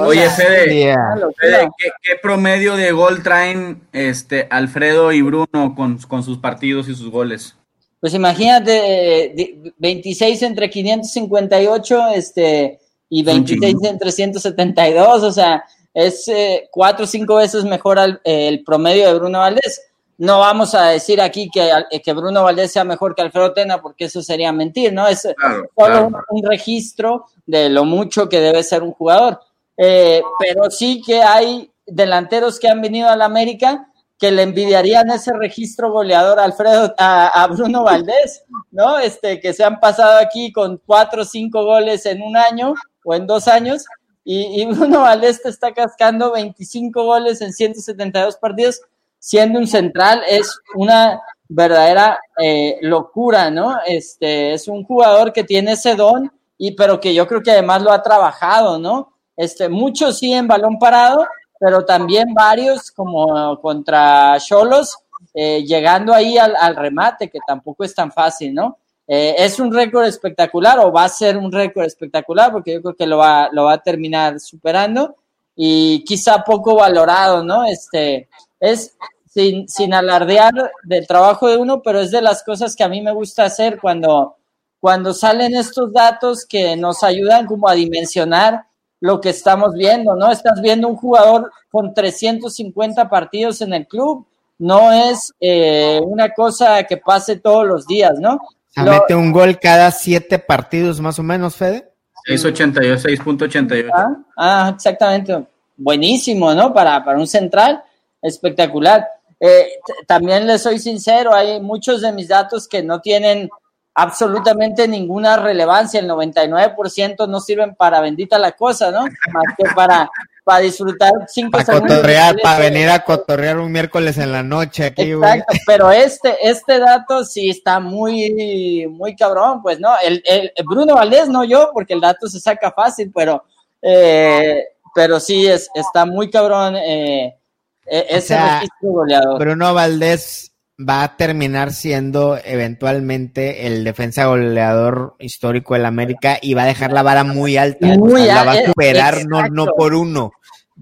Oye, 0.00 0.28
Fede. 0.30 0.96
Fede 1.36 1.68
¿qué, 1.78 1.90
¿qué, 2.02 2.16
promedio 2.20 2.74
de 2.74 2.90
gol 2.90 3.22
traen 3.22 3.86
este 3.92 4.48
Alfredo 4.50 5.12
y 5.12 5.22
Bruno 5.22 5.76
con, 5.76 5.98
con 5.98 6.24
sus 6.24 6.38
partidos 6.38 6.88
y 6.88 6.96
sus 6.96 7.12
goles? 7.12 7.54
Pues 8.00 8.12
imagínate, 8.12 9.72
26 9.78 10.42
entre 10.42 10.68
558 10.68 12.08
este, 12.08 12.80
y 13.08 13.22
26 13.22 13.76
entre 13.84 14.10
172, 14.10 15.22
o 15.22 15.30
sea, 15.30 15.62
es 15.98 16.28
eh, 16.28 16.68
cuatro 16.70 17.04
o 17.04 17.08
cinco 17.08 17.34
veces 17.34 17.64
mejor 17.64 17.98
al, 17.98 18.20
eh, 18.22 18.46
el 18.46 18.62
promedio 18.62 19.08
de 19.08 19.18
Bruno 19.18 19.40
Valdés. 19.40 19.82
No 20.18 20.38
vamos 20.38 20.72
a 20.76 20.90
decir 20.90 21.20
aquí 21.20 21.50
que, 21.52 21.70
eh, 21.90 22.00
que, 22.00 22.12
Bruno 22.12 22.44
Valdés 22.44 22.70
sea 22.70 22.84
mejor 22.84 23.16
que 23.16 23.22
Alfredo 23.22 23.52
Tena, 23.52 23.82
porque 23.82 24.04
eso 24.04 24.22
sería 24.22 24.52
mentir, 24.52 24.92
¿no? 24.92 25.08
Es 25.08 25.22
claro, 25.36 25.56
solo 25.56 25.70
claro. 25.74 26.06
Un, 26.06 26.16
un, 26.28 26.42
registro 26.48 27.26
de 27.46 27.68
lo 27.68 27.84
mucho 27.84 28.28
que 28.28 28.38
debe 28.38 28.62
ser 28.62 28.84
un 28.84 28.92
jugador. 28.92 29.40
Eh, 29.76 30.22
pero 30.38 30.70
sí 30.70 31.02
que 31.04 31.20
hay 31.20 31.68
delanteros 31.84 32.60
que 32.60 32.68
han 32.68 32.80
venido 32.80 33.08
a 33.08 33.16
la 33.16 33.24
América 33.24 33.88
que 34.20 34.30
le 34.30 34.42
envidiarían 34.42 35.10
ese 35.10 35.32
registro 35.32 35.90
goleador 35.90 36.38
a 36.38 36.44
Alfredo, 36.44 36.94
a, 36.96 37.42
a, 37.42 37.46
Bruno 37.48 37.82
Valdés, 37.82 38.44
¿no? 38.70 39.00
Este, 39.00 39.40
que 39.40 39.52
se 39.52 39.64
han 39.64 39.80
pasado 39.80 40.18
aquí 40.18 40.52
con 40.52 40.80
cuatro 40.86 41.22
o 41.22 41.24
cinco 41.24 41.64
goles 41.64 42.06
en 42.06 42.22
un 42.22 42.36
año 42.36 42.74
o 43.04 43.14
en 43.14 43.26
dos 43.26 43.48
años, 43.48 43.84
y, 44.30 44.60
y, 44.60 44.66
Bruno 44.74 45.00
Valdés 45.00 45.40
te 45.40 45.48
está 45.48 45.72
cascando 45.72 46.32
25 46.32 47.02
goles 47.02 47.40
en 47.40 47.54
172 47.54 48.36
partidos, 48.36 48.82
siendo 49.18 49.58
un 49.58 49.66
central, 49.66 50.22
es 50.28 50.60
una 50.74 51.18
verdadera 51.48 52.20
eh, 52.38 52.76
locura, 52.82 53.50
¿no? 53.50 53.78
Este, 53.86 54.52
es 54.52 54.68
un 54.68 54.84
jugador 54.84 55.32
que 55.32 55.44
tiene 55.44 55.72
ese 55.72 55.94
don, 55.94 56.30
y 56.58 56.72
pero 56.72 57.00
que 57.00 57.14
yo 57.14 57.26
creo 57.26 57.42
que 57.42 57.52
además 57.52 57.80
lo 57.80 57.90
ha 57.90 58.02
trabajado, 58.02 58.78
¿no? 58.78 59.14
Este, 59.34 59.70
muchos 59.70 60.18
sí 60.18 60.30
en 60.30 60.46
balón 60.46 60.78
parado, 60.78 61.26
pero 61.58 61.86
también 61.86 62.34
varios 62.34 62.90
como 62.90 63.58
contra 63.62 64.36
Cholos, 64.40 64.94
eh, 65.32 65.64
llegando 65.64 66.12
ahí 66.12 66.36
al, 66.36 66.54
al, 66.54 66.76
remate, 66.76 67.30
que 67.30 67.38
tampoco 67.46 67.82
es 67.82 67.94
tan 67.94 68.12
fácil, 68.12 68.52
¿no? 68.52 68.76
Eh, 69.10 69.34
es 69.38 69.58
un 69.58 69.72
récord 69.72 70.04
espectacular 70.04 70.78
o 70.80 70.92
va 70.92 71.04
a 71.04 71.08
ser 71.08 71.38
un 71.38 71.50
récord 71.50 71.86
espectacular 71.86 72.52
porque 72.52 72.74
yo 72.74 72.82
creo 72.82 72.94
que 72.94 73.06
lo 73.06 73.16
va, 73.16 73.48
lo 73.50 73.64
va 73.64 73.72
a 73.72 73.82
terminar 73.82 74.38
superando 74.38 75.16
y 75.56 76.04
quizá 76.04 76.44
poco 76.44 76.76
valorado, 76.76 77.42
¿no? 77.42 77.64
Este, 77.64 78.28
es 78.60 78.96
sin, 79.26 79.66
sin 79.66 79.94
alardear 79.94 80.52
del 80.84 81.06
trabajo 81.06 81.48
de 81.48 81.56
uno, 81.56 81.80
pero 81.82 82.00
es 82.00 82.10
de 82.10 82.20
las 82.20 82.44
cosas 82.44 82.76
que 82.76 82.84
a 82.84 82.88
mí 82.88 83.00
me 83.00 83.12
gusta 83.12 83.46
hacer 83.46 83.80
cuando, 83.80 84.36
cuando 84.78 85.14
salen 85.14 85.56
estos 85.56 85.90
datos 85.90 86.44
que 86.44 86.76
nos 86.76 87.02
ayudan 87.02 87.46
como 87.46 87.66
a 87.66 87.74
dimensionar 87.74 88.66
lo 89.00 89.20
que 89.22 89.30
estamos 89.30 89.72
viendo, 89.72 90.16
¿no? 90.16 90.30
Estás 90.30 90.60
viendo 90.60 90.86
un 90.86 90.96
jugador 90.96 91.50
con 91.70 91.94
350 91.94 93.08
partidos 93.08 93.62
en 93.62 93.72
el 93.72 93.86
club, 93.86 94.26
no 94.58 94.92
es 94.92 95.32
eh, 95.40 96.00
una 96.04 96.30
cosa 96.34 96.82
que 96.84 96.96
pase 96.98 97.36
todos 97.36 97.66
los 97.66 97.86
días, 97.86 98.18
¿no? 98.18 98.40
Se 98.70 98.82
lo, 98.82 98.92
mete 98.92 99.14
un 99.14 99.32
gol 99.32 99.58
cada 99.58 99.90
siete 99.90 100.38
partidos 100.38 101.00
más 101.00 101.18
o 101.18 101.22
menos, 101.22 101.56
Fede. 101.56 101.92
6.88. 102.26 103.90
Ah, 103.92 104.16
ah, 104.36 104.72
exactamente. 104.74 105.46
Buenísimo, 105.76 106.54
¿no? 106.54 106.72
Para, 106.74 107.04
para 107.04 107.18
un 107.18 107.26
central, 107.26 107.82
espectacular. 108.20 109.06
Eh, 109.40 109.68
también 110.06 110.46
les 110.46 110.62
soy 110.62 110.78
sincero, 110.78 111.32
hay 111.32 111.60
muchos 111.60 112.02
de 112.02 112.12
mis 112.12 112.28
datos 112.28 112.66
que 112.66 112.82
no 112.82 113.00
tienen 113.00 113.48
absolutamente 113.94 114.86
ninguna 114.86 115.36
relevancia, 115.36 116.00
el 116.00 116.08
99% 116.08 117.28
no 117.28 117.40
sirven 117.40 117.74
para 117.74 118.00
bendita 118.00 118.38
la 118.38 118.52
cosa, 118.52 118.90
¿no? 118.90 119.02
Más 119.02 119.44
que 119.56 119.64
para, 119.74 120.10
para 120.48 120.60
disfrutar 120.60 121.12
cinco 121.26 121.50
para 121.50 121.64
segundos. 121.66 121.98
Cotorrear, 121.98 122.36
para 122.42 122.58
venir 122.58 122.88
a 122.88 123.04
cotorrear 123.04 123.58
un 123.58 123.70
miércoles 123.70 124.16
en 124.16 124.32
la 124.32 124.42
noche 124.42 124.86
aquí, 124.86 125.12
Exacto, 125.12 125.44
güey. 125.46 125.60
pero 125.66 125.90
este, 125.90 126.38
este 126.40 126.78
dato 126.78 127.22
sí 127.22 127.50
está 127.50 127.80
muy, 127.80 128.86
muy 128.88 129.14
cabrón, 129.14 129.60
pues, 129.60 129.78
¿no? 129.78 129.90
El, 130.02 130.22
el, 130.24 130.50
Bruno 130.64 130.94
Valdés, 130.94 131.28
no 131.28 131.44
yo, 131.44 131.68
porque 131.74 131.92
el 131.92 132.00
dato 132.00 132.28
se 132.28 132.40
saca 132.40 132.72
fácil, 132.72 133.12
pero, 133.14 133.44
eh, 133.82 134.64
pero 134.94 135.20
sí 135.20 135.46
es, 135.46 135.68
está 135.74 136.06
muy 136.06 136.30
cabrón 136.30 136.76
eh, 136.76 137.36
ese 137.84 138.16
o 138.16 138.20
sea, 138.22 138.54
registro 138.54 138.90
goleador. 138.90 139.38
Bruno 139.38 139.74
Valdés 139.74 140.54
va 140.78 141.02
a 141.02 141.16
terminar 141.16 141.72
siendo 141.72 142.38
eventualmente 142.44 143.66
el 143.66 143.82
defensa 143.82 144.26
goleador 144.26 145.16
histórico 145.18 145.74
del 145.74 145.86
América 145.86 146.38
y 146.40 146.54
va 146.54 146.62
a 146.62 146.66
dejar 146.66 146.92
la 146.92 147.02
vara 147.02 147.24
muy 147.24 147.56
alta. 147.56 147.86
Muy 147.96 148.22
o 148.22 148.24
sea, 148.24 148.34
la 148.36 148.44
va 148.44 148.52
a 148.52 148.64
superar 148.64 149.26
no, 149.26 149.48
no, 149.48 149.66
por 149.66 149.94
uno, 149.94 150.32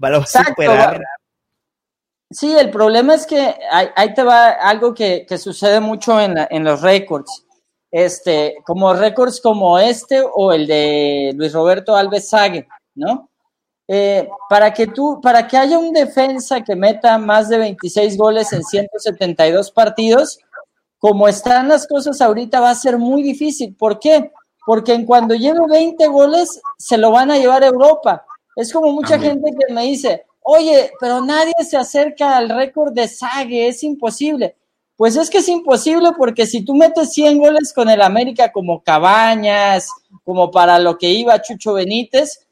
va 0.01 0.09
a 0.17 0.25
superar. 0.25 1.01
Sí, 2.29 2.55
el 2.55 2.69
problema 2.69 3.15
es 3.15 3.25
que 3.25 3.55
ahí, 3.71 3.87
ahí 3.95 4.13
te 4.13 4.21
va 4.21 4.49
algo 4.49 4.93
que, 4.93 5.25
que 5.27 5.37
sucede 5.37 5.79
mucho 5.79 6.19
en, 6.19 6.35
en, 6.49 6.63
los 6.63 6.81
récords. 6.81 7.45
Este, 7.89 8.55
como 8.65 8.93
récords 8.93 9.39
como 9.39 9.79
este 9.79 10.21
o 10.21 10.51
el 10.51 10.67
de 10.67 11.31
Luis 11.35 11.53
Roberto 11.53 11.95
Alves 11.95 12.29
Sague, 12.29 12.67
¿no? 12.95 13.29
Eh, 13.87 14.27
para 14.49 14.73
que 14.73 14.87
tú, 14.87 15.21
para 15.21 15.47
que 15.47 15.55
haya 15.55 15.77
un 15.77 15.93
defensa 15.93 16.61
que 16.61 16.75
meta 16.75 17.17
más 17.17 17.47
de 17.47 17.57
26 17.57 18.17
goles 18.17 18.51
en 18.51 18.63
172 18.63 19.71
partidos, 19.71 20.39
como 20.99 21.27
están 21.27 21.69
las 21.69 21.87
cosas 21.87 22.19
ahorita, 22.21 22.59
va 22.59 22.71
a 22.71 22.75
ser 22.75 22.97
muy 22.97 23.23
difícil. 23.23 23.75
¿Por 23.75 23.99
qué? 23.99 24.31
Porque 24.65 24.93
en 24.93 25.05
cuando 25.05 25.35
lleve 25.35 25.59
20 25.69 26.05
goles, 26.07 26.59
se 26.77 26.97
lo 26.97 27.11
van 27.11 27.31
a 27.31 27.37
llevar 27.37 27.63
a 27.63 27.67
Europa. 27.67 28.25
Es 28.55 28.73
como 28.73 28.91
mucha 28.91 29.15
Amén. 29.15 29.41
gente 29.41 29.51
que 29.57 29.73
me 29.73 29.83
dice, 29.83 30.25
oye, 30.41 30.91
pero 30.99 31.21
nadie 31.21 31.53
se 31.65 31.77
acerca 31.77 32.35
al 32.35 32.49
récord 32.49 32.91
de 32.93 33.07
Sague, 33.07 33.67
es 33.67 33.83
imposible. 33.83 34.55
Pues 34.97 35.15
es 35.15 35.29
que 35.29 35.37
es 35.37 35.47
imposible 35.47 36.09
porque 36.17 36.47
si 36.47 36.65
tú 36.65 36.73
metes 36.73 37.13
100 37.13 37.37
goles 37.37 37.71
con 37.71 37.87
el 37.87 38.01
América 38.01 38.51
como 38.51 38.81
Cabañas, 38.81 39.89
como 40.25 40.49
para 40.49 40.79
lo 40.79 40.97
que 40.97 41.11
iba 41.11 41.41
Chucho 41.41 41.73
Benítez, 41.73 42.46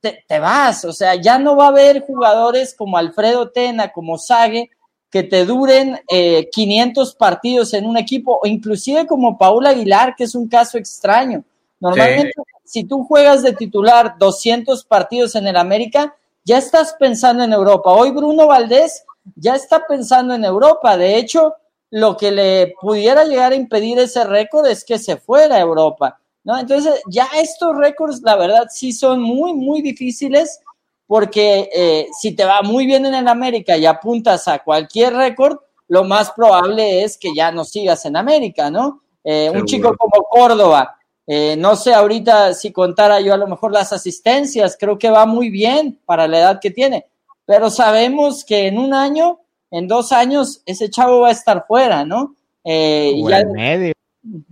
te, 0.00 0.24
te, 0.26 0.38
vas, 0.38 0.84
o 0.84 0.92
sea, 0.92 1.14
ya 1.14 1.38
no 1.38 1.56
va 1.56 1.66
a 1.66 1.68
haber 1.68 2.06
jugadores 2.06 2.74
como 2.74 2.96
Alfredo 2.96 3.50
Tena, 3.50 3.92
como 3.92 4.18
Sague, 4.18 4.70
que 5.10 5.22
te 5.24 5.44
duren 5.44 6.00
eh, 6.08 6.48
500 6.50 7.14
partidos 7.16 7.74
en 7.74 7.86
un 7.86 7.96
equipo, 7.96 8.38
o 8.42 8.46
inclusive 8.46 9.06
como 9.06 9.36
Paul 9.36 9.66
Aguilar, 9.66 10.14
que 10.16 10.24
es 10.24 10.34
un 10.34 10.48
caso 10.48 10.78
extraño. 10.78 11.44
Normalmente, 11.80 12.32
sí. 12.34 12.42
si 12.64 12.84
tú 12.84 13.04
juegas 13.04 13.42
de 13.42 13.52
titular 13.52 14.16
200 14.18 14.84
partidos 14.84 15.34
en 15.34 15.48
el 15.48 15.56
América, 15.56 16.14
ya 16.44 16.58
estás 16.58 16.94
pensando 16.98 17.42
en 17.42 17.52
Europa. 17.52 17.90
Hoy 17.90 18.12
Bruno 18.12 18.46
Valdés 18.46 19.04
ya 19.34 19.54
está 19.54 19.86
pensando 19.86 20.34
en 20.34 20.44
Europa. 20.44 20.96
De 20.96 21.16
hecho, 21.16 21.54
lo 21.90 22.16
que 22.16 22.30
le 22.30 22.74
pudiera 22.80 23.24
llegar 23.24 23.52
a 23.52 23.56
impedir 23.56 23.98
ese 23.98 24.24
récord 24.24 24.66
es 24.66 24.84
que 24.84 24.98
se 24.98 25.16
fuera 25.16 25.56
a 25.56 25.60
Europa. 25.60 26.19
¿No? 26.44 26.58
Entonces, 26.58 27.00
ya 27.08 27.28
estos 27.36 27.76
récords, 27.76 28.22
la 28.22 28.36
verdad, 28.36 28.66
sí 28.70 28.92
son 28.92 29.22
muy, 29.22 29.54
muy 29.54 29.82
difíciles 29.82 30.60
porque 31.06 31.68
eh, 31.74 32.06
si 32.18 32.32
te 32.36 32.44
va 32.44 32.62
muy 32.62 32.86
bien 32.86 33.04
en 33.04 33.14
el 33.14 33.28
América 33.28 33.76
y 33.76 33.86
apuntas 33.86 34.46
a 34.48 34.60
cualquier 34.60 35.14
récord, 35.14 35.58
lo 35.88 36.04
más 36.04 36.30
probable 36.30 37.02
es 37.02 37.18
que 37.18 37.34
ya 37.34 37.50
no 37.50 37.64
sigas 37.64 38.04
en 38.06 38.16
América, 38.16 38.70
¿no? 38.70 39.02
Eh, 39.24 39.50
un 39.52 39.64
chico 39.64 39.96
como 39.96 40.24
Córdoba, 40.24 40.96
eh, 41.26 41.54
no 41.56 41.76
sé 41.76 41.94
ahorita 41.94 42.54
si 42.54 42.72
contara 42.72 43.20
yo 43.20 43.32
a 43.34 43.36
lo 43.36 43.46
mejor 43.46 43.72
las 43.72 43.92
asistencias, 43.92 44.76
creo 44.78 44.98
que 44.98 45.10
va 45.10 45.26
muy 45.26 45.48
bien 45.48 45.98
para 46.04 46.26
la 46.26 46.38
edad 46.40 46.60
que 46.60 46.72
tiene, 46.72 47.06
pero 47.44 47.70
sabemos 47.70 48.44
que 48.44 48.66
en 48.66 48.78
un 48.78 48.94
año, 48.94 49.38
en 49.70 49.86
dos 49.86 50.10
años, 50.10 50.60
ese 50.66 50.90
chavo 50.90 51.20
va 51.20 51.28
a 51.28 51.32
estar 51.32 51.66
fuera, 51.68 52.04
¿no? 52.04 52.34
Eh, 52.64 53.20
o 53.22 53.30
ya, 53.30 53.38
en 53.40 53.52
medio. 53.52 53.92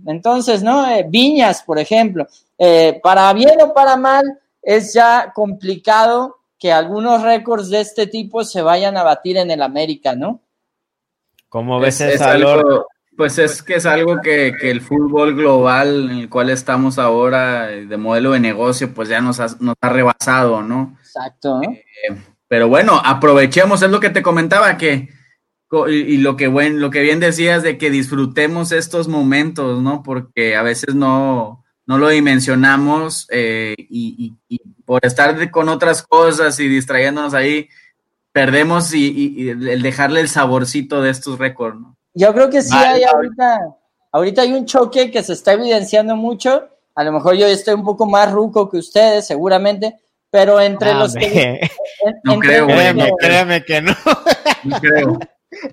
Entonces, 0.05 0.63
¿no? 0.63 0.89
Eh, 0.89 1.05
Viñas, 1.07 1.63
por 1.63 1.79
ejemplo, 1.79 2.27
eh, 2.57 2.99
para 3.01 3.31
bien 3.33 3.61
o 3.61 3.73
para 3.73 3.95
mal, 3.95 4.25
es 4.61 4.93
ya 4.93 5.31
complicado 5.33 6.37
que 6.57 6.71
algunos 6.71 7.23
récords 7.23 7.69
de 7.69 7.81
este 7.81 8.07
tipo 8.07 8.43
se 8.43 8.61
vayan 8.61 8.97
a 8.97 9.03
batir 9.03 9.37
en 9.37 9.49
el 9.49 9.61
América, 9.61 10.15
¿no? 10.15 10.41
¿Cómo 11.47 11.79
ves 11.79 12.01
es, 12.01 12.15
es 12.15 12.21
algo, 12.21 12.85
Pues 13.15 13.39
es 13.39 13.63
que 13.63 13.75
es 13.75 13.85
algo 13.85 14.19
que, 14.21 14.53
que, 14.59 14.69
el 14.69 14.81
fútbol 14.81 15.35
global 15.35 16.11
en 16.11 16.17
el 16.17 16.29
cual 16.29 16.49
estamos 16.49 16.99
ahora, 16.99 17.67
de 17.67 17.97
modelo 17.97 18.31
de 18.31 18.39
negocio, 18.39 18.93
pues 18.93 19.09
ya 19.09 19.21
nos 19.21 19.39
ha, 19.39 19.47
nos 19.59 19.75
ha 19.81 19.89
rebasado, 19.89 20.61
¿no? 20.61 20.97
Exacto. 20.99 21.61
Eh, 21.63 22.15
pero 22.47 22.67
bueno, 22.67 23.01
aprovechemos, 23.03 23.81
es 23.81 23.89
lo 23.89 23.99
que 23.99 24.09
te 24.09 24.21
comentaba, 24.21 24.77
que 24.77 25.09
y, 25.87 25.93
y, 25.93 26.17
lo 26.17 26.35
que 26.35 26.47
buen, 26.47 26.79
lo 26.79 26.89
que 26.89 27.01
bien 27.01 27.19
decías 27.19 27.63
de 27.63 27.77
que 27.77 27.89
disfrutemos 27.89 28.71
estos 28.71 29.07
momentos, 29.07 29.81
¿no? 29.81 30.01
Porque 30.03 30.55
a 30.55 30.63
veces 30.63 30.95
no, 30.95 31.63
no 31.85 31.97
lo 31.97 32.09
dimensionamos 32.09 33.27
eh, 33.31 33.75
y, 33.77 34.35
y, 34.47 34.55
y, 34.55 34.59
por 34.85 35.05
estar 35.05 35.49
con 35.51 35.69
otras 35.69 36.03
cosas 36.03 36.59
y 36.59 36.67
distrayéndonos 36.67 37.33
ahí, 37.33 37.67
perdemos 38.31 38.93
y, 38.93 39.49
el 39.49 39.81
dejarle 39.81 40.21
el 40.21 40.29
saborcito 40.29 41.01
de 41.01 41.09
estos 41.09 41.39
récords, 41.39 41.79
¿no? 41.79 41.97
Yo 42.13 42.33
creo 42.33 42.49
que 42.49 42.61
sí 42.61 42.73
vale, 42.73 42.87
hay 42.87 43.03
ahorita, 43.03 43.75
ahorita 44.11 44.41
hay 44.41 44.53
un 44.53 44.65
choque 44.65 45.09
que 45.11 45.23
se 45.23 45.33
está 45.33 45.53
evidenciando 45.53 46.15
mucho. 46.15 46.67
A 46.95 47.03
lo 47.03 47.11
mejor 47.11 47.35
yo 47.35 47.47
estoy 47.47 47.75
un 47.75 47.83
poco 47.83 48.05
más 48.05 48.31
ruco 48.31 48.69
que 48.69 48.77
ustedes, 48.77 49.25
seguramente, 49.27 49.95
pero 50.29 50.59
entre 50.59 50.91
Ah, 50.91 50.99
los 50.99 51.13
que. 51.13 51.59
En, 52.01 52.15
no 52.23 52.39
creo, 52.39 52.67
créeme, 52.67 53.11
créeme 53.19 53.63
que 53.63 53.81
no. 53.81 53.95
no 54.63 54.79
creo. 54.79 55.19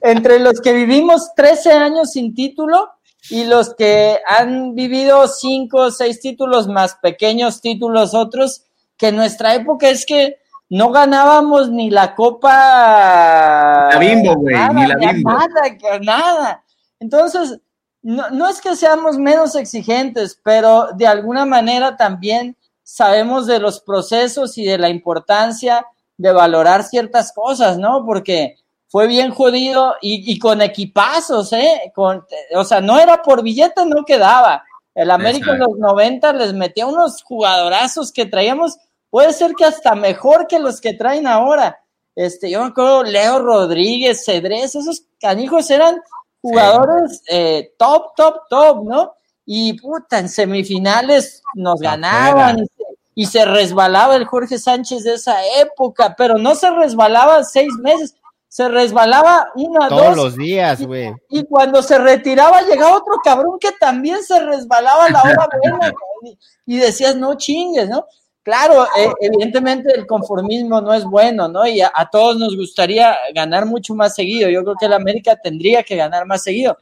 Entre 0.02 0.38
los 0.38 0.60
que 0.60 0.72
vivimos 0.72 1.34
13 1.34 1.72
años 1.72 2.12
sin 2.12 2.34
título 2.34 2.90
y 3.30 3.44
los 3.44 3.74
que 3.74 4.18
han 4.26 4.74
vivido 4.74 5.26
5 5.26 5.76
o 5.78 5.90
6 5.90 6.20
títulos 6.20 6.68
más 6.68 6.96
pequeños 6.96 7.60
títulos 7.60 8.14
otros, 8.14 8.62
que 8.96 9.08
en 9.08 9.16
nuestra 9.16 9.54
época 9.54 9.88
es 9.88 10.06
que 10.06 10.38
no 10.68 10.90
ganábamos 10.90 11.70
ni 11.70 11.90
la 11.90 12.14
copa. 12.14 13.90
La 13.92 13.98
bimbo, 13.98 14.34
güey, 14.36 14.54
ni 14.74 14.86
la 14.86 14.96
bimbo. 14.96 15.30
Nada, 15.30 15.98
nada. 16.00 16.64
Entonces, 16.98 17.60
no, 18.02 18.30
no 18.30 18.48
es 18.48 18.60
que 18.60 18.76
seamos 18.76 19.18
menos 19.18 19.54
exigentes, 19.54 20.40
pero 20.42 20.88
de 20.96 21.06
alguna 21.06 21.44
manera 21.44 21.96
también 21.96 22.56
sabemos 22.82 23.46
de 23.46 23.58
los 23.58 23.80
procesos 23.80 24.58
y 24.58 24.64
de 24.64 24.78
la 24.78 24.88
importancia 24.88 25.86
de 26.16 26.32
valorar 26.32 26.84
ciertas 26.84 27.32
cosas, 27.32 27.78
¿no? 27.78 28.04
Porque 28.06 28.56
fue 28.88 29.06
bien 29.06 29.32
jodido 29.32 29.96
y, 30.00 30.32
y 30.32 30.38
con 30.38 30.62
equipazos, 30.62 31.52
¿eh? 31.52 31.92
Con, 31.94 32.24
o 32.54 32.64
sea, 32.64 32.80
no 32.80 32.98
era 32.98 33.22
por 33.22 33.42
billete, 33.42 33.84
no 33.84 34.04
quedaba. 34.04 34.64
El 34.94 35.10
América 35.10 35.52
Exacto. 35.52 35.74
en 35.74 35.80
los 35.82 35.90
90 35.92 36.32
les 36.32 36.54
metía 36.54 36.86
unos 36.86 37.22
jugadorazos 37.22 38.12
que 38.12 38.24
traíamos, 38.24 38.78
puede 39.10 39.32
ser 39.32 39.54
que 39.54 39.66
hasta 39.66 39.94
mejor 39.94 40.46
que 40.46 40.58
los 40.58 40.80
que 40.80 40.94
traen 40.94 41.26
ahora. 41.26 41.78
Este, 42.14 42.50
yo 42.50 42.62
me 42.62 42.68
acuerdo 42.68 43.02
Leo 43.02 43.38
Rodríguez, 43.40 44.24
Cedrés, 44.24 44.74
esos 44.74 45.02
canijos 45.20 45.70
eran 45.70 46.00
jugadores 46.40 47.18
sí. 47.18 47.24
eh, 47.28 47.74
top, 47.78 48.14
top, 48.16 48.48
top, 48.48 48.84
¿no? 48.84 49.12
Y 49.44 49.74
puta, 49.74 50.18
en 50.18 50.30
semifinales 50.30 51.42
nos 51.54 51.78
ganaban 51.78 52.60
y 52.60 52.66
se, 52.66 52.84
y 53.14 53.26
se, 53.26 53.44
resbalaba 53.44 54.16
el 54.16 54.24
Jorge 54.24 54.58
Sánchez 54.58 55.04
de 55.04 55.14
esa 55.14 55.44
época, 55.60 56.14
pero 56.16 56.38
no 56.38 56.54
se 56.54 56.70
resbalaba 56.70 57.44
seis 57.44 57.72
meses, 57.82 58.16
se 58.48 58.68
resbalaba 58.68 59.48
una, 59.54 59.88
Todos 59.88 60.06
dos. 60.08 60.16
los 60.16 60.36
días, 60.36 60.84
güey. 60.86 61.12
Y, 61.28 61.40
y, 61.40 61.44
cuando 61.46 61.82
se 61.82 61.98
retiraba 61.98 62.62
llegaba 62.62 62.96
otro 62.96 63.14
cabrón 63.22 63.58
que 63.60 63.72
también 63.78 64.22
se 64.22 64.40
resbalaba 64.40 65.10
la 65.10 65.22
hora 65.22 65.48
buena, 65.62 65.92
y, 66.22 66.38
y 66.66 66.78
decías, 66.78 67.16
no 67.16 67.36
chingues, 67.36 67.88
¿no? 67.88 68.06
Claro, 68.42 68.84
eh, 68.96 69.10
evidentemente 69.20 69.92
el 69.92 70.06
conformismo 70.06 70.80
no 70.80 70.94
es 70.94 71.04
bueno, 71.04 71.48
¿no? 71.48 71.66
Y 71.66 71.80
a, 71.80 71.90
a, 71.92 72.08
todos 72.08 72.38
nos 72.38 72.56
gustaría 72.56 73.16
ganar 73.34 73.66
mucho 73.66 73.92
más 73.96 74.14
seguido. 74.14 74.48
Yo 74.48 74.62
creo 74.62 74.76
que 74.78 74.86
el 74.86 74.92
América 74.92 75.34
tendría 75.34 75.82
que 75.82 75.96
ganar 75.96 76.26
más 76.26 76.44
seguido, 76.44 76.78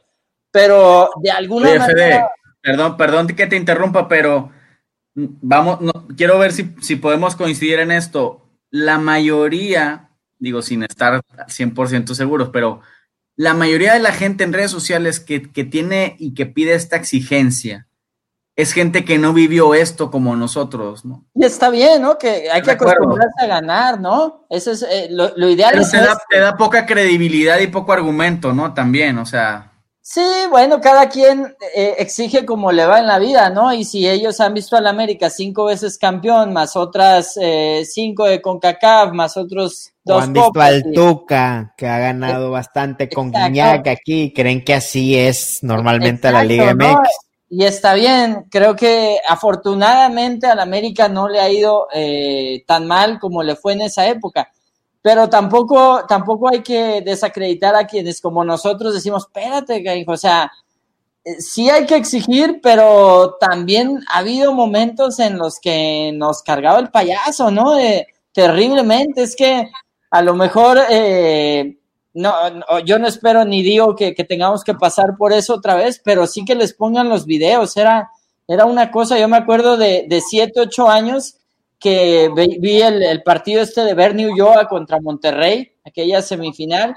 pero 0.51 1.09
de 1.23 1.31
alguna 1.31 1.69
Oye, 1.71 1.79
manera. 1.79 1.97
Fede, 1.97 2.25
perdón, 2.61 2.97
perdón 2.97 3.27
que 3.27 3.47
te 3.47 3.55
interrumpa, 3.55 4.07
pero 4.07 4.51
vamos, 5.15 5.81
no, 5.81 6.07
quiero 6.15 6.37
ver 6.37 6.51
si, 6.51 6.75
si 6.81 6.97
podemos 6.97 7.35
coincidir 7.35 7.79
en 7.79 7.89
esto. 7.89 8.41
La 8.69 8.99
mayoría, 8.99 10.11
digo, 10.45 10.61
sin 10.61 10.83
estar 10.83 11.21
100% 11.47 12.13
seguros, 12.13 12.49
pero 12.53 12.81
la 13.35 13.53
mayoría 13.53 13.93
de 13.93 13.99
la 13.99 14.13
gente 14.13 14.43
en 14.43 14.53
redes 14.53 14.71
sociales 14.71 15.19
que, 15.19 15.51
que 15.51 15.63
tiene 15.63 16.15
y 16.19 16.33
que 16.33 16.45
pide 16.45 16.73
esta 16.73 16.95
exigencia, 16.95 17.87
es 18.55 18.71
gente 18.71 19.03
que 19.03 19.17
no 19.17 19.33
vivió 19.33 19.73
esto 19.73 20.09
como 20.09 20.35
nosotros, 20.35 21.03
¿no? 21.03 21.25
Y 21.33 21.43
está 21.43 21.69
bien, 21.69 22.01
¿no? 22.01 22.17
Que 22.17 22.49
hay 22.49 22.61
que 22.61 22.71
acostumbrarse 22.71 23.43
a 23.43 23.47
ganar, 23.47 23.99
¿no? 23.99 24.45
Eso 24.49 24.71
es 24.71 24.83
eh, 24.83 25.07
lo, 25.09 25.35
lo, 25.35 25.49
ideal. 25.49 25.71
Pero 25.73 25.83
es 25.83 25.91
te, 25.91 25.97
da, 25.97 26.17
te 26.29 26.39
da 26.39 26.55
poca 26.55 26.85
credibilidad 26.85 27.59
y 27.59 27.67
poco 27.67 27.91
argumento, 27.91 28.53
¿no? 28.53 28.73
También, 28.73 29.17
o 29.17 29.25
sea. 29.25 29.73
Sí, 30.07 30.21
bueno, 30.51 30.79
cada 30.81 31.09
quien 31.09 31.55
eh, 31.75 31.95
exige 31.97 32.45
como 32.45 32.71
le 32.71 32.85
va 32.85 32.99
en 32.99 33.07
la 33.07 33.17
vida, 33.17 33.49
¿no? 33.49 33.73
Y 33.73 33.83
si 33.83 34.07
ellos 34.07 34.39
han 34.39 34.53
visto 34.53 34.77
al 34.77 34.85
América 34.85 35.31
cinco 35.31 35.65
veces 35.65 35.97
campeón, 35.97 36.53
más 36.53 36.75
otras 36.75 37.35
eh, 37.41 37.81
cinco 37.91 38.25
de 38.25 38.39
CONCACAF, 38.39 39.13
más 39.13 39.35
otros 39.35 39.93
dos 40.03 40.17
o 40.17 40.19
han 40.21 40.31
visto 40.31 40.61
al 40.61 40.83
Tuca, 40.93 41.73
que 41.75 41.87
ha 41.87 41.97
ganado 41.97 42.51
bastante 42.51 43.09
con 43.09 43.29
Exacto. 43.29 43.47
Guiñac 43.47 43.87
aquí, 43.87 44.31
creen 44.31 44.63
que 44.63 44.75
así 44.75 45.17
es 45.17 45.63
normalmente 45.63 46.27
Exacto, 46.27 46.37
la 46.37 46.43
Liga 46.43 46.75
MX. 46.75 46.87
¿no? 46.87 47.01
Y 47.49 47.63
está 47.63 47.95
bien, 47.95 48.45
creo 48.51 48.75
que 48.75 49.17
afortunadamente 49.27 50.45
al 50.45 50.59
América 50.59 51.09
no 51.09 51.27
le 51.27 51.39
ha 51.39 51.49
ido 51.49 51.87
eh, 51.91 52.63
tan 52.67 52.85
mal 52.85 53.17
como 53.17 53.41
le 53.41 53.55
fue 53.55 53.73
en 53.73 53.81
esa 53.81 54.07
época, 54.07 54.51
pero 55.05 55.29
tampoco, 55.29 56.03
tampoco 56.07 56.49
hay 56.49 56.63
que 56.63 57.03
desacreditar 57.05 57.75
a 57.75 57.85
quienes 57.85 58.19
como 58.19 58.43
nosotros 58.43 58.91
decimos, 58.91 59.27
espérate, 59.27 60.03
o 60.07 60.17
sea, 60.17 60.51
eh, 61.23 61.39
sí 61.39 61.69
hay 61.69 61.85
que 61.85 61.95
exigir, 61.95 62.59
pero 62.63 63.37
también 63.39 63.99
ha 64.11 64.17
habido 64.17 64.51
momentos 64.51 65.19
en 65.19 65.37
los 65.37 65.59
que 65.59 66.11
nos 66.11 66.41
cargaba 66.41 66.79
el 66.79 66.89
payaso, 66.89 67.51
¿no? 67.51 67.75
Terriblemente, 68.31 69.21
es 69.21 69.35
que 69.35 69.69
a 70.09 70.21
lo 70.23 70.33
mejor... 70.33 70.79
Eh, 70.89 71.77
no, 72.15 72.49
no, 72.49 72.79
yo 72.83 72.97
no 72.97 73.07
espero 73.07 73.45
ni 73.45 73.61
digo 73.61 73.95
que, 73.95 74.15
que, 74.15 74.23
tengamos 74.23 74.63
que 74.63 74.73
pasar 74.73 75.17
por 75.19 75.33
eso 75.33 75.53
otra 75.53 75.75
vez, 75.75 76.01
pero 76.03 76.25
sí 76.25 76.45
que 76.45 76.55
les 76.55 76.73
pongan 76.73 77.09
los 77.09 77.27
videos. 77.27 77.77
Era, 77.77 78.09
era 78.47 78.65
una 78.65 78.89
cosa, 78.89 79.19
yo 79.19 79.27
me 79.27 79.37
acuerdo 79.37 79.77
de, 79.77 80.07
de 80.09 80.21
siete, 80.21 80.61
ocho 80.61 80.89
años 80.89 81.35
que 81.79 82.29
vi, 82.59 82.81
el, 82.81 83.03
el, 83.03 83.23
partido 83.23 83.61
este 83.61 83.81
de 83.81 83.93
Bernie 83.93 84.27
Ulloa 84.27 84.67
contra 84.67 84.99
Monterrey, 85.01 85.71
aquella 85.85 86.21
semifinal, 86.21 86.95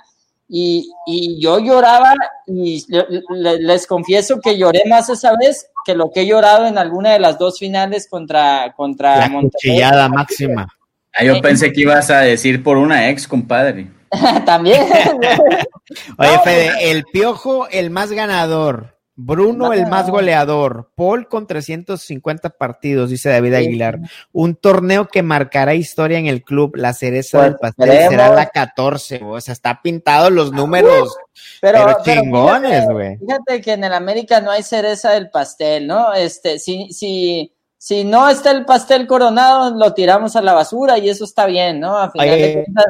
y, 0.49 0.91
y 1.07 1.41
yo 1.41 1.59
lloraba 1.59 2.15
y 2.47 2.83
le, 2.89 3.05
le, 3.31 3.59
les 3.59 3.87
confieso 3.87 4.41
que 4.41 4.57
lloré 4.57 4.83
más 4.89 5.11
esa 5.11 5.33
vez 5.37 5.69
que 5.85 5.95
lo 5.95 6.11
que 6.11 6.23
he 6.23 6.27
llorado 6.27 6.67
en 6.67 6.79
alguna 6.79 7.13
de 7.13 7.21
las 7.21 7.39
dos 7.39 7.59
finales 7.59 8.09
contra, 8.09 8.73
contra 8.77 9.19
La 9.19 9.29
Monterrey. 9.29 9.81
máxima. 10.11 10.69
Ah, 11.15 11.25
yo 11.25 11.41
pensé 11.41 11.73
que 11.73 11.83
ibas 11.83 12.11
a 12.11 12.21
decir 12.21 12.63
por 12.63 12.77
una 12.77 13.11
ex, 13.11 13.27
compadre. 13.27 13.89
También. 14.47 14.87
Oye, 16.19 16.39
Fede, 16.45 16.91
el 16.91 17.05
piojo, 17.05 17.69
el 17.69 17.91
más 17.91 18.13
ganador 18.13 18.98
Bruno, 19.21 19.73
el 19.73 19.89
más 19.89 20.09
goleador. 20.09 20.93
Paul 20.95 21.27
con 21.27 21.49
350 21.49 22.51
partidos, 22.51 23.11
dice 23.11 23.31
David 23.31 23.55
Aguilar. 23.55 23.99
Un 24.31 24.55
torneo 24.55 25.09
que 25.09 25.25
marcará 25.25 25.75
historia 25.75 26.19
en 26.19 26.29
el 26.29 26.45
club. 26.45 26.77
La 26.77 26.93
cereza 26.93 27.39
Pues, 27.39 27.51
del 27.51 27.59
pastel 27.59 28.09
será 28.11 28.33
la 28.33 28.47
14. 28.47 29.21
O 29.25 29.41
sea, 29.41 29.55
está 29.55 29.83
pintado 29.83 30.31
los 30.31 30.53
números. 30.53 31.17
Pero 31.61 31.99
chingones, 32.05 32.87
güey. 32.89 33.19
Fíjate 33.19 33.61
que 33.61 33.73
en 33.73 33.83
el 33.83 33.93
América 33.93 34.41
no 34.41 34.53
hay 34.53 34.63
cereza 34.63 35.11
del 35.11 35.31
pastel, 35.31 35.89
¿no? 35.89 36.15
Este, 36.15 36.61
si, 36.61 36.93
si, 36.93 37.53
si 37.77 38.05
no 38.05 38.29
está 38.29 38.53
el 38.53 38.65
pastel 38.65 39.09
coronado, 39.09 39.75
lo 39.75 39.95
tiramos 39.95 40.37
a 40.37 40.43
la 40.43 40.55
basura 40.55 40.97
y 40.97 41.09
eso 41.09 41.25
está 41.25 41.47
bien, 41.47 41.81
¿no? 41.81 41.99
A 41.99 42.13
final 42.13 42.29
Oye, 42.29 42.37
de 42.37 42.53
cuentas, 42.53 42.87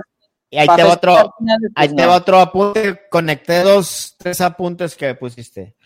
Y 0.51 0.59
ahí 0.59 0.67
pa' 0.67 0.77
te 0.77 0.85
va 0.85 0.93
otro, 0.93 1.35
finales, 1.39 1.71
ahí 1.75 1.89
pues, 1.89 1.97
te 1.97 2.07
va 2.07 2.17
otro 2.17 2.39
apunte. 2.39 3.01
Conecté 3.11 3.63
dos, 3.63 4.15
tres 4.19 4.43
apuntes 4.43 4.95
que 4.95 5.15
pusiste. 5.15 5.78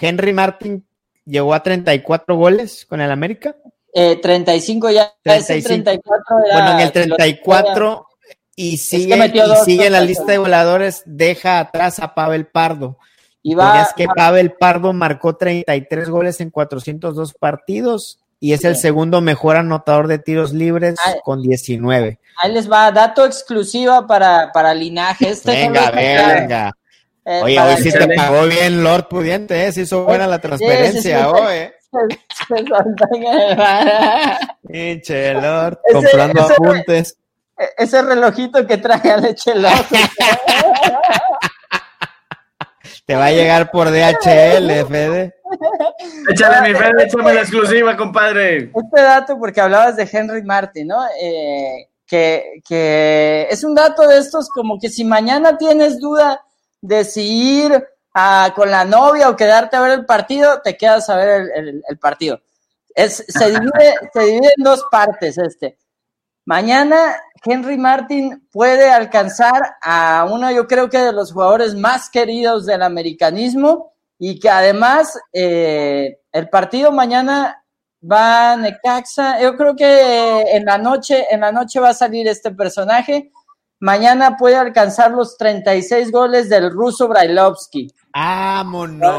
Henry 0.00 0.32
Martin 0.32 0.86
llegó 1.24 1.54
a 1.54 1.62
34 1.62 2.36
goles 2.36 2.86
con 2.86 3.00
el 3.00 3.10
América. 3.10 3.56
Eh, 3.92 4.20
35 4.20 4.90
ya, 4.90 5.12
ese 5.24 5.60
35. 5.62 5.66
34 5.84 6.36
era- 6.46 6.54
Bueno, 6.54 6.72
en 6.72 6.80
el 6.80 7.08
lo- 7.08 7.16
34 7.16 8.06
y 8.54 8.76
sigue, 8.78 9.16
metió 9.16 9.44
y 9.44 9.48
dos 9.48 9.64
sigue 9.64 9.86
en 9.86 9.92
la 9.92 10.00
lista 10.00 10.24
de 10.32 10.38
voladores, 10.38 11.02
deja 11.06 11.58
atrás 11.60 11.98
a 12.00 12.14
Pavel 12.14 12.46
Pardo. 12.46 12.98
Y 13.42 13.54
va, 13.54 13.82
es 13.82 13.92
que 13.94 14.06
Pavel 14.06 14.52
Pardo 14.52 14.92
marcó 14.92 15.36
33 15.36 16.08
goles 16.08 16.40
en 16.40 16.50
402 16.50 17.32
partidos 17.34 18.18
y 18.40 18.52
es 18.52 18.64
el 18.64 18.76
segundo 18.76 19.20
mejor 19.20 19.56
anotador 19.56 20.08
de 20.08 20.18
tiros 20.18 20.52
libres 20.52 20.96
con 21.24 21.42
19. 21.42 22.18
ahí 22.42 22.52
les 22.52 22.70
va, 22.70 22.90
dato 22.92 23.24
exclusiva 23.24 24.06
para, 24.06 24.50
para 24.52 24.74
linaje. 24.74 25.30
Este 25.30 25.52
Venga, 25.52 25.88
es 25.88 26.40
venga. 26.40 26.76
Eh, 27.26 27.40
Oye, 27.42 27.60
hoy 27.60 27.76
sí 27.82 27.90
te 27.92 28.06
pagó 28.14 28.44
bien 28.46 28.82
Lord 28.84 29.08
Pudiente, 29.08 29.66
¿eh? 29.66 29.72
Se 29.72 29.82
hizo 29.82 30.04
buena 30.04 30.26
la 30.26 30.38
transferencia 30.40 31.28
hoy, 31.30 31.54
¿eh? 31.54 31.72
Pinche 34.66 35.34
Lord, 35.34 35.78
Ese- 35.84 35.92
comprando 35.94 36.42
ese- 36.42 36.52
apuntes. 36.52 37.18
Ese 37.78 38.02
relojito 38.02 38.66
que 38.66 38.76
trae 38.76 39.10
a 39.10 39.16
leche. 39.16 39.52
Te 43.06 43.14
va 43.14 43.26
a 43.26 43.30
llegar 43.32 43.70
por 43.70 43.90
DHL, 43.90 44.84
Fede. 44.86 45.34
Échale 46.30 46.68
mi 46.68 46.74
Fede, 46.74 47.04
échame 47.04 47.34
la 47.34 47.40
exclusiva, 47.42 47.96
compadre. 47.96 48.70
este 48.74 49.00
dato, 49.00 49.38
porque 49.38 49.60
hablabas 49.60 49.96
de 49.96 50.08
Henry 50.10 50.42
Martin, 50.42 50.88
¿no? 50.88 50.98
Eh, 51.20 51.88
que, 52.06 52.60
que 52.68 53.46
es 53.50 53.62
un 53.64 53.74
dato 53.74 54.06
de 54.06 54.18
estos 54.18 54.48
como 54.48 54.78
que 54.78 54.88
si 54.88 55.04
mañana 55.04 55.56
tienes 55.56 55.98
duda 56.00 56.40
de 56.86 57.04
si 57.04 57.62
ir 57.64 57.86
a- 58.14 58.52
con 58.54 58.70
la 58.70 58.84
novia 58.84 59.28
o 59.28 59.36
quedarte 59.36 59.76
a 59.76 59.80
ver 59.80 59.92
el 59.92 60.06
partido, 60.06 60.60
te 60.62 60.76
quedas 60.76 61.08
a 61.10 61.16
ver 61.16 61.28
el, 61.28 61.50
el- 61.68 61.82
el 61.88 61.98
partido. 61.98 62.40
Es, 62.94 63.24
se, 63.28 63.46
divide, 63.50 63.94
se 64.12 64.20
divide 64.20 64.52
en 64.56 64.64
dos 64.64 64.84
partes 64.90 65.36
este. 65.38 65.78
Mañana 66.44 67.16
Henry 67.44 67.76
Martin 67.76 68.48
puede 68.52 68.90
alcanzar 68.90 69.76
a 69.82 70.26
uno, 70.30 70.50
yo 70.52 70.66
creo 70.66 70.88
que 70.88 70.98
de 70.98 71.12
los 71.12 71.32
jugadores 71.32 71.74
más 71.74 72.08
queridos 72.08 72.66
del 72.66 72.82
americanismo 72.82 73.92
y 74.18 74.38
que 74.40 74.48
además 74.48 75.18
eh, 75.32 76.20
el 76.32 76.48
partido 76.48 76.92
mañana 76.92 77.62
va 78.00 78.52
a 78.52 78.56
Necaxa. 78.56 79.40
Yo 79.40 79.56
creo 79.56 79.74
que 79.74 80.42
en 80.56 80.64
la 80.64 80.78
noche, 80.78 81.26
en 81.30 81.40
la 81.40 81.50
noche 81.52 81.80
va 81.80 81.90
a 81.90 81.94
salir 81.94 82.28
este 82.28 82.52
personaje. 82.52 83.32
Mañana 83.78 84.36
puede 84.38 84.56
alcanzar 84.56 85.10
los 85.10 85.36
36 85.36 86.10
goles 86.10 86.48
del 86.48 86.70
ruso 86.70 87.08
Brailovsky. 87.08 87.92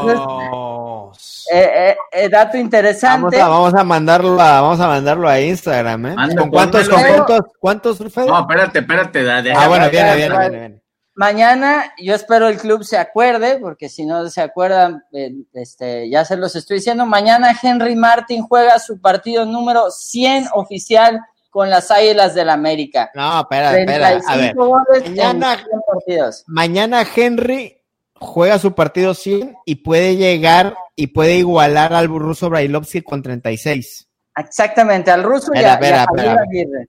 ¡Vámonos! 0.08 1.46
Eh, 1.52 1.70
eh, 1.90 1.96
eh, 2.12 2.28
dato 2.28 2.52
Vamos 2.54 2.64
interesante. 2.64 3.40
a, 3.40 3.48
vamos 3.48 3.74
a 3.74 3.84
mandarlo 3.84 4.40
a, 4.40 4.60
vamos 4.60 4.80
a 4.80 4.88
mandarlo 4.88 5.28
a 5.28 5.40
Instagram, 5.40 6.06
¿eh? 6.06 6.14
¿Con 6.36 6.50
cuántos, 6.50 6.88
con 6.88 7.00
cuántos, 7.02 7.40
cuántos, 7.58 7.98
Fede? 8.12 8.26
No, 8.26 8.40
espérate, 8.40 8.78
espérate. 8.80 9.22
da- 9.24 9.42
deja- 9.42 9.62
ah, 9.64 9.68
bueno, 9.68 9.88
viene, 9.90 10.16
viene, 10.16 10.38
viene, 10.38 10.58
viene. 10.58 10.82
Mañana 11.14 11.92
yo 11.98 12.14
espero 12.14 12.46
el 12.48 12.58
club 12.58 12.84
se 12.84 12.96
acuerde, 12.96 13.58
porque 13.60 13.88
si 13.88 14.06
no 14.06 14.28
se 14.28 14.40
acuerdan, 14.40 15.02
eh, 15.12 15.32
este, 15.52 16.08
ya 16.10 16.24
se 16.24 16.36
los 16.36 16.54
estoy 16.54 16.76
diciendo. 16.78 17.06
Mañana 17.06 17.56
Henry 17.60 17.96
Martin 17.96 18.42
juega 18.42 18.78
su 18.78 19.00
partido 19.00 19.44
número 19.44 19.90
100 19.90 20.48
oficial 20.54 21.20
con 21.50 21.70
las 21.70 21.90
Águilas 21.90 22.34
del 22.34 22.50
América. 22.50 23.10
No, 23.14 23.40
espera, 23.40 23.78
espera. 23.78 24.06
A 24.08 24.10
ver, 24.36 24.54
35 24.54 24.66
goles 24.66 25.02
en 25.04 25.10
mañana- 25.16 25.56
100 25.56 25.80
partidos. 25.86 26.44
mañana 26.46 27.06
Henry 27.16 27.76
juega 28.14 28.58
su 28.58 28.74
partido 28.74 29.14
100 29.14 29.54
y 29.64 29.76
puede 29.76 30.16
llegar 30.16 30.76
y 30.96 31.08
puede 31.08 31.36
igualar 31.36 31.92
al 31.94 32.08
ruso 32.08 32.50
Brailovsky 32.50 33.02
con 33.02 33.22
36. 33.22 34.08
Exactamente, 34.36 35.10
al 35.10 35.22
ruso 35.22 35.52
y 35.54 35.58
Espera, 35.58 36.02
a, 36.04 36.22
y 36.22 36.26
a. 36.26 36.32
Aguirre. 36.32 36.88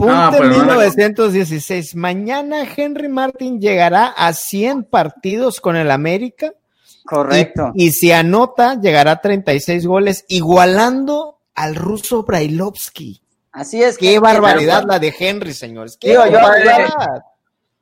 Ah, 0.00 0.30
pero 0.32 0.48
no 0.48 0.56
la- 0.58 0.74
1916. 0.76 1.94
Mañana 1.96 2.64
Henry 2.76 3.08
Martin 3.08 3.60
llegará 3.60 4.06
a 4.08 4.32
100 4.32 4.84
partidos 4.84 5.60
con 5.60 5.76
el 5.76 5.90
América. 5.90 6.52
y- 6.54 7.04
Correcto. 7.06 7.72
Y, 7.74 7.92
si 7.92 8.12
anota, 8.12 8.80
llegará 8.80 9.12
a 9.12 9.20
36 9.20 9.86
goles, 9.86 10.24
igualando 10.28 11.33
al 11.54 11.74
ruso 11.76 12.22
Brailovsky. 12.24 13.20
Así 13.52 13.82
es. 13.82 13.96
Qué 13.98 14.12
que- 14.12 14.18
barbaridad 14.18 14.80
que- 14.82 14.86
la 14.88 14.98
de 14.98 15.14
Henry, 15.18 15.54
señores. 15.54 15.96
Qué 16.00 16.10
Digo, 16.10 16.26
yo-. 16.26 16.38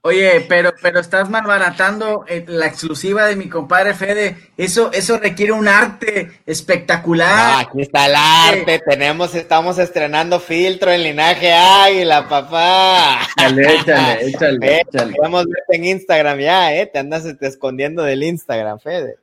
Oye, 0.05 0.44
pero, 0.49 0.73
pero 0.82 0.99
estás 0.99 1.31
malbaratando 1.31 2.24
eh, 2.27 2.44
la 2.49 2.66
exclusiva 2.66 3.27
de 3.27 3.36
mi 3.36 3.49
compadre 3.49 3.94
Fede. 3.94 4.36
Eso, 4.57 4.90
eso 4.93 5.16
requiere 5.16 5.53
un 5.53 5.69
arte 5.69 6.40
espectacular. 6.44 7.31
Ah, 7.32 7.59
aquí 7.61 7.82
está 7.82 8.07
el 8.07 8.15
arte. 8.16 8.81
Tenemos, 8.85 9.32
estamos 9.36 9.78
estrenando 9.78 10.40
filtro 10.40 10.90
en 10.90 11.05
linaje 11.05 11.53
águila, 11.53 12.28
papá. 12.28 13.20
Échale, 13.36 13.74
échale, 13.77 14.27
échale, 14.28 14.59
Ve, 14.59 14.81
échale. 14.93 15.15
Podemos 15.15 15.44
verte 15.47 15.77
en 15.77 15.85
Instagram 15.85 16.39
ya, 16.40 16.74
¿eh? 16.74 16.86
Te 16.86 16.99
andas 16.99 17.24
este, 17.24 17.47
escondiendo 17.47 18.03
del 18.03 18.24
Instagram, 18.24 18.81
Fede. 18.81 19.19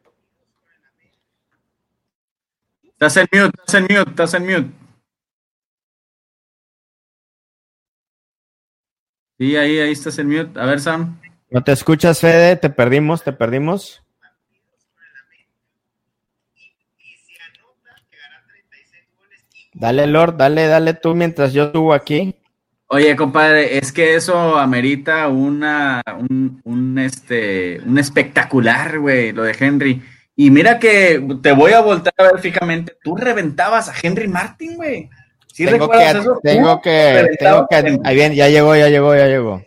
Estás 3.02 3.16
en 3.16 3.28
mute, 3.32 3.58
estás 3.58 3.76
en 3.76 3.84
mute, 3.84 4.10
estás 4.10 4.34
en 4.34 4.44
mute. 4.46 4.72
Sí, 9.38 9.56
ahí, 9.56 9.80
ahí 9.80 9.92
estás 9.94 10.20
en 10.20 10.28
mute. 10.28 10.60
A 10.60 10.66
ver, 10.66 10.82
Sam. 10.82 11.18
¿No 11.50 11.64
te 11.64 11.72
escuchas, 11.72 12.20
Fede? 12.20 12.58
Te 12.58 12.70
perdimos, 12.70 13.24
te 13.24 13.32
perdimos. 13.32 14.04
Dale, 19.74 20.06
Lord, 20.06 20.36
dale, 20.36 20.68
dale 20.68 20.94
tú 20.94 21.16
mientras 21.16 21.54
yo 21.54 21.72
subo 21.72 21.94
aquí. 21.94 22.36
Oye, 22.88 23.16
compadre, 23.16 23.78
es 23.78 23.94
que 23.94 24.16
eso 24.16 24.58
amerita 24.58 25.30
una, 25.30 26.02
un, 26.18 26.60
un, 26.66 27.00
este, 27.00 27.80
un 27.80 27.98
espectacular, 27.98 29.00
güey, 29.00 29.32
lo 29.32 29.44
de 29.44 29.56
Henry. 29.58 30.02
Y 30.42 30.52
mira 30.52 30.80
que 30.80 31.22
te 31.44 31.52
voy 31.52 31.74
a 31.74 31.82
voltar 31.82 32.14
a 32.18 32.24
ver 32.24 32.40
fijamente. 32.40 32.98
Tú 33.04 33.14
reventabas 33.18 33.90
a 33.90 33.94
Henry 34.02 34.30
Martin, 34.30 34.78
güey. 34.78 35.10
¿Sí 35.54 35.66
tengo 35.66 35.90
que, 35.90 36.10
eso? 36.12 36.40
tengo 36.42 36.82
que, 36.82 37.36
tengo 37.38 37.68
que, 37.70 38.00
ahí 38.06 38.16
bien, 38.16 38.34
ya 38.34 38.48
llegó, 38.48 38.74
ya 38.74 38.88
llegó, 38.88 39.14
ya 39.14 39.28
llegó. 39.28 39.62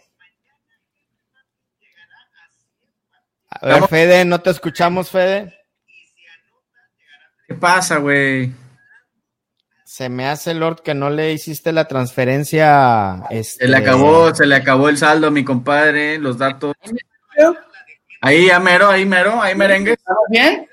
A 3.51 3.67
ver. 3.67 3.87
Fede, 3.87 4.25
¿no 4.25 4.41
te 4.41 4.49
escuchamos, 4.49 5.11
Fede? 5.11 5.55
¿Qué 7.47 7.55
pasa, 7.55 7.99
güey? 7.99 8.55
Se 9.85 10.09
me 10.09 10.27
hace, 10.27 10.55
Lord, 10.55 10.81
que 10.81 10.95
no 10.95 11.11
le 11.11 11.35
hiciste 11.35 11.73
la 11.73 11.87
transferencia. 11.87 13.25
Este... 13.29 13.67
Se 13.67 13.69
le 13.69 13.77
acabó, 13.77 14.35
se 14.35 14.47
le 14.47 14.55
acabó 14.55 14.89
el 14.89 14.97
saldo 14.97 15.27
a 15.27 15.31
mi 15.31 15.45
compadre, 15.45 16.17
los 16.17 16.39
datos. 16.39 16.73
Ahí, 18.23 18.47
ya 18.47 18.59
mero, 18.61 18.89
ahí 18.89 19.05
mero, 19.05 19.43
ahí 19.43 19.55
merengue. 19.55 19.93
¿Estamos 19.93 20.23
bien? 20.31 20.69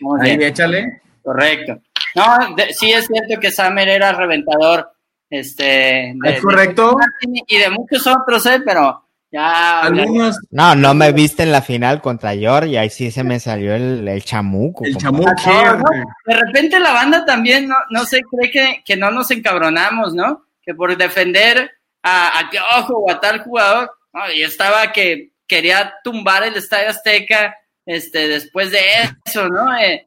Muy 0.00 0.20
Ahí, 0.22 0.36
bien, 0.36 0.50
échale. 0.50 1.00
correcto. 1.22 1.78
No, 2.16 2.54
de- 2.56 2.72
sí 2.74 2.92
es 2.92 3.06
cierto 3.06 3.40
que 3.40 3.50
Samer 3.52 3.88
era 3.88 4.12
reventador. 4.12 4.90
Este, 5.28 6.12
de- 6.16 6.30
¿Es 6.30 6.40
correcto? 6.42 6.96
de- 7.22 7.42
y 7.46 7.58
de 7.58 7.70
muchos 7.70 8.04
otros, 8.06 8.44
¿eh? 8.46 8.60
Pero 8.64 9.04
ya. 9.30 9.82
Algunos, 9.82 10.36
No, 10.50 10.74
no 10.74 10.92
me 10.94 11.12
viste 11.12 11.44
en 11.44 11.52
la 11.52 11.62
final 11.62 12.00
contra 12.00 12.34
Georgia, 12.34 12.80
ahí 12.80 12.90
sí 12.90 13.12
se 13.12 13.22
me 13.22 13.38
salió 13.38 13.72
el, 13.74 14.08
el 14.08 14.24
chamuco. 14.24 14.84
el 14.84 14.96
chamuco. 14.96 15.30
No, 15.46 15.76
no, 15.76 15.84
de 16.26 16.34
repente 16.34 16.80
la 16.80 16.92
banda 16.92 17.24
también 17.24 17.68
no, 17.68 17.76
no 17.90 18.04
se 18.04 18.22
cree 18.22 18.50
que, 18.50 18.82
que 18.84 18.96
no 18.96 19.12
nos 19.12 19.30
encabronamos, 19.30 20.12
¿no? 20.14 20.46
Que 20.64 20.74
por 20.74 20.96
defender 20.96 21.70
a, 22.02 22.40
a 22.40 22.50
Piojo 22.50 22.94
o 22.98 23.10
a 23.12 23.20
tal 23.20 23.44
jugador, 23.44 23.92
no, 24.12 24.22
yo 24.36 24.46
estaba 24.48 24.90
que 24.90 25.29
quería 25.50 25.94
tumbar 26.04 26.44
el 26.44 26.54
Estadio 26.56 26.88
Azteca 26.90 27.56
este, 27.84 28.28
después 28.28 28.70
de 28.70 28.80
eso, 29.26 29.48
¿no? 29.48 29.76
Eh, 29.78 30.06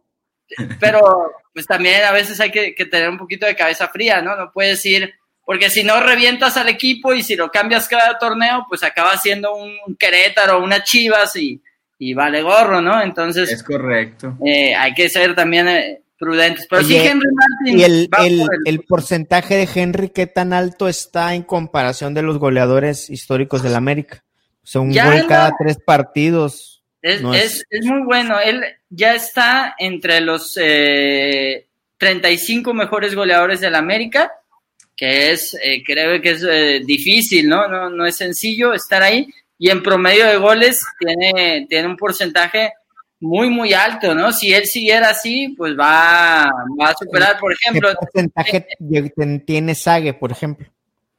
pero 0.80 1.32
pues 1.54 1.66
también 1.66 2.04
a 2.04 2.12
veces 2.12 2.40
hay 2.40 2.52
que, 2.52 2.74
que 2.74 2.86
tener 2.86 3.10
un 3.10 3.18
poquito 3.18 3.46
de 3.46 3.56
cabeza 3.56 3.88
fría, 3.90 4.22
¿no? 4.22 4.36
No 4.36 4.52
puedes 4.52 4.84
ir, 4.86 5.14
porque 5.46 5.70
si 5.70 5.84
no 5.84 6.00
revientas 6.00 6.58
al 6.58 6.70
equipo 6.70 7.14
y 7.14 7.22
si 7.24 7.36
lo 7.36 7.52
cambias 7.52 7.88
cada 7.88 8.18
torneo, 8.18 8.66
pues 8.70 8.84
acaba 8.84 9.18
siendo 9.18 9.54
un 9.56 9.76
Querétaro, 10.00 10.64
una 10.64 10.84
Chivas 10.84 11.36
y, 11.36 11.62
y 12.00 12.14
vale 12.14 12.42
gorro, 12.42 12.82
¿no? 12.82 13.02
Entonces, 13.02 13.52
Es 13.52 13.64
correcto. 13.64 14.38
eh, 14.46 14.74
hay 14.76 14.94
que 14.94 15.10
ser 15.10 15.36
también 15.36 15.68
eh, 15.68 16.02
prudentes. 16.18 16.66
Pero 16.70 16.82
Oye, 16.84 17.00
sí, 17.02 17.08
Henry 17.08 17.30
Martin. 17.34 17.80
¿Y 17.80 17.84
el, 17.84 18.10
va 18.14 18.26
el- 18.26 18.38
por 18.40 18.50
el 18.66 18.80
porcentaje 18.84 19.56
de 19.56 19.70
Henry 19.74 20.10
qué 20.10 20.28
tan 20.28 20.54
alto 20.54 20.88
está 20.88 21.34
en 21.36 21.44
comparación 21.44 22.14
de 22.14 22.22
los 22.22 22.38
goleadores 22.38 23.10
históricos 23.10 23.62
del 23.64 23.76
América? 23.76 24.24
O 24.64 24.68
sea, 24.68 24.82
un 24.82 24.92
Ya 24.92 25.06
gol 25.06 25.28
cada 25.28 25.54
tres 25.58 25.78
partidos. 25.86 26.84
Es, 27.02 27.22
No 27.22 27.34
es- 27.34 27.56
es- 27.58 27.66
es 27.70 27.86
muy 27.86 28.02
bueno. 28.04 28.40
Él 28.40 28.64
ya 28.90 29.14
está 29.14 29.76
entre 29.78 30.22
los 30.22 30.58
eh, 30.60 31.68
35 31.98 32.74
mejores 32.74 33.14
goleadores 33.16 33.60
de 33.60 33.70
la 33.70 33.80
América, 33.80 34.32
que 34.96 35.32
es, 35.32 35.54
eh, 35.62 35.84
creo 35.86 36.22
que 36.22 36.30
es 36.32 36.44
eh, 36.50 36.82
difícil, 36.86 37.50
¿no? 37.50 37.68
¿no? 37.68 37.90
No 37.90 38.06
es 38.06 38.16
sencillo 38.16 38.74
estar 38.74 39.02
ahí. 39.04 39.28
Y 39.60 39.70
en 39.70 39.84
promedio 39.84 40.26
de 40.28 40.38
goles 40.38 40.82
tiene, 41.00 41.66
tiene 41.70 41.88
un 41.88 41.98
porcentaje 41.98 42.72
muy, 43.20 43.50
muy 43.50 43.74
alto, 43.74 44.14
¿no? 44.14 44.32
Si 44.34 44.52
él 44.54 44.66
siguiera 44.66 45.10
así, 45.10 45.54
pues 45.58 45.74
va, 45.78 46.50
va 46.80 46.90
a 46.90 46.96
superar, 46.98 47.38
por 47.40 47.52
¿Qué 47.52 47.58
ejemplo, 47.70 47.90
porcentaje 48.00 48.66
de- 48.80 49.40
tiene 49.46 49.76
Sague, 49.76 50.14
por 50.14 50.32
ejemplo? 50.32 50.68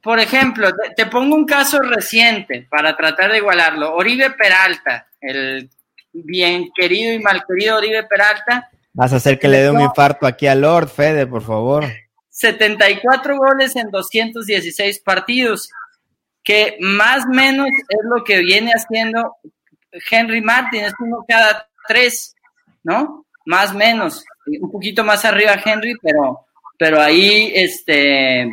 Por 0.05 0.19
ejemplo, 0.19 0.69
te, 0.71 0.91
te 0.91 1.05
pongo 1.07 1.35
un 1.35 1.45
caso 1.45 1.79
reciente 1.79 2.65
para 2.69 2.95
tratar 2.95 3.31
de 3.31 3.39
igualarlo. 3.39 3.93
Oribe 3.93 4.29
Peralta, 4.31 5.07
el 5.19 5.69
bien 6.13 6.69
querido 6.73 7.11
y 7.11 7.19
mal 7.19 7.43
querido 7.45 7.77
Oribe 7.77 8.03
Peralta, 8.03 8.69
Vas 8.95 9.11
a 9.11 9.17
hacer 9.17 9.37
que 9.37 9.49
le 9.49 9.57
dé 9.57 9.69
un 9.69 9.81
infarto 9.81 10.25
aquí 10.25 10.47
a 10.47 10.55
Lord, 10.55 10.87
Fede, 10.87 11.27
por 11.27 11.41
favor. 11.41 11.83
74 12.29 13.35
goles 13.35 13.75
en 13.75 13.91
216 13.91 15.01
partidos, 15.01 15.69
que 16.41 16.77
más 16.79 17.25
o 17.25 17.27
menos 17.27 17.67
es 17.67 17.99
lo 18.03 18.23
que 18.23 18.39
viene 18.39 18.71
haciendo 18.71 19.35
Henry 20.09 20.39
Martin, 20.41 20.85
es 20.85 20.93
uno 21.01 21.25
cada 21.27 21.67
tres, 21.85 22.35
¿no? 22.83 23.25
Más 23.45 23.71
o 23.71 23.73
menos, 23.73 24.23
un 24.61 24.71
poquito 24.71 25.03
más 25.03 25.25
arriba 25.25 25.61
Henry, 25.63 25.95
pero, 26.01 26.45
pero 26.77 27.01
ahí, 27.01 27.51
este, 27.53 28.49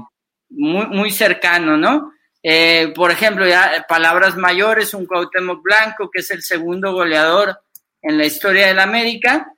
muy, 0.52 0.86
muy 0.86 1.10
cercano, 1.10 1.76
¿no? 1.76 2.12
Eh, 2.42 2.92
por 2.94 3.10
ejemplo, 3.10 3.46
ya 3.46 3.86
palabras 3.88 4.36
mayores, 4.36 4.94
un 4.94 5.06
Cuauhtémoc 5.06 5.62
Blanco, 5.62 6.10
que 6.10 6.20
es 6.20 6.30
el 6.30 6.42
segundo 6.42 6.92
goleador 6.92 7.60
en 8.02 8.18
la 8.18 8.24
historia 8.24 8.66
del 8.66 8.80
América, 8.80 9.52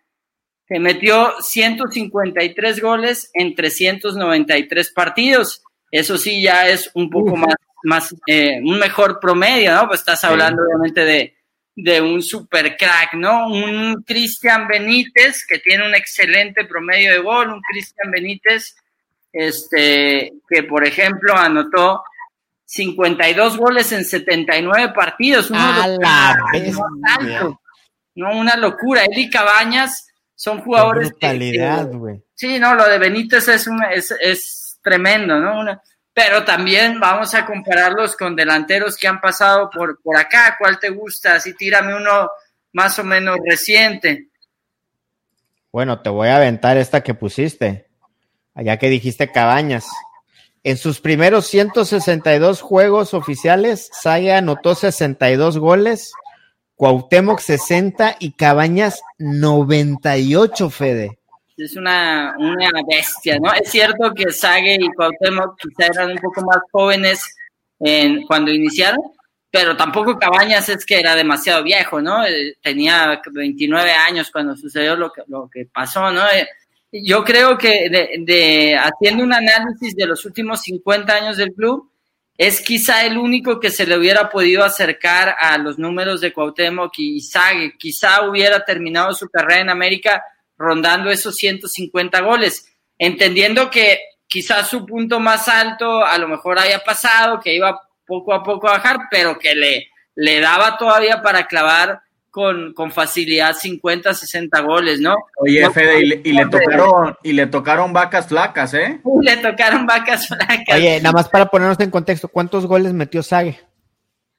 que 0.66 0.78
metió 0.78 1.34
153 1.40 2.80
goles 2.80 3.30
en 3.32 3.54
393 3.54 4.92
partidos. 4.92 5.62
Eso 5.90 6.18
sí 6.18 6.42
ya 6.42 6.68
es 6.68 6.90
un 6.94 7.08
poco 7.08 7.36
más, 7.36 7.54
más 7.84 8.14
eh, 8.26 8.60
un 8.62 8.78
mejor 8.78 9.18
promedio, 9.18 9.74
¿no? 9.74 9.88
Pues 9.88 10.00
estás 10.00 10.24
hablando 10.24 10.62
obviamente 10.62 11.04
de, 11.04 11.36
de 11.76 12.00
un 12.00 12.22
super 12.22 12.76
crack, 12.76 13.14
¿no? 13.14 13.48
Un 13.48 14.02
Cristian 14.06 14.66
Benítez 14.68 15.46
que 15.46 15.58
tiene 15.58 15.86
un 15.86 15.94
excelente 15.94 16.64
promedio 16.64 17.12
de 17.12 17.18
gol, 17.18 17.50
un 17.50 17.62
Cristian 17.62 18.10
Benítez, 18.10 18.76
este, 19.34 20.32
que 20.48 20.62
por 20.62 20.86
ejemplo 20.86 21.36
anotó 21.36 22.02
52 22.64 23.56
goles 23.58 23.92
en 23.92 24.04
79 24.04 24.92
partidos. 24.94 25.50
Uno 25.50 25.60
de 25.74 25.80
A 25.82 25.88
la. 25.88 26.36
No, 28.14 28.38
una 28.38 28.56
locura. 28.56 29.02
Él 29.04 29.18
y 29.18 29.28
Cabañas 29.28 30.06
son 30.34 30.60
jugadores 30.62 31.10
brutalidad, 31.10 31.90
que- 31.90 31.96
güey. 31.96 32.22
Sí, 32.34 32.58
no, 32.58 32.74
lo 32.74 32.88
de 32.88 32.98
Benítez 32.98 33.48
es, 33.48 33.66
un, 33.66 33.82
es, 33.84 34.12
es 34.20 34.78
tremendo, 34.82 35.38
¿no? 35.38 35.60
Una- 35.60 35.82
pero 36.12 36.44
también 36.44 37.00
vamos 37.00 37.34
a 37.34 37.44
compararlos 37.44 38.16
con 38.16 38.36
delanteros 38.36 38.96
que 38.96 39.08
han 39.08 39.20
pasado 39.20 39.68
por, 39.68 40.00
por 40.00 40.16
acá. 40.16 40.54
¿Cuál 40.58 40.78
te 40.78 40.90
gusta? 40.90 41.34
Así 41.34 41.54
tírame 41.54 41.94
uno 41.96 42.30
más 42.72 42.96
o 43.00 43.04
menos 43.04 43.36
reciente. 43.44 44.28
Bueno, 45.72 46.00
te 46.00 46.08
voy 46.10 46.28
a 46.28 46.36
aventar 46.36 46.76
esta 46.76 47.02
que 47.02 47.14
pusiste, 47.14 47.88
allá 48.54 48.78
que 48.78 48.88
dijiste 48.88 49.30
Cabañas. 49.30 49.86
En 50.62 50.78
sus 50.78 51.00
primeros 51.00 51.46
162 51.46 52.62
juegos 52.62 53.12
oficiales, 53.12 53.90
Sague 53.92 54.32
anotó 54.32 54.74
62 54.74 55.58
goles, 55.58 56.12
Cuauhtémoc 56.76 57.40
60 57.40 58.16
y 58.18 58.32
Cabañas 58.32 59.02
98, 59.18 60.70
Fede. 60.70 61.18
Es 61.56 61.76
una, 61.76 62.34
una 62.38 62.70
bestia, 62.88 63.38
¿no? 63.38 63.52
Es 63.52 63.70
cierto 63.70 64.12
que 64.14 64.32
Sague 64.32 64.76
y 64.80 64.88
Cuauhtémoc 64.92 65.56
quizá 65.60 65.86
eran 65.86 66.12
un 66.12 66.18
poco 66.18 66.40
más 66.42 66.58
jóvenes 66.72 67.20
en, 67.78 68.22
cuando 68.26 68.50
iniciaron, 68.50 69.00
pero 69.50 69.76
tampoco 69.76 70.18
Cabañas 70.18 70.68
es 70.70 70.84
que 70.86 70.98
era 70.98 71.14
demasiado 71.14 71.62
viejo, 71.62 72.00
¿no? 72.00 72.24
Eh, 72.26 72.56
tenía 72.62 73.20
29 73.30 73.92
años 73.92 74.30
cuando 74.30 74.56
sucedió 74.56 74.96
lo 74.96 75.12
que, 75.12 75.22
lo 75.28 75.48
que 75.52 75.66
pasó, 75.66 76.10
¿no? 76.10 76.22
Yo 77.02 77.24
creo 77.24 77.58
que 77.58 77.88
de, 77.90 78.08
de- 78.20 78.76
haciendo 78.76 79.24
un 79.24 79.32
análisis 79.32 79.96
de 79.96 80.06
los 80.06 80.24
últimos 80.24 80.60
50 80.62 81.12
años 81.12 81.36
del 81.36 81.52
club, 81.52 81.90
es 82.38 82.60
quizá 82.60 83.04
el 83.04 83.18
único 83.18 83.58
que 83.60 83.70
se 83.70 83.86
le 83.86 83.96
hubiera 83.96 84.28
podido 84.28 84.64
acercar 84.64 85.34
a 85.38 85.56
los 85.58 85.78
números 85.78 86.20
de 86.20 86.32
Cuauhtémoc 86.32 86.92
y 86.98 87.20
Sague. 87.20 87.74
Quizá 87.78 88.22
hubiera 88.28 88.64
terminado 88.64 89.12
su 89.12 89.28
carrera 89.28 89.60
en 89.60 89.70
América 89.70 90.22
rondando 90.56 91.10
esos 91.10 91.34
150 91.34 92.20
goles, 92.20 92.72
entendiendo 92.98 93.70
que 93.70 93.98
quizás 94.26 94.68
su 94.68 94.86
punto 94.86 95.18
más 95.20 95.48
alto 95.48 96.04
a 96.04 96.16
lo 96.18 96.28
mejor 96.28 96.58
haya 96.58 96.78
pasado, 96.80 97.40
que 97.40 97.54
iba 97.54 97.80
poco 98.06 98.32
a 98.34 98.42
poco 98.42 98.68
a 98.68 98.72
bajar, 98.74 98.98
pero 99.10 99.38
que 99.38 99.54
le, 99.54 99.88
le 100.14 100.40
daba 100.40 100.76
todavía 100.76 101.22
para 101.22 101.46
clavar 101.46 102.00
con, 102.34 102.72
con 102.74 102.90
facilidad 102.90 103.54
50, 103.54 104.12
60 104.12 104.60
goles, 104.62 105.00
¿no? 105.00 105.14
Oye, 105.36 105.60
No, 105.60 105.70
Fede, 105.70 106.00
y 106.00 106.06
le, 106.06 106.20
y 106.24 106.32
le 106.32 106.44
no, 106.44 106.50
tocaron, 106.50 107.16
y 107.22 107.32
le 107.32 107.46
tocaron 107.46 107.92
vacas 107.92 108.26
flacas, 108.26 108.74
¿eh? 108.74 109.00
Le 109.22 109.36
tocaron 109.36 109.86
vacas 109.86 110.26
flacas. 110.26 110.74
Oye, 110.74 111.00
nada 111.00 111.12
más 111.12 111.28
para 111.28 111.46
ponernos 111.46 111.78
en 111.78 111.92
contexto, 111.92 112.26
¿cuántos 112.26 112.66
goles 112.66 112.92
metió 112.92 113.22
Sague? 113.22 113.60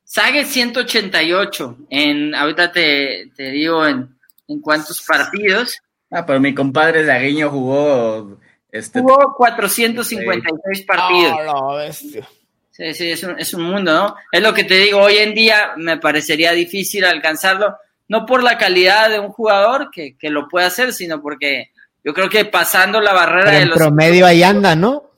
Sague 0.04 0.44
188, 0.44 1.78
en, 1.90 2.36
ahorita 2.36 2.74
te, 2.74 3.32
te 3.34 3.52
digo 3.52 3.88
en, 3.88 4.10
en 4.50 4.60
cuántos 4.60 5.02
partidos. 5.02 5.80
Ah, 6.12 6.26
pero 6.26 6.42
mi 6.42 6.54
compadre 6.54 7.06
Zaguiño 7.06 7.50
jugó 7.50 8.38
este 8.74 9.00
Jugó 9.00 9.34
456 9.38 10.86
partidos. 10.86 11.38
Oh, 11.48 11.78
bestia. 11.78 12.28
Sí, 12.72 12.94
sí, 12.94 13.12
es 13.12 13.24
un, 13.24 13.40
es 13.40 13.54
un 13.54 13.62
mundo, 13.62 13.94
¿no? 13.94 14.16
Es 14.30 14.44
lo 14.44 14.54
que 14.54 14.66
te 14.66 14.76
digo, 14.76 15.00
hoy 15.00 15.16
en 15.20 15.34
día 15.34 15.76
me 15.78 15.96
parecería 15.96 16.52
difícil 16.52 17.06
alcanzarlo, 17.06 17.78
no 18.08 18.26
por 18.26 18.44
la 18.44 18.58
calidad 18.58 19.10
de 19.10 19.20
un 19.20 19.30
jugador 19.30 19.90
que, 19.92 20.18
que 20.18 20.30
lo 20.30 20.48
puede 20.48 20.66
hacer, 20.68 20.94
sino 20.94 21.22
porque 21.22 21.72
yo 22.04 22.14
creo 22.14 22.30
que 22.30 22.46
pasando 22.46 23.02
la 23.02 23.14
barrera 23.14 23.46
Pero 23.46 23.60
de 23.60 23.66
los... 23.66 23.78
promedio 23.78 24.26
ahí 24.26 24.44
anda, 24.44 24.76
¿no? 24.76 25.12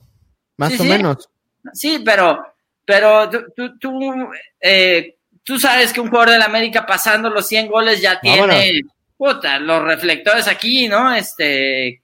Más 0.56 0.70
Sí, 0.72 0.78
o 0.80 0.82
sí. 0.82 0.88
menos. 0.88 1.28
Sí, 1.74 2.02
pero, 2.04 2.44
pero 2.84 3.28
tú, 3.28 3.38
tú, 3.54 3.78
tú, 3.78 4.28
eh, 4.60 5.16
tú 5.42 5.58
sabes 5.60 5.92
que 5.92 6.00
un 6.00 6.08
jugador 6.08 6.30
del 6.30 6.42
América 6.42 6.86
pasando 6.86 7.28
los 7.28 7.46
100 7.46 7.68
goles 7.68 8.00
ya 8.00 8.18
tiene, 8.20 8.82
puta, 9.16 9.58
los 9.58 9.82
reflectores 9.82 10.48
aquí, 10.48 10.88
¿no? 10.88 11.14
Este, 11.14 12.02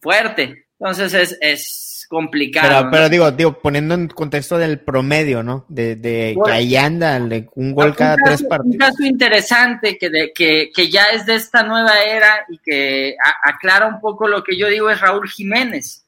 fuerte. 0.00 0.66
Entonces 0.78 1.14
es, 1.14 1.38
es 1.40 1.87
complicado. 2.08 2.68
Pero, 2.68 2.84
¿no? 2.84 2.90
pero 2.90 3.08
digo, 3.08 3.30
digo, 3.32 3.58
poniendo 3.60 3.94
en 3.94 4.08
contexto 4.08 4.58
del 4.58 4.80
promedio, 4.80 5.42
¿no? 5.42 5.64
De, 5.68 5.94
de 5.96 6.36
que 6.44 6.50
ahí 6.50 6.74
anda, 6.76 7.20
de 7.20 7.48
un 7.54 7.72
gol 7.74 7.88
Un 7.90 7.92
cada 7.94 8.16
caso- 8.16 8.24
tres 8.26 8.42
Un 8.42 8.48
partidos. 8.48 8.76
caso 8.78 9.04
interesante 9.04 9.98
que, 9.98 10.10
de, 10.10 10.32
que, 10.34 10.70
que 10.74 10.90
ya 10.90 11.04
es 11.12 11.26
de 11.26 11.34
esta 11.36 11.62
nueva 11.62 12.00
era 12.02 12.44
y 12.48 12.58
que 12.58 13.14
a- 13.22 13.50
aclara 13.50 13.86
un 13.86 14.00
poco 14.00 14.26
lo 14.26 14.42
que 14.42 14.56
yo 14.58 14.68
digo 14.68 14.90
es 14.90 15.00
Raúl 15.00 15.28
Jiménez. 15.28 16.04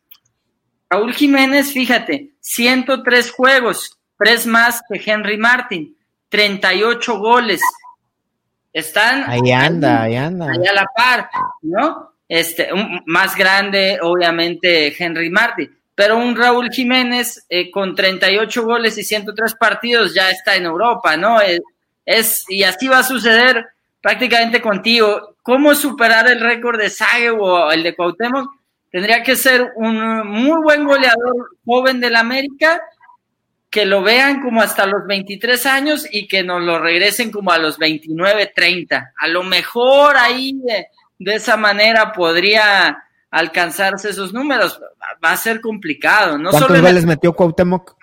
Raúl 0.88 1.12
Jiménez, 1.14 1.72
fíjate, 1.72 2.30
103 2.40 3.30
juegos, 3.30 3.98
tres 4.18 4.46
más 4.46 4.82
que 4.88 5.00
Henry 5.04 5.36
Martin, 5.38 5.96
38 6.30 7.18
goles. 7.18 7.60
Están 8.72 9.24
Ahí 9.28 9.50
anda, 9.52 10.02
ahí 10.02 10.16
anda. 10.16 10.46
ahí 10.50 10.66
a 10.66 10.72
la 10.72 10.86
par, 10.96 11.28
¿no? 11.62 12.12
Este, 12.28 12.72
un- 12.72 13.02
más 13.06 13.34
grande, 13.34 13.98
obviamente, 14.00 14.94
Henry 14.96 15.30
Martin, 15.30 15.76
pero 16.00 16.16
un 16.16 16.34
Raúl 16.34 16.70
Jiménez 16.72 17.44
eh, 17.50 17.70
con 17.70 17.94
38 17.94 18.62
goles 18.62 18.96
y 18.96 19.04
103 19.04 19.54
partidos 19.56 20.14
ya 20.14 20.30
está 20.30 20.56
en 20.56 20.64
Europa, 20.64 21.14
¿no? 21.18 21.42
Es, 21.42 21.60
es- 22.06 22.44
y 22.48 22.62
así 22.62 22.88
va 22.88 23.00
a 23.00 23.02
suceder 23.02 23.66
prácticamente 24.00 24.62
contigo. 24.62 25.36
¿Cómo 25.42 25.74
superar 25.74 26.26
el 26.30 26.40
récord 26.40 26.78
de 26.80 26.88
Sague 26.88 27.28
o 27.28 27.70
el 27.70 27.82
de 27.82 27.94
Cuauhtémoc? 27.94 28.50
Tendría 28.90 29.22
que 29.22 29.36
ser 29.36 29.72
un 29.76 30.26
muy 30.26 30.62
buen 30.62 30.86
goleador 30.86 31.50
joven 31.66 32.00
del 32.00 32.16
América 32.16 32.80
que 33.68 33.84
lo 33.84 34.02
vean 34.02 34.40
como 34.40 34.62
hasta 34.62 34.86
los 34.86 35.06
23 35.06 35.66
años 35.66 36.06
y 36.10 36.26
que 36.28 36.42
nos 36.42 36.62
lo 36.62 36.78
regresen 36.78 37.30
como 37.30 37.52
a 37.52 37.58
los 37.58 37.76
29, 37.76 38.52
30. 38.54 39.12
A 39.20 39.28
lo 39.28 39.42
mejor 39.42 40.16
ahí 40.16 40.54
de, 40.64 40.86
de 41.18 41.34
esa 41.34 41.58
manera 41.58 42.10
podría 42.10 43.04
alcanzarse 43.30 44.10
esos 44.10 44.32
números. 44.32 44.80
Va 45.24 45.32
a 45.32 45.36
ser 45.36 45.60
complicado. 45.60 46.38
No 46.38 46.50
¿Cuántos 46.50 46.68
solo 46.68 46.82
goles 46.82 47.06
metió 47.06 47.32
Cuauhtémoc? 47.32 47.96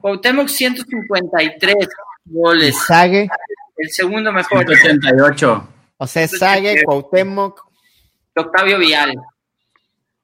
Cuauhtémoc 0.00 0.48
153 0.48 1.74
Y 2.26 2.32
goles. 2.32 2.76
Sague, 2.86 3.28
el 3.76 3.90
segundo 3.90 4.32
mejor. 4.32 4.64
188. 4.66 5.68
O 5.96 6.06
sea, 6.06 6.28
Sague, 6.28 6.84
Cuauhtémoc. 6.84 7.60
Octavio 8.36 8.78
Vial. 8.78 9.14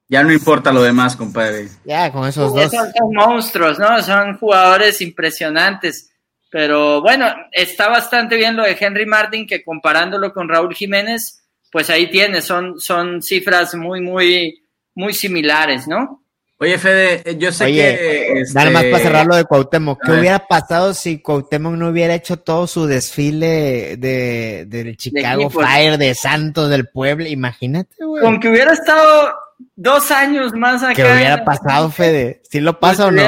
Ya 0.08 0.24
no 0.24 0.32
importa 0.32 0.72
lo 0.72 0.82
demás, 0.82 1.14
compadre. 1.14 1.68
Ya, 1.84 2.10
con 2.10 2.26
esos 2.26 2.52
dos. 2.52 2.70
Son, 2.70 2.92
son 2.92 3.14
monstruos, 3.14 3.78
¿no? 3.78 4.02
Son 4.02 4.36
jugadores 4.38 5.00
impresionantes. 5.00 6.10
Pero 6.50 7.00
bueno, 7.00 7.26
está 7.52 7.88
bastante 7.88 8.36
bien 8.36 8.56
lo 8.56 8.64
de 8.64 8.76
Henry 8.78 9.06
Martin, 9.06 9.46
que 9.46 9.62
comparándolo 9.62 10.32
con 10.32 10.48
Raúl 10.48 10.74
Jiménez, 10.74 11.39
pues 11.70 11.90
ahí 11.90 12.10
tiene, 12.10 12.42
son, 12.42 12.80
son 12.80 13.22
cifras 13.22 13.74
muy, 13.74 14.00
muy, 14.00 14.64
muy 14.94 15.14
similares, 15.14 15.86
¿no? 15.86 16.20
Oye, 16.62 16.76
Fede, 16.76 17.38
yo 17.38 17.50
sé 17.52 17.66
que. 17.66 18.40
Este... 18.42 18.54
Nada 18.54 18.70
más 18.70 18.84
para 18.84 18.98
cerrar 18.98 19.26
lo 19.26 19.34
de 19.34 19.46
Cuauhtémoc. 19.46 19.98
¿Qué 20.04 20.12
hubiera 20.12 20.46
pasado 20.46 20.92
si 20.92 21.22
Cuauhtémoc 21.22 21.72
no 21.72 21.88
hubiera 21.88 22.14
hecho 22.14 22.36
todo 22.36 22.66
su 22.66 22.84
desfile 22.84 23.96
de, 23.96 24.66
del 24.66 24.94
Chicago 24.98 25.48
Fire, 25.48 25.96
de 25.96 26.14
Santos, 26.14 26.68
del 26.68 26.86
pueblo? 26.88 27.26
Imagínate, 27.26 28.04
güey. 28.04 28.22
Con 28.22 28.38
que 28.40 28.50
hubiera 28.50 28.74
estado 28.74 29.32
dos 29.74 30.10
años 30.10 30.52
más 30.52 30.82
acá. 30.82 30.92
¿Qué 30.92 31.02
hubiera 31.04 31.42
pasado, 31.46 31.90
Fede? 31.90 32.42
¿Sí 32.50 32.60
lo 32.60 32.78
pasa 32.78 33.06
o 33.06 33.10
no? 33.10 33.22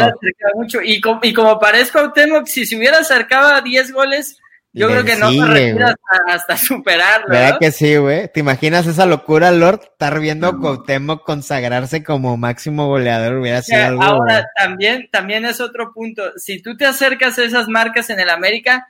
Mucho. 0.55 0.81
Y, 0.85 1.01
como, 1.01 1.21
y 1.23 1.33
como 1.33 1.59
parezco 1.59 2.01
Cuauhtémoc, 2.01 2.47
si 2.47 2.67
se 2.67 2.77
hubiera 2.77 2.99
acercado 2.99 3.55
a 3.55 3.63
10 3.63 3.93
goles, 3.93 4.42
yo 4.73 4.89
creo 4.89 5.05
que 5.05 5.17
no 5.17 5.31
se 5.31 5.45
retira 5.45 5.89
hasta, 5.89 6.35
hasta, 6.35 6.57
superarlo. 6.57 7.29
¿Verdad 7.29 7.59
que 7.61 7.71
sí, 7.71 7.97
güey? 7.97 8.33
¿Te 8.33 8.41
imaginas 8.41 8.87
esa 8.87 9.05
locura, 9.05 9.51
Lord? 9.51 9.81
Estar 9.83 10.19
viendo 10.19 10.47
a 10.47 10.59
Cuauhtémoc 10.59 11.25
consagrarse 11.25 12.03
como 12.03 12.37
máximo 12.39 12.87
goleador 12.87 13.37
hubiera 13.37 13.61
sido 13.61 13.85
algo. 13.85 14.03
Ahora, 14.03 14.49
también, 14.57 15.09
también 15.13 15.45
es 15.45 15.61
otro 15.61 15.93
punto. 15.93 16.33
Si 16.37 16.63
tú 16.63 16.77
te 16.77 16.87
acercas 16.87 17.39
a 17.39 17.45
esas 17.45 17.69
marcas 17.69 18.09
en 18.09 18.21
el 18.21 18.31
América, 18.31 18.89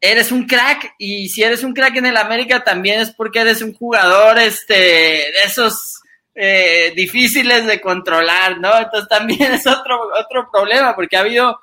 eres 0.00 0.30
un 0.30 0.46
crack. 0.46 0.94
Y 0.98 1.28
si 1.30 1.42
eres 1.42 1.64
un 1.64 1.74
crack 1.74 1.96
en 1.96 2.06
el 2.06 2.16
América, 2.16 2.62
también 2.62 3.00
es 3.00 3.10
porque 3.10 3.40
eres 3.40 3.60
un 3.60 3.74
jugador 3.74 4.38
este, 4.38 4.74
de 4.74 5.44
esos 5.44 6.00
eh, 6.34 6.92
difíciles 6.94 7.66
de 7.66 7.80
controlar, 7.80 8.58
¿no? 8.60 8.78
Entonces 8.78 9.08
también 9.08 9.42
es 9.52 9.66
otro, 9.66 9.98
otro 10.16 10.48
problema, 10.52 10.94
porque 10.94 11.16
ha 11.16 11.20
habido 11.20 11.58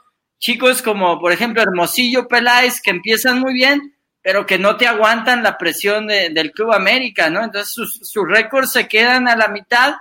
chicos 0.46 0.84
como, 0.84 1.20
por 1.20 1.32
ejemplo, 1.32 1.64
Hermosillo 1.64 2.28
Peláez, 2.28 2.80
que 2.80 2.92
empiezan 2.92 3.40
muy 3.40 3.52
bien, 3.52 3.96
pero 4.22 4.46
que 4.46 4.60
no 4.60 4.78
te 4.78 4.86
aguantan 4.86 5.42
la 5.42 5.58
presión 5.58 6.06
de, 6.06 6.30
del 6.30 6.52
Club 6.52 6.72
América, 6.72 7.32
¿no? 7.32 7.44
Entonces 7.44 7.74
sus, 7.74 8.00
sus 8.04 8.28
récords 8.30 8.72
se 8.72 8.88
quedan 8.88 9.28
a 9.28 9.36
la 9.36 9.48
mitad, 9.48 9.96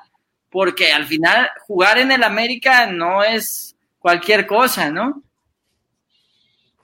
porque 0.51 0.93
al 0.93 1.07
final 1.07 1.49
jugar 1.66 1.97
en 1.97 2.12
el 2.12 2.23
América 2.23 2.87
no 2.87 3.25
es 3.25 3.75
cualquier 3.99 4.47
cosa, 4.47 4.91
¿no? 4.91 5.23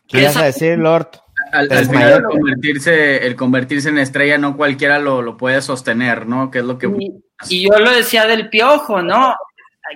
¿Qué 0.08 0.22
ibas 0.22 0.38
a 0.38 0.46
decir, 0.46 0.78
Lord? 0.78 1.10
Al, 1.52 1.70
al 1.70 1.86
final 1.86 2.12
el 2.12 2.22
convertirse, 2.22 3.26
el 3.26 3.36
convertirse 3.36 3.90
en 3.90 3.98
estrella 3.98 4.38
no 4.38 4.56
cualquiera 4.56 4.98
lo, 4.98 5.20
lo 5.20 5.36
puede 5.36 5.60
sostener, 5.60 6.26
¿no? 6.26 6.50
Que 6.50 6.60
es 6.60 6.64
lo 6.64 6.78
que... 6.78 6.86
Y, 6.86 7.22
y 7.50 7.68
yo 7.68 7.78
lo 7.78 7.90
decía 7.90 8.26
del 8.26 8.48
piojo, 8.48 9.02
¿no? 9.02 9.34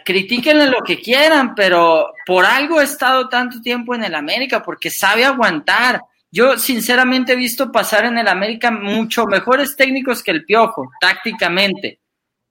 Critíquenle 0.05 0.66
lo 0.66 0.81
que 0.81 1.01
quieran, 1.01 1.55
pero 1.55 2.12
por 2.27 2.45
algo 2.45 2.81
he 2.81 2.85
estado 2.85 3.29
tanto 3.29 3.61
tiempo 3.61 3.95
en 3.95 4.05
el 4.05 4.15
América, 4.15 4.62
porque 4.62 4.91
sabe 4.91 5.25
aguantar. 5.25 6.01
Yo 6.31 6.59
sinceramente 6.59 7.35
he 7.35 7.37
visto 7.37 7.71
pasar 7.71 8.07
en 8.07 8.19
el 8.19 8.29
América 8.29 8.71
mucho 8.71 9.27
mejores 9.27 9.77
técnicos 9.77 10.23
que 10.23 10.33
el 10.33 10.45
Piojo, 10.45 10.91
tácticamente. 11.01 12.01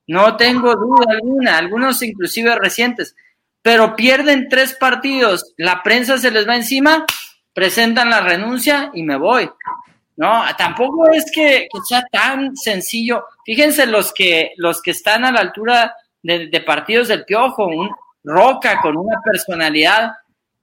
No 0.06 0.36
tengo 0.36 0.74
duda 0.74 1.06
alguna, 1.08 1.58
algunos 1.58 2.02
inclusive 2.02 2.54
recientes, 2.56 3.14
pero 3.62 3.96
pierden 3.96 4.48
tres 4.48 4.76
partidos, 4.78 5.54
la 5.56 5.82
prensa 5.82 6.18
se 6.18 6.30
les 6.30 6.46
va 6.46 6.56
encima, 6.56 7.04
presentan 7.54 8.10
la 8.10 8.20
renuncia 8.20 8.90
y 8.92 9.02
me 9.02 9.16
voy. 9.16 9.50
No, 10.16 10.44
tampoco 10.56 11.10
es 11.10 11.24
que, 11.34 11.66
que 11.72 11.80
sea 11.88 12.04
tan 12.10 12.56
sencillo. 12.56 13.24
Fíjense 13.44 13.86
los 13.86 14.12
que, 14.12 14.52
los 14.56 14.80
que 14.80 14.92
están 14.92 15.24
a 15.24 15.32
la 15.32 15.40
altura 15.40 15.94
de, 16.24 16.48
de 16.48 16.60
partidos 16.62 17.06
del 17.08 17.24
Piojo, 17.24 17.66
un 17.66 17.90
Roca 18.24 18.80
con 18.80 18.96
una 18.96 19.20
personalidad 19.22 20.12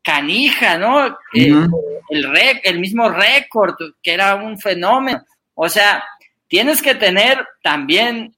canija, 0.01 0.79
¿no? 0.79 1.05
Uh 1.05 1.11
-huh. 1.33 1.69
el, 2.09 2.31
rec, 2.31 2.61
el 2.63 2.79
mismo 2.79 3.07
récord, 3.09 3.75
que 4.01 4.13
era 4.13 4.33
un 4.35 4.57
fenómeno. 4.57 5.23
O 5.53 5.69
sea, 5.69 6.03
tienes 6.47 6.81
que 6.81 6.95
tener 6.95 7.45
también 7.61 8.35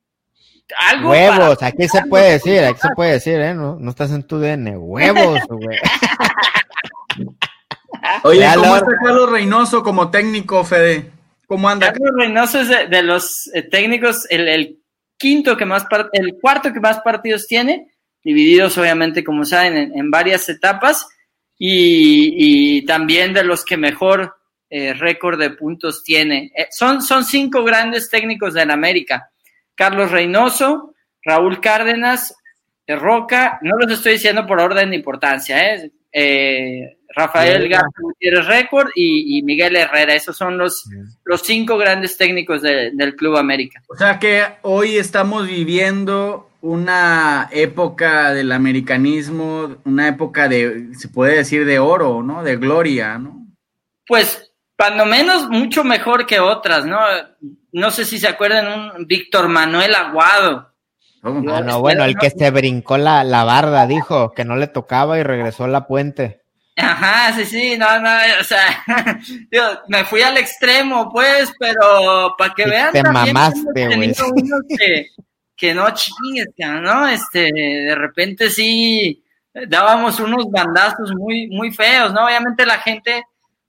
algo. 0.78 1.12
Huevos, 1.12 1.56
para... 1.56 1.68
aquí 1.68 1.88
se 1.88 2.02
puede 2.06 2.34
decir, 2.34 2.66
aquí 2.66 2.82
se 2.82 2.90
puede 2.96 3.14
decir, 3.14 3.40
¿eh? 3.40 3.54
No, 3.54 3.78
no 3.80 3.92
estás 3.92 4.12
en 4.12 4.24
tu 4.24 4.40
DN, 4.40 4.78
huevos, 4.78 5.40
güey. 5.50 5.80
Oye, 8.24 8.46
¿cómo 8.56 8.76
está 8.76 8.92
Carlos 9.02 9.32
Reynoso 9.32 9.84
como 9.84 10.12
técnico, 10.12 10.66
Fede? 10.66 11.12
¿Cómo 11.48 11.70
anda? 11.70 11.94
Carlos 11.94 12.12
Reynoso 12.18 12.60
es 12.60 12.68
de, 12.68 12.88
de 12.88 13.04
los 13.04 13.50
eh, 13.54 13.62
técnicos, 13.62 14.28
el, 14.30 14.50
el, 14.50 14.83
quinto 15.24 15.56
que 15.56 15.64
más, 15.64 15.86
el 16.12 16.38
cuarto 16.42 16.74
que 16.74 16.82
más 16.82 17.00
partidos 17.00 17.48
tiene, 17.48 17.88
divididos 18.22 18.78
obviamente, 18.78 19.24
como 19.24 19.46
saben, 19.46 19.78
en, 19.78 19.98
en 19.98 20.12
varias 20.12 20.50
etapas, 20.50 21.08
y, 21.58 22.86
también 22.86 23.34
de 23.34 23.46
los 23.46 23.64
que 23.64 23.78
mejor 23.78 24.36
eh, 24.70 24.94
récord 24.94 25.40
de 25.40 25.52
puntos 25.52 26.04
tiene. 26.04 26.52
Eh, 26.58 26.68
son, 26.72 27.02
son 27.02 27.24
cinco 27.24 27.64
grandes 27.64 28.10
técnicos 28.10 28.54
de 28.54 28.66
la 28.66 28.74
América. 28.74 29.30
Carlos 29.74 30.12
Reynoso, 30.12 30.94
Raúl 31.24 31.62
Cárdenas, 31.62 32.36
Roca, 32.86 33.60
no 33.62 33.78
los 33.78 33.90
estoy 33.94 34.14
diciendo 34.14 34.46
por 34.46 34.60
orden 34.60 34.90
de 34.90 34.98
importancia, 34.98 35.74
¿eh? 35.74 35.92
eh 36.12 36.98
Rafael 37.16 37.70
García 37.70 37.90
Gutiérrez 38.02 38.48
Récord 38.48 38.90
y, 38.96 39.38
y, 39.38 39.44
Miguel 39.44 39.76
Herrera. 39.76 40.14
Esos 40.14 40.36
son 40.36 40.58
los, 40.58 40.84
los 41.24 41.42
cinco 41.42 41.78
grandes 41.78 42.18
técnicos 42.18 42.62
de, 42.62 42.92
del 42.94 43.16
Club 43.16 43.38
América. 43.38 43.82
O 43.88 43.96
sea 43.96 44.20
que 44.20 44.44
hoy 44.62 44.98
estamos 44.98 45.48
viviendo 45.48 46.50
una 46.62 47.50
época 47.52 48.34
del 48.34 48.52
americanismo, 48.52 49.78
una 49.84 50.08
época 50.08 50.48
de, 50.48 50.96
se 50.96 51.10
puede 51.10 51.36
decir, 51.36 51.66
de 51.66 51.80
oro, 51.80 52.24
¿no? 52.24 52.42
De 52.42 52.56
gloria, 52.56 53.18
¿no? 53.18 53.48
Pues, 54.08 54.54
cuando 54.78 55.06
menos, 55.06 55.50
mucho 55.50 55.84
mejor 55.84 56.26
que 56.26 56.40
otras, 56.40 56.86
¿no? 56.86 57.00
No 57.74 57.92
sé 57.92 58.06
si 58.06 58.18
se 58.18 58.28
acuerdan 58.28 58.96
un 58.96 59.06
Víctor 59.08 59.50
Manuel 59.50 59.94
Aguado. 59.94 60.74
Oh, 61.22 61.42
ah, 61.50 61.62
no, 61.62 61.80
bueno, 61.80 62.04
el 62.04 62.18
que 62.18 62.30
se 62.30 62.52
brincó 62.52 62.98
la, 62.98 63.24
la 63.24 63.44
barda, 63.44 63.88
dijo 63.88 64.32
que 64.32 64.44
no 64.46 64.56
le 64.56 64.68
tocaba 64.68 65.18
y 65.20 65.24
regresó 65.24 65.66
a 65.66 65.70
la 65.70 65.88
puente. 65.88 66.43
Ajá, 66.76 67.34
sí, 67.36 67.46
sí, 67.46 67.78
no, 67.78 68.00
no, 68.00 68.10
o 68.40 68.44
sea, 68.44 68.84
yo 69.52 69.82
me 69.90 70.04
fui 70.06 70.22
al 70.22 70.38
extremo, 70.38 71.12
pues, 71.12 71.54
pero 71.60 72.36
para 72.38 72.54
que 72.54 72.66
vean. 72.66 72.92
Te 72.92 73.04
mamaste, 73.04 73.96
güey. 73.96 74.14
Que, 74.78 75.08
que 75.56 75.74
no 75.74 75.88
chingues, 75.92 76.48
¿no? 76.58 77.08
Este, 77.08 77.52
de 77.54 77.96
repente 77.96 78.50
sí 78.50 79.24
dábamos 79.68 80.20
unos 80.20 80.50
bandazos 80.50 81.14
muy, 81.16 81.48
muy 81.48 81.72
feos, 81.72 82.12
¿no? 82.12 82.26
Obviamente 82.26 82.66
la 82.66 82.80
gente, 82.80 83.24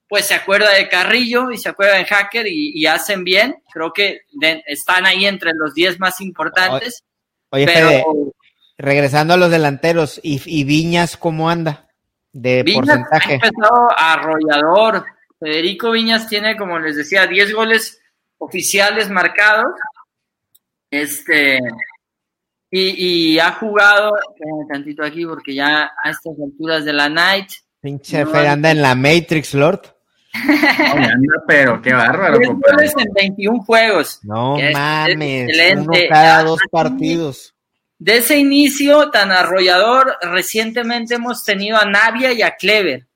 pues, 0.09 0.25
se 0.25 0.33
acuerda 0.33 0.73
de 0.73 0.89
Carrillo 0.89 1.51
y 1.51 1.57
se 1.57 1.69
acuerda 1.69 1.97
de 1.97 2.05
Hacker 2.05 2.47
y, 2.47 2.71
y 2.73 2.87
hacen 2.87 3.23
bien. 3.23 3.57
Creo 3.71 3.93
que 3.93 4.21
de, 4.31 4.63
están 4.65 5.05
ahí 5.05 5.27
entre 5.27 5.51
los 5.53 5.75
10 5.75 5.99
más 5.99 6.21
importantes. 6.21 7.03
Oye, 7.49 7.67
pero... 7.67 7.87
Fede, 7.87 8.05
regresando 8.77 9.35
a 9.35 9.37
los 9.37 9.51
delanteros, 9.51 10.19
¿y, 10.21 10.41
y 10.45 10.63
Viñas 10.63 11.17
cómo 11.17 11.49
anda? 11.49 11.84
De 12.35 12.63
Viñas 12.63 12.85
porcentaje. 12.85 13.31
Ha 13.31 13.47
empezado 13.47 13.89
arrollador. 13.97 15.05
Federico 15.39 15.91
Viñas 15.91 16.27
tiene, 16.27 16.57
como 16.57 16.79
les 16.79 16.95
decía, 16.97 17.25
10 17.25 17.53
goles 17.53 18.01
oficiales 18.37 19.09
marcados. 19.09 19.73
Este, 20.91 21.59
y, 22.69 23.33
y 23.33 23.39
ha 23.39 23.53
jugado, 23.53 24.11
tantito 24.69 25.03
aquí 25.03 25.25
porque 25.25 25.55
ya 25.55 25.91
a 26.03 26.09
estas 26.09 26.33
alturas 26.43 26.83
de 26.85 26.93
la 26.93 27.09
night. 27.09 27.49
Pinche 27.79 28.23
no, 28.23 28.31
Fer 28.31 28.47
anda 28.47 28.71
en 28.71 28.81
la 28.81 28.95
Matrix, 28.95 29.53
Lord. 29.53 29.81
anda, 30.33 31.43
pero 31.47 31.81
qué 31.81 31.93
bárbaro. 31.93 32.37
10 32.37 32.49
goles 32.49 32.93
en 32.97 33.13
21 33.13 33.63
juegos. 33.63 34.19
No 34.23 34.57
mames, 34.73 35.77
uno 35.77 35.93
cada 36.09 36.43
dos 36.43 36.59
partidos 36.69 37.54
de 38.05 38.17
ese 38.17 38.37
inicio 38.37 39.09
tan 39.09 39.31
arrollador, 39.31 40.15
recientemente 40.21 41.15
hemos 41.15 41.43
tenido 41.43 41.75
a 41.75 41.85
Navia 41.85 42.33
y 42.33 42.43
a 42.43 42.55
Clever. 42.55 43.07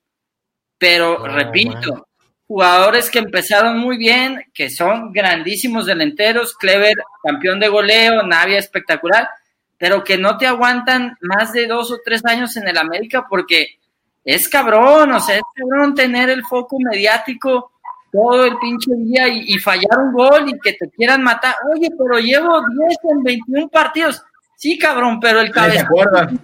Pero, 0.80 1.22
oh, 1.22 1.28
repito, 1.28 1.94
man. 1.94 2.04
jugadores 2.48 3.12
que 3.12 3.20
empezaron 3.20 3.78
muy 3.78 3.98
bien, 3.98 4.44
que 4.52 4.72
son 4.72 5.14
grandísimos 5.14 5.86
delanteros, 5.86 6.58
Clever 6.58 6.96
campeón 7.24 7.60
de 7.60 7.68
goleo, 7.68 8.24
Navia 8.24 8.58
espectacular, 8.58 9.30
pero 9.78 10.04
que 10.04 10.18
no 10.18 10.40
te 10.40 10.48
aguantan 10.48 11.16
más 11.22 11.54
de 11.54 11.68
dos 11.68 11.92
o 11.92 12.00
tres 12.04 12.26
años 12.26 12.58
en 12.58 12.68
el 12.68 12.80
América 12.80 13.28
porque 13.30 13.78
es 14.26 14.50
cabrón, 14.50 15.12
o 15.12 15.20
sea, 15.20 15.36
es 15.36 15.44
cabrón 15.54 15.94
tener 15.94 16.32
el 16.32 16.44
foco 16.44 16.78
mediático 16.80 17.74
todo 18.12 18.44
el 18.44 18.58
pinche 18.58 18.90
día 18.96 19.28
y, 19.28 19.54
y 19.54 19.60
fallar 19.60 20.00
un 20.00 20.14
gol 20.14 20.50
y 20.50 20.60
que 20.60 20.74
te 20.74 20.90
quieran 20.90 21.22
matar. 21.22 21.54
Oye, 21.72 21.90
pero 21.96 22.18
llevo 22.18 22.60
10 22.60 22.98
en 23.04 23.24
21 23.24 23.68
partidos 23.68 24.24
Sí, 24.60 24.78
cabrón, 24.78 25.22
pero 25.22 25.40
el 25.40 25.52
cabeza 25.52 25.88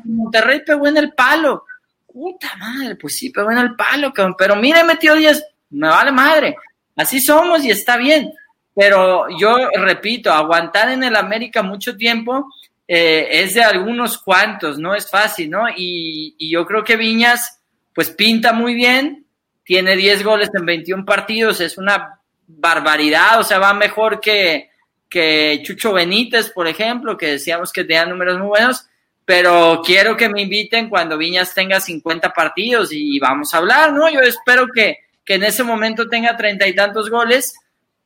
Monterrey 0.06 0.62
pegó 0.66 0.88
en 0.88 0.96
el 0.96 1.12
palo. 1.12 1.66
Puta 2.08 2.56
madre, 2.56 2.96
pues 2.96 3.18
sí, 3.18 3.30
pegó 3.30 3.52
en 3.52 3.58
el 3.58 3.76
palo, 3.76 4.14
cabrón. 4.14 4.36
Pero 4.38 4.56
mire, 4.56 4.86
metió 4.86 5.16
10, 5.16 5.46
me 5.72 5.90
vale 5.90 6.14
madre. 6.14 6.56
así 6.96 7.20
somos 7.20 7.66
y 7.66 7.72
está 7.72 7.98
bien. 7.98 8.32
Pero 8.74 9.26
yo 9.38 9.58
repito, 9.76 10.32
aguantar 10.32 10.92
en 10.92 11.04
el 11.04 11.14
América 11.14 11.62
mucho 11.62 11.98
tiempo 11.98 12.48
eh, 12.88 13.28
es 13.32 13.56
de 13.56 13.64
algunos 13.64 14.18
cuantos, 14.18 14.80
no 14.80 14.96
es 14.96 15.10
fácil, 15.10 15.50
¿no? 15.50 15.68
Y, 15.68 16.36
y, 16.38 16.50
yo 16.50 16.66
creo 16.66 16.86
que 16.86 16.96
Viñas, 16.96 17.60
pues 17.94 18.12
pinta 18.12 18.54
muy 18.54 18.76
bien, 18.76 19.26
tiene 19.66 19.98
10 19.98 20.24
goles 20.24 20.50
en 20.54 20.66
21 20.66 21.04
partidos, 21.04 21.60
es 21.60 21.78
una 21.78 22.22
barbaridad, 22.48 23.42
o 23.42 23.44
sea, 23.44 23.60
va 23.60 23.74
mejor 23.74 24.22
que, 24.22 24.70
que 25.16 25.62
Chucho 25.64 25.94
Benítez, 25.94 26.50
por 26.50 26.68
ejemplo, 26.68 27.18
que 27.18 27.28
decíamos 27.28 27.72
que 27.72 27.86
tenía 27.86 28.06
números 28.06 28.38
muy 28.38 28.50
buenos, 28.50 28.86
pero 29.24 29.82
quiero 29.82 30.18
que 30.18 30.28
me 30.28 30.42
inviten 30.42 30.90
cuando 30.90 31.18
Viñas 31.18 31.54
tenga 31.54 31.80
50 31.80 32.34
partidos 32.34 32.90
y 32.92 33.18
vamos 33.18 33.54
a 33.54 33.60
hablar, 33.60 33.94
¿no? 33.94 34.10
Yo 34.10 34.20
espero 34.20 34.68
que, 34.68 34.98
que 35.24 35.36
en 35.36 35.46
ese 35.46 35.64
momento 35.64 36.10
tenga 36.10 36.36
treinta 36.36 36.68
y 36.68 36.76
tantos 36.76 37.10
goles, 37.10 37.56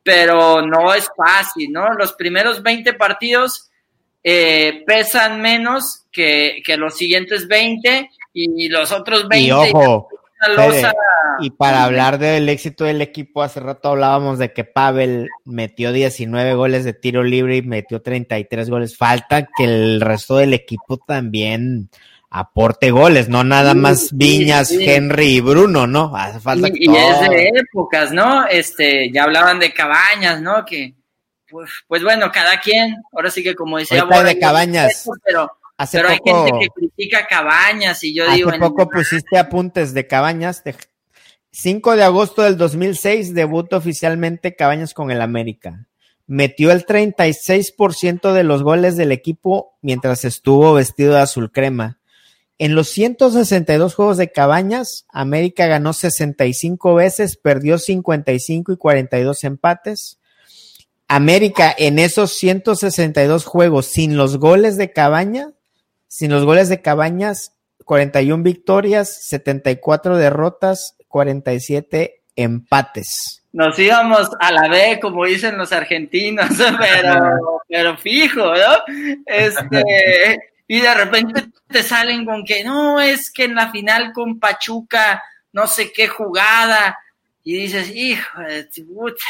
pero 0.03 0.61
no 0.61 0.94
es 0.94 1.10
fácil, 1.18 1.72
¿no? 1.72 1.95
Los 1.95 2.14
primeros 2.14 2.61
20 2.61 2.94
partidos 2.94 3.72
eh, 4.23 4.84
pesan 4.86 5.41
menos 5.41 6.03
que, 6.11 6.61
que, 6.64 6.77
los 6.77 6.95
siguientes 6.95 7.48
20 7.48 8.07
y 8.34 8.69
los 8.69 8.91
otros 8.91 9.27
20. 9.27 9.48
Y 9.48 9.52
ojo, 9.52 10.10
y 10.11 10.18
para 11.57 11.84
hablar 11.84 12.18
del 12.18 12.49
éxito 12.49 12.84
del 12.84 13.02
equipo, 13.02 13.44
hace 13.44 13.60
rato 13.60 13.90
hablábamos 13.90 14.40
de 14.40 14.53
que 14.53 14.64
Pavel 14.64 15.30
metió 15.45 15.91
19 15.91 16.53
goles 16.53 16.84
de 16.86 16.94
tiro 16.94 17.24
libre 17.24 17.57
y 17.57 17.61
metió 17.61 18.02
33 18.02 18.70
goles. 18.70 18.98
Falta 18.98 19.45
que 19.45 19.64
el 19.64 20.02
resto 20.02 20.38
del 20.38 20.53
equipo 20.53 20.98
también 20.98 21.90
aporte 22.32 22.91
goles, 22.91 23.28
no 23.28 23.44
nada 23.44 23.74
más 23.74 24.10
Viñas, 24.14 24.72
Henry 24.72 25.38
y 25.38 25.41
Bruno, 25.41 25.88
¿no? 25.88 26.16
Hace 26.16 26.40
falta 26.40 26.68
y, 26.68 26.91
y 26.91 26.95
es 26.95 27.30
de 27.30 27.48
épocas, 27.56 28.11
¿no? 28.11 28.45
Este, 28.48 29.11
ya 29.11 29.24
hablaban 29.24 29.60
de 29.60 29.74
Cabañas, 29.74 30.41
¿no? 30.41 30.64
Que, 30.64 30.94
pues, 31.49 31.72
pues 31.88 32.03
bueno, 32.03 32.32
cada 32.32 32.60
quien, 32.60 32.95
ahora 33.11 33.32
sí 33.32 33.41
que 33.41 33.56
como 33.56 33.80
decía... 33.80 34.06
de 34.06 34.40
Cabañas. 34.40 35.10
pero, 35.24 35.52
hace 35.80 35.97
pero 35.97 36.10
hay 36.10 36.19
gente 36.23 36.51
que 36.60 36.68
critica 36.76 37.26
Cabañas 37.26 38.03
y 38.03 38.14
yo 38.14 38.26
hace 38.26 38.35
digo... 38.35 38.49
Hace 38.49 38.60
poco 38.60 38.89
pusiste 38.89 39.38
apuntes 39.38 39.93
de 39.93 40.07
Cabañas, 40.07 40.64
de 40.64 40.76
5 41.51 41.95
de 41.95 42.03
agosto 42.03 42.43
del 42.43 42.57
2006 42.57 43.34
debutó 43.34 43.77
oficialmente 43.77 44.56
Cabañas 44.56 44.93
con 44.93 45.10
el 45.10 45.22
América. 45.22 45.88
Metió 46.27 46.72
el 46.72 46.85
36% 46.85 48.34
de 48.34 48.43
los 48.43 48.61
goles 48.61 48.97
del 48.97 49.14
equipo 49.14 49.77
mientras 49.81 50.26
estuvo 50.26 50.73
vestido 50.73 51.15
de 51.15 51.22
azul 51.22 51.51
crema. 51.51 51.99
En 52.60 52.76
los 52.76 52.89
162 52.89 53.95
juegos 53.95 54.18
de 54.18 54.34
Cabañas, 54.34 55.06
América 55.07 55.65
ganó 55.68 55.93
65 55.93 56.93
veces, 56.93 57.38
perdió 57.38 57.77
55 57.77 58.73
y 58.73 58.77
42 58.77 59.45
empates. 59.45 60.19
América 61.07 61.73
en 61.76 61.99
esos 61.99 62.34
162 62.34 63.45
juegos 63.45 63.85
sin 63.85 64.18
los 64.18 64.38
goles 64.38 64.76
de 64.76 64.91
Cabañas, 64.91 65.53
sin 66.10 66.31
los 66.31 66.44
goles 66.44 66.68
de 66.68 66.81
Cabañas, 66.81 67.53
41 67.86 68.44
victorias, 68.44 69.26
74 69.27 70.18
derrotas, 70.18 70.98
47 71.07 72.22
empates. 72.36 73.44
Nos 73.53 73.80
íbamos 73.80 74.30
a 74.40 74.52
la 74.52 74.68
B, 74.68 74.99
como 75.02 75.26
dicen 75.26 75.57
los 75.57 75.72
argentinos, 75.72 76.49
pero, 76.80 77.61
pero 77.68 77.98
fijo, 77.98 78.53
¿no? 78.53 79.23
Este, 79.26 80.40
y 80.68 80.81
de 80.81 80.94
repente 80.94 81.45
te 81.68 81.84
salen 81.84 82.26
con 82.26 82.44
que 82.44 82.64
no, 82.64 82.99
es 82.99 83.31
que 83.31 83.45
en 83.45 83.56
la 83.56 83.72
final 83.72 84.11
con 84.11 84.40
Pachuca, 84.40 85.23
no 85.53 85.68
sé 85.68 85.91
qué 85.91 86.07
jugada, 86.07 86.98
y 87.44 87.56
dices, 87.56 87.91
hijo 87.95 88.41
de 88.41 88.68
puta. 88.84 89.23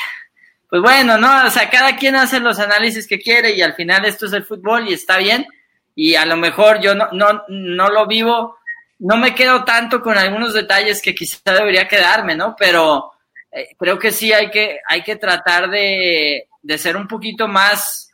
Pues 0.69 0.81
bueno, 0.81 1.18
no, 1.18 1.45
o 1.45 1.49
sea, 1.49 1.69
cada 1.69 1.95
quien 1.95 2.15
hace 2.15 2.39
los 2.39 2.60
análisis 2.60 3.07
que 3.07 3.19
quiere 3.19 3.56
y 3.56 3.61
al 3.61 3.73
final 3.73 4.06
esto 4.06 4.27
es 4.27 4.34
el 4.34 4.43
fútbol 4.43 4.88
y 4.88 4.93
está 4.93 5.18
bien. 5.18 5.45
Y 5.95 6.15
a 6.15 6.25
lo 6.25 6.37
mejor 6.37 6.79
yo 6.79 6.95
no, 6.95 7.09
no, 7.11 7.43
no 7.47 7.89
lo 7.89 8.07
vivo, 8.07 8.57
no 8.99 9.17
me 9.17 9.33
quedo 9.33 9.63
tanto 9.63 10.01
con 10.01 10.17
algunos 10.17 10.53
detalles 10.53 11.01
que 11.01 11.15
quizá 11.15 11.53
debería 11.53 11.87
quedarme, 11.87 12.35
¿no? 12.35 12.55
Pero 12.57 13.11
eh, 13.51 13.69
creo 13.77 13.97
que 13.97 14.11
sí 14.11 14.31
hay 14.31 14.49
que, 14.49 14.79
hay 14.87 15.03
que 15.03 15.15
tratar 15.15 15.69
de, 15.69 16.47
de 16.61 16.77
ser 16.77 16.95
un 16.97 17.07
poquito 17.07 17.47
más, 17.47 18.11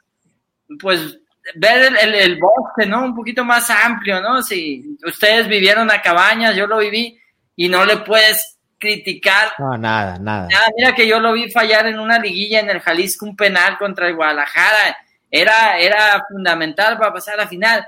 pues, 0.79 1.19
ver 1.55 1.93
el, 2.01 2.15
el, 2.15 2.39
bosque, 2.39 2.85
¿no? 2.87 3.03
Un 3.03 3.15
poquito 3.15 3.43
más 3.43 3.69
amplio, 3.69 4.21
¿no? 4.21 4.41
Si 4.41 4.97
ustedes 5.03 5.47
vivieron 5.47 5.91
a 5.91 6.01
cabañas, 6.01 6.55
yo 6.55 6.67
lo 6.67 6.77
viví 6.77 7.19
y 7.55 7.69
no 7.69 7.85
le 7.85 7.97
puedes 7.97 8.57
criticar. 8.77 9.53
No, 9.59 9.77
nada, 9.77 10.17
nada. 10.19 10.47
nada. 10.49 10.67
Mira 10.75 10.95
que 10.95 11.07
yo 11.07 11.19
lo 11.19 11.33
vi 11.33 11.51
fallar 11.51 11.87
en 11.87 11.99
una 11.99 12.19
liguilla 12.19 12.59
en 12.59 12.69
el 12.69 12.79
Jalisco, 12.79 13.25
un 13.25 13.35
penal 13.35 13.77
contra 13.77 14.07
el 14.07 14.15
Guadalajara. 14.15 14.97
Era, 15.35 15.77
era 15.79 16.25
fundamental 16.29 16.97
para 16.97 17.13
pasar 17.13 17.33
a 17.33 17.43
la 17.43 17.47
final. 17.47 17.85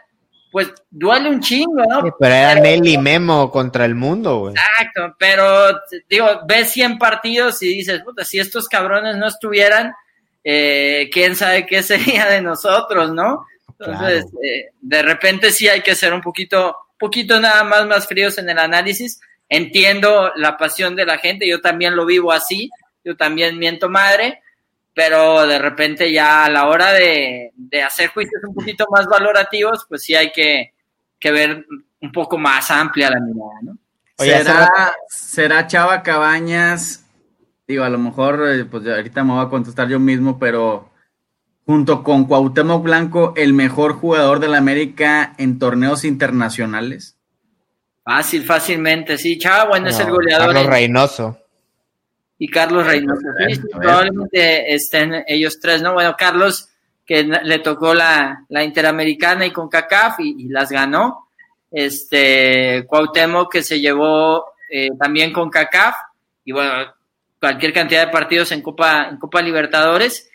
Pues 0.52 0.74
duele 0.90 1.30
un 1.30 1.40
chingo, 1.40 1.84
¿no? 1.88 2.02
Sí, 2.02 2.10
pero 2.20 2.36
era 2.36 2.56
Nelly 2.56 2.98
Memo 2.98 3.50
contra 3.52 3.86
el 3.86 3.96
mundo, 3.96 4.40
güey. 4.40 4.56
Exacto, 4.56 5.16
pero 5.18 5.80
digo, 6.10 6.42
ves 6.46 6.72
100 6.72 6.98
partidos 6.98 7.62
y 7.64 7.68
dices, 7.76 8.02
puta, 8.04 8.26
si 8.26 8.40
estos 8.40 8.68
cabrones 8.68 9.16
no 9.16 9.28
estuvieran, 9.28 9.94
eh, 10.44 11.10
quién 11.12 11.36
sabe 11.36 11.66
qué 11.66 11.84
sería 11.84 12.26
de 12.28 12.42
nosotros, 12.42 13.14
¿no? 13.14 13.46
Entonces, 13.80 14.26
claro. 14.26 14.44
eh, 14.44 14.72
de 14.82 15.02
repente 15.04 15.52
sí 15.52 15.70
hay 15.70 15.82
que 15.82 15.96
ser 15.96 16.14
un 16.14 16.22
poquito, 16.22 16.76
poquito 16.98 17.40
nada 17.40 17.64
más 17.64 17.86
más 17.86 18.08
fríos 18.08 18.38
en 18.38 18.50
el 18.50 18.58
análisis. 18.58 19.22
Entiendo 19.48 20.34
la 20.36 20.58
pasión 20.58 20.96
de 20.98 21.06
la 21.06 21.18
gente, 21.18 21.48
yo 21.48 21.62
también 21.62 21.96
lo 21.96 22.06
vivo 22.06 22.34
así, 22.34 22.70
yo 23.06 23.16
también 23.16 23.58
miento 23.58 23.88
madre, 23.90 24.42
pero 24.98 25.46
de 25.46 25.60
repente 25.60 26.12
ya 26.12 26.46
a 26.46 26.50
la 26.50 26.66
hora 26.66 26.92
de, 26.92 27.52
de 27.54 27.84
hacer 27.84 28.10
juicios 28.10 28.42
un 28.48 28.56
poquito 28.56 28.88
más 28.90 29.06
valorativos, 29.06 29.86
pues 29.88 30.02
sí 30.02 30.16
hay 30.16 30.32
que, 30.32 30.74
que 31.20 31.32
ver 31.32 31.68
un 32.02 32.12
poco 32.12 32.40
más 32.40 32.72
amplia 32.72 33.12
la 33.12 33.20
mirada, 33.20 33.60
¿no? 33.62 33.78
Oye, 34.18 34.44
¿Será, 34.44 34.96
¿Será 35.08 35.68
Chava 35.68 36.02
Cabañas 36.02 37.06
digo, 37.68 37.84
a 37.84 37.90
lo 37.90 38.00
mejor, 38.00 38.44
eh, 38.50 38.66
pues 38.66 38.88
ahorita 38.88 39.24
me 39.24 39.34
voy 39.34 39.46
a 39.46 39.50
contestar 39.50 39.88
yo 39.88 40.00
mismo, 40.00 40.40
pero 40.40 40.90
junto 41.68 42.02
con 42.02 42.26
Cuauhtémoc 42.26 42.82
Blanco, 42.82 43.34
el 43.38 43.54
mejor 43.54 43.94
jugador 43.94 44.40
de 44.40 44.48
la 44.48 44.58
América 44.58 45.36
en 45.38 45.60
torneos 45.60 46.06
internacionales. 46.06 47.20
Fácil, 48.04 48.44
fácilmente, 48.44 49.20
sí, 49.20 49.38
Chava, 49.38 49.66
bueno, 49.66 49.84
no, 49.86 49.92
es 49.92 50.00
el 50.00 50.10
goleador. 50.10 50.56
Carlos 50.56 50.66
Reynoso. 50.66 51.38
Y 52.40 52.48
Carlos 52.50 52.86
Reynoso, 52.86 53.22
sí, 53.48 53.56
sí, 53.56 53.62
probablemente 53.72 54.74
estén 54.74 55.24
ellos 55.28 55.60
tres, 55.60 55.82
¿no? 55.82 55.94
Bueno, 55.94 56.16
Carlos, 56.18 56.70
que 57.06 57.24
le 57.24 57.60
tocó 57.60 57.94
la, 57.94 58.46
la 58.50 58.64
Interamericana 58.64 59.46
y 59.46 59.52
con 59.52 59.70
CACAF 59.70 60.20
y, 60.20 60.46
y, 60.46 60.50
las 60.50 60.70
ganó. 60.70 61.30
Este, 61.72 62.86
Cuauhtémoc, 62.88 63.52
que 63.52 63.64
se 63.64 63.80
llevó 63.80 64.54
eh, 64.70 64.90
también 65.00 65.34
con 65.34 65.50
CACAF, 65.50 65.96
y 66.46 66.52
bueno, 66.52 66.94
cualquier 67.40 67.74
cantidad 67.74 68.06
de 68.06 68.12
partidos 68.12 68.52
en 68.52 68.62
Copa, 68.62 69.08
en 69.10 69.18
Copa 69.18 69.42
Libertadores. 69.42 70.30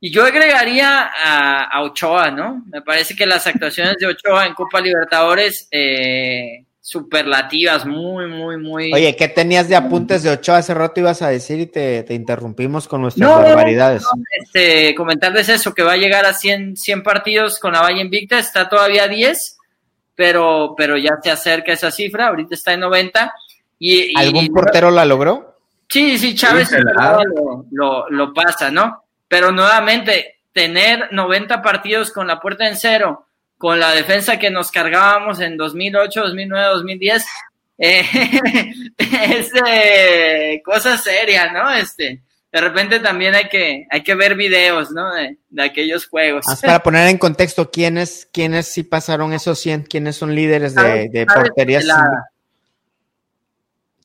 Y 0.00 0.10
yo 0.10 0.24
agregaría 0.24 1.02
a, 1.02 1.64
a, 1.64 1.82
Ochoa, 1.82 2.30
¿no? 2.30 2.64
Me 2.66 2.80
parece 2.80 3.14
que 3.14 3.26
las 3.26 3.46
actuaciones 3.46 3.96
de 3.98 4.06
Ochoa 4.06 4.46
en 4.46 4.54
Copa 4.54 4.80
Libertadores, 4.80 5.68
eh, 5.70 6.64
superlativas, 6.80 7.84
muy, 7.84 8.26
muy, 8.26 8.56
muy. 8.56 8.92
Oye, 8.92 9.14
¿qué 9.14 9.28
tenías 9.28 9.68
de 9.68 9.76
apuntes 9.76 10.22
de 10.22 10.30
Ochoa? 10.30 10.58
Hace 10.58 10.74
rato 10.74 11.00
ibas 11.00 11.20
a 11.22 11.28
decir 11.28 11.60
y 11.60 11.66
te, 11.66 12.02
te 12.04 12.14
interrumpimos 12.14 12.88
con 12.88 13.02
nuestras 13.02 13.28
no, 13.28 13.36
barbaridades. 13.36 14.02
No, 14.02 14.22
este, 14.42 14.94
comentarles 14.94 15.48
eso, 15.48 15.74
que 15.74 15.82
va 15.82 15.92
a 15.92 15.98
llegar 15.98 16.24
a 16.24 16.32
100, 16.32 16.76
100 16.76 17.02
partidos 17.02 17.58
con 17.58 17.72
la 17.72 17.82
Valle 17.82 18.00
Invicta, 18.00 18.38
está 18.38 18.68
todavía 18.68 19.04
a 19.04 19.08
10, 19.08 19.58
pero, 20.14 20.74
pero 20.76 20.96
ya 20.96 21.18
se 21.22 21.30
acerca 21.30 21.72
esa 21.72 21.90
cifra, 21.90 22.28
ahorita 22.28 22.54
está 22.54 22.72
en 22.72 22.80
90. 22.80 23.34
Y, 23.78 24.18
¿Algún 24.18 24.44
y, 24.44 24.50
portero 24.50 24.90
la 24.90 25.04
logró? 25.04 25.56
Sí, 25.88 26.18
sí, 26.18 26.34
Chávez 26.34 26.70
lo, 27.72 28.08
lo, 28.08 28.32
pasa, 28.32 28.70
¿no? 28.70 29.04
Pero 29.26 29.50
nuevamente, 29.50 30.40
tener 30.52 31.08
90 31.12 31.62
partidos 31.62 32.12
con 32.12 32.26
la 32.26 32.40
puerta 32.40 32.68
en 32.68 32.76
cero, 32.76 33.26
con 33.60 33.78
la 33.78 33.92
defensa 33.92 34.38
que 34.38 34.48
nos 34.50 34.70
cargábamos 34.70 35.38
en 35.38 35.58
2008, 35.58 36.22
2009, 36.22 36.66
2010, 36.76 37.26
eh, 37.76 38.04
es 38.96 39.52
eh, 39.66 40.62
cosa 40.64 40.96
seria, 40.96 41.52
¿no? 41.52 41.70
Este, 41.70 42.22
de 42.50 42.60
repente 42.62 43.00
también 43.00 43.34
hay 43.34 43.50
que, 43.50 43.86
hay 43.90 44.02
que 44.02 44.14
ver 44.14 44.34
videos, 44.34 44.90
¿no? 44.92 45.12
De, 45.12 45.36
de 45.50 45.62
aquellos 45.62 46.06
juegos. 46.06 46.46
Para 46.62 46.82
poner 46.82 47.08
en 47.08 47.18
contexto, 47.18 47.70
¿quiénes, 47.70 48.26
quiénes 48.32 48.66
sí 48.66 48.82
pasaron 48.82 49.34
esos 49.34 49.58
100? 49.58 49.82
¿Quiénes 49.82 50.16
son 50.16 50.34
líderes 50.34 50.74
de, 50.74 51.10
de 51.10 51.26
porterías? 51.26 51.84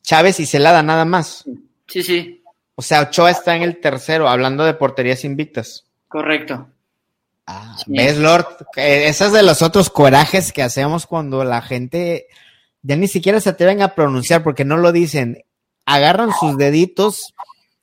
Chávez 0.02 0.38
y 0.38 0.44
Celada, 0.44 0.82
nada 0.82 1.06
más. 1.06 1.44
Sí, 1.86 2.02
sí. 2.02 2.44
O 2.74 2.82
sea, 2.82 3.00
Ochoa 3.00 3.30
está 3.30 3.56
en 3.56 3.62
el 3.62 3.80
tercero, 3.80 4.28
hablando 4.28 4.66
de 4.66 4.74
porterías 4.74 5.24
invictas. 5.24 5.86
Correcto. 6.08 6.68
Ah, 7.46 7.76
sí. 7.78 7.92
¿Ves, 7.96 8.18
Lord? 8.18 8.46
Esos 8.76 9.32
de 9.32 9.42
los 9.42 9.62
otros 9.62 9.90
corajes 9.90 10.52
que 10.52 10.62
hacemos 10.62 11.06
cuando 11.06 11.44
la 11.44 11.62
gente 11.62 12.26
ya 12.82 12.96
ni 12.96 13.08
siquiera 13.08 13.40
se 13.40 13.50
atreven 13.50 13.82
a 13.82 13.94
pronunciar 13.94 14.42
porque 14.42 14.64
no 14.64 14.76
lo 14.76 14.92
dicen. 14.92 15.44
Agarran 15.86 16.30
sus 16.38 16.56
deditos 16.56 17.34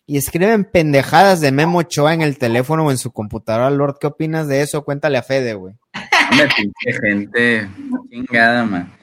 y 0.06 0.18
escriben 0.18 0.66
pendejadas 0.66 1.40
de 1.42 1.52
Memo 1.52 1.80
Ochoa 1.80 2.14
en 2.14 2.22
el 2.22 2.38
teléfono 2.38 2.86
o 2.86 2.92
en 2.92 2.98
su 2.98 3.12
computadora. 3.12 3.70
Lord, 3.70 3.98
¿qué 4.00 4.08
opinas 4.08 4.48
de 4.48 4.62
eso? 4.62 4.84
Cuéntale 4.84 5.18
a 5.18 5.24
Fede, 5.24 5.54
güey. 5.54 5.76
Pinche 6.30 7.00
gente, 7.02 7.70
chingada, 8.10 8.66
man. 8.66 8.94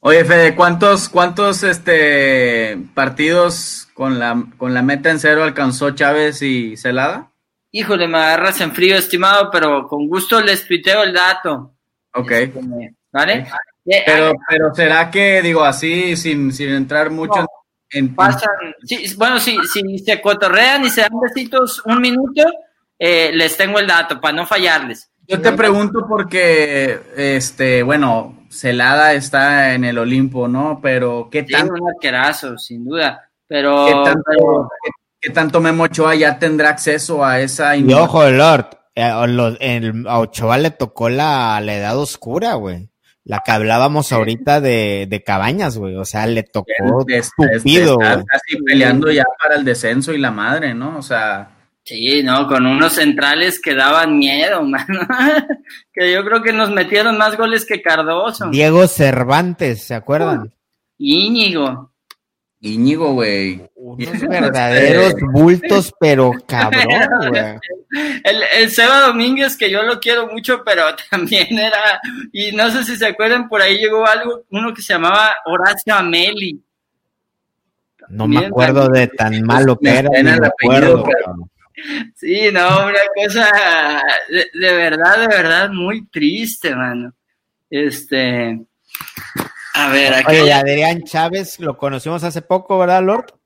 Oye, 0.00 0.24
Fede, 0.24 0.54
¿cuántos, 0.54 1.08
cuántos 1.08 1.62
este, 1.64 2.78
partidos 2.94 3.88
con 3.94 4.18
la, 4.18 4.46
con 4.56 4.72
la 4.72 4.82
meta 4.82 5.10
en 5.10 5.18
cero 5.18 5.42
alcanzó 5.42 5.90
Chávez 5.90 6.40
y 6.42 6.76
Celada? 6.76 7.30
Híjole, 7.70 8.08
me 8.08 8.18
agarras 8.18 8.60
en 8.60 8.72
frío, 8.72 8.96
estimado, 8.96 9.50
pero 9.50 9.86
con 9.86 10.08
gusto 10.08 10.40
les 10.40 10.66
tuiteo 10.66 11.02
el 11.02 11.12
dato. 11.12 11.74
Ok. 12.14 12.30
Este, 12.30 12.94
¿Vale? 13.12 13.46
Pero, 13.84 14.32
pero 14.48 14.74
será 14.74 15.10
que, 15.10 15.40
digo, 15.42 15.62
así, 15.64 16.16
sin, 16.16 16.52
sin 16.52 16.70
entrar 16.70 17.10
mucho 17.10 17.40
No. 17.40 17.46
en... 17.90 18.14
Pasan, 18.14 18.50
sí, 18.84 19.14
bueno, 19.16 19.38
si, 19.40 19.56
si 19.72 19.98
se 19.98 20.20
cotorrean 20.20 20.84
y 20.84 20.90
se 20.90 21.02
dan 21.02 21.10
besitos 21.22 21.82
un 21.86 22.00
minuto, 22.00 22.42
eh, 22.98 23.30
les 23.32 23.56
tengo 23.56 23.78
el 23.78 23.86
dato 23.86 24.20
para 24.20 24.36
no 24.36 24.46
fallarles. 24.46 25.10
Yo 25.26 25.40
te 25.40 25.52
pregunto 25.52 26.06
porque, 26.08 27.00
este, 27.16 27.82
bueno, 27.82 28.46
Celada 28.50 29.12
está 29.12 29.74
en 29.74 29.84
el 29.84 29.98
Olimpo, 29.98 30.48
¿no? 30.48 30.80
Pero 30.82 31.28
¿qué 31.30 31.40
Sí, 31.46 31.52
tanto, 31.52 31.74
un 31.74 31.88
arquerazo, 31.90 32.56
sin 32.56 32.84
duda. 32.84 33.30
Pero, 33.46 33.86
qué 33.86 33.92
tanto, 34.10 34.22
pero- 34.26 34.68
qué- 35.28 35.32
tanto 35.34 35.60
Memo 35.60 35.84
Ochoa 35.84 36.14
ya 36.14 36.38
tendrá 36.38 36.70
acceso 36.70 37.24
a 37.24 37.40
esa 37.40 37.76
Y 37.76 37.92
ojo, 37.92 38.28
Lord, 38.30 38.66
eh, 38.94 39.02
a 40.06 40.18
Ochoa 40.18 40.58
le 40.58 40.70
tocó 40.72 41.08
la, 41.08 41.60
la 41.60 41.74
edad 41.76 41.96
oscura, 41.98 42.54
güey. 42.54 42.90
La 43.24 43.42
que 43.44 43.50
hablábamos 43.52 44.10
ahorita 44.12 44.60
de, 44.62 45.06
de 45.08 45.22
Cabañas, 45.22 45.76
güey. 45.76 45.96
O 45.96 46.04
sea, 46.06 46.26
le 46.26 46.42
tocó 46.44 47.04
de- 47.06 47.14
de- 47.14 47.20
de 47.20 47.58
tupido, 47.58 47.92
estar 48.00 48.14
güey. 48.16 48.26
casi 48.26 48.56
peleando 48.64 49.10
ya 49.10 49.24
para 49.42 49.56
el 49.56 49.64
descenso 49.64 50.12
y 50.14 50.18
la 50.18 50.30
madre, 50.30 50.74
¿no? 50.74 50.96
O 50.98 51.02
sea, 51.02 51.50
Sí, 51.84 52.22
no, 52.22 52.46
con 52.46 52.66
unos 52.66 52.92
centrales 52.92 53.58
que 53.62 53.74
daban 53.74 54.18
miedo, 54.18 54.62
mano. 54.64 55.00
que 55.90 56.12
yo 56.12 56.22
creo 56.22 56.42
que 56.42 56.52
nos 56.52 56.70
metieron 56.70 57.16
más 57.16 57.34
goles 57.38 57.64
que 57.64 57.80
Cardoso. 57.80 58.50
Diego 58.50 58.86
Cervantes, 58.86 59.84
¿se 59.84 59.94
acuerdan? 59.94 60.52
Íñigo. 60.98 61.92
Íñigo, 62.60 63.12
güey. 63.14 63.62
Unos 63.96 64.20
verdaderos 64.28 65.14
bultos, 65.32 65.94
pero 65.98 66.32
cabrón, 66.46 67.30
güey. 67.30 67.58
El, 68.22 68.42
el 68.56 68.70
Seba 68.70 69.06
Domínguez, 69.06 69.56
que 69.56 69.70
yo 69.70 69.82
lo 69.82 69.98
quiero 69.98 70.28
mucho, 70.28 70.62
pero 70.64 70.82
también 71.10 71.58
era, 71.58 72.00
y 72.32 72.52
no 72.52 72.70
sé 72.70 72.84
si 72.84 72.96
se 72.96 73.06
acuerdan, 73.06 73.48
por 73.48 73.62
ahí 73.62 73.78
llegó 73.78 74.06
algo, 74.06 74.44
uno 74.50 74.74
que 74.74 74.82
se 74.82 74.92
llamaba 74.92 75.34
Horacio 75.46 75.94
Ameli. 75.94 76.62
No 78.10 78.26
me 78.26 78.46
acuerdo 78.46 78.88
de 78.88 79.06
tan 79.08 79.42
malo 79.42 79.78
que 79.78 79.90
era. 79.90 80.08
ni 80.10 80.22
me 80.22 80.46
acuerdo, 80.46 81.04
pero-. 81.04 81.50
Sí, 82.16 82.50
no, 82.52 82.86
una 82.86 83.00
cosa 83.14 84.02
de, 84.28 84.46
de 84.52 84.74
verdad, 84.74 85.20
de 85.20 85.28
verdad, 85.28 85.70
muy 85.70 86.06
triste, 86.06 86.74
mano. 86.74 87.12
Este, 87.70 88.58
a 89.74 89.90
ver, 89.90 90.14
aquí. 90.14 90.40
Oye, 90.40 90.52
Adrián 90.52 91.02
Chávez 91.04 91.60
lo 91.60 91.76
conocimos 91.76 92.24
hace 92.24 92.42
poco, 92.42 92.78
¿verdad, 92.78 93.02
Lord? 93.02 93.37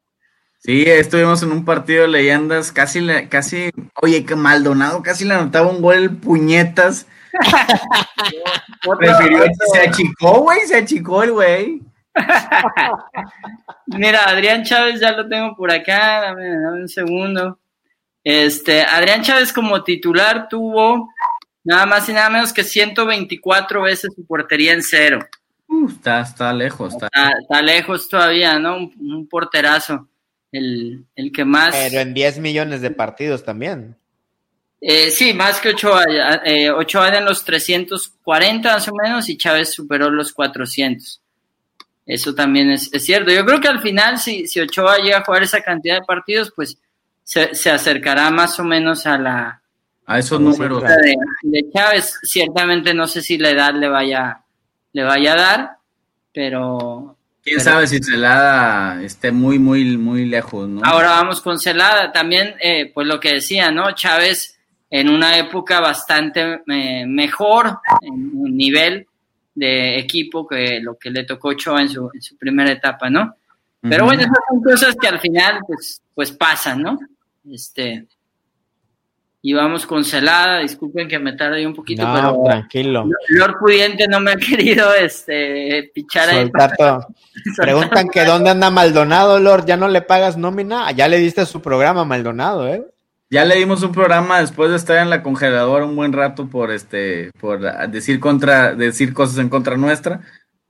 Sí, 0.64 0.84
estuvimos 0.86 1.43
en 1.43 1.51
un 1.51 1.64
partido 1.64 2.02
de 2.02 2.09
leyendas, 2.09 2.70
casi, 2.70 3.01
le- 3.01 3.28
casi, 3.28 3.70
oye, 4.01 4.24
que 4.24 4.36
Maldonado 4.36 5.02
casi 5.02 5.24
le 5.24 5.34
anotaba 5.34 5.66
un 5.68 5.82
gol 5.82 6.16
puñetas. 6.18 7.06
Prefirió, 8.98 9.44
se 9.72 9.80
achicó, 9.80 10.40
güey, 10.43 10.60
se 10.66 10.76
achicó 10.76 11.22
el 11.24 11.32
güey. 11.32 11.80
Mira, 13.86 14.24
Adrián 14.28 14.62
Chávez 14.64 15.01
ya 15.01 15.12
lo 15.12 15.28
tengo 15.28 15.56
por 15.56 15.70
acá, 15.72 16.20
dame, 16.20 16.48
dame 16.48 16.82
un 16.82 16.89
segundo. 16.89 17.59
Este, 18.22 18.82
Adrián 18.82 19.22
Chávez 19.22 19.52
como 19.52 19.82
titular 19.82 20.48
tuvo 20.48 21.09
nada 21.64 21.86
más 21.86 22.09
y 22.09 22.12
nada 22.12 22.30
menos 22.30 22.52
que 22.52 22.62
124 22.64 23.82
veces 23.82 24.12
su 24.14 24.24
portería 24.26 24.72
en 24.74 24.82
cero. 24.82 25.18
Uh, 25.66 25.89
está, 25.89 26.20
está 26.20 26.52
lejos, 26.52 26.93
está. 26.94 27.06
Está, 27.06 27.30
está 27.40 27.62
lejos 27.62 28.09
todavía, 28.09 28.59
¿no? 28.59 28.76
Un, 28.76 28.94
un 29.01 29.28
porterazo. 29.28 30.06
El, 30.53 31.07
el 31.16 31.33
que 31.33 31.45
más. 31.45 31.74
Pero 31.74 32.01
en 32.01 32.15
10 32.15 32.39
millones 32.39 32.81
de 32.83 32.91
partidos 32.91 33.43
también. 33.45 33.97
Eh, 34.81 35.11
sí, 35.11 35.33
más 35.33 35.61
que 35.61 35.70
Ochoa. 35.70 36.05
ya, 36.12 36.43
Eh, 36.45 36.70
Ochoa 36.70 37.09
era 37.09 37.19
en 37.19 37.24
los 37.24 37.45
340 37.45 38.73
más 38.73 38.89
o 38.89 38.93
menos 38.95 39.29
y 39.29 39.37
Chávez 39.37 39.73
superó 39.73 40.11
los 40.11 40.33
400. 40.33 41.20
Eso 42.05 42.35
también 42.35 42.70
es, 42.70 42.93
es 42.93 43.05
cierto. 43.05 43.31
Yo 43.31 43.45
creo 43.47 43.61
que 43.61 43.69
al 43.69 43.81
final, 43.81 44.19
si, 44.19 44.47
si 44.47 44.61
Ochoa 44.61 44.99
llega 44.99 45.19
a 45.19 45.24
jugar 45.24 45.43
esa 45.45 45.61
cantidad 45.62 45.95
de 46.01 46.05
partidos, 46.07 46.53
pues 46.55 46.77
se, 47.23 47.55
se 47.55 47.70
acercará 47.70 48.29
más 48.31 48.59
o 48.59 48.65
menos 48.65 49.07
a 49.07 49.16
la 49.19 49.62
A 50.05 50.19
esos 50.19 50.41
números. 50.41 50.83
de, 50.83 51.15
de 51.45 51.70
Chávez. 51.73 52.19
Ciertamente 52.24 52.93
no 52.93 53.07
sé 53.07 53.23
si 53.23 53.39
la 53.39 53.51
edad 53.51 53.73
le 53.74 53.89
vaya, 53.89 54.43
le 54.93 55.05
vaya 55.05 55.33
a 55.35 55.37
dar, 55.37 55.70
pero 56.35 57.16
Quién 57.43 57.56
Pero- 57.59 57.70
sabe 57.70 57.86
si 57.89 57.98
Celada 58.02 59.02
esté 59.02 59.32
muy, 59.32 59.59
muy, 59.59 59.97
muy 59.97 60.24
lejos, 60.27 60.69
¿no? 60.69 60.81
Ahora 60.85 61.10
vamos 61.10 61.40
con 61.40 61.59
Celada. 61.59 62.12
También, 62.12 62.55
eh, 62.60 62.90
pues 62.94 63.06
lo 63.06 63.19
que 63.19 63.35
decía, 63.35 63.70
¿no? 63.73 63.93
Chávez 63.93 64.59
en 64.89 65.09
una 65.09 65.36
época 65.39 65.81
bastante 65.81 66.60
eh, 66.69 67.05
mejor 67.06 67.78
en 68.02 68.31
un 68.35 68.56
nivel 68.56 69.06
de 69.55 69.98
equipo 69.98 70.47
que 70.47 70.81
lo 70.81 70.97
que 70.97 71.10
le 71.10 71.24
tocó 71.24 71.48
Ochoa 71.48 71.82
en 71.82 71.89
su, 71.89 72.10
en 72.14 72.23
su 72.23 72.36
primera 72.36 72.70
etapa, 72.70 73.10
¿no? 73.10 73.36
Pero 73.81 74.05
bueno, 74.05 74.23
esas 74.23 74.39
son 74.48 74.62
cosas 74.62 74.94
que 75.01 75.09
al 75.09 75.19
final, 75.19 75.59
pues, 75.66 76.01
pues 76.14 76.31
pasan, 76.31 76.82
¿no? 76.82 76.98
Este. 77.51 78.06
Y 79.44 79.52
vamos 79.55 79.86
con 79.86 80.05
Celada. 80.05 80.60
Disculpen 80.60 81.09
que 81.09 81.19
me 81.19 81.32
tarde 81.32 81.66
un 81.66 81.74
poquito, 81.74 82.06
No, 82.06 82.14
pero 82.14 82.43
tranquilo. 82.44 83.09
Lord 83.28 83.59
Pudiente 83.59 84.06
no 84.06 84.20
me 84.20 84.31
ha 84.31 84.36
querido 84.48 84.94
este, 84.94 85.90
pichar 85.93 86.31
ahí. 86.31 86.43
Soltar 86.43 86.77
todo. 86.77 87.06
Preguntan 87.56 88.09
que 88.09 88.24
dónde 88.24 88.51
anda 88.51 88.70
Maldonado, 88.70 89.40
Lord. 89.40 89.66
Ya 89.66 89.77
no 89.77 89.89
le 89.89 90.01
pagas 90.01 90.36
nómina. 90.36 90.93
Ya 90.93 91.09
le 91.09 91.19
diste 91.19 91.44
su 91.44 91.60
programa 91.60 92.05
Maldonado, 92.05 92.69
¿eh? 92.69 92.86
Ya 93.31 93.44
le 93.47 93.56
dimos 93.56 93.82
un 93.82 93.93
programa 93.93 94.40
después 94.40 94.70
de 94.70 94.77
estar 94.77 94.98
en 94.98 95.09
la 95.09 95.23
congeladora 95.23 95.86
un 95.86 95.97
buen 95.97 96.12
rato 96.12 96.48
por 96.48 96.70
este, 96.70 97.31
por 97.40 97.66
ah, 97.66 97.86
decir 97.86 98.20
contra, 98.20 98.74
decir 98.74 99.14
cosas 99.14 99.39
en 99.39 99.48
contra 99.48 99.77
nuestra. 99.77 100.20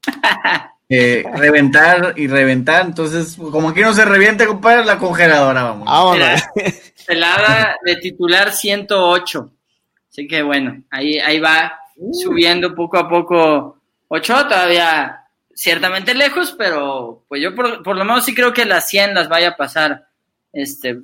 Eh, 0.94 1.24
reventar 1.36 2.12
y 2.18 2.26
reventar, 2.26 2.84
entonces, 2.84 3.38
como 3.38 3.70
aquí 3.70 3.80
no 3.80 3.94
se 3.94 4.04
reviente, 4.04 4.46
compadre, 4.46 4.84
la 4.84 4.98
congeladora, 4.98 5.62
vamos. 5.62 5.86
Vámonos. 5.86 6.42
Celada 6.94 7.76
de 7.82 7.96
titular 7.96 8.52
108. 8.52 9.50
Así 10.10 10.28
que 10.28 10.42
bueno, 10.42 10.82
ahí, 10.90 11.18
ahí 11.18 11.40
va 11.40 11.72
subiendo 12.12 12.74
poco 12.74 12.98
a 12.98 13.08
poco. 13.08 13.78
Ochoa 14.08 14.46
todavía 14.46 15.22
ciertamente 15.54 16.12
lejos, 16.12 16.54
pero 16.58 17.24
pues 17.26 17.40
yo 17.40 17.54
por, 17.54 17.82
por 17.82 17.96
lo 17.96 18.04
menos 18.04 18.26
sí 18.26 18.34
creo 18.34 18.52
que 18.52 18.66
las 18.66 18.86
100 18.88 19.14
las 19.14 19.30
vaya 19.30 19.48
a 19.48 19.56
pasar 19.56 20.08
este, 20.52 20.98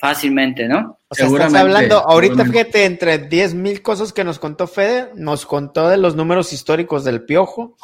fácilmente, 0.00 0.66
¿no? 0.66 0.98
O 1.08 1.14
sea, 1.14 1.26
estás 1.26 1.54
hablando, 1.54 1.98
ahorita 1.98 2.44
fíjate, 2.46 2.86
entre 2.86 3.18
10 3.18 3.54
mil 3.54 3.82
cosas 3.82 4.12
que 4.12 4.24
nos 4.24 4.38
contó 4.38 4.66
Fede, 4.66 5.10
nos 5.14 5.44
contó 5.46 5.88
de 5.88 5.98
los 5.98 6.16
números 6.16 6.52
históricos 6.52 7.04
del 7.04 7.22
Piojo. 7.24 7.76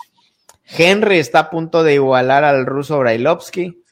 Henry 0.76 1.18
está 1.18 1.40
a 1.40 1.50
punto 1.50 1.82
de 1.82 1.94
igualar 1.94 2.44
al 2.44 2.66
ruso 2.66 2.98
Brailovsky. 2.98 3.82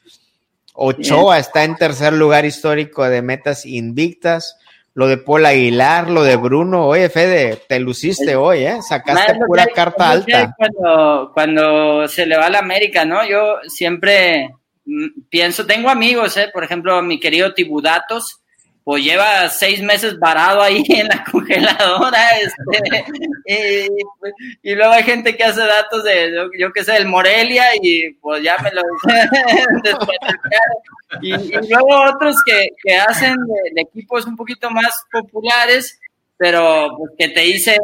Ochoa 0.73 1.39
está 1.39 1.65
en 1.65 1.75
tercer 1.75 2.13
lugar 2.13 2.45
histórico 2.45 3.03
de 3.03 3.21
metas 3.21 3.65
invictas. 3.65 4.57
Lo 4.93 5.07
de 5.07 5.17
Paul 5.17 5.45
Aguilar, 5.45 6.09
lo 6.09 6.23
de 6.23 6.35
Bruno. 6.35 6.87
Oye, 6.87 7.09
Fede, 7.09 7.61
te 7.67 7.79
luciste 7.79 8.35
hoy, 8.35 8.65
¿eh? 8.65 8.81
Sacaste 8.81 9.35
pura 9.45 9.65
que 9.65 9.73
carta 9.73 10.09
alta. 10.09 10.55
Cuando, 10.57 11.31
cuando 11.33 12.07
se 12.07 12.25
le 12.25 12.37
va 12.37 12.47
a 12.47 12.49
la 12.49 12.59
América, 12.59 13.05
¿no? 13.05 13.25
Yo 13.25 13.59
siempre 13.67 14.49
mm, 14.85 15.07
pienso, 15.29 15.65
tengo 15.65 15.89
amigos, 15.89 16.35
¿eh? 16.37 16.49
Por 16.51 16.63
ejemplo, 16.63 17.01
mi 17.01 17.19
querido 17.19 17.53
Tibudatos, 17.53 18.38
pues 18.89 19.03
lleva 19.03 19.47
seis 19.49 19.83
meses 19.83 20.17
varado 20.17 20.63
ahí 20.63 20.83
en 20.89 21.09
la 21.09 21.23
congeladora, 21.31 22.39
este, 22.39 23.05
y, 23.45 24.71
y 24.71 24.73
luego 24.73 24.93
hay 24.93 25.03
gente 25.03 25.37
que 25.37 25.43
hace 25.43 25.61
datos 25.61 26.03
de, 26.03 26.33
yo, 26.33 26.49
yo 26.57 26.73
qué 26.73 26.83
sé, 26.83 26.97
el 26.97 27.05
Morelia, 27.05 27.65
y 27.79 28.13
pues 28.13 28.41
ya 28.41 28.57
me 28.63 28.71
lo 28.71 28.81
y, 31.21 31.35
y 31.35 31.69
luego 31.69 32.15
otros 32.15 32.37
que, 32.43 32.69
que 32.83 32.95
hacen 32.95 33.35
de, 33.35 33.75
de 33.75 33.81
equipos 33.81 34.25
un 34.25 34.35
poquito 34.35 34.71
más 34.71 35.03
populares, 35.11 35.99
pero 36.35 36.95
pues, 36.97 37.11
que 37.15 37.29
te 37.29 37.41
dicen 37.41 37.77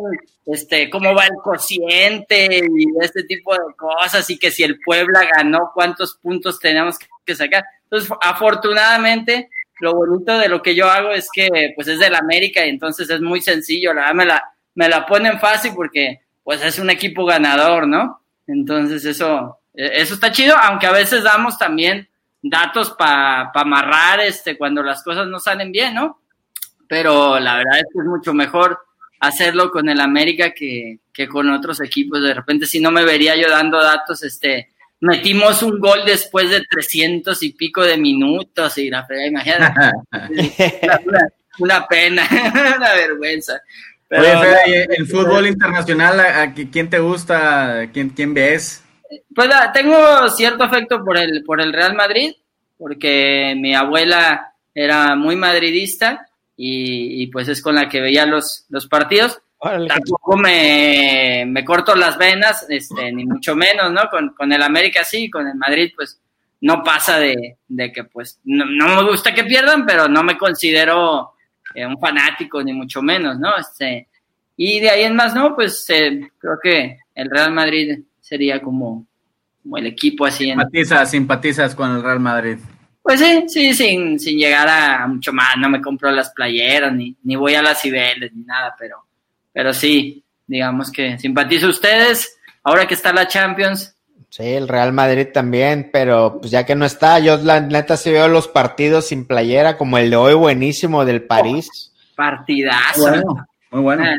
este 0.48 0.90
cómo 0.90 1.14
va 1.14 1.26
el 1.26 1.36
cociente 1.44 2.66
y 2.66 2.86
este 3.00 3.22
tipo 3.26 3.54
de 3.54 3.76
cosas 3.78 4.28
y 4.32 4.40
que 4.40 4.50
si 4.50 4.64
el 4.64 4.80
Puebla 4.80 5.22
ganó 5.38 5.70
cuántos 5.72 6.16
puntos 6.16 6.60
tenemos 6.60 6.98
que 7.24 7.36
sacar. 7.36 7.64
Entonces, 7.84 8.10
afortunadamente, 8.24 9.52
lo 9.80 9.94
bonito 9.94 10.38
de 10.38 10.50
lo 10.50 10.62
que 10.62 10.76
yo 10.76 10.90
hago 10.90 11.12
es 11.12 11.28
que 11.34 11.74
pues 11.76 11.88
es 11.88 12.00
del 12.00 12.16
América 12.16 12.66
y 12.66 12.70
entonces 12.70 13.10
es 13.10 13.22
muy 13.22 13.42
sencillo, 13.42 13.94
la 13.94 14.14
me 14.14 14.26
la, 14.26 14.44
me 14.76 14.90
la 14.90 15.06
ponen 15.06 15.40
fácil 15.40 15.74
porque 15.76 16.22
pues 16.44 16.64
es 16.64 16.80
un 16.80 16.90
equipo 16.90 17.26
ganador, 17.26 17.88
¿no? 17.88 18.22
Entonces 18.48 19.04
eso, 19.06 19.60
eh, 19.74 19.92
eso 19.96 20.14
está 20.14 20.32
chido, 20.32 20.56
aunque 20.58 20.88
a 20.88 20.92
veces 20.92 21.24
damos 21.24 21.58
también 21.58 22.08
datos 22.42 22.92
para 22.92 23.52
amarrar 23.54 24.20
este, 24.22 24.58
cuando 24.58 24.84
las 24.84 25.04
cosas 25.04 25.28
no 25.28 25.40
salen 25.40 25.72
bien, 25.72 25.96
¿no? 25.96 26.22
Pero 26.88 27.40
la 27.40 27.58
verdad 27.58 27.78
es 27.78 27.86
que 27.92 28.00
es 28.00 28.06
mucho 28.06 28.34
mejor 28.34 28.78
hacerlo 29.20 29.72
con 29.72 29.90
el 29.90 30.00
América 30.00 30.52
que, 30.52 31.00
que 31.12 31.28
con 31.28 31.50
otros 31.50 31.82
equipos. 31.82 32.22
De 32.22 32.34
repente, 32.34 32.68
si 32.68 32.80
no 32.80 32.92
me 32.92 33.04
vería 33.04 33.36
yo 33.36 33.50
dando 33.50 33.82
datos, 33.82 34.22
este, 34.24 34.75
metimos 35.02 35.62
un 35.64 35.80
gol 35.80 36.00
después 36.06 36.50
de 36.50 36.62
300 36.70 37.42
y 37.44 37.54
pico 37.54 37.84
de 37.84 37.98
minutos 37.98 38.78
y 38.78 38.90
la 38.90 39.06
imagínate, 39.28 39.92
una, 41.06 41.30
una, 41.60 41.88
pena, 41.88 42.28
una 42.78 42.94
vergüenza. 42.94 43.62
Pero, 44.08 44.40
Oye, 44.40 44.88
el 44.98 45.08
fútbol 45.08 45.48
internacional, 45.48 46.20
¿a, 46.20 46.54
quién 46.54 46.90
te 46.90 47.00
gusta? 47.00 47.90
¿Quién, 47.92 48.10
quién 48.10 48.34
ves? 48.34 48.84
Pues 49.34 49.50
ah, 49.52 49.72
tengo 49.74 50.30
cierto 50.30 50.64
afecto 50.64 51.04
por 51.04 51.18
el, 51.18 51.44
por 51.44 51.62
el 51.62 51.74
Real 51.74 51.96
Madrid, 51.96 52.34
porque 52.78 53.56
mi 53.58 53.74
abuela 53.76 54.54
era 54.74 55.16
muy 55.16 55.36
madridista 55.36 56.28
y, 56.56 57.24
y 57.24 57.28
pues 57.28 57.48
es 57.48 57.62
con 57.62 57.76
la 57.76 57.90
que 57.90 58.02
veía 58.02 58.26
los, 58.26 58.66
los 58.70 58.88
partidos. 58.88 59.42
Tampoco 59.60 60.38
me, 60.38 61.44
me, 61.48 61.66
corto 61.66 61.96
las 61.96 62.18
venas, 62.18 62.66
este, 62.70 63.12
ni 63.12 63.26
mucho 63.26 63.56
menos, 63.56 63.92
¿no? 63.92 64.10
Con, 64.10 64.30
con, 64.30 64.52
el 64.52 64.62
América 64.62 65.04
sí, 65.04 65.30
con 65.30 65.48
el 65.48 65.56
Madrid, 65.56 65.92
pues 65.96 66.22
no 66.62 66.84
pasa 66.84 67.20
de, 67.20 67.58
de 67.68 67.92
que, 67.92 68.04
pues, 68.04 68.40
no, 68.44 68.66
no, 68.66 68.96
me 68.96 69.10
gusta 69.10 69.34
que 69.34 69.44
pierdan, 69.44 69.86
pero 69.86 70.08
no 70.08 70.24
me 70.24 70.38
considero 70.38 71.34
eh, 71.74 71.86
un 71.86 72.00
fanático, 72.00 72.62
ni 72.62 72.74
mucho 72.74 73.02
menos, 73.02 73.40
¿no? 73.40 73.58
Este, 73.58 74.08
y 74.58 74.80
de 74.80 74.90
ahí 74.90 75.04
en 75.04 75.16
más, 75.16 75.34
¿no? 75.34 75.56
Pues 75.56 75.86
eh, 75.90 76.32
creo 76.38 76.58
que 76.62 76.98
el 77.14 77.30
Real 77.30 77.52
Madrid 77.52 78.00
sería 78.22 78.62
como, 78.62 79.06
como 79.64 79.78
el 79.78 79.88
equipo 79.88 80.26
así. 80.26 80.46
Simpatizas, 80.46 81.12
simpatizas 81.12 81.76
con 81.76 81.96
el 81.96 82.04
Real 82.04 82.20
Madrid. 82.20 82.58
Pues 83.02 83.20
sí, 83.20 83.44
sí, 83.48 83.74
sin, 83.74 84.20
sin 84.20 84.38
llegar 84.38 84.68
a 84.68 85.06
mucho 85.06 85.32
más, 85.32 85.58
no 85.58 85.70
me 85.70 85.82
compro 85.82 86.10
las 86.10 86.32
playeras, 86.32 86.92
ni, 86.92 87.16
ni 87.24 87.36
voy 87.36 87.54
a 87.54 87.62
las 87.62 87.80
Cibeles, 87.80 88.34
ni 88.34 88.44
nada, 88.44 88.76
pero, 88.80 89.05
pero 89.56 89.74
sí, 89.74 90.22
digamos 90.46 90.92
que 90.92 91.18
simpatizo 91.18 91.68
a 91.68 91.70
ustedes, 91.70 92.38
ahora 92.62 92.86
que 92.86 92.94
está 92.94 93.14
la 93.14 93.26
Champions, 93.26 93.96
Sí, 94.30 94.44
el 94.44 94.68
Real 94.68 94.92
Madrid 94.92 95.28
también, 95.34 95.92
pero 95.94 96.40
pues 96.42 96.52
ya 96.52 96.66
que 96.66 96.76
no 96.76 96.84
está, 96.84 97.20
yo 97.20 97.38
la 97.38 97.62
neta 97.62 97.96
sí 97.96 98.12
veo 98.12 98.28
los 98.28 98.50
partidos 98.50 99.08
sin 99.08 99.26
playera, 99.26 99.78
como 99.78 99.98
el 99.98 100.10
de 100.10 100.18
hoy 100.18 100.34
buenísimo 100.34 101.06
del 101.06 101.24
París. 101.24 101.94
partidazo. 102.18 103.24
muy 103.72 103.82
bueno. 103.82 104.04
Ah, 104.04 104.16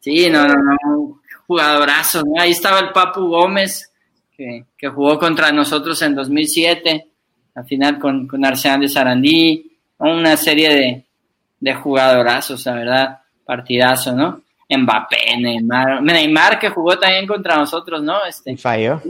sí, 0.00 0.28
no, 0.28 0.46
no, 0.46 0.54
no, 0.54 1.20
jugadorazo. 1.46 2.24
Ahí 2.38 2.50
estaba 2.50 2.80
el 2.80 2.90
Papu 2.90 3.26
Gómez, 3.26 3.90
que, 4.36 4.66
que, 4.76 4.88
jugó 4.88 5.18
contra 5.18 5.50
nosotros 5.50 6.02
en 6.02 6.14
2007, 6.14 7.08
al 7.54 7.64
final 7.64 7.98
con, 7.98 8.28
con 8.28 8.44
Arsenal 8.44 8.80
de 8.80 8.88
Sarandí, 8.90 9.78
una 9.96 10.36
serie 10.36 10.68
de, 10.74 11.04
de 11.58 11.74
jugadorazos, 11.74 12.66
la 12.66 12.74
verdad, 12.74 13.18
partidazo, 13.46 14.14
¿no? 14.14 14.42
Mbappé, 14.68 15.36
Neymar, 15.38 16.02
Neymar 16.02 16.58
que 16.58 16.70
jugó 16.70 16.98
también 16.98 17.26
contra 17.26 17.56
nosotros, 17.56 18.02
¿no? 18.02 18.24
Este, 18.24 18.56
falló 18.56 19.00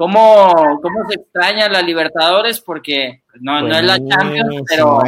cómo, 0.00 0.80
cómo 0.80 1.06
se 1.10 1.16
extraña 1.16 1.68
la 1.68 1.82
Libertadores, 1.82 2.58
porque 2.58 3.20
no, 3.38 3.60
no 3.60 3.76
es 3.76 3.84
la 3.84 3.98
Champions, 3.98 4.62
pero, 4.66 5.02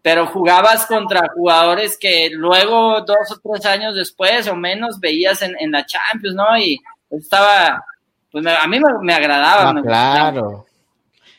pero 0.00 0.26
jugabas 0.28 0.86
contra 0.86 1.28
jugadores 1.34 1.98
que 2.00 2.30
luego, 2.32 3.02
dos 3.02 3.30
o 3.30 3.38
tres 3.44 3.66
años 3.66 3.94
después 3.94 4.48
o 4.48 4.56
menos, 4.56 4.98
veías 4.98 5.42
en, 5.42 5.54
en 5.60 5.72
la 5.72 5.84
Champions, 5.84 6.34
¿no? 6.34 6.56
Y 6.56 6.80
estaba, 7.10 7.84
pues 8.32 8.46
a 8.46 8.66
mí 8.66 8.80
me, 9.02 9.12
agradaba. 9.12 9.74
Ah, 9.76 9.82
claro. 9.82 10.64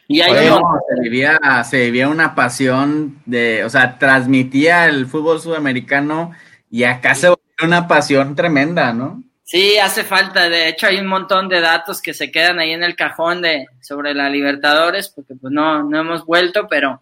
Y 0.07 0.21
ahí 0.21 0.47
se, 0.47 1.01
vivía, 1.01 1.39
se 1.63 1.77
vivía 1.85 2.07
una 2.07 2.35
pasión 2.35 3.19
de, 3.25 3.63
o 3.63 3.69
sea, 3.71 3.97
transmitía 3.97 4.85
el 4.85 5.07
fútbol 5.07 5.41
sudamericano 5.41 6.33
y 6.69 6.83
acá 6.83 7.15
se 7.15 7.33
una 7.63 7.87
pasión 7.87 8.35
tremenda, 8.35 8.93
¿no? 8.93 9.23
Sí, 9.43 9.77
hace 9.77 10.03
falta. 10.03 10.47
De 10.47 10.69
hecho, 10.69 10.87
hay 10.87 10.99
un 10.99 11.07
montón 11.07 11.49
de 11.49 11.59
datos 11.59 12.01
que 12.01 12.13
se 12.13 12.31
quedan 12.31 12.59
ahí 12.59 12.71
en 12.71 12.83
el 12.83 12.95
cajón 12.95 13.41
de 13.41 13.65
sobre 13.81 14.13
la 14.13 14.29
Libertadores, 14.29 15.09
porque 15.09 15.33
pues 15.35 15.51
no, 15.51 15.83
no 15.83 15.99
hemos 15.99 16.25
vuelto, 16.25 16.67
pero 16.69 17.01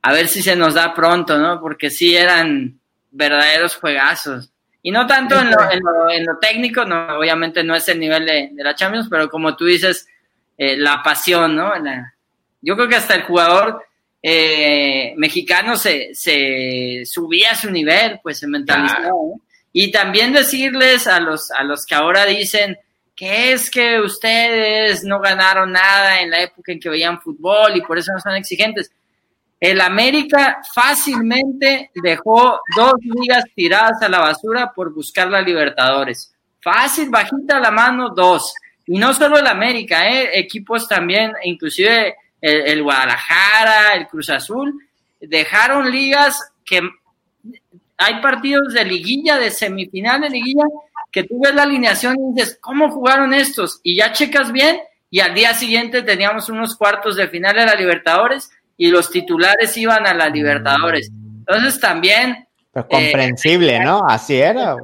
a 0.00 0.12
ver 0.12 0.28
si 0.28 0.42
se 0.42 0.56
nos 0.56 0.74
da 0.74 0.94
pronto, 0.94 1.38
¿no? 1.38 1.60
Porque 1.60 1.90
sí 1.90 2.16
eran 2.16 2.80
verdaderos 3.10 3.76
juegazos. 3.76 4.50
Y 4.82 4.90
no 4.90 5.06
tanto 5.06 5.38
en 5.38 5.50
lo, 5.50 6.10
en 6.10 6.24
lo, 6.24 6.38
técnico, 6.40 6.84
no, 6.84 7.18
obviamente 7.18 7.62
no 7.62 7.74
es 7.76 7.86
el 7.88 8.00
nivel 8.00 8.26
de, 8.26 8.50
de 8.52 8.64
la 8.64 8.74
Champions, 8.74 9.06
pero 9.08 9.28
como 9.28 9.54
tú 9.54 9.66
dices, 9.66 10.08
eh, 10.58 10.76
la 10.76 11.02
pasión, 11.02 11.54
¿no? 11.56 11.72
yo 12.60 12.76
creo 12.76 12.88
que 12.88 12.96
hasta 12.96 13.14
el 13.14 13.22
jugador 13.22 13.84
eh, 14.22 15.14
mexicano 15.16 15.76
se, 15.76 16.10
se 16.14 17.02
subía 17.04 17.52
a 17.52 17.56
su 17.56 17.70
nivel, 17.70 18.20
pues 18.22 18.38
se 18.38 18.46
mentalizó. 18.46 19.40
Y 19.72 19.90
también 19.90 20.32
decirles 20.32 21.06
a 21.06 21.20
los, 21.20 21.50
a 21.50 21.62
los 21.62 21.86
que 21.86 21.94
ahora 21.94 22.26
dicen 22.26 22.78
que 23.14 23.52
es 23.52 23.70
que 23.70 24.00
ustedes 24.00 25.04
no 25.04 25.20
ganaron 25.20 25.72
nada 25.72 26.20
en 26.20 26.30
la 26.30 26.42
época 26.42 26.72
en 26.72 26.80
que 26.80 26.88
veían 26.88 27.20
fútbol 27.20 27.76
y 27.76 27.82
por 27.82 27.98
eso 27.98 28.12
no 28.12 28.20
son 28.20 28.34
exigentes. 28.34 28.90
El 29.60 29.80
América 29.80 30.60
fácilmente 30.74 31.90
dejó 31.94 32.60
dos 32.76 32.94
ligas 33.00 33.44
tiradas 33.54 34.02
a 34.02 34.08
la 34.08 34.18
basura 34.18 34.72
por 34.74 34.92
buscar 34.92 35.28
la 35.28 35.40
Libertadores. 35.40 36.34
Fácil, 36.60 37.10
bajita 37.10 37.60
la 37.60 37.70
mano, 37.70 38.10
dos. 38.10 38.54
Y 38.86 38.98
no 38.98 39.14
solo 39.14 39.38
el 39.38 39.46
América, 39.46 40.10
¿eh? 40.10 40.30
equipos 40.34 40.88
también, 40.88 41.32
inclusive 41.44 42.16
el, 42.40 42.62
el 42.62 42.82
Guadalajara, 42.82 43.94
el 43.94 44.08
Cruz 44.08 44.30
Azul, 44.30 44.74
dejaron 45.20 45.90
ligas 45.90 46.40
que 46.64 46.80
hay 48.02 48.20
partidos 48.20 48.74
de 48.74 48.84
liguilla, 48.84 49.38
de 49.38 49.50
semifinal 49.50 50.20
de 50.22 50.30
liguilla, 50.30 50.64
que 51.10 51.24
tú 51.24 51.40
ves 51.40 51.54
la 51.54 51.64
alineación 51.64 52.16
y 52.18 52.34
dices, 52.34 52.58
¿cómo 52.60 52.90
jugaron 52.90 53.34
estos? 53.34 53.80
Y 53.82 53.96
ya 53.96 54.12
checas 54.12 54.50
bien 54.50 54.80
y 55.10 55.20
al 55.20 55.34
día 55.34 55.54
siguiente 55.54 56.02
teníamos 56.02 56.48
unos 56.48 56.76
cuartos 56.76 57.16
de 57.16 57.28
final 57.28 57.54
de 57.54 57.66
la 57.66 57.74
Libertadores 57.74 58.50
y 58.76 58.88
los 58.88 59.10
titulares 59.10 59.76
iban 59.76 60.06
a 60.06 60.14
la 60.14 60.28
Libertadores. 60.28 61.10
Entonces 61.10 61.78
también... 61.78 62.48
Pues 62.72 62.86
comprensible, 62.86 63.80
¿no? 63.80 64.02
Así 64.08 64.36
era. 64.36 64.74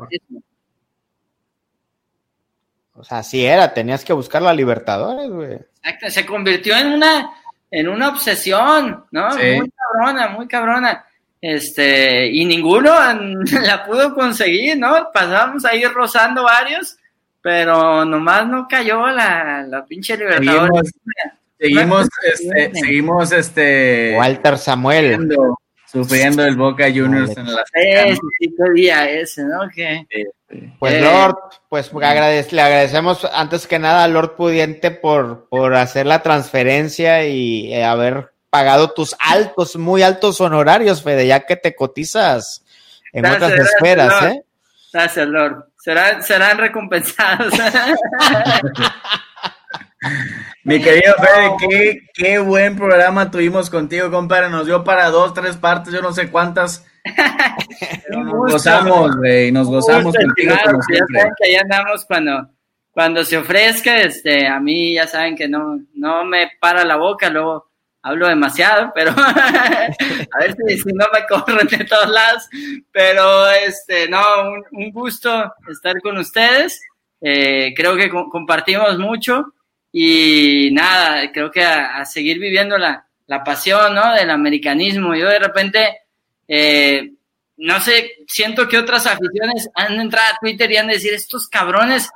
O 2.92 3.04
sea, 3.04 3.18
así 3.18 3.46
era, 3.46 3.72
tenías 3.72 4.04
que 4.04 4.12
buscar 4.12 4.42
la 4.42 4.52
Libertadores, 4.52 5.30
güey. 5.30 5.58
Exacto, 5.82 6.10
se 6.10 6.26
convirtió 6.26 6.76
en 6.76 6.88
una, 6.88 7.30
en 7.70 7.88
una 7.88 8.08
obsesión, 8.08 9.06
¿no? 9.10 9.28
Muy 9.30 9.70
cabrona, 9.70 10.28
muy 10.28 10.46
cabrona. 10.46 11.06
Este, 11.40 12.26
y 12.26 12.44
ninguno 12.44 12.92
la 13.62 13.84
pudo 13.86 14.14
conseguir, 14.14 14.78
¿no? 14.78 15.08
Pasamos 15.12 15.64
ahí 15.64 15.84
rozando 15.84 16.42
varios, 16.44 16.96
pero 17.40 18.04
nomás 18.04 18.46
no 18.48 18.66
cayó 18.68 19.06
la, 19.06 19.62
la 19.62 19.84
pinche 19.84 20.16
Libertadores. 20.16 20.92
Seguimos, 21.58 22.08
este, 22.22 22.70
seguimos 22.72 23.32
este 23.32 24.14
Walter 24.16 24.58
Samuel 24.58 25.28
sufriendo, 25.90 26.44
el 26.44 26.56
Boca 26.56 26.84
Juniors 26.84 27.36
en 27.36 27.52
la 27.52 27.64
ese 27.74 28.20
día 28.74 29.10
ese, 29.10 29.42
¿no? 29.44 29.68
Pues 30.78 30.94
eh, 30.94 31.00
Lord, 31.00 31.36
pues 31.68 31.92
le 31.92 32.62
agradecemos 32.62 33.26
antes 33.32 33.66
que 33.66 33.78
nada 33.78 34.04
a 34.04 34.08
Lord 34.08 34.36
Pudiente 34.36 34.92
por, 34.92 35.48
por 35.48 35.74
hacer 35.74 36.06
la 36.06 36.22
transferencia 36.22 37.26
y 37.26 37.72
eh, 37.72 37.84
haber 37.84 38.32
pagado 38.50 38.90
tus 38.92 39.14
altos, 39.18 39.76
muy 39.76 40.02
altos 40.02 40.40
honorarios, 40.40 41.02
Fede, 41.02 41.26
ya 41.26 41.40
que 41.40 41.56
te 41.56 41.74
cotizas 41.74 42.64
en 43.12 43.26
otras 43.26 43.52
esferas, 43.52 44.22
¿eh? 44.24 44.42
Gracias, 44.92 45.28
Lord. 45.28 45.66
Serán, 45.76 46.22
serán 46.22 46.58
recompensados. 46.58 47.52
Mi 50.64 50.80
querido 50.82 51.14
Fede, 51.14 51.50
qué, 51.58 51.98
qué, 52.14 52.38
buen 52.38 52.76
programa 52.76 53.30
tuvimos 53.30 53.70
contigo, 53.70 54.10
compadre. 54.10 54.48
Nos 54.50 54.66
dio 54.66 54.84
para 54.84 55.10
dos, 55.10 55.34
tres 55.34 55.56
partes, 55.56 55.92
yo 55.92 56.00
no 56.02 56.12
sé 56.12 56.30
cuántas. 56.30 56.86
nos 58.10 58.52
gozamos, 58.52 59.16
güey, 59.16 59.50
nos 59.52 59.68
gozamos 59.68 60.14
contigo. 60.14 60.54
Claro, 60.54 60.78
ya 60.92 60.98
saben 61.12 61.32
que 61.38 61.46
ahí 61.48 61.56
andamos 61.56 62.04
cuando, 62.04 62.50
cuando 62.90 63.24
se 63.24 63.38
ofrezca, 63.38 64.00
este, 64.00 64.46
a 64.46 64.60
mí 64.60 64.94
ya 64.94 65.06
saben 65.06 65.36
que 65.36 65.48
no, 65.48 65.80
no 65.94 66.24
me 66.24 66.50
para 66.60 66.84
la 66.84 66.96
boca, 66.96 67.30
luego 67.30 67.67
hablo 68.02 68.28
demasiado, 68.28 68.92
pero 68.94 69.10
a 69.16 70.38
ver 70.40 70.56
si, 70.66 70.92
no 70.92 71.06
me 71.12 71.26
corren 71.28 71.66
de 71.66 71.84
todos 71.84 72.08
lados. 72.08 72.48
Pero 72.92 73.50
este, 73.50 74.08
no, 74.08 74.22
un, 74.72 74.90
gusto 74.90 75.52
estar 75.68 76.00
con 76.00 76.18
ustedes. 76.18 76.80
Eh, 77.20 77.74
creo 77.76 77.96
que 77.96 78.10
compartimos 78.10 78.98
mucho 78.98 79.54
y 79.90 80.70
nada, 80.72 81.32
creo 81.32 81.50
que 81.50 81.64
a, 81.64 82.04
seguir 82.04 82.38
viviendo 82.38 82.78
la, 82.78 83.06
la, 83.26 83.42
pasión 83.42 83.94
¿no? 83.94 84.14
del 84.14 84.30
americanismo. 84.30 85.14
Yo 85.14 85.28
de 85.28 85.38
repente, 85.38 85.98
eh, 86.46 87.12
no 87.56 87.80
sé, 87.80 88.12
siento 88.26 88.68
que 88.68 88.78
otras 88.78 89.06
aficiones 89.06 89.68
han 89.74 90.00
entrado 90.00 90.34
a 90.34 90.38
Twitter 90.38 90.70
y 90.70 90.76
han 90.76 90.86
de 90.86 90.94
decir, 90.94 91.12
estos 91.12 91.48
cabrones 91.48 92.10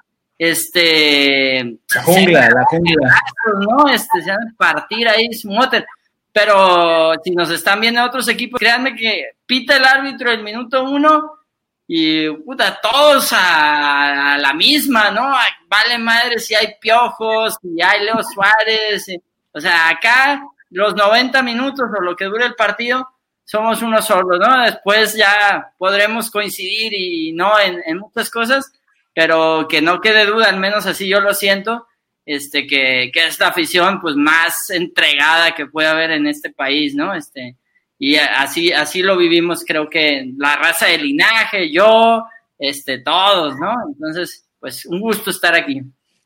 este... 0.51 1.78
La 1.94 2.02
jungla, 2.02 2.48
la 2.51 2.64
jungla. 2.64 3.14
¿no? 3.60 3.89
Este, 3.89 4.23
se 4.23 4.31
van 4.31 4.48
a 4.48 4.56
partir 4.56 5.09
ahí 5.09 5.32
su 5.32 5.48
motor. 5.48 5.86
Pero 6.32 7.12
si 7.23 7.31
nos 7.31 7.51
están 7.51 7.81
viendo 7.81 8.02
otros 8.02 8.27
equipos, 8.28 8.59
créanme 8.59 8.97
que 8.97 9.32
pita 9.47 9.77
el 9.77 9.85
árbitro 9.85 10.31
el 10.31 10.43
minuto 10.43 10.82
uno 10.85 11.39
y 11.86 12.28
puta, 12.31 12.81
todos 12.81 13.28
a, 13.32 14.36
la 14.39 14.52
misma, 14.55 15.10
¿no? 15.10 15.32
Vale 15.69 15.98
madre 15.98 16.39
si 16.39 16.55
hay 16.55 16.74
piojos, 16.81 17.56
si 17.60 17.81
hay 17.82 18.05
Leo 18.05 18.23
Suárez. 18.23 19.06
O 19.52 19.60
sea, 19.60 19.90
acá 19.90 20.43
los 20.70 20.94
90 20.94 21.43
minutos 21.43 21.89
o 21.97 22.01
lo 22.01 22.16
que 22.16 22.24
dure 22.24 22.47
el 22.47 22.55
partido, 22.55 23.06
somos 23.44 23.82
uno 23.82 24.01
solo, 24.01 24.39
¿no? 24.39 24.62
Después 24.64 25.14
ya 25.14 25.73
podremos 25.78 26.31
coincidir 26.31 26.94
y 26.94 27.32
no 27.32 27.60
en, 27.60 27.81
en 27.85 27.98
muchas 27.98 28.31
cosas, 28.31 28.73
pero 29.14 29.66
que 29.68 29.82
no 29.82 30.01
quede 30.01 30.26
duda, 30.26 30.48
al 30.48 30.59
menos 30.59 30.86
así 30.86 31.09
yo 31.09 31.20
lo 31.20 31.34
siento, 31.34 31.86
este, 32.24 32.66
que, 32.66 33.10
que 33.12 33.26
es 33.26 33.39
la 33.40 33.48
afición 33.48 34.01
pues 34.01 34.16
más 34.16 34.70
entregada 34.70 35.55
que 35.55 35.66
puede 35.66 35.89
haber 35.89 36.12
en 36.12 36.26
este 36.26 36.51
país, 36.51 36.94
¿no? 36.94 37.14
Este, 37.14 37.56
y 37.98 38.16
así, 38.16 38.72
así 38.72 39.02
lo 39.02 39.16
vivimos, 39.16 39.64
creo 39.64 39.89
que 39.89 40.32
la 40.36 40.56
raza 40.56 40.86
de 40.86 40.98
linaje, 40.98 41.70
yo, 41.70 42.24
este, 42.59 42.98
todos, 42.98 43.56
¿no? 43.59 43.74
Entonces, 43.89 44.47
pues 44.59 44.86
un 44.86 45.01
gusto 45.01 45.30
estar 45.30 45.55
aquí. 45.55 45.82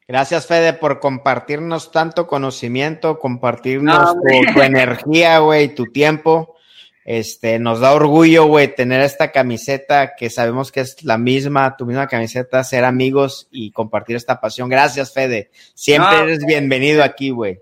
Gracias, 0.09 0.47
Fede, 0.47 0.73
por 0.73 1.01
compartirnos 1.01 1.91
tanto 1.91 2.27
conocimiento, 2.27 3.19
compartirnos 3.19 4.15
tu, 4.55 4.63
energía, 4.63 5.41
güey, 5.41 5.75
tu 5.75 5.87
tiempo. 5.87 6.56
Este, 7.09 7.61
nos 7.61 7.79
da 7.79 7.93
orgullo, 7.93 8.47
güey, 8.47 8.75
tener 8.75 9.01
esta 9.01 9.31
camiseta 9.31 10.17
que 10.17 10.29
sabemos 10.29 10.73
que 10.73 10.81
es 10.81 11.05
la 11.05 11.19
misma, 11.19 11.77
tu 11.77 11.87
misma 11.87 12.09
camiseta, 12.09 12.65
ser 12.65 12.85
amigos 12.85 13.47
y 13.53 13.71
compartir 13.71 14.17
esta 14.17 14.41
pasión. 14.41 14.69
Gracias, 14.69 15.15
Fede. 15.15 15.53
Siempre 15.73 16.19
eres 16.19 16.45
bienvenido 16.45 17.05
aquí, 17.05 17.31
güey. 17.31 17.61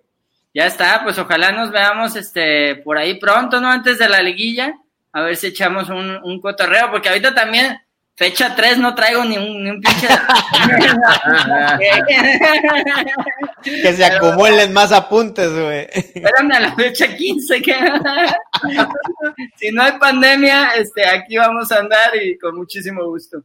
Ya 0.55 0.65
está, 0.65 1.03
pues 1.05 1.19
ojalá 1.19 1.53
nos 1.53 1.71
veamos 1.71 2.17
este 2.17 2.77
por 2.77 2.97
ahí 2.97 3.19
pronto, 3.19 3.61
¿no? 3.61 3.69
Antes 3.69 3.99
de 3.99 4.09
la 4.09 4.23
liguilla, 4.23 4.73
a 5.13 5.21
ver 5.21 5.37
si 5.37 5.49
echamos 5.49 5.91
un, 5.91 6.17
un 6.25 6.41
cotorreo, 6.41 6.91
porque 6.91 7.11
ahorita 7.11 7.35
también 7.35 7.79
Fecha 8.17 8.55
3 8.55 8.79
no 8.79 8.95
traigo 8.95 9.25
ni 9.25 9.37
un, 9.37 9.65
ni 9.65 9.71
un 9.71 9.81
pinche. 9.81 10.07
que 13.65 13.93
se 13.93 14.05
acumulen 14.05 14.73
más 14.73 14.93
apuntes, 14.93 15.53
güey. 15.53 15.89
Espérame 15.91 16.53
a 16.53 16.61
la 16.61 16.77
fecha 16.77 17.09
15. 17.09 17.61
Que... 17.61 17.75
si 19.57 19.73
no 19.73 19.83
hay 19.83 19.99
pandemia, 19.99 20.75
este, 20.77 21.05
aquí 21.05 21.37
vamos 21.37 21.73
a 21.73 21.81
andar 21.81 22.15
y 22.15 22.39
con 22.39 22.55
muchísimo 22.57 23.05
gusto. 23.05 23.43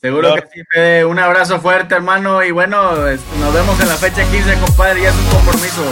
Seguro 0.00 0.36
que 0.36 0.46
sí, 0.52 0.62
Fede. 0.70 1.04
Un 1.04 1.18
abrazo 1.18 1.60
fuerte, 1.60 1.94
hermano. 1.94 2.42
Y 2.42 2.50
bueno, 2.50 3.06
este, 3.08 3.36
nos 3.40 3.52
vemos 3.52 3.78
en 3.78 3.88
la 3.88 3.96
fecha 3.96 4.24
15, 4.24 4.58
compadre. 4.58 5.02
Ya 5.02 5.10
es 5.10 5.16
un 5.16 5.26
compromiso. 5.26 5.84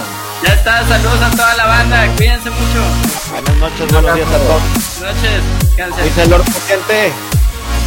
Ya 0.43 0.55
está. 0.55 0.89
Saludos 0.89 1.20
a 1.20 1.31
toda 1.31 1.55
la 1.57 1.66
banda. 1.66 2.09
Cuídense 2.16 2.49
mucho. 2.49 2.83
Buenas 3.31 3.57
noches, 3.57 3.93
buenos 3.93 4.15
días 4.15 4.29
a 4.29 4.39
todos. 4.39 4.62
Buenas 5.01 5.16
noches. 5.16 5.43
Dice 6.03 6.23
el 6.23 6.33
gente. 6.66 7.12